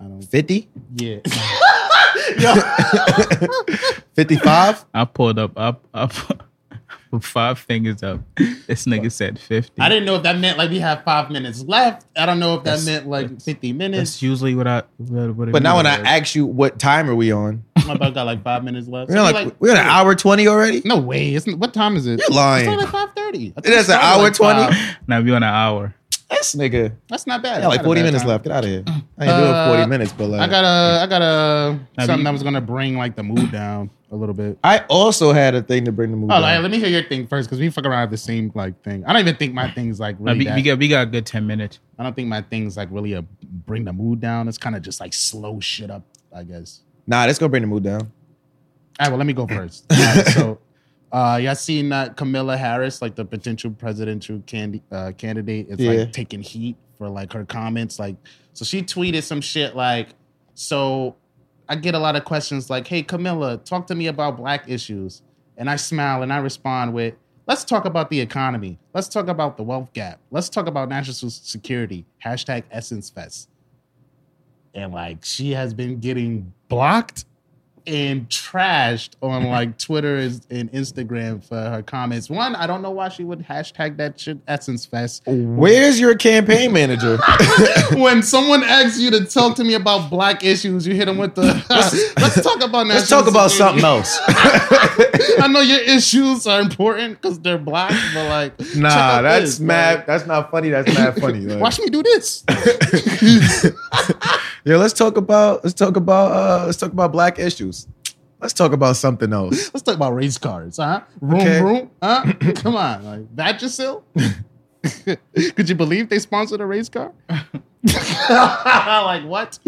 I 0.00 0.04
don't. 0.04 0.22
50? 0.22 0.68
Yeah. 0.96 1.18
55? 4.14 4.84
I 4.94 5.04
pulled 5.04 5.38
up, 5.38 5.52
up, 5.58 5.84
up, 5.94 6.12
with 7.10 7.24
five 7.24 7.58
fingers 7.58 8.02
up. 8.02 8.20
This 8.66 8.86
nigga 8.86 9.10
said 9.10 9.38
50. 9.38 9.80
I 9.80 9.88
didn't 9.88 10.04
know 10.04 10.14
if 10.16 10.22
that 10.22 10.38
meant 10.38 10.58
like 10.58 10.70
we 10.70 10.78
have 10.80 11.02
five 11.04 11.30
minutes 11.30 11.62
left. 11.62 12.06
I 12.16 12.24
don't 12.26 12.38
know 12.38 12.54
if 12.54 12.64
that 12.64 12.78
That's- 12.78 12.86
meant 12.86 13.08
like 13.08 13.26
that's- 13.26 13.44
fifty 13.44 13.72
That's 13.72 13.78
minutes. 13.78 14.22
usually 14.22 14.54
what 14.54 14.66
I. 14.66 14.82
What, 14.98 15.34
what 15.36 15.52
But 15.52 15.62
now 15.62 15.76
when 15.76 15.86
I 15.86 15.96
ask 15.96 16.34
you 16.34 16.46
what 16.46 16.78
time 16.78 17.10
are 17.10 17.14
we 17.14 17.32
on, 17.32 17.64
My 17.86 17.96
brother 17.96 18.14
got 18.14 18.26
like 18.26 18.42
five 18.42 18.64
minutes 18.64 18.88
left. 18.88 19.10
we're 19.10 19.16
So 19.16 19.22
like, 19.22 19.46
we 19.46 19.52
we're 19.68 19.70
at 19.76 19.78
an 19.84 19.86
hour 19.86 20.14
20 20.14 20.46
already? 20.48 20.82
No 20.84 20.98
way. 20.98 21.34
It's, 21.34 21.46
what 21.46 21.72
time 21.74 21.96
is 21.96 22.06
it? 22.06 22.20
You're 22.20 22.36
lying. 22.36 22.64
It's 22.64 22.68
only 22.72 22.84
like 22.84 22.92
five 22.92 23.12
thirty. 23.14 23.52
That's 23.56 23.88
an 23.88 23.98
hour 24.00 24.30
20? 24.30 24.76
now 25.06 25.20
we 25.20 25.30
on 25.32 25.42
an 25.42 25.44
hour. 25.44 25.94
This 26.30 26.54
nigga. 26.54 26.92
That's 27.08 27.26
not 27.26 27.42
bad. 27.42 27.60
Yeah, 27.62 27.66
like 27.68 27.82
40 27.82 28.02
minutes 28.02 28.22
time. 28.22 28.28
left. 28.28 28.44
Get 28.44 28.52
out 28.52 28.62
of 28.64 28.70
here. 28.70 28.84
I 28.86 28.92
ain't 29.24 29.32
Uh, 29.32 29.64
doing 29.64 29.76
40 29.78 29.90
minutes, 29.90 30.12
but 30.12 30.28
like. 30.28 30.40
I 30.40 30.46
got 30.46 30.64
a, 30.64 31.02
I 31.02 31.06
got 31.08 31.22
a 31.22 31.78
Have 31.98 32.06
something 32.06 32.18
you- 32.18 32.24
that 32.24 32.32
was 32.32 32.42
gonna 32.44 32.60
bring 32.60 32.96
like 32.96 33.16
the 33.16 33.24
mood 33.24 33.50
down 33.50 33.90
a 34.12 34.16
little 34.16 34.34
bit. 34.34 34.56
I 34.62 34.78
also 34.88 35.32
had 35.32 35.56
a 35.56 35.62
thing 35.62 35.84
to 35.86 35.92
bring 35.92 36.12
the 36.12 36.16
mood. 36.16 36.30
Oh, 36.30 36.34
down. 36.34 36.42
like, 36.42 36.62
let 36.62 36.70
me 36.70 36.78
hear 36.78 36.88
your 36.88 37.02
thing 37.02 37.26
first 37.26 37.48
because 37.48 37.58
we 37.58 37.68
fuck 37.68 37.84
around 37.84 38.02
with 38.02 38.10
the 38.12 38.16
same 38.16 38.52
like 38.54 38.80
thing. 38.84 39.04
I 39.06 39.12
don't 39.12 39.22
even 39.22 39.34
think 39.36 39.54
my 39.54 39.72
thing's 39.72 39.98
like 39.98 40.20
Now, 40.20 40.26
really. 40.32 40.38
we, 40.38 40.44
that- 40.44 40.54
we 40.56 40.62
got 40.62 40.78
we 40.78 40.88
got 40.88 41.02
a 41.02 41.10
good 41.10 41.26
ten 41.26 41.48
minutes. 41.48 41.80
I 41.98 42.04
don't 42.04 42.14
think 42.14 42.28
my 42.28 42.42
thing's 42.42 42.76
like 42.76 42.88
really 42.92 43.14
a 43.14 43.22
bring 43.42 43.84
the 43.84 43.92
mood 43.92 44.20
down. 44.20 44.46
It's 44.46 44.56
kind 44.58 44.76
of 44.76 44.82
just 44.82 45.00
like 45.00 45.12
slow 45.12 45.58
shit 45.58 45.90
up, 45.90 46.04
I 46.34 46.44
guess. 46.44 46.80
Nah, 47.10 47.24
let's 47.24 47.40
go 47.40 47.48
bring 47.48 47.62
the 47.62 47.66
mood 47.66 47.82
down. 47.82 48.02
All 48.02 48.08
right, 49.00 49.08
well, 49.08 49.18
let 49.18 49.26
me 49.26 49.32
go 49.32 49.44
first. 49.48 49.84
Right, 49.90 50.24
so, 50.28 50.60
uh, 51.10 51.40
y'all 51.42 51.56
seen 51.56 51.88
that 51.88 52.16
Kamala 52.16 52.56
Harris, 52.56 53.02
like 53.02 53.16
the 53.16 53.24
potential 53.24 53.72
presidential 53.72 54.38
candi- 54.38 54.80
uh, 54.92 55.10
candidate, 55.18 55.66
is 55.70 55.80
Yeah. 55.80 55.90
like 56.04 56.12
taking 56.12 56.40
heat 56.40 56.76
for 56.98 57.08
like 57.08 57.32
her 57.32 57.44
comments. 57.44 57.98
Like, 57.98 58.14
so 58.52 58.64
she 58.64 58.80
tweeted 58.82 59.24
some 59.24 59.40
shit 59.40 59.74
like, 59.74 60.10
so 60.54 61.16
I 61.68 61.74
get 61.74 61.96
a 61.96 61.98
lot 61.98 62.14
of 62.14 62.24
questions 62.24 62.70
like, 62.70 62.86
hey, 62.86 63.02
Kamala, 63.02 63.56
talk 63.58 63.88
to 63.88 63.96
me 63.96 64.06
about 64.06 64.36
black 64.36 64.68
issues. 64.68 65.22
And 65.56 65.68
I 65.68 65.74
smile 65.74 66.22
and 66.22 66.32
I 66.32 66.36
respond 66.38 66.94
with, 66.94 67.14
let's 67.48 67.64
talk 67.64 67.86
about 67.86 68.08
the 68.08 68.20
economy. 68.20 68.78
Let's 68.94 69.08
talk 69.08 69.26
about 69.26 69.56
the 69.56 69.64
wealth 69.64 69.92
gap. 69.94 70.20
Let's 70.30 70.48
talk 70.48 70.68
about 70.68 70.88
national 70.88 71.30
security. 71.30 72.06
Hashtag 72.24 72.62
Essence 72.70 73.10
Fest. 73.10 73.48
And 74.74 74.92
like, 74.92 75.24
she 75.24 75.50
has 75.50 75.74
been 75.74 75.98
getting 75.98 76.52
blocked 76.70 77.26
and 77.86 78.28
trashed 78.28 79.14
on 79.22 79.44
like 79.46 79.76
Twitter 79.78 80.16
and 80.16 80.72
Instagram 80.72 81.42
for 81.42 81.56
her 81.56 81.82
comments. 81.82 82.30
One, 82.30 82.54
I 82.54 82.66
don't 82.66 82.82
know 82.82 82.90
why 82.90 83.08
she 83.08 83.24
would 83.24 83.40
hashtag 83.40 83.96
that 83.96 84.20
shit 84.20 84.38
Essence 84.46 84.86
Fest. 84.86 85.22
Where's 85.26 85.98
your 85.98 86.14
campaign 86.14 86.72
manager? 86.72 87.18
when 87.94 88.22
someone 88.22 88.62
asks 88.62 89.00
you 89.00 89.10
to 89.10 89.24
talk 89.24 89.56
to 89.56 89.64
me 89.64 89.74
about 89.74 90.10
black 90.10 90.44
issues, 90.44 90.86
you 90.86 90.94
hit 90.94 91.06
them 91.06 91.18
with 91.18 91.34
the 91.34 91.64
let's, 91.70 92.42
talk 92.42 92.62
about 92.62 92.86
that. 92.86 92.94
Let's 92.94 93.08
talk 93.08 93.26
about 93.26 93.50
security." 93.50 93.80
something 93.80 93.84
else. 93.84 94.18
I 95.40 95.48
know 95.50 95.60
your 95.60 95.80
issues 95.80 96.46
are 96.46 96.60
important 96.60 97.20
because 97.20 97.40
they're 97.40 97.58
black, 97.58 97.92
but 98.14 98.28
like, 98.28 98.76
Nah, 98.76 99.22
that's 99.22 99.44
this, 99.52 99.60
mad. 99.60 99.96
like, 99.98 100.06
That's 100.06 100.26
not 100.26 100.50
funny. 100.50 100.68
That's 100.68 100.94
mad 100.94 101.16
funny. 101.20 101.40
Like, 101.40 101.60
watch 101.60 101.80
me 101.80 101.88
do 101.88 102.02
this. 102.02 102.44
Yeah, 104.64 104.76
let's 104.76 104.92
talk 104.94 105.16
about 105.16 105.62
let's 105.64 105.74
talk 105.74 105.96
about 105.96 106.32
uh 106.32 106.66
let's 106.66 106.78
talk 106.78 106.92
about 106.92 107.12
black 107.12 107.38
issues. 107.38 107.86
Let's 108.40 108.54
talk 108.54 108.72
about 108.72 108.96
something 108.96 109.34
else. 109.34 109.70
Let's 109.74 109.82
talk 109.82 109.96
about 109.96 110.14
race 110.14 110.38
cars, 110.38 110.78
huh? 110.78 111.02
Room, 111.20 111.40
Okay. 111.40 111.60
room, 111.62 111.90
huh? 112.02 112.32
Come 112.54 112.74
on, 112.74 113.04
like 113.04 113.36
Vagisil. 113.36 114.02
Could 115.56 115.68
you 115.68 115.74
believe 115.74 116.08
they 116.08 116.18
sponsored 116.18 116.62
a 116.62 116.66
race 116.66 116.88
car? 116.88 117.12
like 117.28 119.24
what? 119.26 119.58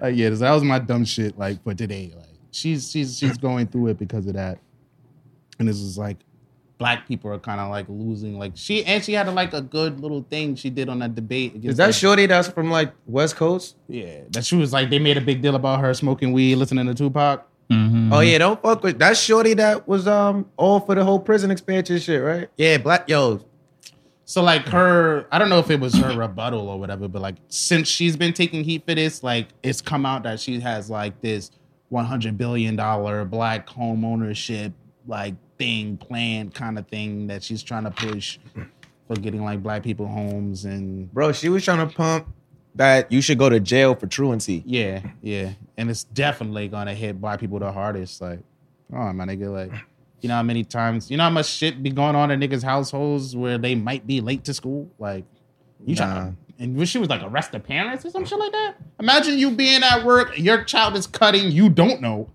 Like 0.00 0.14
yeah, 0.16 0.30
that 0.30 0.52
was 0.52 0.62
my 0.62 0.78
dumb 0.78 1.04
shit. 1.04 1.36
Like 1.38 1.62
for 1.64 1.74
today, 1.74 2.12
like 2.16 2.28
she's 2.52 2.88
she's 2.90 3.18
she's 3.18 3.36
going 3.36 3.66
through 3.66 3.88
it 3.88 3.98
because 3.98 4.26
of 4.28 4.34
that, 4.34 4.58
and 5.58 5.66
this 5.68 5.78
is 5.80 5.98
like 5.98 6.18
black 6.78 7.06
people 7.06 7.30
are 7.30 7.38
kind 7.38 7.60
of 7.60 7.70
like 7.70 7.86
losing. 7.88 8.38
Like 8.38 8.52
she 8.54 8.84
and 8.84 9.02
she 9.04 9.12
had 9.12 9.28
a, 9.28 9.30
like 9.30 9.52
a 9.52 9.60
good 9.62 10.00
little 10.00 10.22
thing 10.28 10.54
she 10.56 10.70
did 10.70 10.88
on 10.88 10.98
that 11.00 11.14
debate. 11.14 11.54
against 11.54 11.68
Is 11.72 11.76
that 11.78 11.86
the- 11.88 11.92
Shorty 11.92 12.26
that's 12.26 12.48
from 12.48 12.70
like 12.70 12.92
West 13.06 13.36
Coast? 13.36 13.76
Yeah, 13.88 14.20
that 14.30 14.44
she 14.44 14.56
was 14.56 14.72
like 14.72 14.90
they 14.90 14.98
made 14.98 15.16
a 15.16 15.20
big 15.20 15.40
deal 15.42 15.54
about 15.54 15.80
her 15.80 15.94
smoking 15.94 16.32
weed, 16.32 16.56
listening 16.56 16.86
to 16.86 16.94
Tupac. 16.94 17.46
Mhm. 17.70 18.12
Oh 18.12 18.20
yeah, 18.20 18.38
don't 18.38 18.60
fuck 18.60 18.82
with 18.82 18.98
that 18.98 19.16
Shorty 19.16 19.54
that 19.54 19.88
was 19.88 20.06
um 20.06 20.46
all 20.56 20.80
for 20.80 20.94
the 20.94 21.04
whole 21.04 21.18
prison 21.20 21.50
expansion 21.50 21.98
shit, 21.98 22.22
right? 22.22 22.48
Yeah, 22.56 22.76
black 22.78 23.08
yo. 23.08 23.40
So 24.26 24.42
like 24.42 24.66
her, 24.68 25.26
I 25.30 25.38
don't 25.38 25.50
know 25.50 25.58
if 25.58 25.70
it 25.70 25.78
was 25.80 25.94
her 25.96 26.16
rebuttal 26.18 26.68
or 26.68 26.78
whatever, 26.78 27.08
but 27.08 27.20
like 27.22 27.36
since 27.48 27.88
she's 27.88 28.16
been 28.16 28.32
taking 28.32 28.64
heat 28.64 28.84
for 28.86 28.94
this, 28.94 29.22
like 29.22 29.48
it's 29.62 29.80
come 29.82 30.06
out 30.06 30.22
that 30.22 30.40
she 30.40 30.60
has 30.60 30.88
like 30.90 31.20
this 31.20 31.50
one 31.90 32.04
hundred 32.06 32.36
billion 32.38 32.74
dollar 32.76 33.24
black 33.26 33.68
home 33.68 34.04
ownership 34.04 34.72
like 35.06 35.34
thing 35.58 35.96
planned 35.96 36.54
kind 36.54 36.78
of 36.78 36.86
thing 36.88 37.26
that 37.28 37.42
she's 37.42 37.62
trying 37.62 37.84
to 37.84 37.90
push 37.90 38.38
for 39.06 39.16
getting 39.16 39.44
like 39.44 39.62
black 39.62 39.82
people 39.82 40.06
homes 40.06 40.64
and 40.64 41.12
Bro, 41.12 41.32
she 41.32 41.48
was 41.48 41.64
trying 41.64 41.86
to 41.86 41.94
pump 41.94 42.26
that 42.76 43.10
you 43.12 43.20
should 43.20 43.38
go 43.38 43.48
to 43.48 43.60
jail 43.60 43.94
for 43.94 44.06
truancy. 44.06 44.62
yeah, 44.66 45.00
yeah, 45.22 45.52
and 45.76 45.88
it's 45.90 46.04
definitely 46.04 46.66
gonna 46.68 46.94
hit 46.94 47.20
black 47.20 47.38
people 47.40 47.58
the 47.60 47.70
hardest. 47.70 48.20
Like, 48.20 48.40
oh 48.92 49.12
my 49.12 49.24
nigga, 49.24 49.52
like. 49.52 49.72
You 50.20 50.28
know 50.28 50.36
how 50.36 50.42
many 50.42 50.64
times, 50.64 51.10
you 51.10 51.18
know 51.18 51.24
how 51.24 51.28
much 51.30 51.44
shit 51.44 51.82
be 51.82 51.90
going 51.90 52.16
on 52.16 52.30
in 52.30 52.40
niggas' 52.40 52.62
households 52.62 53.36
where 53.36 53.58
they 53.58 53.74
might 53.74 54.06
be 54.06 54.22
late 54.22 54.42
to 54.44 54.54
school? 54.54 54.90
Like, 54.98 55.26
you 55.84 55.94
trying 55.94 56.14
Nah. 56.14 56.30
to, 56.30 56.36
and 56.60 56.88
she 56.88 56.96
was 56.96 57.10
like 57.10 57.20
arrest 57.22 57.52
the 57.52 57.60
parents 57.60 58.06
or 58.06 58.10
some 58.10 58.24
shit 58.24 58.38
like 58.38 58.52
that. 58.52 58.76
Imagine 58.98 59.38
you 59.38 59.50
being 59.50 59.82
at 59.82 60.02
work, 60.02 60.38
your 60.38 60.64
child 60.64 60.96
is 60.96 61.06
cutting, 61.06 61.50
you 61.52 61.68
don't 61.68 62.00
know, 62.00 62.30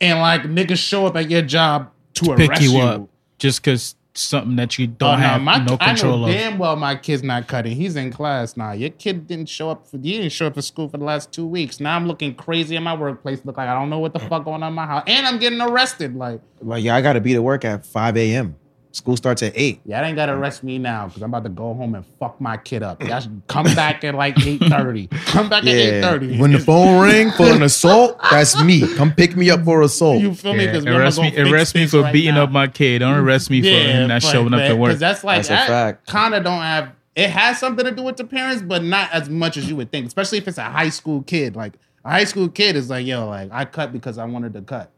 and 0.00 0.18
like 0.18 0.42
niggas 0.42 0.78
show 0.78 1.06
up 1.06 1.14
at 1.14 1.30
your 1.30 1.42
job 1.42 1.92
to, 2.14 2.34
Pick 2.36 2.50
arrest 2.50 2.62
you, 2.62 2.72
you. 2.72 2.80
up 2.82 3.08
just 3.38 3.62
because 3.62 3.94
something 4.14 4.56
that 4.56 4.76
you 4.80 4.86
don't 4.88 5.14
Oh, 5.14 5.16
have 5.16 5.40
my, 5.40 5.58
no 5.58 5.76
control 5.78 6.24
I 6.24 6.28
know 6.32 6.32
of. 6.32 6.32
damn 6.32 6.58
well 6.58 6.74
my 6.74 6.96
kid's 6.96 7.22
not 7.22 7.46
cutting. 7.46 7.76
He's 7.76 7.94
in 7.94 8.10
class 8.10 8.56
now. 8.56 8.72
Your 8.72 8.90
kid 8.90 9.28
didn't 9.28 9.48
show 9.48 9.70
up 9.70 9.86
for 9.86 9.96
you 9.98 10.16
didn't 10.18 10.32
show 10.32 10.48
up 10.48 10.54
for 10.54 10.62
school 10.62 10.88
for 10.88 10.96
the 10.98 11.04
last 11.04 11.30
two 11.30 11.46
weeks. 11.46 11.78
Now 11.78 11.94
I'm 11.94 12.08
looking 12.08 12.34
crazy 12.34 12.74
in 12.74 12.82
my 12.82 12.94
workplace. 12.94 13.44
Look 13.44 13.56
like 13.56 13.68
I 13.68 13.74
don't 13.74 13.90
know 13.90 14.00
what 14.00 14.12
the 14.14 14.18
fuck 14.18 14.44
going 14.44 14.62
on 14.64 14.70
in 14.70 14.74
my 14.74 14.86
house, 14.86 15.04
and 15.06 15.24
I'm 15.26 15.38
getting 15.38 15.60
arrested. 15.60 16.16
Like, 16.16 16.40
Like, 16.60 16.82
yeah, 16.82 16.96
I 16.96 17.00
gotta 17.00 17.20
be 17.20 17.32
to 17.34 17.42
work 17.42 17.64
at 17.64 17.86
5 17.86 18.16
a.m. 18.16 18.56
School 18.92 19.16
starts 19.16 19.42
at 19.42 19.52
8. 19.54 19.80
yeah, 19.84 20.00
I 20.00 20.06
ain't 20.06 20.16
gotta 20.16 20.32
arrest 20.32 20.64
me 20.64 20.78
now 20.78 21.06
because 21.08 21.22
I'm 21.22 21.28
about 21.30 21.44
to 21.44 21.50
go 21.50 21.74
home 21.74 21.94
and 21.94 22.04
fuck 22.18 22.40
my 22.40 22.56
kid 22.56 22.82
up. 22.82 23.02
Y'all 23.02 23.20
should 23.20 23.42
come 23.46 23.64
back 23.66 24.02
at 24.02 24.14
like 24.14 24.38
eight 24.46 24.62
thirty. 24.64 25.08
Come 25.26 25.48
back 25.50 25.64
at 25.64 25.68
eight 25.68 26.00
thirty. 26.00 26.38
When 26.38 26.52
the 26.52 26.58
phone 26.58 27.02
ring 27.02 27.30
for 27.32 27.44
an 27.46 27.62
assault, 27.62 28.18
that's 28.30 28.60
me. 28.64 28.82
Come 28.96 29.12
pick 29.12 29.36
me 29.36 29.50
up 29.50 29.62
for 29.64 29.82
assault. 29.82 30.20
you 30.22 30.34
feel 30.34 30.54
me? 30.54 30.64
Yeah, 30.64 30.72
Because 30.72 30.86
arrest 30.86 31.20
me, 31.20 31.36
arrest 31.38 31.74
me 31.74 31.86
for 31.86 32.02
beting 32.04 32.36
up 32.36 32.50
my 32.50 32.66
kid. 32.66 33.00
Don't 33.00 33.14
arrest 33.18 33.50
me 33.50 33.60
for 33.62 33.68
him 33.68 34.08
not 34.08 34.22
showing 34.22 34.54
up 34.54 34.66
to 34.68 34.74
work. 34.74 34.88
Because 34.88 35.00
that's 35.00 35.22
like 35.22 35.46
That's 35.46 35.50
a 35.64 35.66
fact. 35.66 36.06
Kind 36.06 36.34
of 36.34 36.42
don't 36.42 36.62
have. 36.62 36.92
It 37.14 37.30
has 37.30 37.58
something 37.58 37.84
to 37.84 37.90
do 37.90 38.02
with 38.04 38.16
the 38.16 38.24
parents, 38.24 38.62
but 38.62 38.82
not 38.82 39.12
as 39.12 39.28
much 39.28 39.56
as 39.56 39.68
you 39.68 39.76
would 39.76 39.90
think. 39.92 40.06
Especially 40.06 40.38
if 40.38 40.48
it's 40.48 40.58
a 40.58 40.62
high 40.64 40.88
school 40.88 41.22
kid. 41.22 41.56
Like 41.56 41.74
a 42.04 42.10
high 42.10 42.24
school 42.24 42.48
kid 42.48 42.74
is 42.74 42.88
like, 42.88 43.04
yo, 43.06 43.28
like 43.28 43.50
I 43.52 43.64
cut 43.64 43.92
because 43.92 44.16
I 44.18 44.24
wanted 44.24 44.54
to 44.54 44.62
cut. 44.62 44.90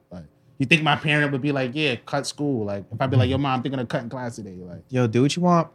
Like 0.60 0.66
you 0.70 0.76
think 0.76 0.82
my 0.82 0.96
parent 0.96 1.32
would 1.32 1.40
be 1.40 1.52
like, 1.52 1.70
yeah, 1.72 1.96
cut 2.04 2.26
school. 2.26 2.66
Like 2.66 2.84
if 2.92 3.00
I'd 3.00 3.10
be 3.10 3.16
like, 3.16 3.30
yo, 3.30 3.38
mom, 3.38 3.56
I'm 3.56 3.62
thinking 3.62 3.80
of 3.80 3.88
cutting 3.88 4.10
class 4.10 4.36
today. 4.36 4.56
Like 4.58 4.82
Yo, 4.90 5.06
do 5.06 5.22
what 5.22 5.34
you 5.34 5.40
want. 5.42 5.68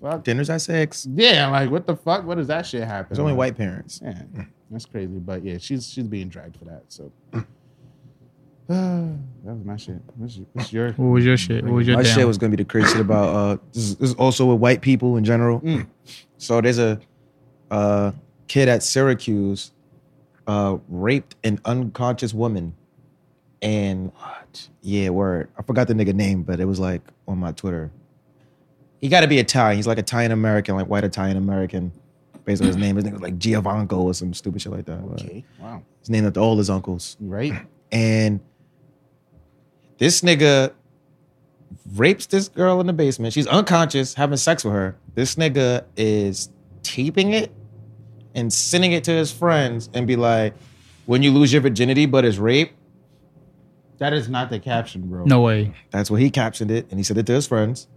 fuck. 0.00 0.24
Dinner's 0.24 0.48
at 0.48 0.62
6. 0.62 1.08
Yeah, 1.14 1.48
like 1.50 1.70
what 1.70 1.86
the 1.86 1.94
fuck? 1.94 2.24
What 2.24 2.38
does 2.38 2.46
that 2.46 2.64
shit 2.64 2.84
happen? 2.84 3.08
There's 3.10 3.18
only 3.18 3.32
Like, 3.32 3.38
white 3.38 3.56
parents. 3.58 4.00
Yeah, 4.02 4.22
that's 4.70 4.86
crazy. 4.86 5.18
But 5.18 5.44
yeah, 5.44 5.58
she's 5.58 5.86
she's 5.86 6.06
being 6.06 6.28
dragged 6.28 6.56
for 6.56 6.64
that. 6.64 6.84
So. 6.88 7.12
that 8.68 9.18
was 9.44 9.62
my 9.62 9.76
shit. 9.76 10.00
What's, 10.16 10.40
what's 10.54 10.72
your? 10.72 10.92
What 10.92 11.08
was 11.08 11.24
your 11.26 11.36
shit? 11.36 11.62
What 11.62 11.74
was 11.74 11.86
your 11.86 11.96
shit? 11.96 11.98
My 11.98 12.02
down? 12.08 12.14
shit 12.14 12.26
was 12.26 12.38
gonna 12.38 12.50
be 12.56 12.56
the 12.56 12.64
crazy 12.64 12.88
shit 12.88 13.00
about 13.02 13.28
uh 13.28 13.56
this 13.74 13.82
is, 13.82 13.96
this 13.96 14.08
is 14.10 14.16
also 14.16 14.46
with 14.46 14.58
white 14.58 14.80
people 14.80 15.18
in 15.18 15.24
general. 15.24 15.60
Mm. 15.60 15.86
So 16.38 16.62
there's 16.62 16.78
a 16.78 16.98
uh 17.70 18.12
kid 18.48 18.68
at 18.70 18.82
Syracuse 18.82 19.72
uh 20.46 20.78
raped 20.88 21.36
an 21.44 21.60
unconscious 21.66 22.32
woman 22.32 22.74
and 23.64 24.12
what? 24.14 24.68
Yeah, 24.82 25.08
word. 25.08 25.48
I 25.58 25.62
forgot 25.62 25.88
the 25.88 25.94
nigga 25.94 26.14
name, 26.14 26.42
but 26.42 26.60
it 26.60 26.66
was 26.66 26.78
like 26.78 27.00
on 27.26 27.38
my 27.38 27.50
Twitter. 27.52 27.90
He 29.00 29.08
gotta 29.08 29.26
be 29.26 29.38
Italian. 29.38 29.76
He's 29.76 29.86
like 29.86 29.98
Italian 29.98 30.30
American, 30.30 30.76
like 30.76 30.86
white 30.86 31.04
Italian 31.04 31.36
American. 31.36 31.90
Based 32.44 32.60
on 32.60 32.66
his 32.68 32.76
name, 32.76 32.94
his 32.96 33.04
name 33.06 33.14
was 33.14 33.22
like 33.22 33.38
Giovanco 33.38 33.94
or 33.94 34.12
some 34.14 34.34
stupid 34.34 34.60
shit 34.60 34.70
like 34.70 34.84
that. 34.84 35.00
But 35.08 35.22
Okay. 35.22 35.44
Wow. 35.58 35.82
His 36.00 36.10
name 36.10 36.26
after 36.26 36.40
all 36.40 36.58
his 36.58 36.68
uncles 36.68 37.16
Right. 37.18 37.54
and 37.92 38.40
this 39.98 40.20
nigga 40.20 40.72
rapes 41.94 42.26
this 42.26 42.48
girl 42.48 42.80
in 42.80 42.86
the 42.86 42.92
basement. 42.92 43.32
She's 43.32 43.46
unconscious, 43.46 44.14
having 44.14 44.36
sex 44.36 44.62
with 44.64 44.74
her. 44.74 44.96
This 45.14 45.36
nigga 45.36 45.84
is 45.96 46.50
taping 46.82 47.32
it 47.32 47.50
and 48.34 48.52
sending 48.52 48.92
it 48.92 49.04
to 49.04 49.10
his 49.12 49.32
friends 49.32 49.88
and 49.94 50.06
be 50.06 50.16
like, 50.16 50.54
when 51.06 51.22
you 51.22 51.32
lose 51.32 51.52
your 51.52 51.62
virginity, 51.62 52.04
but 52.06 52.24
it's 52.24 52.36
rape. 52.36 52.72
That 53.98 54.12
is 54.12 54.28
not 54.28 54.50
the 54.50 54.58
caption, 54.58 55.08
bro. 55.08 55.24
No 55.24 55.40
way. 55.40 55.72
That's 55.90 56.10
what 56.10 56.20
he 56.20 56.30
captioned 56.30 56.70
it, 56.70 56.86
and 56.90 56.98
he 56.98 57.04
said 57.04 57.18
it 57.18 57.26
to 57.26 57.32
his 57.32 57.46
friends. 57.46 57.88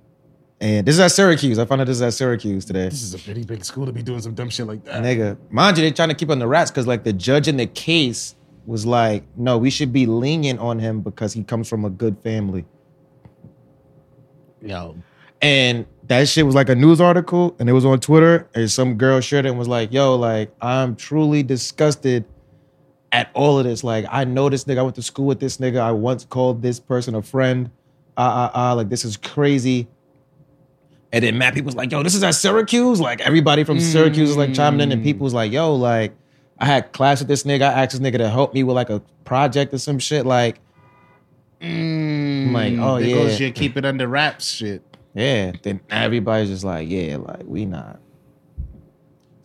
And 0.60 0.88
this 0.88 0.95
is 0.95 1.00
at 1.00 1.12
Syracuse. 1.12 1.60
I 1.60 1.66
found 1.66 1.82
out 1.82 1.88
this 1.88 1.98
is 1.98 2.02
at 2.02 2.14
Syracuse 2.14 2.66
today. 2.66 2.86
This 2.89 3.04
is 3.04 3.14
a 3.14 3.20
pretty 3.20 3.43
big 3.43 3.64
school 3.64 3.86
to 3.86 3.91
be 3.91 4.02
doing 4.02 4.22
some 4.22 4.34
dumb 4.34 4.50
shit 4.50 4.66
like 4.66 4.84
that. 4.86 5.04
Nigga, 5.04 5.38
mind 5.52 5.78
you, 5.78 5.84
they're 5.84 5.91
trying 5.91 6.10
to 6.10 6.16
keep 6.16 6.32
on 6.32 6.39
the 6.39 6.48
rats 6.48 6.72
because 6.72 6.88
like 6.88 7.04
the 7.04 7.14
judge 7.14 7.48
in 7.48 7.58
the 7.58 7.68
case 7.68 8.36
was 8.66 8.86
like, 8.86 9.24
no, 9.36 9.58
we 9.58 9.70
should 9.70 9.93
be 9.93 10.08
lenient 10.08 10.60
on 10.60 10.80
him 10.80 11.02
because 11.02 11.34
he 11.34 11.43
comes 11.43 11.70
from 11.70 11.86
a 11.86 11.89
good 11.89 12.18
family. 12.24 12.66
Yo. 14.62 14.95
And 15.41 15.86
that 16.08 16.28
shit 16.28 16.45
was 16.45 16.56
like 16.56 16.70
a 16.70 16.76
news 16.76 17.00
article 17.00 17.56
and 17.60 17.70
it 17.70 17.74
was 17.74 17.86
on 17.86 18.00
Twitter. 18.00 18.50
And 18.56 18.70
some 18.70 18.95
girl 18.95 19.22
shared 19.22 19.45
it 19.45 19.50
and 19.50 19.60
was 19.60 19.68
like, 19.68 19.93
yo, 19.93 20.16
like, 20.16 20.52
I'm 20.60 20.95
truly 20.95 21.43
disgusted 21.43 22.26
at 23.12 23.30
all 23.34 23.60
of 23.60 23.66
this. 23.66 23.84
Like, 23.84 24.05
I 24.10 24.24
know 24.24 24.49
this 24.49 24.66
nigga. 24.66 24.80
I 24.80 24.82
went 24.84 24.95
to 24.95 25.01
school 25.01 25.26
with 25.26 25.39
this 25.39 25.58
nigga. 25.58 25.80
I 25.80 25.91
once 25.91 26.26
called 26.26 26.62
this 26.62 26.80
person 26.80 27.16
a 27.16 27.22
friend. 27.22 27.70
Ah, 28.18 28.45
ah, 28.45 28.51
ah. 28.53 28.74
Like, 28.74 28.89
this 28.89 29.05
is 29.05 29.18
crazy. 29.18 29.88
And 31.14 31.24
then 31.24 31.38
Matt 31.38 31.53
people 31.53 31.68
was 31.68 31.76
like, 31.76 31.91
yo, 31.91 32.03
this 32.03 32.16
is 32.16 32.24
at 32.24 32.32
Syracuse. 32.36 32.99
Like, 32.99 33.22
everybody 33.22 33.64
from 33.64 33.80
Syracuse 33.80 34.32
is 34.32 34.38
like 34.38 34.53
chiming 34.53 34.82
in. 34.82 34.91
And 34.91 35.03
people 35.03 35.24
was 35.24 35.34
like, 35.34 35.51
yo, 35.51 35.74
like, 35.74 36.14
I 36.60 36.66
had 36.66 36.91
class 36.91 37.20
with 37.20 37.28
this 37.28 37.43
nigga. 37.43 37.62
I 37.62 37.84
asked 37.84 37.91
this 37.91 38.01
nigga 38.01 38.18
to 38.18 38.30
help 38.30 38.53
me 38.53 38.64
with 38.64 38.76
like 38.76 38.89
a 38.89 39.01
project 39.24 39.74
or 39.74 39.78
some 39.78 39.99
shit. 39.99 40.26
Like, 40.26 40.60
Mm, 41.62 42.51
like, 42.51 42.74
oh, 42.78 42.99
there 42.99 43.08
yeah. 43.10 43.16
goes 43.16 43.39
your 43.39 43.51
keep 43.51 43.78
it 43.78 43.86
under 43.86 44.08
wraps 44.08 44.45
shit. 44.45 44.84
Yeah, 45.16 45.53
then 45.64 45.80
everybody's 45.89 46.49
just 46.49 46.64
like, 46.64 46.88
yeah, 46.88 47.18
like 47.18 47.43
we 47.45 47.66
not. 47.66 47.99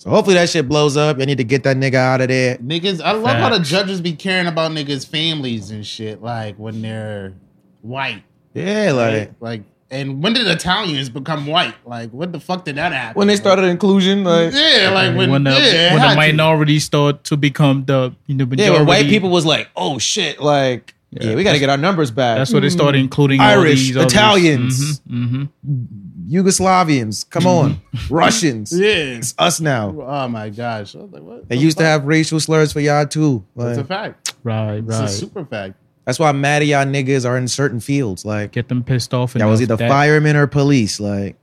So 0.02 0.10
hopefully 0.10 0.34
that 0.34 0.48
shit 0.48 0.68
blows 0.68 0.96
up. 0.96 1.20
I 1.20 1.26
need 1.26 1.38
to 1.38 1.44
get 1.44 1.62
that 1.62 1.76
nigga 1.76 1.94
out 1.94 2.20
of 2.20 2.26
there. 2.26 2.56
Niggas, 2.56 3.00
I 3.00 3.12
love 3.12 3.36
how 3.36 3.50
the 3.56 3.60
judges 3.62 4.00
be 4.00 4.14
caring 4.14 4.48
about 4.48 4.72
niggas' 4.72 5.06
families 5.06 5.70
and 5.70 5.86
shit, 5.86 6.20
like 6.20 6.56
when 6.56 6.82
they're 6.82 7.34
white. 7.82 8.24
Yeah, 8.52 8.90
like 8.90 9.12
Like, 9.12 9.30
like 9.40 9.62
and 9.92 10.20
when 10.20 10.32
did 10.32 10.48
Italians 10.48 11.08
become 11.08 11.46
white? 11.46 11.76
Like, 11.86 12.10
what 12.10 12.32
the 12.32 12.40
fuck 12.40 12.64
did 12.64 12.76
that 12.78 12.90
happen? 12.92 13.16
when 13.16 13.28
they 13.28 13.36
started 13.36 13.66
inclusion, 13.66 14.24
like 14.24 14.52
Yeah, 14.52 14.90
like 14.92 15.16
when, 15.16 15.30
when 15.30 15.44
the, 15.44 15.50
yeah, 15.52 15.90
it 15.90 15.92
when 15.92 16.00
had 16.00 16.08
the 16.08 16.14
to. 16.14 16.16
minorities 16.16 16.82
start 16.82 17.22
to 17.24 17.36
become 17.36 17.84
the 17.84 18.12
you 18.26 18.34
know 18.34 18.42
yeah, 18.42 18.48
majority, 18.48 18.76
when 18.78 18.86
white 18.88 19.06
people 19.06 19.30
was 19.30 19.46
like, 19.46 19.68
oh 19.76 20.00
shit, 20.00 20.40
like 20.40 20.94
yeah, 21.10 21.28
Yeah. 21.28 21.34
we 21.36 21.44
got 21.44 21.52
to 21.52 21.60
get 21.60 21.68
our 21.70 21.76
numbers 21.76 22.10
back. 22.10 22.38
That's 22.38 22.50
where 22.52 22.60
they 22.62 22.70
started 22.70 22.98
including 22.98 23.40
all 23.40 23.46
Irish, 23.46 23.80
these 23.86 23.96
others. 23.96 24.12
Italians. 24.12 25.00
Mhm, 25.00 25.48
mhm. 25.64 26.08
Yugoslavians, 26.32 27.28
come 27.28 27.46
on, 27.46 27.74
mm-hmm. 27.74 28.14
Russians. 28.14 28.72
Yeah. 28.82 28.88
It's 29.18 29.34
us 29.38 29.60
now. 29.60 29.94
Oh 30.00 30.28
my 30.28 30.48
gosh. 30.48 30.96
I 30.96 30.98
was 30.98 31.12
like, 31.12 31.22
what? 31.22 31.48
They 31.48 31.56
used 31.56 31.76
to 31.78 31.84
have 31.84 32.04
racial 32.06 32.40
slurs 32.40 32.72
for 32.72 32.80
y'all 32.80 33.06
too. 33.06 33.44
That's 33.54 33.78
a 33.78 33.84
fact. 33.84 34.34
Right, 34.42 34.66
right. 34.66 34.78
It's 34.78 34.96
a 34.96 35.00
right. 35.02 35.10
super 35.10 35.44
fact. 35.44 35.74
that's 36.04 36.18
why 36.18 36.32
mad 36.32 36.62
at 36.62 36.68
y'all 36.68 36.86
niggas 36.86 37.28
are 37.28 37.36
in 37.36 37.48
certain 37.48 37.80
fields. 37.80 38.24
Like 38.24 38.52
Get 38.52 38.68
them 38.68 38.82
pissed 38.82 39.12
off. 39.12 39.34
y'all 39.34 39.50
was 39.50 39.60
enough 39.60 39.72
either 39.72 39.76
that- 39.84 39.90
firemen 39.90 40.36
or 40.36 40.46
police. 40.46 40.98
Like 40.98 41.36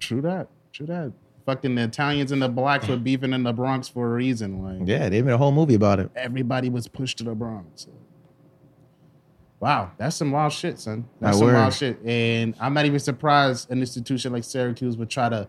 True 0.00 0.20
that. 0.22 0.48
True 0.72 0.86
that. 0.86 1.12
Fucking 1.46 1.76
the 1.76 1.84
Italians 1.84 2.32
and 2.32 2.42
the 2.42 2.48
blacks 2.48 2.88
were 2.88 2.96
beefing 2.96 3.32
in 3.32 3.44
the 3.44 3.52
Bronx 3.52 3.86
for 3.86 4.08
a 4.08 4.14
reason. 4.14 4.62
Like 4.62 4.88
yeah, 4.88 5.08
they 5.08 5.22
made 5.22 5.32
a 5.32 5.38
whole 5.38 5.52
movie 5.52 5.74
about 5.74 6.00
it. 6.00 6.10
everybody 6.16 6.68
was 6.70 6.88
pushed 6.88 7.18
to 7.18 7.24
the 7.24 7.36
Bronx. 7.36 7.86
Wow, 9.58 9.90
that's 9.96 10.16
some 10.16 10.32
wild 10.32 10.52
shit, 10.52 10.78
son. 10.78 11.06
That's 11.20 11.36
My 11.36 11.38
some 11.38 11.46
word. 11.48 11.54
wild 11.54 11.74
shit. 11.74 11.98
And 12.04 12.54
I'm 12.60 12.74
not 12.74 12.84
even 12.84 12.98
surprised 13.00 13.70
an 13.70 13.78
institution 13.80 14.32
like 14.32 14.44
Syracuse 14.44 14.96
would 14.98 15.08
try 15.08 15.28
to 15.30 15.48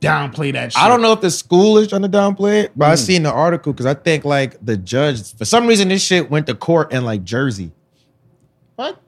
downplay 0.00 0.52
that 0.52 0.72
shit. 0.72 0.80
I 0.82 0.86
don't 0.88 1.02
know 1.02 1.12
if 1.12 1.20
the 1.20 1.30
school 1.32 1.78
is 1.78 1.88
trying 1.88 2.02
to 2.02 2.08
downplay 2.08 2.62
it, 2.64 2.72
but 2.76 2.90
I 2.90 2.94
Mm. 2.94 2.98
seen 2.98 3.22
the 3.24 3.32
article 3.32 3.72
because 3.72 3.86
I 3.86 3.94
think 3.94 4.24
like 4.24 4.56
the 4.64 4.76
judge 4.76 5.34
for 5.34 5.44
some 5.44 5.66
reason 5.66 5.88
this 5.88 6.00
shit 6.02 6.30
went 6.30 6.46
to 6.46 6.54
court 6.54 6.92
in 6.92 7.04
like 7.04 7.24
Jersey. 7.24 7.72
What? 8.76 9.00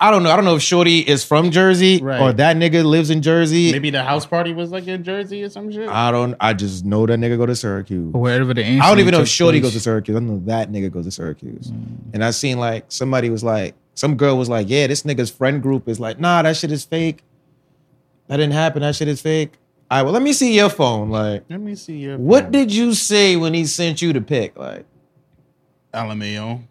I 0.00 0.12
don't 0.12 0.22
know. 0.22 0.30
I 0.30 0.36
don't 0.36 0.44
know 0.44 0.54
if 0.54 0.62
Shorty 0.62 1.00
is 1.00 1.24
from 1.24 1.50
Jersey 1.50 2.00
Right. 2.00 2.20
or 2.20 2.32
that 2.34 2.56
nigga 2.56 2.84
lives 2.84 3.10
in 3.10 3.20
Jersey. 3.20 3.72
Maybe 3.72 3.90
the 3.90 4.04
house 4.04 4.24
party 4.26 4.52
was 4.52 4.70
like 4.70 4.86
in 4.86 5.02
Jersey 5.02 5.42
or 5.42 5.50
some 5.50 5.72
shit. 5.72 5.88
I 5.88 6.12
don't. 6.12 6.36
I 6.40 6.52
just 6.52 6.84
know 6.84 7.04
that 7.06 7.18
nigga 7.18 7.36
go 7.36 7.46
to 7.46 7.56
Syracuse. 7.56 8.12
or 8.14 8.20
wherever 8.20 8.54
the 8.54 8.64
I 8.64 8.88
don't 8.88 9.00
even 9.00 9.12
know 9.12 9.22
if 9.22 9.28
Shorty 9.28 9.58
place. 9.60 9.72
goes 9.72 9.72
to 9.74 9.80
Syracuse. 9.80 10.16
I 10.16 10.20
know 10.20 10.40
that 10.46 10.70
nigga 10.70 10.92
goes 10.92 11.06
to 11.06 11.10
Syracuse. 11.10 11.72
Mm. 11.72 12.14
And 12.14 12.24
I 12.24 12.30
seen 12.30 12.58
like 12.58 12.84
somebody 12.88 13.28
was 13.28 13.42
like, 13.42 13.74
some 13.94 14.16
girl 14.16 14.38
was 14.38 14.48
like, 14.48 14.68
yeah, 14.70 14.86
this 14.86 15.02
nigga's 15.02 15.30
friend 15.30 15.60
group 15.60 15.88
is 15.88 15.98
like, 15.98 16.20
nah, 16.20 16.42
that 16.42 16.56
shit 16.56 16.70
is 16.70 16.84
fake. 16.84 17.24
That 18.28 18.36
didn't 18.36 18.52
happen. 18.52 18.82
That 18.82 18.94
shit 18.94 19.08
is 19.08 19.20
fake. 19.20 19.54
All 19.90 19.98
right, 19.98 20.02
well, 20.04 20.12
let 20.12 20.22
me 20.22 20.32
see 20.34 20.54
your 20.54 20.68
phone. 20.68 21.08
Like, 21.10 21.44
Let 21.48 21.60
me 21.60 21.74
see 21.74 21.96
your 21.96 22.18
what 22.18 22.52
did 22.52 22.70
you 22.72 22.92
say 22.94 23.34
when 23.36 23.54
he 23.54 23.64
sent 23.66 24.00
you 24.02 24.12
the 24.12 24.20
pic? 24.20 24.56
Like, 24.56 24.84
LMAO? 25.94 26.62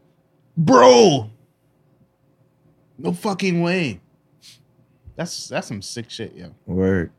bro, 0.55 1.30
No 2.98 3.14
fucking 3.14 3.62
way. 3.62 4.00
That's 5.16 5.48
that's 5.48 5.68
some 5.68 5.82
sick 5.82 6.10
shit, 6.10 6.36
yo. 6.36 6.54
word. 6.66 7.12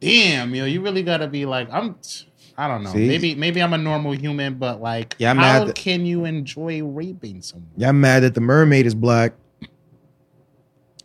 Damn, 0.00 0.54
yo, 0.54 0.64
you 0.66 0.80
really 0.80 1.02
gotta 1.02 1.26
be 1.26 1.46
like, 1.46 1.68
I'm. 1.72 1.96
I 2.58 2.68
don't 2.68 2.82
know. 2.84 2.92
See? 2.92 3.06
Maybe 3.06 3.34
maybe 3.34 3.62
I'm 3.62 3.72
a 3.72 3.78
normal 3.78 4.12
human, 4.12 4.54
but 4.54 4.80
like, 4.80 5.14
Yeah, 5.18 5.30
I'm 5.30 5.36
how 5.36 5.58
mad 5.60 5.68
that- 5.68 5.74
can 5.76 6.06
you 6.06 6.24
enjoy 6.24 6.82
raping 6.82 7.42
someone? 7.42 7.70
Y'all 7.76 7.92
mad 7.92 8.22
that 8.22 8.34
the 8.34 8.40
mermaid 8.40 8.86
is 8.86 8.94
black? 8.94 9.34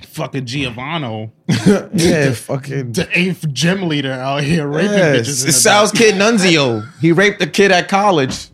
Fucking 0.08 0.46
Giovanni, 0.46 1.32
yeah, 1.94 2.32
fucking. 2.34 2.92
the 2.94 3.08
eighth 3.14 3.48
gym 3.54 3.88
leader 3.88 4.12
out 4.12 4.44
here 4.44 4.68
raping 4.68 4.90
bitches. 4.90 5.14
Yes, 5.14 5.28
in 5.28 5.30
it's 5.32 5.44
the 5.44 5.52
Sal's 5.52 5.92
kid 5.92 6.16
Nunzio. 6.16 6.92
He 7.00 7.12
raped 7.12 7.40
a 7.42 7.48
kid 7.48 7.72
at 7.72 7.88
college. 7.88 8.48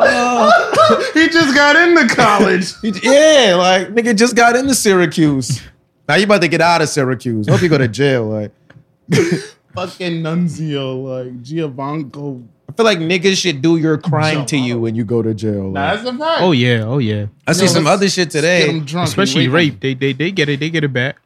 Back. 0.00 1.12
he 1.14 1.28
just 1.28 1.54
got 1.54 1.76
into 1.76 2.14
college. 2.14 2.72
Yeah, 3.02 3.54
like 3.56 3.88
nigga 3.88 4.16
just 4.16 4.34
got 4.36 4.56
into 4.56 4.74
Syracuse. 4.74 5.62
Now 6.08 6.16
you 6.16 6.24
about 6.24 6.40
to 6.42 6.48
get 6.48 6.60
out 6.60 6.82
of 6.82 6.88
Syracuse. 6.88 7.48
Hope 7.48 7.62
you 7.62 7.68
go 7.68 7.78
to 7.78 7.88
jail. 7.88 8.26
Like 8.26 8.52
Fucking 9.74 10.22
Nunzio, 10.22 11.04
like 11.04 11.42
Giovanco. 11.42 12.44
I 12.68 12.72
feel 12.72 12.84
like 12.84 12.98
niggas 12.98 13.36
should 13.40 13.62
do 13.62 13.76
your 13.76 13.98
crime 13.98 14.46
to 14.46 14.56
you 14.56 14.78
when 14.80 14.94
you 14.94 15.04
go 15.04 15.22
to 15.22 15.34
jail. 15.34 15.70
Nah, 15.70 15.92
Like, 15.92 16.02
that's 16.02 16.08
a 16.08 16.18
fact. 16.18 16.42
Oh 16.42 16.52
yeah, 16.52 16.84
oh 16.84 16.98
yeah. 16.98 17.26
I 17.46 17.52
see 17.52 17.66
No, 17.66 17.70
some 17.72 17.86
other 17.86 18.08
shit 18.08 18.30
today. 18.30 18.78
drunk 18.80 19.08
Especially 19.08 19.48
rape. 19.48 19.80
They 19.80 19.94
they 19.94 20.12
they 20.12 20.30
get 20.30 20.48
it. 20.48 20.60
They 20.60 20.70
get 20.70 20.84
it 20.84 20.92
back. 20.92 21.16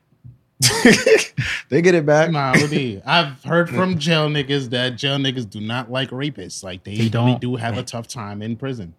they 1.68 1.82
get 1.82 1.94
it 1.94 2.06
back. 2.06 2.30
Nah, 2.30 2.52
what 2.52 2.72
I've 3.06 3.42
heard 3.44 3.68
from 3.68 3.98
jail 3.98 4.28
niggas 4.28 4.70
that 4.70 4.96
jail 4.96 5.16
niggas 5.18 5.48
do 5.48 5.60
not 5.60 5.90
like 5.90 6.10
rapists. 6.10 6.62
Like 6.62 6.84
they, 6.84 6.92
They 6.92 6.96
really 6.98 7.10
don't. 7.10 7.40
do 7.40 7.56
have 7.56 7.76
a 7.78 7.82
tough 7.82 8.06
time 8.08 8.40
in 8.42 8.56
prison. 8.56 8.94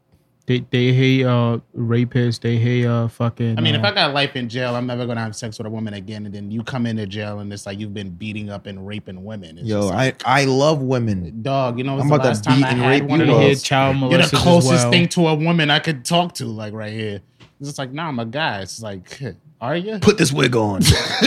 They 0.48 0.60
they 0.70 0.94
hate 0.94 1.24
uh 1.26 1.58
rapists. 1.76 2.40
They 2.40 2.58
hate 2.58 2.86
uh 2.86 3.08
fucking. 3.08 3.58
I 3.58 3.62
mean, 3.62 3.74
uh, 3.76 3.80
if 3.80 3.84
I 3.86 3.92
got 3.96 4.14
life 4.14 4.36
in 4.36 4.48
jail, 4.48 4.76
I'm 4.76 4.86
never 4.86 5.08
gonna 5.08 5.22
have 5.22 5.36
sex 5.36 5.58
with 5.58 5.66
a 5.66 5.72
woman 5.72 5.96
again. 5.96 6.26
And 6.28 6.36
then 6.36 6.52
you 6.52 6.62
come 6.64 6.86
into 6.86 7.08
jail 7.08 7.40
and 7.40 7.52
it's 7.52 7.66
like 7.66 7.80
you've 7.80 7.96
been 7.96 8.12
beating 8.12 8.52
up 8.52 8.68
and 8.68 8.86
raping 8.86 9.24
women. 9.24 9.58
It's 9.58 9.68
Yo, 9.68 9.88
like, 9.88 10.22
I 10.28 10.42
I 10.42 10.46
love 10.46 10.82
women. 10.84 11.42
dog, 11.42 11.80
you 11.80 11.84
know, 11.84 11.96
it's 11.96 12.04
I'm 12.04 12.10
the 12.10 12.16
about 12.16 12.24
to 12.24 12.30
last 12.30 12.44
time 12.44 12.58
beat 12.58 12.66
I 12.66 12.70
and 12.72 12.80
had 12.80 12.90
rape 12.90 13.04
one 13.06 13.22
of 13.22 13.28
you 13.28 13.34
they 13.34 13.40
up. 13.46 13.48
those. 13.50 13.64
child 13.64 13.98
You're 14.12 14.22
the 14.22 14.38
closest 14.38 14.84
well. 14.84 14.92
thing 14.92 15.08
to 15.10 15.28
a 15.30 15.34
woman 15.36 15.72
I 15.72 15.80
could 15.80 16.06
talk 16.06 16.36
to, 16.36 16.46
like 16.46 16.74
right 16.74 16.94
here. 16.94 17.22
It's 17.60 17.70
just 17.70 17.80
like, 17.80 17.92
nah, 17.92 18.08
I'm 18.10 18.20
a 18.20 18.26
guy. 18.26 18.60
It's 18.62 18.82
like, 18.84 19.20
are 19.62 19.76
you? 19.76 20.00
Put 20.00 20.18
this 20.18 20.32
wig 20.32 20.56
on. 20.56 20.82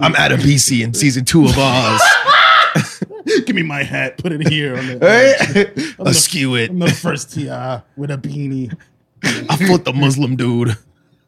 I'm 0.00 0.14
Adebisi 0.14 0.82
in 0.82 0.94
season 0.94 1.24
two 1.24 1.46
of 1.46 1.56
Oz. 1.56 2.02
Give 3.46 3.54
me 3.54 3.62
my 3.62 3.82
hat. 3.82 4.18
Put 4.18 4.32
it 4.32 4.48
here. 4.48 4.76
On 4.76 4.86
the, 4.86 4.98
Hey, 4.98 5.34
I'm, 5.38 6.04
the, 6.04 6.10
askew 6.10 6.56
it. 6.56 6.70
I'm 6.70 6.78
the 6.78 6.90
first 6.90 7.32
TI 7.32 7.82
with 7.96 8.10
a 8.10 8.16
beanie. 8.16 8.76
I 9.22 9.56
fought 9.66 9.84
the 9.84 9.92
Muslim 9.92 10.36
dude. 10.36 10.76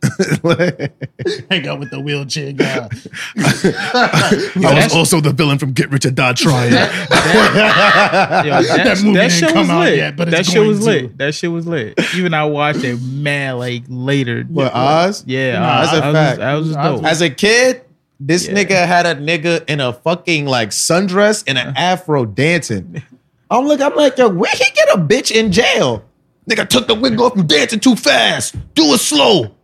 Hang 1.50 1.68
out 1.68 1.78
with 1.78 1.90
the 1.90 2.00
wheelchair 2.02 2.52
guy. 2.52 2.88
I 3.36 4.74
was 4.84 4.94
also 4.94 5.20
the 5.20 5.32
villain 5.32 5.58
from 5.58 5.72
Get 5.72 5.90
Rich 5.90 6.06
or 6.06 6.10
Die 6.10 6.32
Trying. 6.34 6.72
Yo, 6.72 6.78
that, 6.78 8.44
That 8.84 9.02
movie 9.04 9.18
that 9.18 9.28
didn't 9.28 9.30
shit 9.30 9.48
come 9.50 9.58
was 9.60 9.70
out 9.70 9.80
lit. 9.80 9.96
yet, 9.96 10.16
but 10.16 10.30
that 10.30 10.40
it's 10.40 10.48
shit 10.48 10.56
going 10.56 10.68
was 10.68 10.78
to. 10.80 10.84
lit. 10.86 11.18
That 11.18 11.34
shit 11.34 11.50
was 11.52 11.66
lit. 11.66 11.98
Even 12.16 12.34
I 12.34 12.44
watched 12.44 12.82
it 12.84 13.00
mad 13.00 13.52
like 13.52 13.84
later. 13.88 14.42
What 14.44 14.72
Oz? 14.74 15.24
Yeah, 15.26 15.58
Nah, 15.60 15.80
Oz, 15.82 15.90
that's 15.92 15.94
a 15.94 15.98
Oz 15.98 16.04
was- 16.04 16.14
fact. 16.14 16.40
Oz 16.40 16.66
was 16.66 16.76
dope. 16.76 17.04
As 17.04 17.20
a 17.22 17.30
kid, 17.30 17.82
this 18.18 18.48
Yeah. 18.48 18.54
nigga 18.54 18.86
had 18.86 19.06
a 19.06 19.14
nigga 19.14 19.68
in 19.68 19.80
a 19.80 19.92
fucking 19.92 20.46
like 20.46 20.70
sundress 20.70 21.44
and 21.46 21.58
an 21.58 21.74
afro 21.76 22.24
dancing. 22.24 23.02
I'm 23.50 23.66
like, 23.66 23.80
I'm 23.80 23.94
like, 23.94 24.16
yo, 24.18 24.28
where 24.30 24.50
he 24.52 24.64
get 24.74 24.88
a 24.94 24.98
bitch 24.98 25.30
in 25.30 25.52
jail? 25.52 26.04
Nigga 26.50 26.66
took 26.68 26.88
the 26.88 26.94
wig 26.94 27.20
off, 27.20 27.34
from 27.34 27.46
dancing 27.46 27.78
too 27.78 27.94
fast. 27.94 28.56
Do 28.74 28.82
it 28.94 28.98
slow. 28.98 29.54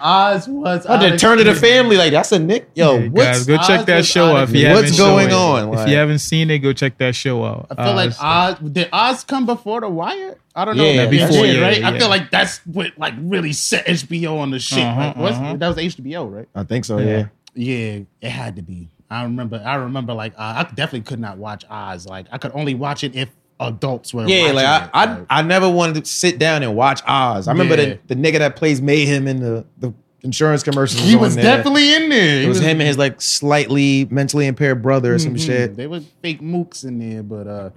Oz 0.00 0.48
was. 0.48 0.86
I 0.86 0.96
had 1.02 1.12
to 1.12 1.18
turn 1.18 1.38
to 1.38 1.44
the 1.44 1.54
family 1.54 1.96
like 1.96 2.12
that's 2.12 2.32
a 2.32 2.38
nick. 2.38 2.68
Yo, 2.74 2.98
Yeah, 2.98 3.08
what's 3.08 3.38
guys, 3.38 3.46
go 3.46 3.56
Oz 3.56 3.66
check 3.66 3.86
that 3.86 4.04
show 4.04 4.26
out 4.26 4.36
out. 4.36 4.48
If 4.50 4.54
you. 4.56 4.68
What's 4.70 4.96
going 4.96 5.30
seen 5.30 5.38
it. 5.38 5.40
on? 5.40 5.78
If 5.78 5.88
you 5.88 5.96
haven't 5.96 6.18
seen 6.20 6.50
it, 6.50 6.58
go 6.58 6.72
check 6.72 6.98
that 6.98 7.14
show 7.14 7.44
out. 7.44 7.66
I 7.70 7.84
feel 7.86 7.94
like 7.94 8.10
Oz- 8.20 8.58
Oz 8.62 8.70
did 8.70 8.88
Oz 8.92 9.24
come 9.24 9.46
before 9.46 9.80
the 9.80 9.88
Wire? 9.88 10.38
I 10.54 10.64
don't 10.64 10.76
know. 10.76 10.84
Yeah, 10.84 11.04
Maybe 11.04 11.18
before, 11.18 11.42
did, 11.44 11.56
yeah, 11.56 11.62
right? 11.62 11.84
I 11.84 11.90
yeah. 11.92 11.98
feel 11.98 12.08
like 12.08 12.30
that's 12.30 12.58
what 12.66 12.96
like 12.96 13.14
really 13.18 13.52
set 13.52 13.86
HBO 13.86 14.38
on 14.38 14.50
the 14.50 14.58
shit. 14.58 14.78
Uh-huh, 14.84 15.00
like, 15.00 15.16
what's, 15.16 15.36
uh-huh. 15.36 15.56
That 15.56 15.68
was 15.68 15.76
HBO, 15.78 16.32
right? 16.32 16.48
I 16.54 16.62
think 16.64 16.84
so, 16.84 16.98
Yeah. 16.98 17.06
yeah. 17.06 17.26
Yeah, 17.56 18.00
it 18.20 18.30
had 18.30 18.56
to 18.56 18.62
be. 18.62 18.88
I 19.10 19.22
remember. 19.22 19.62
I 19.64 19.76
remember. 19.76 20.12
Like 20.12 20.32
uh, 20.34 20.64
I 20.66 20.72
definitely 20.74 21.02
could 21.02 21.20
not 21.20 21.38
watch 21.38 21.64
Oz. 21.70 22.06
Like 22.06 22.26
I 22.32 22.38
could 22.38 22.50
only 22.54 22.74
watch 22.74 23.04
it 23.04 23.14
if 23.14 23.28
adults 23.60 24.12
were. 24.14 24.26
Yeah, 24.26 24.42
watching 24.52 24.54
like 24.56 24.66
I, 24.66 24.84
it. 24.84 24.90
I, 24.94 25.04
Like, 25.04 25.26
I 25.30 25.42
never 25.42 25.68
wanted 25.70 26.04
to 26.04 26.10
sit 26.10 26.38
down 26.38 26.62
and 26.62 26.74
watch 26.76 27.00
Oz. 27.06 27.48
I 27.48 27.52
remember 27.52 27.76
Yeah. 27.76 27.94
the, 28.06 28.14
the 28.14 28.16
nigga 28.16 28.38
that 28.38 28.56
plays 28.56 28.80
Mayhem 28.82 29.26
in 29.28 29.40
the, 29.40 29.64
the 29.78 29.92
insurance 30.22 30.62
commercials. 30.62 31.02
he 31.06 31.16
was 31.16 31.36
definitely 31.36 31.94
in 31.94 32.08
there. 32.08 32.42
It 32.42 32.48
was 32.48 32.58
him 32.60 32.80
and 32.80 32.88
his 32.88 32.98
like 32.98 33.20
slightly 33.20 34.06
mentally 34.10 34.46
impaired 34.46 34.82
brother 34.82 35.14
or 35.14 35.18
some 35.18 35.34
Mhm. 35.34 35.46
shit. 35.46 35.76
They 35.76 35.86
were 35.86 36.00
fake 36.22 36.40
mooks 36.40 36.84
in 36.84 36.98
there, 36.98 37.22
but 37.22 37.46
uh, 37.46 37.70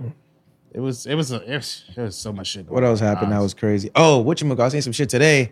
it 0.74 0.80
was 0.80 1.06
it 1.06 1.16
was 1.16 1.32
a, 1.32 1.42
it 1.42 1.58
was, 1.58 1.84
it 1.96 2.02
was 2.02 2.16
so 2.16 2.32
much 2.32 2.48
shit. 2.48 2.70
What 2.70 2.84
else 2.84 3.00
happened? 3.00 3.32
That 3.32 3.42
was 3.42 3.54
crazy. 3.54 3.90
Oh, 3.96 4.20
what 4.20 4.40
you 4.42 4.60
I 4.62 4.70
seen 4.70 4.82
some 4.82 4.94
shit 4.94 5.10
today 5.10 5.52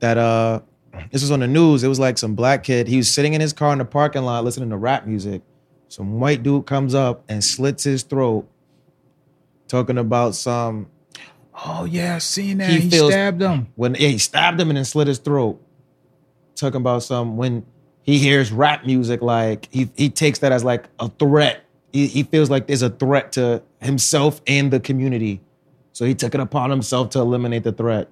that 0.00 0.18
uh 0.18 0.60
this 1.10 1.22
was 1.22 1.30
on 1.30 1.40
the 1.40 1.46
news. 1.46 1.82
It 1.84 1.88
was 1.88 1.98
like 1.98 2.18
some 2.18 2.34
black 2.34 2.62
kid. 2.64 2.86
He 2.88 2.96
was 2.98 3.08
sitting 3.12 3.34
in 3.34 3.40
his 3.40 3.52
car 3.52 3.72
in 3.72 3.78
the 3.78 3.84
parking 3.84 4.22
lot 4.22 4.44
listening 4.44 4.70
to 4.70 4.76
rap 4.76 5.06
music. 5.06 5.42
Some 5.88 6.18
white 6.20 6.42
dude 6.42 6.66
comes 6.66 6.94
up 6.94 7.22
and 7.28 7.42
slits 7.44 7.84
his 7.84 8.02
throat, 8.02 8.46
talking 9.68 9.98
about 9.98 10.34
some 10.34 10.88
oh 11.66 11.84
yeah, 11.84 12.16
I 12.16 12.18
seen 12.18 12.58
that. 12.58 12.70
He 12.70 12.80
He, 12.80 12.90
feels- 12.90 13.10
stabbed 13.12 13.40
him. 13.42 13.68
when 13.76 13.94
yeah, 13.94 14.08
he 14.08 14.18
stabbed 14.18 14.60
him 14.60 14.70
and 14.70 14.76
then 14.76 14.84
slit 14.84 15.08
his 15.08 15.18
throat. 15.18 15.60
Talking 16.54 16.80
about 16.80 17.02
some 17.02 17.36
when 17.36 17.66
he 18.02 18.18
hears 18.18 18.50
rap 18.52 18.86
music, 18.86 19.20
like 19.22 19.68
he 19.70 19.90
he 19.96 20.08
takes 20.10 20.38
that 20.40 20.52
as 20.52 20.64
like 20.64 20.84
a 21.00 21.08
threat. 21.08 21.62
He, 21.92 22.06
he 22.06 22.22
feels 22.24 22.50
like 22.50 22.66
there's 22.66 22.82
a 22.82 22.90
threat 22.90 23.32
to 23.32 23.62
himself 23.80 24.40
and 24.46 24.70
the 24.70 24.80
community. 24.80 25.40
So 25.92 26.04
he 26.04 26.14
took 26.14 26.34
it 26.34 26.40
upon 26.40 26.68
himself 26.70 27.10
to 27.10 27.20
eliminate 27.20 27.62
the 27.64 27.72
threat. 27.72 28.08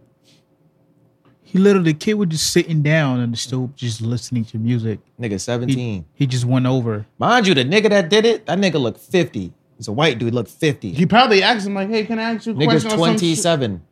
He 1.42 1.58
literally, 1.58 1.92
the 1.92 1.98
kid 1.98 2.14
was 2.14 2.28
just 2.30 2.50
sitting 2.52 2.82
down 2.82 3.20
in 3.20 3.30
the 3.30 3.36
stoop, 3.36 3.76
just 3.76 4.00
listening 4.00 4.44
to 4.46 4.58
music. 4.58 5.00
Nigga, 5.20 5.32
He, 5.32 5.38
17. 5.38 6.04
he 6.14 6.26
just 6.26 6.44
went 6.46 6.66
over. 6.66 7.06
Mind 7.18 7.46
you, 7.46 7.54
the 7.54 7.64
nigga 7.64 7.90
that 7.90 8.08
did 8.08 8.24
it, 8.24 8.46
that 8.46 8.58
nigga 8.58 8.80
looked 8.80 9.00
50. 9.00 9.52
He's 9.76 9.88
a 9.88 9.92
white 9.92 10.18
dude, 10.18 10.34
looked 10.34 10.50
50. 10.50 10.92
He 10.92 11.06
probably 11.06 11.42
asked 11.42 11.66
him 11.66 11.74
like, 11.74 11.88
"Hey, 11.88 12.04
can 12.04 12.18
I 12.18 12.34
ask 12.34 12.46
you 12.46 12.52
a 12.52 12.54
Nigga's 12.54 12.84
question?" 12.84 12.86
or 12.86 12.90
some 12.90 12.90
shit? 12.90 13.18
27. 13.18 13.82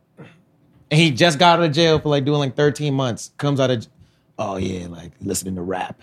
And 0.91 0.99
he 0.99 1.11
just 1.11 1.39
got 1.39 1.59
out 1.59 1.65
of 1.65 1.71
jail 1.71 1.99
for 1.99 2.09
like 2.09 2.23
doing 2.25 2.39
like 2.39 2.55
13 2.55 2.93
months. 2.93 3.31
Comes 3.37 3.59
out 3.59 3.71
of, 3.71 3.81
j- 3.81 3.87
oh 4.37 4.57
yeah, 4.57 4.87
like 4.87 5.11
listening 5.21 5.55
to 5.55 5.61
rap. 5.61 6.01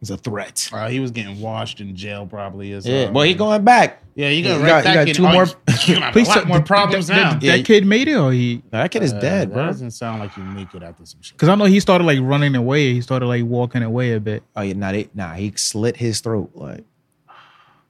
It's 0.00 0.10
a 0.10 0.16
threat. 0.16 0.68
Uh, 0.72 0.88
he 0.88 1.00
was 1.00 1.10
getting 1.10 1.40
washed 1.40 1.80
in 1.80 1.96
jail 1.96 2.24
probably. 2.24 2.72
As 2.72 2.86
Yeah. 2.86 3.04
well. 3.06 3.12
Well, 3.14 3.24
he 3.24 3.34
going 3.34 3.64
back. 3.64 4.00
Yeah, 4.14 4.28
you 4.28 4.44
Yeah, 4.44 4.50
got 4.50 4.54
you 4.58 4.60
right 4.62 4.68
got- 4.68 4.76
you 4.78 4.84
back 4.84 4.94
got 4.94 5.08
in. 5.08 5.14
two 5.14 5.26
oh, 5.26 5.32
more- 5.32 5.46
you 5.86 5.94
gonna 5.94 6.08
a 6.08 6.12
Please 6.12 6.28
lot 6.28 6.34
tell- 6.34 6.46
more 6.46 6.60
problems 6.62 7.06
th- 7.08 7.16
now. 7.16 7.30
th- 7.32 7.42
Yeah, 7.42 7.56
That 7.56 7.64
kid 7.64 7.84
made 7.86 8.06
it, 8.06 8.14
or 8.14 8.30
he? 8.30 8.62
That 8.70 8.90
kid 8.92 9.02
is 9.02 9.12
Uh, 9.12 9.18
dead, 9.20 9.48
That 9.50 9.54
bro. 9.54 9.66
doesn't 9.66 9.90
sound 9.92 10.20
like 10.20 10.36
you 10.36 10.44
make 10.44 10.72
it 10.72 10.82
after 10.84 11.04
some 11.04 11.20
shit. 11.20 11.32
Because 11.32 11.48
I 11.48 11.56
know 11.56 11.64
he 11.64 11.80
started 11.80 12.04
like 12.04 12.18
running 12.22 12.54
away. 12.54 12.92
He 12.94 13.00
started 13.00 13.26
like 13.26 13.44
walking 13.44 13.82
away 13.82 14.12
a 14.12 14.20
bit. 14.20 14.44
Oh 14.54 14.62
yeah, 14.62 14.74
nah, 14.74 14.92
they, 14.92 15.08
nah, 15.14 15.32
he 15.34 15.52
slit 15.56 15.96
his 15.96 16.20
throat. 16.20 16.50
Like 16.54 16.84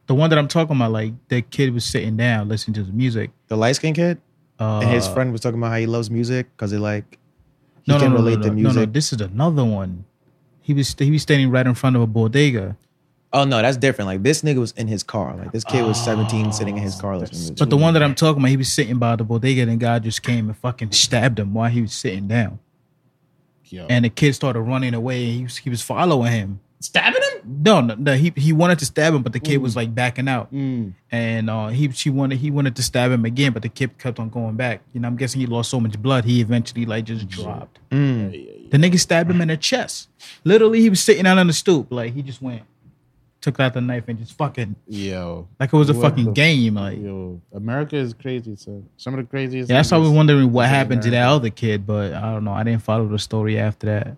The 0.08 0.14
one 0.14 0.30
that 0.30 0.38
I'm 0.38 0.48
talking 0.48 0.74
about, 0.74 0.90
like 0.90 1.12
that 1.28 1.50
kid 1.50 1.72
was 1.72 1.84
sitting 1.84 2.16
down 2.16 2.48
listening 2.48 2.74
to 2.74 2.82
the 2.82 2.92
music. 2.92 3.30
the 3.46 3.56
light 3.56 3.76
skinned 3.76 3.94
kid, 3.96 4.18
Uh, 4.58 4.80
and 4.80 4.90
his 4.90 5.06
friend 5.06 5.30
was 5.30 5.40
talking 5.40 5.58
about 5.60 5.70
how 5.70 5.76
he 5.78 5.86
loves 5.86 6.10
music 6.10 6.48
because 6.56 6.70
he 6.72 6.78
like 6.78 7.18
he 7.84 7.92
no, 7.92 7.98
can 8.00 8.10
no, 8.10 8.16
no, 8.16 8.22
relate 8.24 8.38
no, 8.38 8.42
to 8.42 8.48
no, 8.48 8.54
music. 8.54 8.74
No, 8.74 8.84
no, 8.86 8.90
this 8.92 9.12
is 9.12 9.20
another 9.20 9.64
one. 9.64 10.04
He 10.60 10.74
was 10.74 10.94
he 10.98 11.10
was 11.10 11.22
standing 11.22 11.50
right 11.50 11.66
in 11.66 11.74
front 11.74 11.94
of 11.96 12.02
a 12.02 12.06
bodega. 12.06 12.76
Oh 13.32 13.44
no, 13.44 13.60
that's 13.60 13.76
different. 13.76 14.08
Like 14.08 14.22
this 14.22 14.40
nigga 14.42 14.58
was 14.58 14.72
in 14.72 14.88
his 14.88 15.02
car. 15.02 15.36
Like 15.36 15.52
this 15.52 15.62
kid 15.64 15.84
was 15.84 16.02
17 16.02 16.52
sitting 16.52 16.76
in 16.78 16.82
his 16.82 16.98
car 16.98 17.16
listening 17.18 17.38
to 17.40 17.42
music. 17.50 17.58
But 17.58 17.70
the 17.70 17.76
one 17.76 17.92
that 17.94 18.02
I'm 18.02 18.14
talking 18.14 18.40
about, 18.40 18.48
he 18.48 18.56
was 18.56 18.72
sitting 18.72 18.98
by 18.98 19.16
the 19.16 19.24
bodega, 19.24 19.62
and 19.62 19.70
the 19.70 19.76
guy 19.76 19.98
just 19.98 20.22
came 20.22 20.48
and 20.48 20.56
fucking 20.56 20.92
stabbed 20.92 21.38
him 21.38 21.52
while 21.52 21.70
he 21.70 21.82
was 21.82 21.92
sitting 21.92 22.26
down. 22.26 22.58
Yo. 23.64 23.86
And 23.90 24.06
the 24.06 24.08
kid 24.08 24.34
started 24.34 24.62
running 24.62 24.94
away. 24.94 25.24
And 25.26 25.36
he 25.36 25.42
was 25.44 25.56
he 25.58 25.68
was 25.68 25.82
following 25.82 26.32
him. 26.32 26.60
stabbing 26.80 27.20
him. 27.20 27.27
No, 27.44 27.80
no, 27.80 27.94
no 27.94 28.14
he 28.14 28.32
he 28.36 28.52
wanted 28.52 28.78
to 28.80 28.84
stab 28.86 29.14
him, 29.14 29.22
but 29.22 29.32
the 29.32 29.40
kid 29.40 29.58
was 29.58 29.76
like 29.76 29.94
backing 29.94 30.28
out. 30.28 30.52
Mm. 30.52 30.94
and 31.10 31.48
uh, 31.50 31.68
he 31.68 31.90
she 31.92 32.10
wanted 32.10 32.38
he 32.38 32.50
wanted 32.50 32.76
to 32.76 32.82
stab 32.82 33.10
him 33.10 33.24
again, 33.24 33.52
but 33.52 33.62
the 33.62 33.68
kid 33.68 33.96
kept 33.98 34.18
on 34.18 34.28
going 34.30 34.56
back. 34.56 34.82
You 34.92 35.00
know, 35.00 35.08
I'm 35.08 35.16
guessing 35.16 35.40
he 35.40 35.46
lost 35.46 35.70
so 35.70 35.80
much 35.80 36.00
blood, 36.00 36.24
he 36.24 36.40
eventually 36.40 36.86
like 36.86 37.04
just 37.04 37.28
dropped. 37.28 37.78
Mm. 37.90 38.70
The 38.70 38.76
nigga 38.78 38.98
stabbed 38.98 39.30
him 39.30 39.40
in 39.40 39.48
the 39.48 39.56
chest. 39.56 40.08
Literally, 40.44 40.80
he 40.80 40.90
was 40.90 41.00
sitting 41.00 41.26
out 41.26 41.38
on 41.38 41.46
the 41.46 41.52
stoop, 41.52 41.90
like 41.90 42.12
he 42.12 42.22
just 42.22 42.42
went, 42.42 42.62
took 43.40 43.58
out 43.60 43.72
the 43.74 43.80
knife 43.80 44.04
and 44.08 44.18
just 44.18 44.32
fucking 44.36 44.76
Yo, 44.86 45.48
like 45.58 45.72
it 45.72 45.76
was 45.76 45.88
a 45.88 45.94
fucking 45.94 46.26
the- 46.26 46.32
game. 46.32 46.74
Like, 46.74 46.98
yo, 47.00 47.40
America 47.54 47.96
is 47.96 48.12
crazy. 48.14 48.56
So 48.56 48.84
some 48.96 49.14
of 49.14 49.18
the 49.20 49.24
craziest. 49.26 49.70
yeah, 49.70 49.76
that's 49.76 49.90
why 49.90 49.96
I 49.96 50.00
was 50.00 50.10
wondering 50.10 50.52
what 50.52 50.68
happened 50.68 51.02
to 51.02 51.10
that 51.10 51.28
other 51.28 51.50
kid, 51.50 51.86
but 51.86 52.12
I 52.12 52.32
don't 52.32 52.44
know. 52.44 52.52
I 52.52 52.62
didn't 52.62 52.82
follow 52.82 53.06
the 53.08 53.18
story 53.18 53.58
after 53.58 53.86
that. 53.86 54.16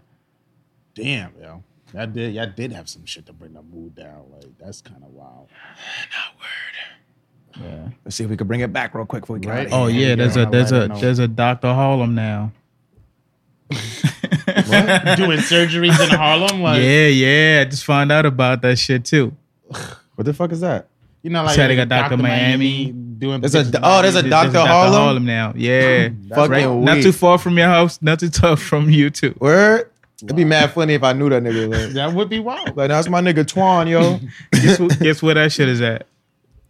Damn, 0.95 1.33
yo, 1.41 1.63
that 1.93 2.13
did. 2.13 2.35
Y'all 2.35 2.47
did 2.55 2.73
have 2.73 2.89
some 2.89 3.05
shit 3.05 3.27
to 3.27 3.33
bring 3.33 3.53
the 3.55 3.63
mood 3.63 3.95
down. 3.95 4.25
Like 4.33 4.47
that's 4.59 4.81
kind 4.83 5.03
of 5.03 5.11
wild. 5.11 5.49
Not 7.57 7.65
word. 7.65 7.65
Yeah. 7.65 7.89
Let's 8.05 8.17
see 8.17 8.25
if 8.25 8.31
we 8.31 8.37
could 8.37 8.49
bring 8.49 8.61
it 8.61 8.73
back 8.73 8.95
real 8.95 9.05
quick 9.07 9.23
before 9.23 9.35
we 9.35 9.41
get 9.41 9.51
Right. 9.51 9.61
out 9.61 9.67
of 9.67 9.73
Oh 9.73 9.87
yeah, 9.89 10.15
there's 10.15 10.37
a 10.37 10.47
there's 10.47 10.73
right, 10.73 10.83
a 10.83 10.85
I 10.85 10.87
know. 10.89 11.01
there's 11.01 11.19
a 11.19 11.29
Doctor 11.29 11.73
Harlem 11.75 12.15
now. 12.15 12.53
Doing 13.71 15.39
surgeries 15.39 15.99
in 16.03 16.11
Harlem, 16.17 16.61
like 16.63 16.83
yeah, 16.83 17.07
yeah. 17.07 17.61
I 17.61 17.65
just 17.69 17.85
found 17.85 18.11
out 18.13 18.27
about 18.27 18.63
that 18.63 18.79
shit 18.79 19.05
too. 19.05 19.37
What 20.17 20.25
the 20.25 20.35
fuck 20.35 20.53
is 20.53 20.61
that? 20.61 20.89
you 21.23 21.31
know, 21.31 21.43
like 21.45 21.55
Said 21.55 21.69
they 21.69 21.77
got 21.77 21.89
Dr. 21.89 22.19
Miami. 22.19 22.93
doing. 22.93 23.41
There's 23.41 23.55
a- 23.55 23.81
oh, 23.83 24.03
there's 24.03 24.15
a 24.17 24.23
Miami. 24.23 24.29
Dr. 24.31 24.51
There's 24.53 24.67
Harlem? 24.67 25.25
now. 25.25 25.55
Yeah, 25.57 26.09
Fucking 26.29 26.51
right. 26.51 26.67
Not 26.77 27.03
too 27.03 27.13
far 27.13 27.39
from 27.39 27.57
your 27.57 27.69
house. 27.69 28.01
Not 28.03 28.21
too 28.21 28.29
tough 28.31 28.61
from 28.61 28.91
you 28.91 29.09
too. 29.09 29.35
Word? 29.41 29.90
It'd 30.23 30.37
be 30.37 30.45
mad 30.45 30.73
funny 30.73 30.95
if 30.95 31.03
I 31.03 31.13
knew 31.13 31.29
that 31.31 31.43
nigga. 31.43 31.71
Like, 31.73 31.93
That 31.95 32.13
would 32.15 32.29
be 32.29 32.41
wild. 32.41 32.77
like 32.77 32.89
that's 32.89 33.09
my 33.09 33.21
nigga 33.21 33.45
Twan, 33.45 33.89
yo. 33.89 34.19
guess, 34.53 34.79
wh- 34.79 35.03
guess 35.03 35.23
where 35.23 35.35
that 35.35 35.53
shit 35.53 35.69
is 35.69 35.81
at? 35.81 36.07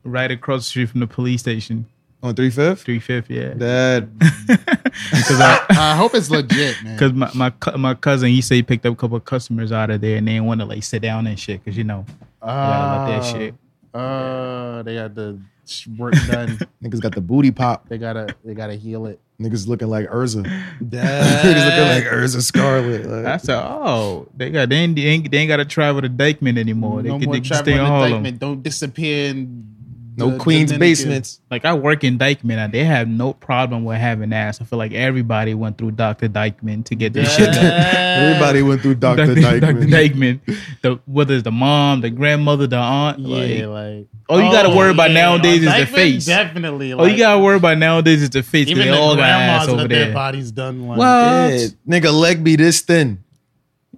Right 0.04 0.30
across 0.30 0.60
the 0.60 0.64
street 0.64 0.86
from 0.90 1.00
the 1.00 1.06
police 1.06 1.40
station. 1.40 1.86
On 2.22 2.34
three 2.34 2.50
fifth. 2.50 2.82
Three 2.82 2.98
fifth. 3.00 3.30
Yeah. 3.30 3.54
That 3.54 4.08
Because 4.18 5.40
I, 5.40 5.64
I 5.70 5.96
hope 5.96 6.14
it's 6.14 6.30
legit, 6.30 6.82
man. 6.84 6.98
Cause 6.98 7.12
my, 7.12 7.30
my 7.34 7.50
cou- 7.50 7.78
my 7.78 7.94
cousin 7.94 8.28
he 8.30 8.40
said 8.42 8.56
he 8.56 8.62
picked 8.62 8.84
up 8.86 8.92
a 8.92 8.96
couple 8.96 9.16
of 9.16 9.24
customers 9.24 9.72
out 9.72 9.90
of 9.90 10.00
there 10.00 10.16
and 10.16 10.28
they 10.28 10.32
didn't 10.32 10.46
want 10.46 10.60
to 10.60 10.66
like 10.66 10.82
sit 10.82 11.00
down 11.02 11.26
and 11.26 11.38
shit 11.38 11.64
because 11.64 11.76
you 11.78 11.84
know 11.84 12.04
you 12.08 12.46
gotta 12.46 13.10
let 13.12 13.20
that 13.22 13.24
shit. 13.32 13.54
Uh, 13.94 14.82
they 14.82 14.94
got 14.96 15.14
the 15.14 15.38
sh- 15.38 15.49
work 15.98 16.14
done. 16.28 16.58
Niggas 16.82 17.00
got 17.00 17.14
the 17.14 17.20
booty 17.20 17.50
pop. 17.50 17.88
they 17.88 17.98
gotta 17.98 18.34
they 18.44 18.54
gotta 18.54 18.74
heal 18.74 19.06
it. 19.06 19.20
Niggas 19.40 19.66
looking 19.66 19.88
like 19.88 20.06
Erza. 20.08 20.44
Niggas 20.82 21.64
looking 21.64 21.88
like 21.88 22.04
Erza 22.04 22.42
Scarlet. 22.42 23.06
Like, 23.06 23.26
I 23.26 23.36
said, 23.38 23.62
oh, 23.62 24.28
they 24.36 24.50
got 24.50 24.68
they 24.68 24.76
ain't, 24.76 24.96
they 24.96 25.02
ain't, 25.02 25.30
they 25.30 25.38
ain't 25.38 25.48
got 25.48 25.56
to 25.56 25.64
travel 25.64 26.02
to 26.02 26.10
Dyckman 26.10 26.58
anymore. 26.58 27.02
They 27.02 27.08
no 27.08 27.18
could 27.18 27.26
more 27.26 27.34
they 27.34 27.40
can 27.40 27.48
traveling 27.48 27.64
stay 27.64 27.72
in 27.72 27.78
to 27.78 27.86
Harlem. 27.86 28.24
Dyckman. 28.24 28.38
Don't 28.38 28.62
disappear 28.62 29.30
in 29.30 29.79
no 30.16 30.30
the 30.30 30.38
Queens 30.38 30.70
Dominican. 30.72 30.78
basements. 30.80 31.40
Like 31.50 31.64
I 31.64 31.74
work 31.74 32.04
in 32.04 32.18
Dyckman, 32.18 32.56
and 32.56 32.72
they 32.72 32.84
have 32.84 33.08
no 33.08 33.32
problem 33.32 33.84
with 33.84 33.98
having 33.98 34.32
ass. 34.32 34.60
I 34.60 34.64
feel 34.64 34.78
like 34.78 34.92
everybody 34.92 35.54
went 35.54 35.78
through 35.78 35.92
Doctor 35.92 36.28
Dyckman 36.28 36.84
to 36.86 36.94
get 36.94 37.12
this 37.12 37.34
shit 37.36 37.52
done. 37.52 37.64
Everybody 37.64 38.62
went 38.62 38.82
through 38.82 38.96
Dr. 38.96 39.34
Dr. 39.34 39.60
Dyckman. 39.60 39.88
Dyckman. 39.90 40.40
The 40.82 40.98
whether 41.06 41.34
it's 41.34 41.44
the 41.44 41.50
mom, 41.52 42.00
the 42.00 42.10
grandmother, 42.10 42.66
the 42.66 42.76
aunt. 42.76 43.18
Yeah, 43.20 43.66
like, 43.66 43.96
like 43.96 44.06
all 44.28 44.40
you 44.42 44.50
gotta 44.52 44.68
oh, 44.70 44.76
worry 44.76 44.90
about 44.92 45.10
yeah, 45.10 45.20
nowadays 45.22 45.62
is 45.64 45.74
the 45.76 45.86
face. 45.86 46.26
Definitely. 46.26 46.92
all 46.92 47.08
you 47.08 47.16
gotta 47.18 47.38
worry 47.40 47.56
about 47.56 47.78
nowadays 47.78 48.22
is 48.22 48.30
the 48.30 48.42
face. 48.42 48.66
'cause 48.66 48.70
even 48.72 48.86
They 48.86 48.90
the 48.92 48.98
all 48.98 49.16
got 49.16 49.28
ass 49.28 49.66
grandmas 49.66 49.68
over 49.68 49.76
let 49.82 49.88
their 49.90 50.04
there. 50.06 50.14
bodies 50.14 50.50
done. 50.52 50.86
Like, 50.86 50.98
What? 50.98 51.06
Yeah, 51.06 51.66
nigga 51.88 52.12
leg 52.12 52.44
be 52.44 52.56
this 52.56 52.80
thin. 52.80 53.22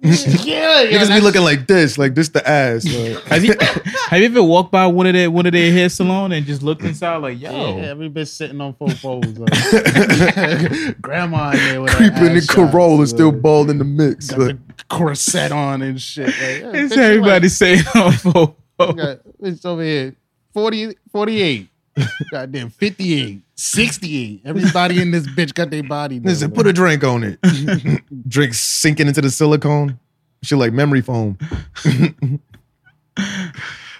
Yeah, 0.03 0.81
yeah, 0.81 0.91
Niggas 0.99 1.15
be 1.15 1.21
looking 1.21 1.43
like 1.43 1.65
this, 1.65 1.97
like 1.97 2.13
this 2.13 2.29
the 2.29 2.47
ass. 2.47 2.85
Like, 2.85 3.23
Have 3.25 3.45
you 3.45 3.55
have 4.09 4.19
you 4.19 4.25
ever 4.25 4.43
walked 4.43 4.71
by 4.71 4.85
one 4.87 5.07
of 5.07 5.13
their 5.13 5.31
one 5.31 5.45
of 5.45 5.53
their 5.53 5.71
hair 5.71 5.87
salon 5.89 6.31
and 6.33 6.45
just 6.45 6.61
looked 6.61 6.83
inside 6.83 7.17
like, 7.17 7.39
yo, 7.39 7.77
Yeah, 7.77 7.83
every 7.85 8.09
bitch 8.09 8.27
sitting 8.27 8.59
on 8.59 8.73
full 8.73 8.89
folds. 8.89 9.39
Like, 9.39 9.51
grandma 11.01 11.51
in 11.51 11.57
there 11.57 11.81
with 11.81 11.91
creeping 11.93 12.35
in 12.35 12.41
Corolla, 12.41 13.03
shots, 13.03 13.11
still 13.11 13.31
like, 13.31 13.41
bald 13.41 13.69
in 13.69 13.77
the 13.77 13.85
mix. 13.85 14.29
got 14.29 14.39
Like, 14.39 14.67
the 14.77 14.83
corset 14.89 15.51
on 15.51 15.81
and 15.81 16.01
shit. 16.01 16.27
Like, 16.27 16.37
yeah, 16.37 16.71
it's 16.73 16.93
bitch, 16.93 16.97
you 16.97 17.03
everybody 17.03 17.47
saying 17.47 17.83
oh, 17.95 18.55
Like, 18.79 18.89
oh, 18.89 18.93
got, 18.93 19.19
it's 19.39 19.65
over 19.65 19.83
here 19.83 20.15
40, 20.53 20.95
48. 21.11 21.69
Goddamn 22.31 22.69
58, 22.69 23.41
68. 23.55 24.41
Everybody 24.45 25.01
in 25.01 25.11
this 25.11 25.27
bitch 25.27 25.53
got 25.53 25.69
their 25.69 25.83
body. 25.83 26.19
done, 26.19 26.27
listen, 26.27 26.51
put 26.51 26.67
a 26.67 26.73
drink 26.73 27.03
on 27.03 27.23
it. 27.23 27.39
drink 28.27 28.53
sinking 28.53 29.07
into 29.07 29.21
the 29.21 29.29
silicone. 29.29 29.99
Shit 30.41 30.57
like 30.57 30.73
memory 30.73 31.01
foam. 31.01 31.37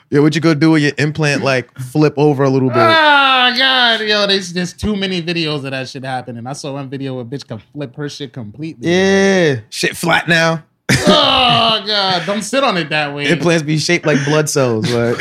yeah, 0.09 0.19
what 0.19 0.35
you 0.35 0.41
gonna 0.41 0.55
do 0.55 0.71
with 0.71 0.81
your 0.81 0.91
implant? 0.97 1.43
Like 1.43 1.73
flip 1.77 2.13
over 2.17 2.43
a 2.43 2.49
little 2.49 2.69
bit. 2.69 2.77
Oh 2.77 3.53
god, 3.57 4.01
yo, 4.01 4.27
there's 4.27 4.51
just 4.51 4.79
too 4.79 4.95
many 4.95 5.21
videos 5.21 5.63
of 5.63 5.71
that 5.71 5.87
shit 5.87 6.03
happening. 6.03 6.45
I 6.47 6.53
saw 6.53 6.73
one 6.73 6.89
video 6.89 7.13
where 7.15 7.23
a 7.23 7.25
bitch 7.25 7.47
can 7.47 7.59
flip 7.59 7.95
her 7.95 8.09
shit 8.09 8.33
completely. 8.33 8.89
Yeah, 8.89 9.61
shit 9.69 9.95
flat 9.95 10.27
now. 10.27 10.63
Oh 11.05 11.83
god, 11.85 12.25
don't 12.25 12.43
sit 12.43 12.63
on 12.63 12.77
it 12.77 12.89
that 12.89 13.13
way. 13.15 13.27
Implants 13.29 13.63
be 13.63 13.77
shaped 13.77 14.05
like 14.05 14.23
blood 14.25 14.49
cells. 14.49 14.89
Like 14.91 15.17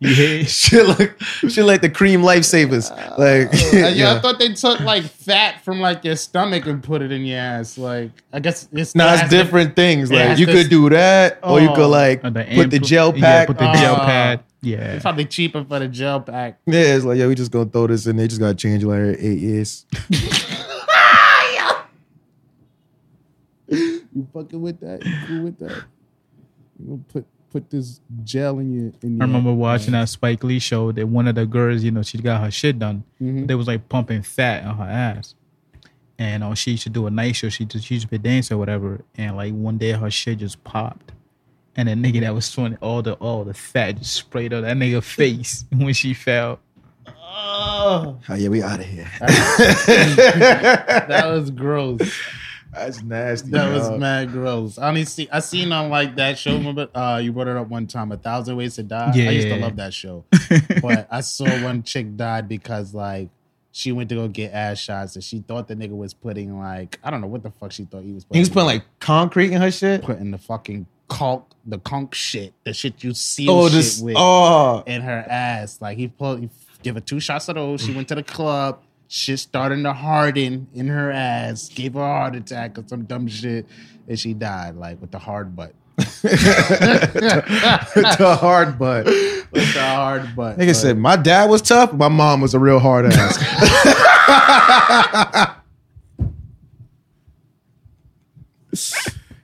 yeah. 0.00 0.42
shit 0.44 0.86
like 0.98 1.20
shit 1.48 1.64
like 1.64 1.80
the 1.80 1.88
cream 1.90 2.20
lifesavers. 2.22 2.90
Like 3.18 3.48
Uh, 3.74 3.88
yo, 3.94 4.16
I 4.16 4.20
thought 4.20 4.38
they 4.38 4.52
took 4.52 4.80
like 4.80 5.04
fat 5.04 5.62
from 5.64 5.80
like 5.80 6.04
your 6.04 6.16
stomach 6.16 6.66
and 6.66 6.82
put 6.82 7.02
it 7.02 7.10
in 7.12 7.24
your 7.24 7.38
ass. 7.38 7.78
Like, 7.78 8.10
I 8.32 8.40
guess 8.40 8.68
it's 8.72 8.94
Nah, 8.94 9.08
it 9.08 9.12
it's 9.12 9.20
has 9.22 9.30
to- 9.30 9.36
different 9.36 9.76
things. 9.76 10.10
Like 10.10 10.20
has 10.28 10.40
you 10.40 10.46
to- 10.46 10.52
could 10.52 10.68
do 10.70 10.88
that, 10.90 11.38
or 11.42 11.60
you 11.60 11.68
could 11.68 11.78
Oh. 11.80 11.88
like 11.88 12.24
Uh, 12.24 12.30
the 12.30 12.44
put 12.54 12.70
the 12.70 12.78
ampl- 12.78 12.84
gel 12.86 13.14
yeah, 13.16 13.20
pack. 13.22 13.46
put 13.48 13.58
the 13.58 13.72
gel 13.72 13.94
Oh. 13.94 14.04
pad. 14.04 14.40
Yeah. 14.62 14.94
It's 14.94 15.02
probably 15.02 15.26
cheaper 15.26 15.62
for 15.64 15.78
the 15.78 15.88
gel 15.88 16.20
pack. 16.22 16.58
yeah, 16.66 16.80
it's 16.96 17.04
like 17.04 17.18
yeah, 17.18 17.26
we 17.26 17.34
just 17.34 17.50
gonna 17.50 17.68
throw 17.68 17.86
this 17.86 18.06
in. 18.06 18.16
They 18.16 18.28
just 18.28 18.40
gotta 18.40 18.54
change 18.54 18.82
it 18.82 18.86
like 18.86 18.98
every 18.98 19.18
eight 19.20 19.38
years. 19.40 19.86
You 23.68 24.28
fucking 24.32 24.60
with 24.60 24.78
that? 24.80 25.04
You 25.04 25.12
cool 25.26 25.42
with 25.44 25.58
that? 25.58 25.84
You 26.78 26.86
gonna 26.86 27.00
put 27.12 27.26
put 27.54 27.70
this 27.70 28.00
gel 28.24 28.58
in 28.58 28.72
your. 28.74 28.92
In 29.02 29.16
your 29.16 29.22
I 29.22 29.26
remember 29.26 29.52
watching 29.52 29.92
that 29.92 30.08
Spike 30.08 30.42
Lee 30.42 30.58
show 30.58 30.90
that 30.90 31.06
one 31.06 31.28
of 31.28 31.36
the 31.36 31.46
girls, 31.46 31.84
you 31.84 31.92
know, 31.92 32.02
she 32.02 32.18
got 32.18 32.40
her 32.42 32.50
shit 32.50 32.78
done. 32.80 33.04
Mhm. 33.22 33.46
They 33.46 33.54
was 33.54 33.68
like 33.68 33.88
pumping 33.88 34.22
fat 34.22 34.64
on 34.64 34.76
her 34.76 34.84
ass. 34.84 35.36
And 36.18 36.42
uh, 36.42 36.54
she 36.54 36.72
used 36.72 36.82
to 36.82 36.90
do 36.90 37.06
a 37.06 37.10
night 37.10 37.36
show. 37.36 37.48
She 37.48 37.64
just 37.64 37.86
she 37.86 37.94
used 37.94 38.06
to 38.06 38.10
be 38.10 38.16
a 38.16 38.18
dancer 38.18 38.54
or 38.54 38.58
whatever. 38.58 39.04
And 39.16 39.36
like 39.36 39.52
one 39.54 39.78
day 39.78 39.92
her 39.92 40.10
shit 40.10 40.38
just 40.38 40.62
popped. 40.64 41.12
And 41.76 41.88
the 41.88 41.92
nigga 41.92 42.20
that 42.22 42.34
was 42.34 42.48
throwing 42.52 42.76
all 42.80 43.02
the 43.02 43.12
all 43.14 43.44
the 43.44 43.54
fat 43.54 43.98
just 43.98 44.14
sprayed 44.14 44.52
on 44.52 44.62
that 44.62 44.76
nigga 44.76 45.02
face 45.02 45.64
when 45.72 45.94
she 45.94 46.12
fell. 46.12 46.58
Oh, 47.06 48.18
Oh 48.28 48.34
yeah, 48.34 48.48
we 48.48 48.62
out 48.62 48.80
of 48.80 48.86
here. 48.86 49.10
that 49.88 51.24
was 51.26 51.50
gross. 51.62 52.00
That's 52.74 53.02
nasty. 53.02 53.50
That 53.50 53.72
was 53.72 53.90
mad 53.98 54.32
gross. 54.32 54.78
I 54.78 54.88
only 54.88 55.04
see 55.04 55.28
I 55.32 55.40
seen 55.40 55.72
on 55.72 55.90
like 55.90 56.16
that 56.16 56.38
show. 56.38 56.54
Remember, 56.56 56.88
uh, 56.94 57.20
you 57.22 57.32
brought 57.32 57.48
it 57.48 57.56
up 57.56 57.68
one 57.68 57.86
time, 57.86 58.12
A 58.12 58.16
Thousand 58.16 58.56
Ways 58.56 58.74
to 58.76 58.82
Die. 58.82 59.12
Yeah, 59.14 59.28
I 59.28 59.32
used 59.32 59.46
yeah, 59.48 59.54
to 59.54 59.60
yeah. 59.60 59.66
love 59.66 59.76
that 59.76 59.94
show, 59.94 60.24
but 60.82 61.06
I 61.10 61.20
saw 61.20 61.46
one 61.62 61.82
chick 61.82 62.16
died 62.16 62.48
because 62.48 62.92
like 62.94 63.28
she 63.72 63.92
went 63.92 64.08
to 64.10 64.14
go 64.16 64.28
get 64.28 64.52
ass 64.52 64.78
shots 64.78 65.14
and 65.16 65.24
she 65.24 65.40
thought 65.40 65.66
the 65.68 65.74
nigga 65.76 65.96
was 65.96 66.14
putting 66.14 66.58
like 66.58 66.98
I 67.02 67.10
don't 67.10 67.20
know 67.20 67.26
what 67.26 67.42
the 67.42 67.50
fuck 67.50 67.72
she 67.72 67.84
thought 67.84 68.02
he 68.04 68.12
was. 68.12 68.24
putting. 68.24 68.36
He 68.36 68.40
was 68.40 68.48
putting 68.50 68.66
like 68.66 68.84
concrete 69.00 69.52
in 69.52 69.60
her 69.60 69.70
shit. 69.70 70.02
putting 70.02 70.30
the 70.30 70.38
fucking 70.38 70.86
conk, 71.08 71.44
the 71.66 71.78
conk 71.78 72.14
shit, 72.14 72.54
the 72.64 72.72
shit 72.72 73.02
you 73.04 73.14
seal 73.14 73.50
Oh, 73.50 73.66
shit 73.68 73.72
this. 73.76 74.00
with 74.00 74.16
Oh, 74.18 74.82
in 74.86 75.02
her 75.02 75.24
ass. 75.28 75.80
Like 75.80 75.96
he 75.98 76.08
pulled, 76.08 76.40
he 76.40 76.48
give 76.82 76.94
her 76.96 77.00
two 77.00 77.20
shots 77.20 77.48
of 77.48 77.54
those. 77.56 77.82
She 77.82 77.92
went 77.94 78.08
to 78.08 78.14
the 78.14 78.22
club. 78.22 78.80
Shit 79.14 79.38
starting 79.38 79.84
to 79.84 79.92
harden 79.92 80.66
in 80.74 80.88
her 80.88 81.12
ass, 81.12 81.68
gave 81.68 81.94
her 81.94 82.00
a 82.00 82.04
heart 82.04 82.34
attack 82.34 82.76
or 82.76 82.84
some 82.86 83.04
dumb 83.04 83.28
shit, 83.28 83.64
and 84.08 84.18
she 84.18 84.34
died 84.34 84.74
like 84.74 85.00
with 85.00 85.12
the 85.12 85.18
hard 85.20 85.54
butt. 85.54 85.72
the 85.96 86.36
hard 88.40 88.76
butt. 88.76 89.06
With 89.06 89.72
the 89.72 89.80
hard 89.80 90.34
butt. 90.34 90.58
Nigga 90.58 90.74
said, 90.74 90.98
my 90.98 91.14
dad 91.14 91.48
was 91.48 91.62
tough, 91.62 91.92
my 91.92 92.08
mom 92.08 92.40
was 92.40 92.54
a 92.54 92.58
real 92.58 92.80
hard 92.80 93.06
ass. 93.06 93.38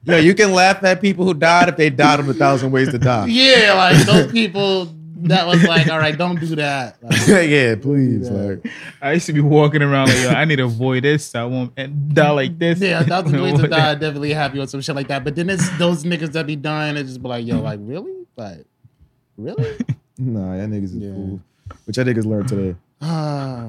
Yeah, 0.03 0.17
you 0.17 0.35
can 0.35 0.53
laugh 0.53 0.83
at 0.83 1.01
people 1.01 1.25
who 1.27 1.35
died 1.35 1.69
if 1.69 1.77
they 1.77 1.91
died 1.91 2.19
on 2.19 2.29
a 2.29 2.35
thousand 2.35 2.73
ways 2.73 2.91
to 2.91 2.99
die. 2.99 3.27
Yeah, 3.27 3.75
like 3.75 4.05
those 4.07 4.33
people 4.33 4.87
that 5.29 5.47
was 5.47 5.63
like, 5.65 5.89
all 5.89 5.99
right, 5.99 6.17
don't 6.17 6.39
do 6.41 6.55
that. 6.57 6.97
Like, 7.03 7.49
yeah, 7.51 7.75
please. 7.77 8.29
Like, 8.31 8.67
I 9.03 9.13
used 9.13 9.27
to 9.27 9.33
be 9.33 9.41
walking 9.41 9.83
around 9.83 10.09
like, 10.09 10.19
yo, 10.23 10.31
I 10.31 10.45
need 10.45 10.57
to 10.57 10.65
avoid 10.65 11.05
this. 11.05 11.35
I 11.35 11.45
won't 11.45 11.73
and 11.77 12.15
die 12.15 12.31
like 12.31 12.59
this. 12.59 12.81
yeah, 12.81 13.01
a 13.01 13.05
thousand 13.05 13.41
ways 13.43 13.61
to 13.61 13.69
die, 13.69 13.95
definitely 13.95 14.33
happy 14.33 14.59
on 14.61 14.67
some 14.69 14.81
shit 14.81 14.95
like 14.95 15.09
that. 15.09 15.25
But 15.25 15.35
then 15.37 15.51
it's 15.51 15.69
those 15.79 16.05
niggas 16.05 16.33
that 16.33 16.47
be 16.47 16.57
dying 16.57 16.97
and 16.97 17.07
just 17.07 17.23
be 17.23 17.29
like, 17.29 17.47
yo, 17.47 17.61
like 17.61 17.81
really? 17.83 18.25
Like, 18.37 18.65
really? 19.37 19.77
nah, 20.19 20.57
that 20.57 20.69
niggas 20.69 20.85
is 20.85 20.97
Yeah. 20.97 21.13
fool. 21.15 21.41
Which 21.85 21.97
that 21.97 22.07
niggas 22.07 22.25
learned 22.27 22.49
today. 22.49 22.77
Ah, 23.01 23.69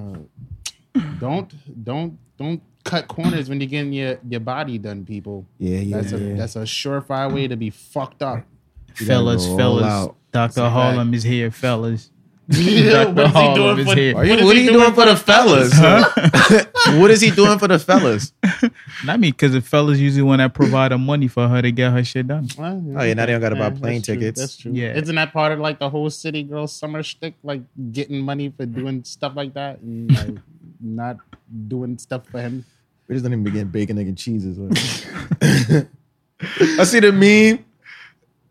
don't 1.20 1.54
don't 1.84 2.18
don't 2.38 2.62
cut 2.84 3.08
corners 3.08 3.48
when 3.48 3.62
you're 3.62 3.70
getting 3.70 3.94
your, 3.94 4.18
your 4.28 4.40
body 4.40 4.78
done, 4.80 5.06
people. 5.06 5.46
Yeah, 5.60 5.80
yeah, 5.80 5.98
That's 6.02 6.14
a 6.14 6.18
yeah. 6.20 6.36
that's 6.36 6.56
a 6.56 6.62
surefire 6.62 7.32
way 7.32 7.48
to 7.48 7.56
be 7.56 7.70
fucked 7.70 8.22
up. 8.24 8.44
Fellas, 8.96 9.46
fellas. 9.46 9.84
out. 9.86 10.16
Dr. 10.32 10.62
a 10.62 10.70
Harlem 10.70 11.14
is 11.14 11.24
here, 11.24 11.52
fellas. 11.52 12.10
Yeah, 12.54 13.06
Dr. 13.06 13.14
what 13.14 13.24
is 13.26 13.32
he 13.32 13.32
Harlem 13.32 13.56
doing 13.56 13.88
is 13.88 13.94
here. 13.94 14.24
You, 14.26 14.46
what 14.46 14.56
are 14.56 14.60
he 14.60 14.66
you 14.66 14.72
doing 14.74 14.94
for 14.94 15.06
the 15.06 15.16
fellas? 15.16 15.72
Huh? 15.74 16.66
what 17.00 17.10
is 17.12 17.22
he 17.22 17.32
doing 17.32 17.58
for 17.60 17.68
the 17.70 17.80
fellas? 17.80 18.34
Not 19.06 19.22
me, 19.22 19.32
because 19.32 19.54
the 19.54 19.62
fellas 19.62 20.00
usually 20.00 20.24
want 20.24 20.42
to 20.42 20.50
provide 20.50 20.92
the 20.92 20.98
money 20.98 21.30
for 21.30 21.48
her 21.48 21.62
to 21.62 21.72
get 21.72 21.94
her 21.94 22.04
shit 22.04 22.28
done. 22.28 22.50
Well, 22.58 22.84
Oh, 22.98 23.04
yeah, 23.04 23.14
now 23.14 23.26
they 23.26 23.32
don't 23.32 23.40
gotta 23.42 23.56
buy 23.56 23.70
that's 23.70 23.80
plane 23.80 24.02
true, 24.02 24.16
tickets. 24.16 24.40
That's 24.42 24.58
true. 24.58 24.72
Yeah. 24.74 24.98
Isn't 24.98 25.16
that 25.16 25.32
part 25.32 25.54
of 25.54 25.60
like 25.60 25.80
the 25.80 25.90
whole 25.90 26.10
city 26.10 26.44
girl 26.44 26.68
summer 26.68 27.04
shtick? 27.04 27.36
Like 27.42 27.62
getting 27.94 28.20
money 28.20 28.50
for 28.56 28.66
doing 28.66 29.06
stuff 29.06 29.34
like 29.36 29.54
that 29.54 29.80
and 29.80 30.12
like 30.12 30.44
not 30.82 31.18
doing 31.70 31.98
stuff 32.00 32.28
for 32.28 32.42
him. 32.42 32.66
We 33.08 33.16
just 33.16 33.24
don't 33.24 33.32
even 33.32 33.44
begin 33.46 33.68
bacon, 33.70 33.98
egg, 33.98 34.08
and 34.08 34.18
cheeses. 34.18 34.58
Like. 34.58 35.88
I 36.80 36.84
see 36.84 37.00
the 37.00 37.12
meme, 37.14 37.64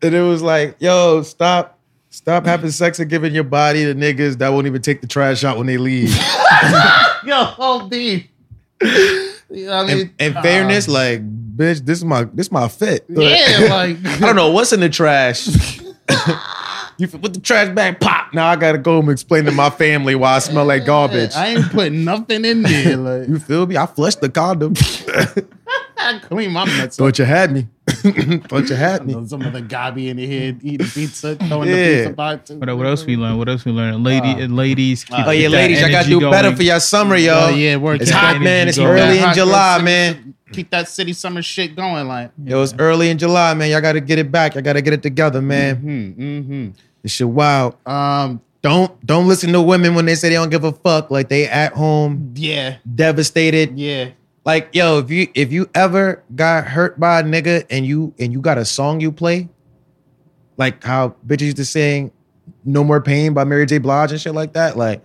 and 0.01 0.13
it 0.15 0.21
was 0.21 0.41
like, 0.41 0.75
"Yo, 0.79 1.21
stop, 1.23 1.79
stop 2.09 2.45
having 2.45 2.71
sex 2.71 2.99
and 2.99 3.09
giving 3.09 3.33
your 3.33 3.43
body 3.43 3.85
to 3.85 3.93
niggas 3.95 4.37
that 4.39 4.49
won't 4.49 4.67
even 4.67 4.81
take 4.81 5.01
the 5.01 5.07
trash 5.07 5.43
out 5.43 5.57
when 5.57 5.67
they 5.67 5.77
leave." 5.77 6.09
Yo, 7.25 7.43
whole 7.43 7.87
beef. 7.87 8.27
You 8.81 9.65
know 9.65 9.77
what 9.83 9.89
I 9.91 9.93
mean, 9.95 10.13
in 10.19 10.31
in 10.31 10.37
Uh, 10.37 10.41
fairness, 10.41 10.87
like, 10.87 11.21
bitch, 11.57 11.85
this 11.85 11.97
is 11.99 12.05
my 12.05 12.23
this 12.23 12.47
is 12.47 12.51
my 12.51 12.67
fit. 12.67 13.05
yeah, 13.09 13.67
like 13.69 13.97
I 14.05 14.19
don't 14.19 14.35
know 14.35 14.51
what's 14.51 14.73
in 14.73 14.79
the 14.79 14.89
trash. 14.89 15.47
you 16.97 17.07
put 17.07 17.33
the 17.33 17.39
trash 17.41 17.73
bag, 17.75 17.99
pop. 17.99 18.33
Now 18.33 18.47
I 18.47 18.55
gotta 18.55 18.77
go 18.77 18.95
home 18.95 19.05
and 19.09 19.13
explain 19.13 19.45
to 19.45 19.51
my 19.51 19.69
family 19.69 20.15
why 20.15 20.35
I 20.35 20.39
smell 20.39 20.65
like 20.65 20.85
garbage. 20.85 21.33
I 21.35 21.47
ain't 21.49 21.69
putting 21.71 22.03
nothing 22.05 22.43
in 22.45 22.61
there. 22.63 22.97
Like 22.97 23.27
you 23.29 23.39
feel 23.39 23.65
me? 23.67 23.77
I 23.77 23.85
flushed 23.85 24.21
the 24.21 24.29
condom. 24.29 24.73
I 25.97 26.19
clean 26.23 26.51
my 26.51 26.65
nuts. 26.65 26.97
Thought 26.97 27.19
you 27.19 27.25
had 27.25 27.51
me. 27.51 27.67
Thought 28.47 28.69
you 28.69 28.75
had 28.75 29.05
me. 29.05 29.13
Some 29.27 29.41
of 29.43 29.53
the 29.53 29.61
gabi 29.61 30.07
in 30.09 30.17
the 30.17 30.27
head 30.27 30.59
eating 30.63 30.87
pizza, 30.87 31.35
throwing 31.47 31.69
Yeah. 31.69 31.75
the 31.75 31.97
pizza 31.97 32.13
box. 32.13 32.49
What, 32.51 32.77
what 32.77 32.87
else 32.87 33.05
we 33.05 33.15
learn? 33.17 33.37
What 33.37 33.49
else 33.49 33.63
we 33.65 33.71
learn? 33.71 34.03
Lady, 34.03 34.47
ladies. 34.47 35.03
keep- 35.03 35.17
uh, 35.19 35.23
Oh 35.27 35.31
yeah, 35.31 35.43
keep 35.47 35.51
that 35.51 35.57
ladies, 35.57 35.77
I 35.77 35.81
gotta 35.91 35.97
energy 36.07 36.19
do 36.19 36.29
better 36.31 36.55
for 36.55 36.63
y'all 36.63 36.79
summer, 36.79 37.15
yo. 37.15 37.33
Oh, 37.33 37.49
yeah, 37.49 37.75
work 37.77 38.01
It's 38.01 38.11
that 38.11 38.17
hot, 38.17 38.29
energy 38.35 38.43
man. 38.45 38.67
It's 38.67 38.77
going. 38.77 38.89
early 38.89 39.17
Hot 39.19 39.27
in 39.29 39.33
July, 39.35 39.77
girl 39.77 39.85
man. 39.85 40.13
city- 40.15 40.33
Keep 40.51 40.69
that 40.71 40.89
city 40.89 41.13
summer 41.13 41.41
shit 41.41 41.75
going, 41.77 42.07
like. 42.09 42.31
Yo, 42.43 42.61
it's 42.61 42.73
early 42.77 43.09
in 43.09 43.17
July, 43.17 43.53
man. 43.53 43.69
Y'all 43.69 43.79
gotta 43.81 44.01
get 44.01 44.19
it 44.19 44.31
back. 44.31 44.53
Y'all 44.55 44.63
gotta 44.63 44.81
get 44.81 44.91
it 44.93 45.01
together, 45.01 45.41
man. 45.41 45.75
Hmm. 45.77 45.89
Mm-hmm. 46.21 46.69
This 47.03 47.11
shit 47.13 47.27
wild. 47.29 47.75
Um. 47.85 48.41
Don't 48.63 49.03
don't 49.03 49.27
listen 49.27 49.51
to 49.53 49.61
women 49.61 49.95
when 49.95 50.05
they 50.05 50.13
say 50.13 50.29
they 50.29 50.35
don't 50.35 50.51
give 50.51 50.63
a 50.63 50.71
fuck. 50.71 51.09
Like 51.09 51.29
they 51.29 51.47
at 51.47 51.73
home 51.73 52.33
Yeah. 52.35 52.75
devastated. 52.93 53.75
Yeah. 53.75 54.09
Like 54.43 54.69
yo, 54.73 54.99
if 54.99 55.11
you 55.11 55.27
if 55.35 55.51
you 55.51 55.69
ever 55.75 56.23
got 56.35 56.65
hurt 56.65 56.99
by 56.99 57.19
a 57.19 57.23
nigga 57.23 57.65
and 57.69 57.85
you 57.85 58.13
and 58.17 58.33
you 58.33 58.41
got 58.41 58.57
a 58.57 58.65
song 58.65 58.99
you 58.99 59.11
play, 59.11 59.49
like 60.57 60.83
how 60.83 61.15
bitches 61.25 61.41
used 61.41 61.57
to 61.57 61.65
sing 61.65 62.11
"No 62.65 62.83
More 62.83 63.01
Pain" 63.01 63.33
by 63.33 63.43
Mary 63.43 63.65
J. 63.67 63.77
Blige 63.77 64.11
and 64.11 64.19
shit 64.19 64.33
like 64.33 64.53
that, 64.53 64.77
like 64.77 65.03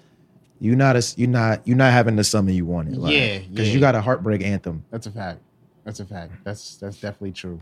you 0.59 0.75
not 0.75 0.97
a 0.97 1.15
you 1.17 1.27
not 1.27 1.67
you 1.69 1.75
not 1.75 1.93
having 1.93 2.17
the 2.17 2.25
summer 2.25 2.51
you 2.51 2.65
wanted. 2.65 2.97
Like, 2.97 3.13
Yeah, 3.13 3.39
because 3.41 3.69
yeah. 3.69 3.75
you 3.75 3.81
got 3.81 3.95
a 3.95 4.01
heartbreak 4.01 4.43
anthem. 4.43 4.85
That's 4.91 5.07
a 5.07 5.11
fact. 5.11 5.41
That's 5.85 6.01
a 6.01 6.07
fact. 6.07 6.33
That's 6.43 6.77
that's 6.77 6.99
definitely 6.99 7.33
true. 7.33 7.61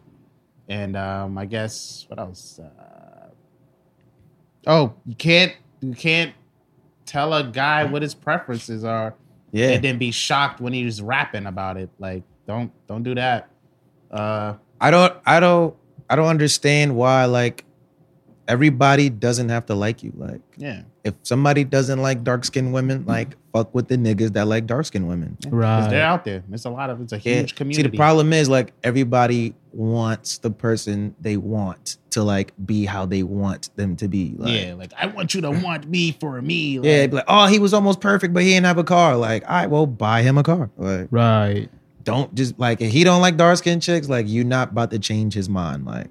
And 0.69 0.97
um, 0.97 1.37
I 1.37 1.45
guess 1.45 2.07
what 2.09 2.21
else? 2.21 2.61
Uh, 2.61 3.29
oh, 4.69 4.95
you 5.05 5.17
can't 5.17 5.53
you 5.81 5.95
can't 5.95 6.33
tell 7.05 7.35
a 7.35 7.45
guy 7.45 7.85
what 7.85 8.01
his 8.03 8.15
preferences 8.15 8.85
are 8.85 9.15
Yeah, 9.55 9.69
and 9.69 9.85
then 9.85 9.99
be 9.99 10.11
shocked 10.11 10.61
when 10.61 10.73
he's 10.73 11.01
rapping 11.01 11.47
about 11.47 11.77
it. 11.77 11.89
Like, 12.01 12.25
don't 12.49 12.73
don't 12.89 13.05
do 13.05 13.15
that. 13.15 13.49
Uh, 14.11 14.55
I 14.81 14.91
don't 14.91 15.15
I 15.25 15.39
don't 15.39 15.77
I 16.11 16.17
don't 16.17 16.27
understand 16.27 16.97
why 16.97 17.25
like 17.27 17.65
everybody 18.49 19.09
doesn't 19.09 19.49
have 19.49 19.67
to 19.67 19.75
like 19.75 20.03
you. 20.03 20.13
Like 20.17 20.41
yeah. 20.57 20.83
if 21.05 21.15
somebody 21.23 21.65
doesn't 21.65 22.03
like 22.03 22.25
dark 22.25 22.45
skinned 22.45 22.73
women, 22.73 23.05
like 23.07 23.37
fuck 23.53 23.75
with 23.75 23.89
the 23.89 23.97
niggas 23.97 24.33
that 24.35 24.47
like 24.47 24.67
dark 24.67 24.87
skinned 24.87 25.09
women. 25.09 25.39
Right. 25.49 25.79
Because 25.79 25.91
they're 25.91 26.05
out 26.05 26.25
there. 26.25 26.43
It's 26.53 26.65
a 26.65 26.71
lot 26.71 26.91
of 26.91 27.01
it's 27.01 27.13
a 27.13 27.17
Yeah. 27.17 27.37
huge 27.37 27.55
community. 27.55 27.85
See, 27.85 27.91
the 27.91 27.97
problem 27.97 28.33
is 28.33 28.49
like 28.49 28.73
everybody 28.83 29.55
wants 29.75 30.39
the 30.39 30.51
person 30.51 31.15
they 31.21 31.37
want 31.37 31.97
to 32.11 32.23
like 32.23 32.53
be 32.65 32.85
how 32.85 33.05
they 33.07 33.23
want 33.23 33.75
them 33.77 33.97
to 33.97 34.09
be. 34.09 34.35
Like, 34.39 34.53
yeah, 34.63 34.75
like 34.75 34.93
I 34.97 35.07
want 35.07 35.35
you 35.35 35.41
to 35.43 35.51
want 35.51 35.89
me 35.89 36.13
for 36.13 36.41
me. 36.41 36.79
Like, 36.79 36.89
Yeah, 36.89 37.07
be 37.09 37.17
like, 37.17 37.25
oh, 37.29 37.47
he 37.47 37.59
was 37.59 37.75
almost 37.75 38.01
perfect, 38.01 38.33
but 38.35 38.43
he 38.43 38.51
didn't 38.51 38.67
have 38.67 38.79
a 38.79 38.85
car. 38.85 39.17
Like, 39.17 39.43
all 39.49 39.57
right, 39.57 39.67
will 39.71 39.87
buy 39.87 40.23
him 40.23 40.39
a 40.39 40.43
car. 40.43 40.71
Like, 40.77 41.09
Right. 41.11 41.69
don't 42.05 42.35
just 42.35 42.59
like 42.59 42.81
if 42.81 42.93
he 42.93 43.03
don't 43.05 43.21
like 43.21 43.37
dark 43.37 43.57
skin 43.59 43.81
chicks, 43.81 44.09
like 44.09 44.27
you're 44.29 44.45
not 44.45 44.71
about 44.71 44.91
to 44.93 44.99
change 44.99 45.35
his 45.35 45.49
mind. 45.49 45.85
Like, 45.87 46.09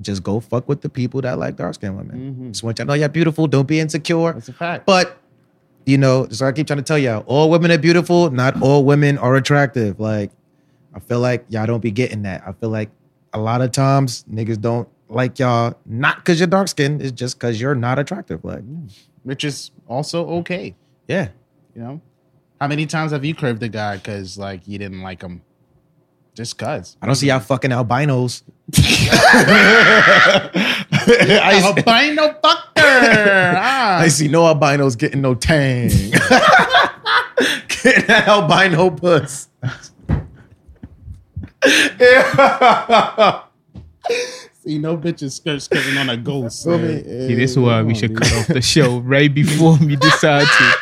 just 0.00 0.22
go 0.22 0.40
fuck 0.40 0.66
with 0.68 0.80
the 0.80 0.88
people 0.88 1.20
that 1.20 1.38
like 1.38 1.56
dark 1.56 1.74
skinned 1.74 1.96
women. 1.96 2.34
Mhm. 2.38 2.50
Just 2.52 2.62
want 2.62 2.78
y'all 2.78 2.86
know 2.86 2.94
you're 2.94 3.08
beautiful. 3.08 3.46
Don't 3.46 3.68
be 3.68 3.78
insecure. 3.80 4.32
that's 4.32 4.48
a 4.48 4.52
fact. 4.52 4.86
But 4.86 5.16
you 5.86 5.96
know, 5.98 6.26
so 6.30 6.46
I 6.46 6.52
keep 6.52 6.66
trying 6.66 6.78
to 6.78 6.82
tell 6.82 6.98
y'all, 6.98 7.22
all 7.26 7.50
women 7.50 7.70
are 7.70 7.78
beautiful. 7.78 8.30
Not 8.30 8.60
all 8.62 8.84
women 8.84 9.16
are 9.18 9.34
attractive. 9.36 9.98
Like, 10.00 10.30
I 10.94 11.00
feel 11.00 11.20
like 11.20 11.44
y'all 11.48 11.66
don't 11.66 11.80
be 11.80 11.90
getting 11.90 12.22
that. 12.22 12.42
I 12.46 12.52
feel 12.52 12.70
like 12.70 12.90
a 13.32 13.38
lot 13.38 13.60
of 13.62 13.72
times 13.72 14.24
niggas 14.30 14.60
don't 14.60 14.88
like 15.08 15.38
y'all 15.38 15.74
not 15.86 16.16
because 16.16 16.40
you're 16.40 16.46
dark 16.46 16.68
skinned. 16.68 17.02
It's 17.02 17.12
just 17.12 17.38
because 17.38 17.60
you're 17.60 17.74
not 17.74 17.98
attractive. 17.98 18.44
Like, 18.44 18.62
which 19.22 19.44
is 19.44 19.70
also 19.86 20.26
okay. 20.38 20.74
yeah. 21.08 21.28
You 21.74 21.82
know, 21.82 22.00
how 22.60 22.66
many 22.66 22.86
times 22.86 23.12
have 23.12 23.24
you 23.24 23.34
curved 23.34 23.62
a 23.62 23.68
guy 23.68 23.96
because 23.96 24.36
like 24.36 24.66
you 24.66 24.78
didn't 24.78 25.02
like 25.02 25.22
him? 25.22 25.42
Just 26.34 26.58
cause. 26.58 26.96
I 27.02 27.06
don't 27.06 27.14
see 27.16 27.28
y'all 27.28 27.40
fucking 27.40 27.70
albinos. 27.70 28.42
I, 30.92 31.60
albino 31.64 32.28
fucker. 32.42 32.60
Ah. 32.76 33.98
I 34.00 34.08
see 34.08 34.28
no 34.28 34.46
albinos 34.46 34.96
getting 34.96 35.20
no 35.20 35.34
tang. 35.34 35.88
getting 37.68 38.06
that 38.06 38.24
albino 38.28 38.90
puss. 38.90 39.48
See 44.62 44.78
no 44.78 44.96
bitches 44.96 45.32
skirt 45.32 45.62
skirting 45.62 45.96
on 45.98 46.10
a 46.10 46.16
ghost. 46.16 46.66
Oh, 46.66 46.78
feel 46.78 46.86
man. 46.86 47.04
See, 47.04 47.34
this 47.34 47.52
is 47.52 47.58
why 47.58 47.82
we 47.82 47.94
should 47.94 48.12
oh, 48.12 48.14
cut 48.16 48.32
off 48.32 48.46
the 48.48 48.62
show 48.62 48.98
right 49.00 49.32
before 49.32 49.76
we 49.78 49.96
decide 49.96 50.46
to. 50.46 50.74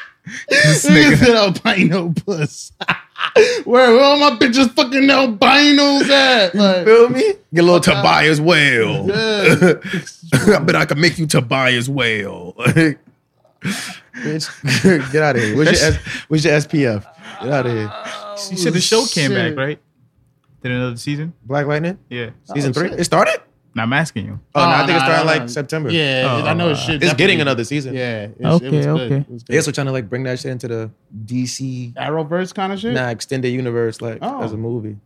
This 0.48 0.84
Nigga 0.86 1.12
nigga, 1.12 1.16
said 1.16 1.36
albino 1.36 2.12
puss. 2.12 2.72
where, 3.64 3.92
where 3.92 4.04
all 4.04 4.18
my 4.18 4.36
bitches 4.36 4.70
fucking 4.74 5.08
albinos 5.08 6.08
at? 6.10 6.54
Like, 6.54 6.84
Feel 6.84 7.08
me? 7.08 7.22
Get 7.54 7.60
a 7.60 7.62
little 7.62 7.80
Tobias 7.80 8.40
Whale. 8.40 9.08
yeah. 9.08 9.74
I 10.56 10.58
bet 10.58 10.76
I 10.76 10.84
can 10.84 11.00
make 11.00 11.18
you 11.18 11.26
Tobias 11.26 11.88
Whale. 11.88 12.54
Bitch, 14.14 15.12
get 15.12 15.22
out 15.22 15.36
of 15.36 15.42
here. 15.42 15.56
Where's 15.56 15.80
your, 15.80 15.90
S, 15.90 15.96
where's 16.28 16.44
your 16.44 16.54
SPF? 16.54 17.06
Get 17.42 17.52
out 17.52 17.66
of 17.66 17.72
here. 17.72 17.92
you 18.50 18.56
said 18.56 18.72
the 18.72 18.80
show 18.80 19.04
came 19.06 19.32
back, 19.32 19.52
oh, 19.52 19.56
right? 19.56 19.78
Did 20.62 20.72
another 20.72 20.96
season? 20.96 21.32
Black 21.44 21.66
Lightning? 21.66 21.98
Yeah. 22.10 22.30
Season 22.52 22.70
Oh, 22.70 22.72
three? 22.72 22.88
shit. 22.90 23.00
It 23.00 23.04
started? 23.04 23.40
Now 23.74 23.84
I'm 23.84 23.92
asking 23.92 24.26
you. 24.26 24.40
Oh, 24.54 24.60
no, 24.60 24.66
I 24.66 24.82
Oh, 24.82 24.86
think 24.86 24.90
it's 24.90 24.98
nah, 25.00 25.04
starting 25.04 25.26
nah, 25.26 25.32
like 25.32 25.40
nah. 25.42 25.46
September. 25.46 25.90
Yeah, 25.90 26.40
Oh, 26.42 26.46
I 26.48 26.54
know 26.54 26.70
it 26.70 26.76
should. 26.76 27.02
It's 27.02 27.14
getting 27.14 27.40
another 27.40 27.62
season. 27.64 27.94
Yeah. 27.94 28.28
It's, 28.36 28.40
Okay, 28.44 28.66
it 28.66 28.72
was 28.72 28.86
good. 28.86 29.00
okay. 29.00 29.14
It 29.16 29.30
was 29.30 29.42
good. 29.44 29.52
They 29.52 29.56
also 29.58 29.70
trying 29.70 29.86
to 29.86 29.92
like 29.92 30.08
bring 30.08 30.24
that 30.24 30.38
shit 30.40 30.50
into 30.50 30.66
the 30.68 30.90
DC 31.26 31.92
Arrowverse 31.94 32.52
kind 32.54 32.72
of 32.72 32.80
shit. 32.80 32.94
nah, 32.94 33.08
extended 33.10 33.50
universe, 33.50 34.00
like 34.00 34.18
Oh. 34.22 34.42
as 34.42 34.52
a 34.52 34.54
oh. 34.54 34.58
movie. 34.58 34.96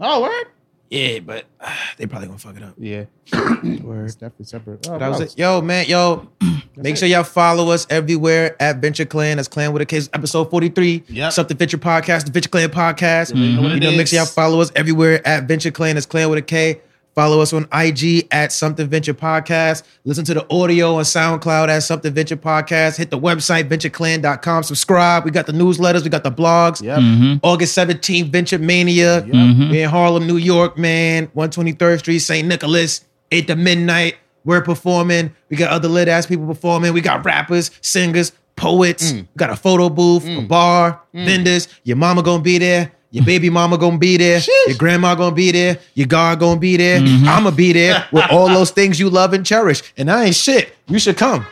Oh, 0.00 0.20
what? 0.20 0.46
Yeah, 0.90 1.20
but 1.20 1.44
uh, 1.60 1.74
they 1.96 2.06
probably 2.06 2.28
gonna 2.28 2.38
fuck 2.38 2.56
it 2.56 2.62
up. 2.62 2.74
Yeah, 2.78 3.04
Word. 3.82 4.06
it's 4.06 4.14
definitely 4.14 4.46
separate. 4.46 4.86
Oh, 4.88 4.98
That 4.98 5.08
was 5.08 5.18
wow. 5.18 5.24
it. 5.24 5.38
Yo, 5.38 5.60
man, 5.60 5.86
yo, 5.86 6.28
make 6.76 6.96
sure 6.96 7.08
y'all 7.08 7.24
follow 7.24 7.70
us 7.70 7.86
everywhere 7.90 8.60
at 8.60 8.78
Venture 8.78 9.04
Klan. 9.04 9.36
That's 9.36 9.48
Clan 9.48 9.72
with 9.72 9.82
a 9.82 9.86
K. 9.86 10.00
Episode 10.12 10.50
43. 10.50 11.04
Yep. 11.08 11.32
Something 11.32 11.56
Ventured 11.56 11.80
Podcast, 11.80 12.24
the 12.26 12.32
Venture 12.32 12.48
Klan 12.48 12.68
Podcast. 12.70 13.34
You 13.34 13.60
know 13.60 13.68
You 13.68 13.80
know, 13.80 13.90
make 13.92 14.06
sure 14.08 14.18
y'all 14.18 14.26
follow 14.26 14.60
us 14.60 14.72
everywhere 14.74 15.26
at 15.26 15.44
Venture 15.44 15.70
Klan. 15.70 15.96
That's 15.96 16.06
Clan 16.06 16.30
with 16.30 16.38
a 16.38 16.42
K. 16.42 16.80
Follow 17.18 17.40
us 17.40 17.52
on 17.52 17.66
IG 17.72 18.28
at 18.30 18.52
Something 18.52 18.86
Ventured 18.86 19.18
Podcast. 19.18 19.82
Listen 20.04 20.24
to 20.26 20.34
the 20.34 20.54
audio 20.54 20.94
on 20.94 21.02
SoundCloud 21.02 21.68
at 21.68 21.80
Something 21.80 22.14
Ventured 22.14 22.40
Podcast. 22.40 22.96
Hit 22.96 23.10
the 23.10 23.18
website, 23.18 23.68
ventureklan.com. 23.68 24.62
Subscribe. 24.62 25.24
We 25.24 25.32
got 25.32 25.46
the 25.46 25.52
newsletters. 25.52 26.04
We 26.04 26.10
got 26.10 26.22
the 26.22 26.30
blogs. 26.30 26.80
Yep. 26.80 27.40
August 27.42 27.76
17th, 27.76 28.30
Venture 28.30 28.60
Mania. 28.60 29.22
Mm-hmm. 29.22 29.68
We 29.68 29.82
in 29.82 29.90
Harlem, 29.90 30.28
New 30.28 30.36
York, 30.36 30.78
man. 30.78 31.26
123rd 31.34 31.98
Street, 31.98 32.20
St. 32.20 32.46
Nicholas, 32.46 33.04
8 33.32 33.48
to 33.48 33.56
midnight. 33.56 34.14
We're 34.44 34.62
performing. 34.62 35.34
We 35.50 35.56
got 35.56 35.72
other 35.72 35.88
lit 35.88 36.06
ass 36.06 36.24
people 36.24 36.46
performing. 36.46 36.92
We 36.92 37.00
got 37.00 37.24
rappers, 37.24 37.72
singers, 37.80 38.30
poets. 38.54 39.10
Mm. 39.10 39.22
We 39.22 39.26
got 39.36 39.50
a 39.50 39.56
photo 39.56 39.88
booth, 39.88 40.24
a 40.24 40.42
bar, 40.42 41.02
vendors. 41.12 41.66
Your 41.82 41.96
mama 41.96 42.22
gonna 42.22 42.44
be 42.44 42.58
there. 42.58 42.92
Your 43.10 43.24
baby 43.24 43.48
mama 43.48 43.78
gonna 43.78 43.96
be 43.96 44.18
there. 44.18 44.40
Your 44.66 44.76
grandma 44.76 45.14
gonna 45.14 45.34
be 45.34 45.50
there. 45.50 45.78
Your 45.94 46.06
God 46.06 46.40
gonna 46.40 46.60
be 46.60 46.76
there. 46.76 47.00
Mm-hmm. 47.00 47.28
I'ma 47.28 47.50
be 47.50 47.72
there 47.72 48.06
with 48.12 48.30
all 48.30 48.48
those 48.48 48.70
things 48.70 49.00
you 49.00 49.08
love 49.08 49.32
and 49.32 49.46
cherish. 49.46 49.82
And 49.96 50.10
I 50.10 50.26
ain't 50.26 50.34
shit. 50.34 50.74
You 50.88 50.98
should 50.98 51.16
come. 51.16 51.46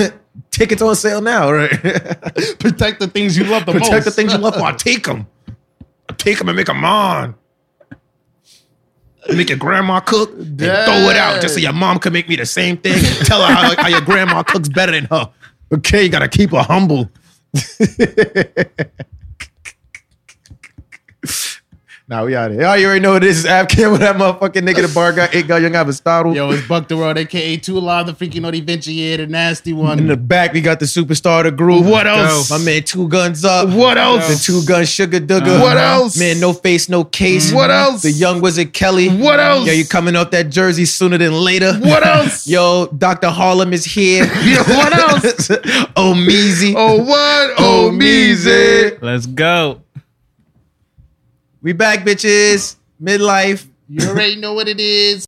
Tickets 0.50 0.80
on 0.80 0.96
sale 0.96 1.20
now, 1.20 1.52
right? 1.52 1.70
Protect 2.58 3.00
the 3.00 3.08
things 3.12 3.36
you 3.36 3.44
love 3.44 3.66
the 3.66 3.74
most. 3.74 3.84
Protect 3.84 4.06
the 4.06 4.10
things 4.10 4.32
you 4.32 4.38
love. 4.38 4.54
I 4.54 4.72
take 4.72 5.04
them. 5.04 5.26
I 6.08 6.14
take 6.14 6.38
them 6.38 6.48
and 6.48 6.56
make 6.56 6.66
them 6.66 6.80
mine. 6.80 7.34
Make 9.28 9.50
your 9.50 9.58
grandma 9.58 10.00
cook 10.00 10.32
and 10.32 10.58
throw 10.58 10.66
it 10.66 11.16
out 11.16 11.40
just 11.42 11.54
so 11.54 11.60
your 11.60 11.72
mom 11.72 11.98
can 11.98 12.12
make 12.12 12.28
me 12.28 12.36
the 12.36 12.46
same 12.46 12.76
thing 12.76 12.94
and 12.94 13.26
tell 13.26 13.40
her 13.40 13.54
how, 13.54 13.74
how 13.80 13.88
your 13.88 14.00
grandma 14.00 14.42
cooks 14.42 14.68
better 14.68 14.92
than 14.92 15.04
her. 15.04 15.30
Okay, 15.72 16.04
you 16.04 16.08
gotta 16.08 16.28
keep 16.28 16.50
her 16.50 16.62
humble. 16.62 17.08
Now 22.12 22.26
we 22.26 22.36
out 22.36 22.50
here. 22.50 22.66
Oh, 22.66 22.74
you 22.74 22.84
already 22.84 23.00
know 23.00 23.12
what 23.12 23.22
this 23.22 23.38
is. 23.38 23.46
Ab 23.46 23.70
Cam 23.70 23.90
with 23.90 24.02
that 24.02 24.16
motherfucking 24.16 24.68
nigga. 24.68 24.86
The 24.86 24.92
bar 24.94 25.14
guy, 25.14 25.30
eight 25.32 25.48
guy, 25.48 25.56
young 25.60 25.74
Aristotle. 25.74 26.34
Yo, 26.34 26.50
it's 26.50 26.68
Buck 26.68 26.86
the 26.86 26.94
World, 26.94 27.16
aka 27.16 27.56
Two 27.56 27.78
Alive, 27.78 28.04
the 28.04 28.12
freaking 28.12 28.42
naughty 28.42 28.60
venture, 28.60 28.90
yeah, 28.90 29.16
the 29.16 29.26
nasty 29.26 29.72
one. 29.72 29.98
In 29.98 30.08
the 30.08 30.16
back, 30.18 30.52
we 30.52 30.60
got 30.60 30.78
the 30.78 30.84
superstar 30.84 31.38
of 31.38 31.44
the 31.44 31.52
group. 31.52 31.86
What 31.86 32.06
else? 32.06 32.50
My 32.50 32.58
man, 32.58 32.82
two 32.82 33.08
guns 33.08 33.46
up. 33.46 33.70
What 33.70 33.96
else? 33.96 34.28
The 34.28 34.44
two 34.44 34.62
gun 34.66 34.84
sugar 34.84 35.20
dugger. 35.20 35.58
What 35.58 35.78
else? 35.78 36.18
Man, 36.18 36.38
no 36.38 36.52
face, 36.52 36.90
no 36.90 37.02
case. 37.02 37.50
What 37.50 37.70
mm-hmm. 37.70 37.92
else? 37.92 38.02
The 38.02 38.12
young 38.12 38.42
wizard 38.42 38.74
Kelly. 38.74 39.08
What 39.08 39.40
else? 39.40 39.66
Yo, 39.66 39.72
you 39.72 39.86
coming 39.86 40.14
off 40.14 40.32
that 40.32 40.50
jersey 40.50 40.84
sooner 40.84 41.16
than 41.16 41.32
later. 41.32 41.72
What 41.78 42.06
else? 42.06 42.46
Yo, 42.46 42.88
Dr. 42.88 43.30
Harlem 43.30 43.72
is 43.72 43.86
here. 43.86 44.24
Yo, 44.44 44.62
what 44.64 44.92
else? 45.24 45.50
oh, 45.96 46.12
Meezy. 46.12 46.74
oh, 46.76 46.98
what? 46.98 47.54
Oh, 47.56 47.86
oh 47.86 47.90
Meezy. 47.90 49.00
Let's 49.00 49.24
go. 49.24 49.80
We 51.62 51.72
back, 51.72 52.00
bitches. 52.00 52.74
Midlife. 53.00 53.68
You 53.88 54.08
already 54.08 54.34
know 54.36 54.52
what 54.52 54.66
it 54.66 54.80
is. 54.80 55.20